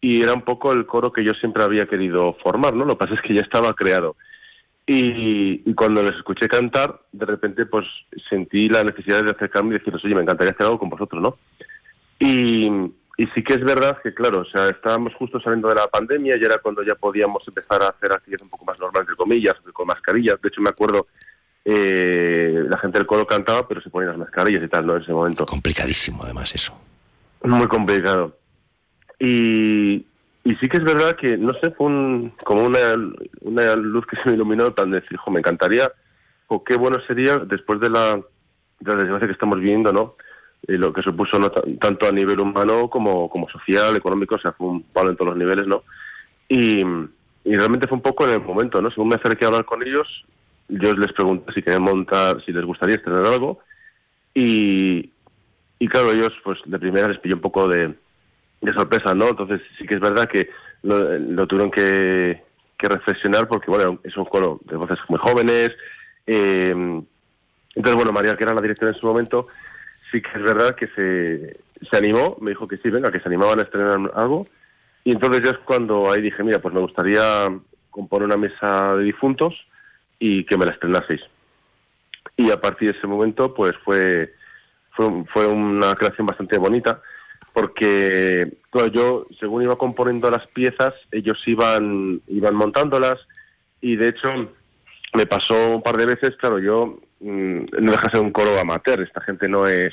y 0.00 0.22
era 0.22 0.32
un 0.32 0.42
poco 0.42 0.72
el 0.72 0.86
coro 0.86 1.12
que 1.12 1.24
yo 1.24 1.32
siempre 1.32 1.64
había 1.64 1.86
querido 1.86 2.34
formar, 2.42 2.74
¿no? 2.74 2.84
Lo 2.84 2.96
que 2.96 3.06
pasa 3.06 3.14
es 3.14 3.22
que 3.22 3.34
ya 3.34 3.42
estaba 3.42 3.72
creado. 3.72 4.16
Y, 4.86 5.68
y 5.68 5.74
cuando 5.74 6.02
les 6.02 6.14
escuché 6.14 6.48
cantar, 6.48 7.00
de 7.12 7.26
repente 7.26 7.66
pues 7.66 7.86
sentí 8.30 8.68
la 8.68 8.84
necesidad 8.84 9.22
de 9.22 9.32
acercarme 9.32 9.74
y 9.74 9.78
decirles, 9.78 10.04
oye, 10.04 10.14
me 10.14 10.22
encantaría 10.22 10.52
hacer 10.52 10.66
algo 10.66 10.78
con 10.78 10.88
vosotros, 10.88 11.20
¿no? 11.20 11.36
Y, 12.20 12.68
y 13.18 13.26
sí 13.34 13.42
que 13.42 13.54
es 13.54 13.64
verdad 13.64 13.98
que, 14.00 14.14
claro, 14.14 14.42
o 14.42 14.44
sea, 14.44 14.68
estábamos 14.68 15.12
justo 15.14 15.40
saliendo 15.40 15.68
de 15.68 15.74
la 15.74 15.88
pandemia 15.88 16.36
y 16.36 16.44
era 16.44 16.58
cuando 16.58 16.84
ya 16.84 16.94
podíamos 16.94 17.42
empezar 17.48 17.82
a 17.82 17.88
hacer 17.88 18.12
actividades 18.12 18.42
un 18.42 18.48
poco 18.48 18.64
más 18.64 18.78
normales, 18.78 19.08
entre 19.08 19.16
comillas, 19.16 19.56
con 19.72 19.88
mascarillas. 19.88 20.40
De 20.40 20.48
hecho, 20.48 20.60
me 20.60 20.70
acuerdo, 20.70 21.08
eh, 21.70 22.64
la 22.66 22.78
gente 22.78 22.98
del 22.98 23.06
coro 23.06 23.26
cantaba, 23.26 23.68
pero 23.68 23.82
se 23.82 23.90
ponían 23.90 24.12
las 24.12 24.18
mascarillas 24.20 24.62
y 24.62 24.68
tal, 24.68 24.86
¿no? 24.86 24.96
En 24.96 25.02
ese 25.02 25.12
momento. 25.12 25.44
Complicadísimo, 25.44 26.22
además, 26.24 26.54
eso. 26.54 26.72
Muy 27.44 27.66
complicado. 27.66 28.34
Y, 29.18 29.96
y 30.44 30.54
sí 30.60 30.68
que 30.68 30.78
es 30.78 30.84
verdad 30.84 31.14
que, 31.16 31.36
no 31.36 31.52
sé, 31.62 31.70
fue 31.72 31.86
un, 31.88 32.32
como 32.44 32.62
una, 32.62 32.78
una 33.42 33.76
luz 33.76 34.06
que 34.06 34.16
se 34.16 34.28
me 34.30 34.34
iluminó, 34.34 34.72
tan 34.72 34.90
de 34.90 35.00
decir, 35.00 35.18
"Jo, 35.18 35.30
me 35.30 35.40
encantaría, 35.40 35.90
o 36.46 36.64
qué 36.64 36.76
bueno 36.76 36.98
sería, 37.06 37.36
después 37.38 37.80
de 37.80 37.90
la, 37.90 38.14
de 38.80 38.92
la 38.92 38.98
desgracia 39.00 39.26
que 39.26 39.32
estamos 39.34 39.58
viviendo, 39.58 39.92
¿no? 39.92 40.14
Y 40.66 40.72
lo 40.78 40.92
que 40.92 41.02
supuso 41.02 41.38
no 41.38 41.50
ta- 41.50 41.62
tanto 41.80 42.08
a 42.08 42.12
nivel 42.12 42.40
humano 42.40 42.88
como, 42.88 43.28
como 43.28 43.48
social, 43.50 43.94
económico, 43.96 44.36
o 44.36 44.40
sea, 44.40 44.52
fue 44.52 44.68
un 44.68 44.82
palo 44.84 45.10
en 45.10 45.16
todos 45.16 45.30
los 45.30 45.38
niveles, 45.38 45.66
¿no? 45.66 45.82
Y, 46.48 46.80
y 47.44 47.56
realmente 47.56 47.86
fue 47.88 47.96
un 47.96 48.02
poco 48.02 48.24
en 48.26 48.34
el 48.34 48.40
momento, 48.40 48.80
¿no? 48.80 48.90
Según 48.90 49.08
me 49.08 49.16
acerqué 49.16 49.44
a 49.44 49.48
hablar 49.48 49.64
con 49.66 49.82
ellos, 49.82 50.24
yo 50.68 50.92
les 50.92 51.12
pregunté 51.12 51.52
si 51.52 51.62
querían 51.62 51.82
montar, 51.82 52.42
si 52.44 52.52
les 52.52 52.64
gustaría 52.64 52.96
estrenar 52.96 53.26
algo, 53.26 53.60
y, 54.34 55.10
y 55.78 55.88
claro, 55.88 56.12
ellos, 56.12 56.32
pues 56.44 56.58
de 56.64 56.78
primera 56.78 57.08
les 57.08 57.18
pilló 57.18 57.36
un 57.36 57.40
poco 57.40 57.66
de, 57.68 57.94
sorpresa, 58.74 59.14
¿no? 59.14 59.28
Entonces 59.28 59.60
sí 59.78 59.86
que 59.86 59.94
es 59.94 60.00
verdad 60.00 60.28
que 60.28 60.50
lo, 60.82 61.18
lo 61.18 61.46
tuvieron 61.46 61.70
que, 61.70 62.42
que 62.78 62.88
reflexionar 62.88 63.48
porque, 63.48 63.70
bueno, 63.70 64.00
es 64.04 64.16
un 64.16 64.24
coro 64.26 64.60
de 64.64 64.76
voces 64.76 64.98
muy 65.08 65.18
jóvenes. 65.18 65.70
eh, 66.26 67.02
entonces, 67.74 67.94
bueno, 67.96 68.12
María, 68.12 68.36
que 68.36 68.42
era 68.42 68.54
la 68.54 68.60
directora 68.60 68.90
en 68.90 68.98
su 68.98 69.06
momento, 69.06 69.46
sí 70.10 70.20
que 70.20 70.30
es 70.34 70.42
verdad 70.42 70.74
que 70.74 70.88
se, 70.88 71.56
se 71.88 71.96
animó, 71.96 72.36
me 72.40 72.50
dijo 72.50 72.66
que 72.66 72.76
sí, 72.78 72.90
venga, 72.90 73.12
que 73.12 73.20
se 73.20 73.28
animaban 73.28 73.60
a 73.60 73.62
estrenar 73.62 74.10
algo. 74.14 74.48
Y 75.04 75.12
entonces 75.12 75.42
ya 75.44 75.50
es 75.50 75.58
cuando 75.58 76.10
ahí 76.10 76.20
dije, 76.20 76.42
mira, 76.42 76.58
pues 76.58 76.74
me 76.74 76.80
gustaría 76.80 77.22
componer 77.90 78.26
una 78.26 78.36
mesa 78.36 78.96
de 78.96 79.04
difuntos 79.04 79.54
y 80.18 80.44
que 80.44 80.56
me 80.56 80.66
la 80.66 80.72
estrenaseis. 80.72 81.20
Y 82.36 82.50
a 82.50 82.60
partir 82.60 82.92
de 82.92 82.98
ese 82.98 83.06
momento, 83.06 83.54
pues 83.54 83.72
fue, 83.84 84.32
fue, 84.94 85.46
una 85.46 85.94
creación 85.94 86.26
bastante 86.26 86.58
bonita, 86.58 87.00
porque 87.52 88.58
yo, 88.92 89.24
según 89.40 89.62
iba 89.62 89.76
componiendo 89.76 90.30
las 90.30 90.46
piezas, 90.48 90.94
ellos 91.10 91.38
iban, 91.46 92.20
iban 92.28 92.54
montándolas, 92.54 93.16
y 93.80 93.96
de 93.96 94.08
hecho 94.08 94.28
me 95.14 95.26
pasó 95.26 95.76
un 95.76 95.82
par 95.82 95.96
de 95.96 96.06
veces, 96.06 96.36
claro, 96.36 96.58
yo 96.58 96.98
mm, 97.20 97.64
no 97.80 97.92
deja 97.92 98.06
de 98.06 98.10
ser 98.12 98.20
un 98.20 98.32
coro 98.32 98.58
amateur, 98.60 99.00
esta 99.00 99.20
gente 99.22 99.48
no 99.48 99.66
es, 99.66 99.92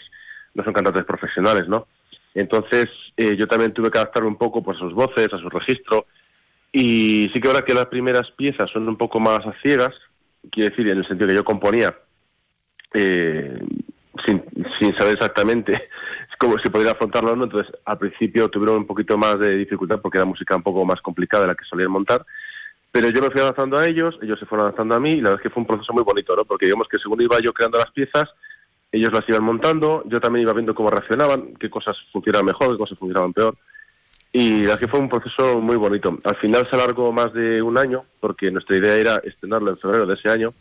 no 0.53 0.63
son 0.63 0.73
cantantes 0.73 1.05
profesionales, 1.05 1.67
¿no? 1.67 1.87
Entonces 2.33 2.87
eh, 3.15 3.35
yo 3.37 3.47
también 3.47 3.73
tuve 3.73 3.89
que 3.89 3.97
adaptarme 3.97 4.27
un 4.27 4.37
poco 4.37 4.61
pues, 4.61 4.77
a 4.77 4.81
sus 4.81 4.93
voces, 4.93 5.33
a 5.33 5.39
su 5.39 5.49
registro, 5.49 6.05
y 6.71 7.29
sí 7.29 7.39
que 7.39 7.47
ahora 7.47 7.63
que 7.63 7.73
las 7.73 7.85
primeras 7.85 8.29
piezas 8.31 8.69
son 8.71 8.87
un 8.87 8.97
poco 8.97 9.19
más 9.19 9.39
a 9.45 9.53
ciegas, 9.61 9.93
quiere 10.51 10.69
decir, 10.69 10.87
en 10.87 10.97
el 10.97 11.07
sentido 11.07 11.29
que 11.29 11.35
yo 11.35 11.43
componía, 11.43 11.95
eh, 12.93 13.59
sin, 14.25 14.43
sin 14.79 14.95
saber 14.95 15.13
exactamente 15.15 15.89
cómo 16.39 16.57
se 16.59 16.69
podría 16.69 16.91
afrontarlo 16.91 17.31
o 17.31 17.35
no, 17.35 17.43
entonces 17.45 17.73
al 17.85 17.97
principio 17.97 18.49
tuvieron 18.49 18.77
un 18.77 18.87
poquito 18.87 19.17
más 19.17 19.39
de 19.39 19.55
dificultad 19.57 19.99
porque 20.01 20.17
era 20.17 20.25
música 20.25 20.55
un 20.55 20.63
poco 20.63 20.85
más 20.85 21.01
complicada 21.01 21.43
de 21.43 21.47
la 21.49 21.55
que 21.55 21.65
solían 21.65 21.91
montar, 21.91 22.25
pero 22.91 23.09
yo 23.09 23.21
me 23.21 23.29
fui 23.29 23.41
adaptando 23.41 23.77
a 23.77 23.85
ellos, 23.85 24.17
ellos 24.21 24.39
se 24.39 24.45
fueron 24.45 24.67
adaptando 24.67 24.95
a 24.95 24.99
mí 24.99 25.11
y 25.11 25.17
la 25.17 25.29
verdad 25.29 25.41
es 25.41 25.43
que 25.43 25.53
fue 25.53 25.61
un 25.61 25.67
proceso 25.67 25.91
muy 25.91 26.03
bonito, 26.03 26.33
¿no? 26.35 26.45
Porque 26.45 26.65
digamos 26.65 26.87
que 26.87 26.97
según 26.97 27.21
iba 27.21 27.37
yo 27.41 27.51
creando 27.51 27.77
las 27.77 27.91
piezas, 27.91 28.29
ellos 28.89 29.11
las 29.11 29.27
iban 29.27 29.43
montando, 29.43 30.03
yo 30.05 30.21
también 30.21 30.43
iba 30.43 30.53
viendo 30.53 30.73
cómo 30.73 30.89
reaccionaban, 30.89 31.55
qué 31.55 31.69
cosas 31.69 31.97
funcionaban 32.13 32.45
mejor, 32.45 32.71
qué 32.71 32.77
cosas 32.77 32.97
funcionaban 32.97 33.33
peor. 33.33 33.57
Y 34.37 34.63
la 34.63 34.77
que 34.77 34.89
fue 34.89 34.99
un 34.99 35.07
proceso 35.07 35.61
muy 35.61 35.77
bonito. 35.77 36.19
Al 36.25 36.35
final 36.35 36.67
se 36.69 36.75
alargó 36.75 37.09
más 37.13 37.31
de 37.31 37.61
un 37.61 37.77
año, 37.77 38.03
porque 38.19 38.51
nuestra 38.51 38.75
idea 38.75 38.95
era 38.95 39.21
estrenarlo 39.23 39.71
en 39.71 39.77
febrero 39.77 40.05
de 40.05 40.13
ese 40.13 40.27
año, 40.27 40.53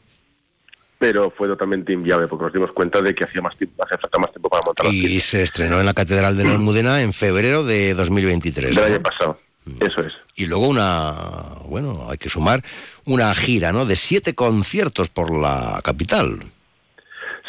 pero 0.96 1.32
fue 1.36 1.48
totalmente 1.48 1.92
inviable, 1.92 2.28
porque 2.28 2.44
nos 2.44 2.52
dimos 2.52 2.70
cuenta 2.70 3.02
de 3.02 3.12
que 3.12 3.24
hacía 3.24 3.42
más 3.42 3.56
tiempo, 3.56 3.82
hacía 3.82 3.98
falta 3.98 4.16
más 4.20 4.30
tiempo 4.30 4.48
para 4.48 4.62
montar 4.64 4.86
Y 4.86 5.18
se 5.18 5.42
estrenó 5.42 5.80
en 5.80 5.86
la 5.86 5.92
Catedral 5.92 6.36
de 6.36 6.44
la 6.44 6.52
Almudena 6.52 7.02
en 7.02 7.12
febrero 7.12 7.64
de 7.64 7.94
2023. 7.94 8.76
Del 8.76 8.84
¿no? 8.84 8.94
año 8.94 9.02
pasado. 9.02 9.38
Eso 9.80 10.02
es. 10.02 10.12
Y 10.36 10.46
luego 10.46 10.68
una, 10.68 11.56
bueno, 11.66 12.06
hay 12.08 12.18
que 12.18 12.28
sumar 12.28 12.62
una 13.06 13.34
gira, 13.34 13.72
¿no? 13.72 13.86
De 13.86 13.96
siete 13.96 14.36
conciertos 14.36 15.08
por 15.08 15.36
la 15.36 15.80
capital. 15.82 16.38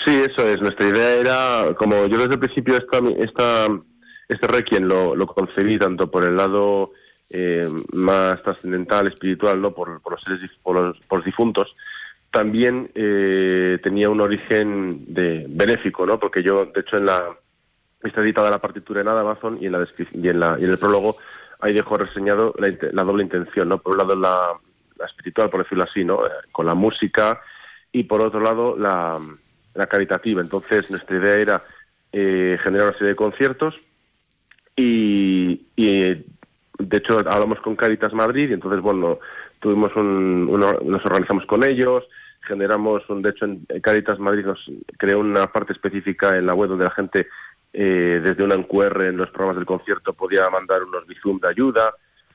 Sí, 0.04 0.24
eso 0.28 0.50
es. 0.50 0.60
Nuestra 0.60 0.88
idea 0.88 1.10
era, 1.18 1.76
como 1.78 2.08
yo 2.08 2.18
desde 2.18 2.34
el 2.34 2.40
principio 2.40 2.78
esta, 2.78 2.98
esta, 3.20 3.68
este 4.28 4.48
requiem 4.48 4.84
lo, 4.86 5.16
lo 5.16 5.28
concebí 5.28 5.78
tanto 5.78 6.10
por 6.10 6.24
el 6.24 6.36
lado 6.36 6.92
eh, 7.30 7.68
más 7.94 8.42
trascendental, 8.44 9.08
espiritual, 9.08 9.62
no, 9.62 9.72
por, 9.72 10.02
por 10.02 10.14
los 10.14 10.22
seres, 10.22 10.50
por 10.62 10.76
los, 10.76 11.00
por 11.02 11.20
los 11.20 11.26
difuntos, 11.26 11.76
también 12.32 12.92
eh, 12.96 13.80
tenía 13.82 14.10
un 14.10 14.22
origen 14.22 15.14
de 15.14 15.46
benéfico, 15.48 16.06
¿no? 16.06 16.20
Porque 16.20 16.44
yo, 16.44 16.66
de 16.66 16.82
hecho, 16.82 16.98
en 16.98 17.06
la 17.06 17.24
está 18.04 18.22
editada 18.22 18.52
la 18.52 18.60
partitura 18.60 19.02
en 19.02 19.08
Amazon 19.08 19.58
y 19.60 19.66
en 19.66 19.72
la 19.72 19.88
y 20.14 20.30
en 20.30 20.40
la 20.40 20.58
y 20.60 20.66
en 20.66 20.70
el 20.70 20.78
prólogo 20.78 21.18
ahí 21.60 21.74
dejo 21.74 21.96
reseñado 21.96 22.54
la, 22.60 22.72
la 22.92 23.04
doble 23.04 23.24
intención, 23.24 23.70
¿no? 23.70 23.78
Por 23.80 23.94
un 23.94 23.98
lado 23.98 24.16
la, 24.16 24.52
la 24.98 25.06
espiritual, 25.06 25.50
por 25.50 25.64
decirlo 25.64 25.86
así, 25.86 26.04
¿no? 26.04 26.26
Eh, 26.26 26.30
Con 26.52 26.66
la 26.66 26.76
música 26.76 27.42
y 27.92 28.04
por 28.04 28.22
otro 28.22 28.42
lado 28.42 28.76
la, 28.78 29.18
la 29.74 29.88
caritativa. 29.88 30.42
Entonces 30.42 30.92
nuestra 30.92 31.18
idea 31.18 31.36
era 31.38 31.64
eh, 32.12 32.60
generar 32.62 32.90
una 32.90 32.98
serie 32.98 33.10
de 33.10 33.16
conciertos 33.16 33.76
y, 34.78 35.62
de 35.78 36.98
hecho 36.98 37.20
hablamos 37.20 37.60
con 37.62 37.76
Caritas 37.76 38.14
Madrid 38.14 38.50
y 38.50 38.54
entonces 38.54 38.82
bueno 38.82 39.20
tuvimos 39.60 39.96
un, 39.96 40.48
uno- 40.50 40.80
nos 40.84 41.06
organizamos 41.06 41.46
con 41.46 41.64
ellos 41.64 42.04
generamos 42.42 43.10
un 43.10 43.22
de 43.22 43.30
hecho 43.30 43.46
en 43.46 43.66
Caritas 43.82 44.20
Madrid 44.20 44.46
nos 44.46 44.60
creó 44.98 45.20
una 45.20 45.48
parte 45.48 45.74
específica 45.74 46.38
en 46.38 46.46
la 46.46 46.54
web 46.54 46.70
donde 46.70 46.84
la 46.86 46.92
gente 46.92 47.28
eh, 47.74 48.20
desde 48.24 48.44
una 48.44 48.62
QR 48.64 49.04
en 49.06 49.18
los 49.18 49.30
programas 49.30 49.56
del 49.58 49.66
concierto 49.66 50.14
podía 50.14 50.50
mandar 50.50 50.84
unos 50.84 51.06
bizum 51.08 51.40
de 51.40 51.50
ayuda. 51.50 51.90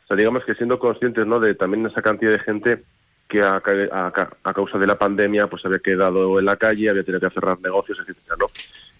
O 0.04 0.06
sea 0.08 0.16
digamos 0.16 0.44
que 0.44 0.54
siendo 0.54 0.78
conscientes 0.78 1.26
no 1.26 1.38
de 1.40 1.54
también 1.54 1.86
esa 1.86 2.02
cantidad 2.02 2.32
de 2.32 2.38
gente 2.40 2.82
que 3.28 3.40
a, 3.42 3.62
a 3.92 4.28
a 4.44 4.52
causa 4.54 4.78
de 4.78 4.86
la 4.86 4.96
pandemia 4.98 5.46
pues 5.46 5.64
había 5.64 5.78
quedado 5.78 6.38
en 6.38 6.44
la 6.46 6.56
calle 6.56 6.90
había 6.90 7.04
tenido 7.04 7.20
que 7.28 7.34
cerrar 7.34 7.60
negocios 7.60 7.98
etcétera 8.00 8.36
no 8.40 8.46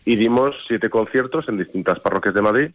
y 0.04 0.16
dimos 0.16 0.54
siete 0.68 0.88
conciertos 0.88 1.48
en 1.48 1.58
distintas 1.58 1.98
parroquias 2.00 2.34
de 2.34 2.42
Madrid 2.42 2.70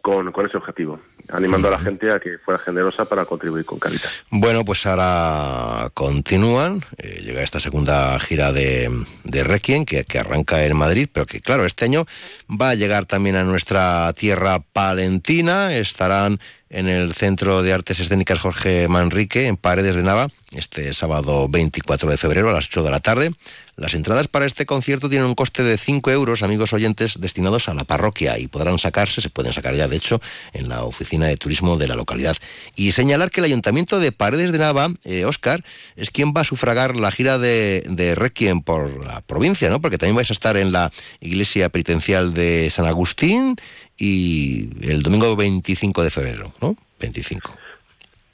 con, 0.00 0.32
con 0.32 0.46
ese 0.46 0.56
objetivo, 0.56 1.00
animando 1.32 1.68
a 1.68 1.72
la 1.72 1.78
gente 1.78 2.10
a 2.10 2.18
que 2.18 2.38
fuera 2.38 2.58
generosa 2.58 3.04
para 3.04 3.24
contribuir 3.24 3.64
con 3.64 3.78
Caritas. 3.78 4.22
Bueno, 4.30 4.64
pues 4.64 4.86
ahora 4.86 5.90
continúan. 5.94 6.82
eh, 6.98 7.20
llega 7.22 7.42
esta 7.42 7.60
segunda 7.60 8.18
gira 8.20 8.52
de, 8.52 8.90
de 9.24 9.44
Requiem 9.44 9.84
que, 9.84 10.04
que 10.04 10.18
arranca 10.18 10.64
en 10.64 10.76
Madrid, 10.76 11.08
pero 11.12 11.26
que 11.26 11.40
claro, 11.40 11.66
este 11.66 11.84
año 11.84 12.06
va 12.50 12.70
a 12.70 12.74
llegar 12.74 13.06
también 13.06 13.36
a 13.36 13.44
nuestra 13.44 14.12
tierra 14.14 14.60
palentina. 14.72 15.74
Estarán 15.74 16.38
en 16.70 16.88
el 16.88 17.12
Centro 17.14 17.62
de 17.62 17.72
Artes 17.72 17.98
Escénicas 18.00 18.38
Jorge 18.38 18.86
Manrique, 18.88 19.46
en 19.46 19.56
Paredes 19.56 19.96
de 19.96 20.02
Nava, 20.02 20.28
este 20.52 20.92
sábado 20.92 21.48
24 21.48 22.10
de 22.10 22.16
febrero 22.16 22.48
a 22.50 22.52
las 22.52 22.66
8 22.66 22.84
de 22.84 22.90
la 22.90 23.00
tarde. 23.00 23.32
Las 23.80 23.94
entradas 23.94 24.28
para 24.28 24.44
este 24.44 24.66
concierto 24.66 25.08
tienen 25.08 25.26
un 25.26 25.34
coste 25.34 25.62
de 25.62 25.78
5 25.78 26.10
euros, 26.10 26.42
amigos 26.42 26.74
oyentes, 26.74 27.18
destinados 27.18 27.66
a 27.70 27.72
la 27.74 27.84
parroquia 27.84 28.38
y 28.38 28.46
podrán 28.46 28.78
sacarse, 28.78 29.22
se 29.22 29.30
pueden 29.30 29.54
sacar 29.54 29.74
ya 29.74 29.88
de 29.88 29.96
hecho, 29.96 30.20
en 30.52 30.68
la 30.68 30.84
oficina 30.84 31.26
de 31.26 31.38
turismo 31.38 31.78
de 31.78 31.88
la 31.88 31.94
localidad. 31.94 32.36
Y 32.76 32.92
señalar 32.92 33.30
que 33.30 33.40
el 33.40 33.46
Ayuntamiento 33.46 33.98
de 33.98 34.12
Paredes 34.12 34.52
de 34.52 34.58
Nava, 34.58 34.88
eh, 35.04 35.24
Óscar, 35.24 35.64
es 35.96 36.10
quien 36.10 36.34
va 36.36 36.42
a 36.42 36.44
sufragar 36.44 36.94
la 36.94 37.10
gira 37.10 37.38
de, 37.38 37.82
de 37.88 38.14
Requiem 38.14 38.60
por 38.60 39.02
la 39.02 39.22
provincia, 39.22 39.70
¿no? 39.70 39.80
Porque 39.80 39.96
también 39.96 40.14
vais 40.16 40.28
a 40.28 40.34
estar 40.34 40.58
en 40.58 40.72
la 40.72 40.92
iglesia 41.20 41.70
penitencial 41.70 42.34
de 42.34 42.68
San 42.68 42.84
Agustín 42.84 43.56
y 43.96 44.68
el 44.90 45.02
domingo 45.02 45.34
25 45.36 46.02
de 46.04 46.10
febrero, 46.10 46.52
¿no? 46.60 46.76
25. 47.00 47.56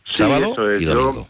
Sí, 0.06 0.12
Sábado 0.16 0.52
eso 0.54 0.72
es. 0.72 0.82
y 0.82 0.84
Yo- 0.86 0.94
domingo. 0.94 1.28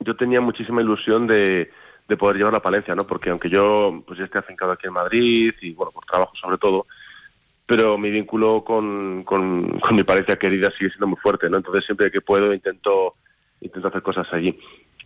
Yo, 0.00 0.14
tenía 0.16 0.40
muchísima 0.40 0.82
ilusión 0.82 1.26
de, 1.26 1.70
de 2.08 2.16
poder 2.16 2.36
llevarla 2.36 2.58
a 2.58 2.62
Palencia, 2.62 2.94
¿no? 2.94 3.06
Porque 3.06 3.30
aunque 3.30 3.48
yo 3.48 4.02
pues 4.06 4.20
esté 4.20 4.38
afincado 4.38 4.72
aquí 4.72 4.86
en 4.86 4.92
Madrid 4.92 5.54
y 5.60 5.72
bueno, 5.72 5.90
por 5.92 6.04
trabajo 6.04 6.32
sobre 6.40 6.58
todo, 6.58 6.86
pero 7.66 7.98
mi 7.98 8.10
vínculo 8.10 8.62
con, 8.62 9.24
con, 9.24 9.80
mi 9.92 10.04
pareja 10.04 10.36
querida 10.36 10.70
sigue 10.70 10.90
siendo 10.90 11.08
muy 11.08 11.16
fuerte, 11.16 11.50
¿no? 11.50 11.56
Entonces 11.56 11.84
siempre 11.84 12.10
que 12.10 12.20
puedo 12.20 12.54
intento 12.54 13.14
intento 13.60 13.88
hacer 13.88 14.02
cosas 14.02 14.26
allí. 14.32 14.56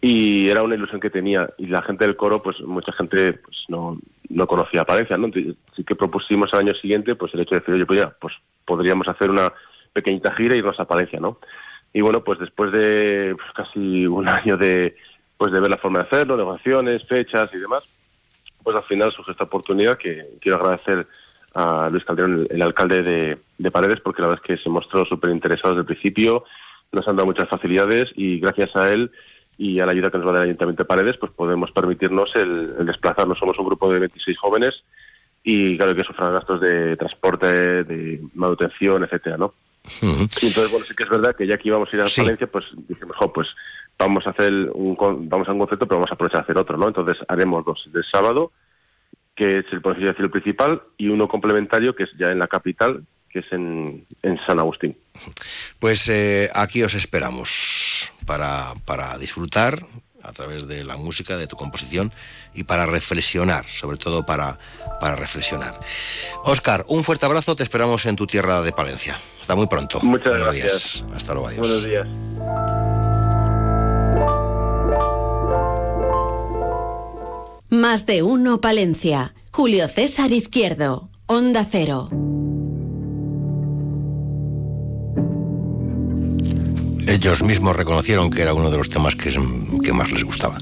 Y 0.03 0.49
era 0.49 0.63
una 0.63 0.75
ilusión 0.75 1.01
que 1.01 1.11
tenía. 1.11 1.49
Y 1.59 1.67
la 1.67 1.83
gente 1.83 2.05
del 2.05 2.17
coro, 2.17 2.43
pues 2.43 2.61
mucha 2.61 2.93
gente 2.93 3.35
pues 3.35 3.65
no, 3.69 3.99
no 4.29 4.47
conocía 4.47 4.85
Palencia, 4.85 5.17
¿no? 5.17 5.27
Entonces, 5.27 5.57
que 5.87 5.95
propusimos 5.95 6.53
al 6.53 6.61
año 6.61 6.75
siguiente 6.75 7.15
pues 7.15 7.33
el 7.35 7.41
hecho 7.41 7.55
de 7.55 7.61
decir, 7.61 7.75
oye, 7.75 7.87
pues 7.87 8.01
ya, 8.01 8.11
pues 8.11 8.35
podríamos 8.67 9.09
hacer 9.09 9.31
una 9.31 9.53
pequeñita 9.93 10.33
gira 10.35 10.55
y 10.55 10.59
irnos 10.59 10.79
a 10.81 10.87
Palencia, 10.87 11.19
¿no? 11.19 11.39
Y 11.93 12.03
bueno, 12.03 12.23
pues 12.23 12.39
después 12.39 12.73
de 12.73 13.35
pues, 13.37 13.53
casi 13.55 14.07
un 14.07 14.29
año 14.29 14.57
de, 14.57 14.97
pues 15.41 15.53
de 15.53 15.61
ver 15.61 15.71
la 15.71 15.79
forma 15.79 16.01
de 16.01 16.05
hacerlo, 16.05 16.37
negociaciones, 16.37 17.03
fechas 17.07 17.49
y 17.55 17.57
demás, 17.57 17.83
pues 18.63 18.77
al 18.77 18.83
final 18.83 19.11
surge 19.11 19.31
esta 19.31 19.45
oportunidad 19.45 19.97
que 19.97 20.23
quiero 20.39 20.59
agradecer 20.59 21.07
a 21.55 21.89
Luis 21.91 22.05
Calderón, 22.05 22.41
el, 22.43 22.49
el 22.51 22.61
alcalde 22.61 23.03
de, 23.03 23.39
de 23.57 23.71
Paredes, 23.71 24.01
porque 24.01 24.21
la 24.21 24.29
verdad 24.29 24.45
es 24.45 24.47
que 24.47 24.63
se 24.63 24.69
mostró 24.69 25.07
súper 25.07 25.31
interesado 25.31 25.71
desde 25.71 25.81
el 25.81 25.87
principio, 25.87 26.45
nos 26.93 27.09
han 27.09 27.17
dado 27.17 27.25
muchas 27.25 27.49
facilidades 27.49 28.11
y 28.17 28.39
gracias 28.39 28.77
a 28.77 28.91
él 28.91 29.11
y 29.57 29.81
a 29.81 29.87
la 29.87 29.93
ayuda 29.93 30.11
que 30.11 30.19
nos 30.19 30.27
va 30.27 30.33
a 30.33 30.35
dar 30.35 30.43
el 30.43 30.51
Ayuntamiento 30.51 30.83
de 30.83 30.89
Paredes, 30.89 31.17
pues 31.17 31.33
podemos 31.33 31.71
permitirnos 31.73 32.31
el, 32.35 32.75
el 32.79 32.85
desplazarnos. 32.85 33.39
Somos 33.39 33.59
un 33.59 33.65
grupo 33.65 33.91
de 33.91 33.99
26 33.99 34.39
jóvenes 34.39 34.75
y 35.43 35.79
claro 35.79 35.95
que 35.95 36.05
sufran 36.05 36.35
gastos 36.35 36.61
de 36.61 36.99
transporte, 36.99 37.85
de 37.85 38.21
manutención, 38.35 39.05
etcétera, 39.05 39.39
¿no? 39.39 39.55
Y 40.03 40.07
entonces, 40.47 40.71
bueno, 40.71 40.85
sí 40.85 40.95
que 40.95 41.05
es 41.05 41.09
verdad 41.09 41.35
que 41.35 41.47
ya 41.47 41.57
que 41.57 41.69
íbamos 41.69 41.89
a 41.91 41.97
ir 41.97 42.03
a 42.03 42.07
Valencia, 42.15 42.47
pues 42.47 42.67
dijimos, 42.87 43.17
jo, 43.17 43.33
pues 43.33 43.49
vamos 44.05 44.27
a 44.27 44.31
hacer 44.31 44.53
un, 44.73 44.97
vamos 45.29 45.49
a 45.49 45.53
un 45.53 45.59
concepto, 45.59 45.87
pero 45.87 45.99
vamos 45.99 46.11
a 46.11 46.15
aprovechar 46.15 46.41
a 46.41 46.43
hacer 46.43 46.59
otro, 46.59 46.77
¿no? 46.77 46.89
Entonces 46.89 47.19
haremos 47.29 47.65
dos 47.65 47.83
del 47.93 48.05
sábado, 48.05 48.53
que 49.37 49.59
es 49.59 49.67
el 49.73 49.81
por 49.81 49.95
decirlo, 49.95 50.17
el 50.19 50.31
principal, 50.31 50.83
y 50.97 51.09
uno 51.09 51.29
complementario, 51.29 51.95
que 51.95 52.05
es 52.05 52.11
ya 52.19 52.29
en 52.29 52.39
la 52.39 52.47
capital, 52.47 53.03
que 53.29 53.41
es 53.41 53.53
en, 53.53 54.05
en 54.23 54.39
San 54.47 54.59
Agustín. 54.59 54.97
Pues 55.79 56.09
eh, 56.09 56.51
aquí 56.55 56.83
os 56.83 56.95
esperamos 56.95 58.13
para, 58.27 58.73
para 58.85 59.17
disfrutar 59.19 59.81
a 60.23 60.33
través 60.33 60.67
de 60.67 60.85
la 60.85 60.97
música, 60.97 61.37
de 61.37 61.47
tu 61.47 61.57
composición 61.57 62.13
y 62.55 62.65
para 62.65 62.87
reflexionar, 62.87 63.67
sobre 63.67 63.97
todo 63.97 64.27
para, 64.27 64.59
para 65.01 65.17
reflexionar. 65.17 65.79
Oscar, 66.45 66.85
un 66.89 67.05
fuerte 67.05 67.27
abrazo, 67.27 67.57
te 67.57 67.63
esperamos 67.63 68.05
en 68.07 68.17
tu 68.17 68.27
tierra 68.27 68.61
de 68.63 68.73
Palencia. 68.73 69.19
Hasta 69.41 69.55
muy 69.55 69.67
pronto. 69.67 70.01
Muchas 70.03 70.31
Buenos 70.31 70.49
gracias. 70.49 71.03
días. 71.03 71.17
Hasta 71.17 71.33
luego, 71.33 71.49
adiós. 71.49 71.61
Buenos 71.67 71.85
días. 71.85 72.70
Más 77.71 78.05
de 78.05 78.25
uno 78.25 78.61
Palencia. 78.61 79.33
Julio 79.53 79.87
César 79.87 80.33
Izquierdo. 80.33 81.09
Onda 81.27 81.65
Cero. 81.71 82.11
Ellos 87.07 87.45
mismos 87.45 87.77
reconocieron 87.77 88.29
que 88.29 88.43
era 88.43 88.55
uno 88.55 88.73
de 88.73 88.77
los 88.77 88.91
temas 88.91 89.15
que, 89.15 89.31
más 89.93 90.11
les 90.11 90.25
gustaba, 90.25 90.59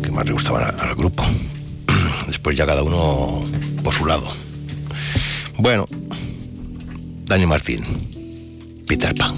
que 0.00 0.12
más 0.12 0.24
les 0.24 0.34
gustaba 0.34 0.68
al, 0.68 0.78
al 0.78 0.94
grupo. 0.94 1.24
Después 2.28 2.56
ya 2.56 2.64
cada 2.64 2.84
uno 2.84 3.50
por 3.82 3.92
su 3.92 4.06
lado. 4.06 4.28
Bueno, 5.58 5.88
Dani 7.24 7.46
Martín, 7.46 8.84
Peter 8.86 9.12
Pan. 9.16 9.36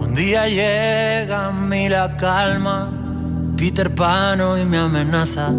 Un 0.00 0.14
día 0.14 0.48
llega 0.48 1.48
a 1.48 1.52
mí 1.52 1.86
la 1.88 2.16
calma, 2.16 2.90
Peter 3.54 3.94
Pan 3.94 4.40
hoy 4.40 4.64
me 4.64 4.78
amenaza, 4.78 5.52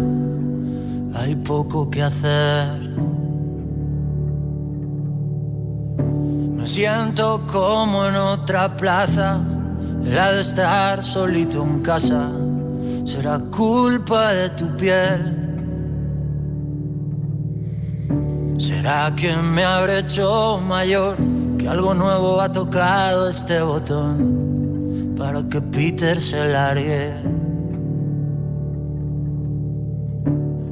hay 1.14 1.36
poco 1.36 1.88
que 1.88 2.02
hacer. 2.02 2.80
Me 6.56 6.66
siento 6.66 7.46
como 7.46 8.04
en 8.06 8.16
otra 8.16 8.76
plaza, 8.76 9.40
la 10.02 10.32
de 10.32 10.40
estar 10.40 11.04
solito 11.04 11.62
en 11.62 11.80
casa, 11.80 12.28
será 13.04 13.38
culpa 13.38 14.32
de 14.32 14.50
tu 14.50 14.76
piel. 14.76 15.38
¿Será 18.58 19.12
que 19.14 19.36
me 19.36 19.62
habré 19.62 20.00
hecho 20.00 20.60
mayor? 20.66 21.16
Que 21.62 21.68
algo 21.68 21.94
nuevo 21.94 22.40
ha 22.40 22.50
tocado 22.50 23.28
este 23.28 23.62
botón 23.62 25.14
para 25.16 25.44
que 25.44 25.60
Peter 25.60 26.20
se 26.20 26.44
largue. 26.48 27.12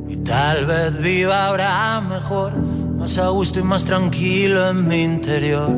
Y 0.09 0.17
tal 0.17 0.67
vez 0.67 1.01
viva 1.01 1.47
ahora 1.47 2.01
mejor, 2.01 2.57
más 2.99 3.19
a 3.19 3.29
gusto 3.29 3.61
y 3.61 3.63
más 3.63 3.85
tranquilo 3.85 4.69
en 4.69 4.89
mi 4.89 5.05
interior. 5.05 5.71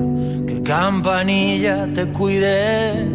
Que 0.47 0.63
campanilla 0.63 1.87
te 1.93 2.11
cuide 2.11 3.07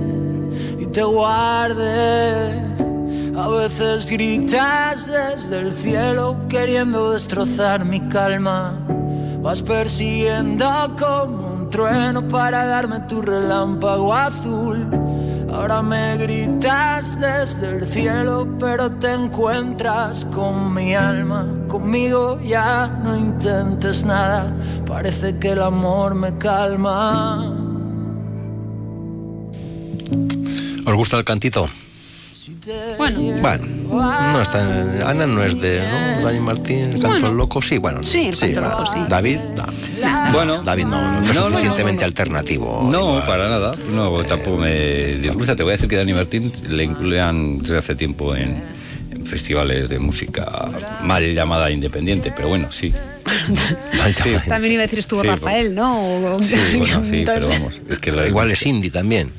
y 0.79 0.85
te 0.85 1.01
guarde. 1.01 2.61
A 3.35 3.47
veces 3.47 4.07
gritas 4.07 5.07
desde 5.07 5.57
el 5.61 5.73
cielo 5.73 6.37
queriendo 6.47 7.13
destrozar 7.13 7.85
mi 7.85 8.01
calma. 8.01 8.85
Vas 9.41 9.63
persiguiendo 9.63 10.67
como 10.99 11.46
trueno 11.77 12.27
para 12.27 12.65
darme 12.65 13.01
tu 13.01 13.21
relámpago 13.21 14.11
azul. 14.11 14.89
Ahora 15.53 15.83
me 15.83 16.17
gritas 16.17 17.19
desde 17.19 17.77
el 17.77 17.87
cielo, 17.87 18.47
pero 18.59 18.89
te 18.93 19.13
encuentras 19.13 20.25
con 20.25 20.73
mi 20.73 20.95
alma. 20.95 21.47
Conmigo 21.67 22.41
ya 22.41 22.87
no 23.03 23.15
intentes 23.15 24.03
nada, 24.03 24.51
parece 24.87 25.37
que 25.37 25.49
el 25.51 25.61
amor 25.61 26.15
me 26.15 26.35
calma. 26.39 27.53
¿Os 30.83 30.95
gusta 30.95 31.19
el 31.19 31.25
cantito? 31.25 31.69
Bueno, 32.97 33.19
Bueno, 33.41 33.65
no 33.89 34.41
está, 34.41 35.09
Ana 35.09 35.25
no 35.25 35.43
es 35.43 35.59
de 35.61 35.79
¿no? 36.19 36.25
Dani 36.25 36.39
Martín, 36.39 36.79
el 36.79 36.91
canto 36.93 37.07
Bueno. 37.07 37.31
loco, 37.31 37.61
sí, 37.61 37.77
bueno. 37.77 38.03
Sí, 38.03 38.25
el 38.27 38.37
canto 38.37 38.61
va. 38.61 38.69
loco, 38.71 38.85
sí. 38.85 38.99
David, 39.07 39.39
no. 39.55 40.31
Bueno. 40.33 40.63
David 40.63 40.85
no, 40.85 41.01
no, 41.01 41.21
no 41.21 41.21
es 41.21 41.27
No, 41.27 41.33
no, 41.33 41.39
no, 41.41 41.47
suficientemente 41.49 42.03
alternativo. 42.05 42.87
No, 42.91 43.09
igual. 43.11 43.25
para 43.25 43.49
nada. 43.49 43.75
No, 43.91 44.23
tampoco 44.23 44.57
me 44.57 44.73
disgusta. 45.17 45.55
Te 45.55 45.63
voy 45.63 45.71
a 45.71 45.73
decir 45.73 45.87
que 45.89 45.95
Dani 45.95 46.13
Martín 46.13 46.51
le 46.69 46.83
incluían 46.83 47.59
desde 47.59 47.77
hace 47.77 47.95
tiempo 47.95 48.35
en, 48.35 48.61
en 49.11 49.25
festivales 49.25 49.87
de 49.89 49.99
música 49.99 50.69
mal 51.03 51.23
llamada 51.33 51.71
independiente, 51.71 52.33
pero 52.35 52.49
bueno, 52.49 52.71
sí. 52.71 52.93
Sí. 54.13 54.35
también 54.47 54.73
iba 54.73 54.83
a 54.83 54.85
decir 54.85 54.99
estuvo 54.99 55.21
Sí, 55.21 55.27
Rafael, 55.27 55.75
¿no? 55.75 56.35
O- 56.35 56.43
Sí, 56.43 56.55
bueno, 56.77 57.03
sí, 57.05 57.23
pero 57.25 57.47
vamos. 57.47 57.73
Es 57.89 57.99
que 57.99 58.11
lo 58.11 58.25
Igual 58.25 58.51
es 58.51 58.65
indie 58.65 58.89
también. 58.91 59.31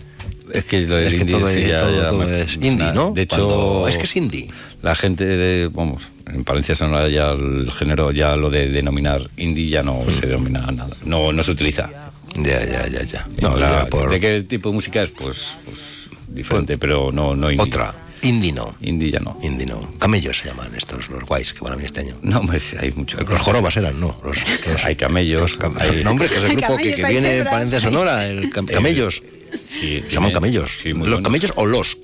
Es 0.53 0.65
que 0.65 0.81
lo 0.83 0.97
del 0.97 1.07
Es 1.07 1.15
que 1.15 1.21
indie 1.21 1.39
todo 1.39 1.49
sí, 1.51 1.61
es- 1.61 1.69
ya- 1.69 1.81
todo- 1.81 1.97
ya 2.03 2.11
todo 2.11 2.19
me- 2.27 2.41
es 2.43 2.55
indie, 2.57 2.93
¿no? 2.95 3.13
De 3.13 3.23
hecho, 3.23 3.37
Cuando- 3.47 3.89
es 3.89 3.97
que 3.97 4.03
es 4.05 4.17
indie. 4.17 4.49
La 4.83 4.95
gente 4.95 5.25
de, 5.25 5.69
vamos, 5.73 6.03
en 6.33 6.45
Palencia 6.45 6.75
Sonora 6.75 7.09
ya 7.09 7.31
el 7.33 7.71
género, 7.73 8.13
ya 8.13 8.37
lo 8.37 8.51
de 8.51 8.69
denominar 8.69 9.29
indie 9.37 9.69
ya 9.69 9.83
no 9.83 10.05
se 10.11 10.27
denomina 10.27 10.61
nada. 10.71 10.95
No, 11.05 11.33
no 11.33 11.43
se 11.43 11.51
utiliza. 11.51 11.91
Ya, 12.37 12.65
ya, 12.65 12.87
ya, 12.87 13.03
ya. 13.03 13.27
No, 13.41 13.89
por- 13.91 14.11
¿De 14.11 14.21
qué 14.21 14.43
tipo 14.43 14.69
de 14.69 14.75
música 14.75 15.03
es? 15.03 15.11
Pues, 15.11 15.57
pues 15.65 16.09
diferente, 16.29 16.79
pero 16.79 17.11
no, 17.13 17.35
no 17.35 17.51
indie. 17.51 17.67
Otra. 17.67 17.95
Indie 18.23 18.53
no. 18.53 18.77
Indie 18.81 19.13
ya 19.13 19.21
no. 19.21 19.39
Indie 19.43 19.65
no. 19.67 19.93
Camellos 19.99 20.39
se 20.39 20.49
llaman 20.49 20.73
estos, 20.77 21.09
los 21.09 21.25
guays 21.25 21.53
que 21.53 21.61
van 21.61 21.73
a 21.75 21.77
venir 21.77 21.87
este 21.87 22.01
año. 22.01 22.17
No, 22.23 22.43
pues 22.45 22.75
hay 22.75 22.91
mucho. 22.93 23.17
Los 23.21 23.41
jorobas 23.41 23.77
eran, 23.77 23.99
¿no? 24.01 24.21
Los, 24.25 24.37
los- 24.67 24.85
hay 24.85 24.97
camellos. 24.97 25.57
hay- 25.79 26.03
No, 26.05 26.11
hombre, 26.11 26.27
que 26.29 26.35
es 26.37 26.43
el 26.43 26.49
grupo 26.57 26.61
que, 26.61 26.67
camellos, 26.67 26.97
que 27.01 27.07
hay 27.07 27.13
viene 27.13 27.29
cebras, 27.31 27.55
Palencia 27.55 27.81
Sonora, 27.81 28.27
el 28.29 28.51
cam- 28.51 28.69
Eh, 28.69 28.73
camellos. 28.75 29.23
Sí, 29.65 30.03
Se 30.07 30.11
llaman 30.15 30.33
camellos. 30.33 30.79
sí, 30.83 30.91
¿Los 30.91 30.99
buenos. 31.01 31.23
camellos 31.23 31.53
o 31.57 31.67
los? 31.67 31.97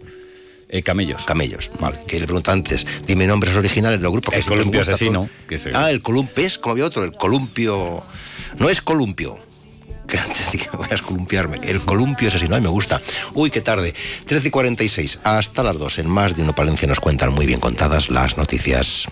Eh, 0.69 0.83
camellos. 0.83 1.25
Camellos, 1.25 1.71
vale. 1.79 1.99
Que 2.07 2.19
le 2.19 2.27
pregunto 2.27 2.51
antes, 2.51 2.85
dime 3.07 3.27
nombres 3.27 3.55
originales 3.55 4.01
de 4.01 4.05
los 4.05 4.13
grupos. 4.13 4.35
que 4.35 4.41
El 4.41 4.47
columpio 4.47 4.81
asesino, 4.83 5.21
todo. 5.21 5.31
que 5.49 5.59
se- 5.59 5.71
Ah, 5.75 5.91
el 5.91 6.03
columpio 6.03 6.45
es 6.47 6.59
como 6.59 6.73
había 6.73 6.87
otro, 6.87 7.05
el 7.05 7.13
columpio. 7.13 8.05
No 8.59 8.69
es 8.71 8.81
columpio. 8.81 9.37
Que 10.07 10.19
antes 10.19 10.53
dije, 10.53 10.69
voy 10.77 10.87
a 10.91 10.95
escolumpiarme. 10.95 11.61
El 11.65 11.81
columpio 11.81 12.29
asesino, 12.29 12.55
ay, 12.57 12.61
me 12.61 12.69
gusta. 12.69 13.01
Uy, 13.33 13.49
qué 13.51 13.63
tarde. 13.63 13.95
13 14.27 14.49
y 14.49 14.51
46, 14.51 15.19
hasta 15.25 15.63
las 15.63 15.79
2. 15.79 15.99
En 16.01 16.11
más 16.11 16.37
de 16.37 16.43
uno 16.43 16.55
Palencia 16.55 16.87
nos 16.87 17.01
cuentan 17.01 17.33
muy 17.33 17.47
bien 17.47 17.59
contadas 17.59 18.11
las 18.11 18.37
noticias. 18.37 19.03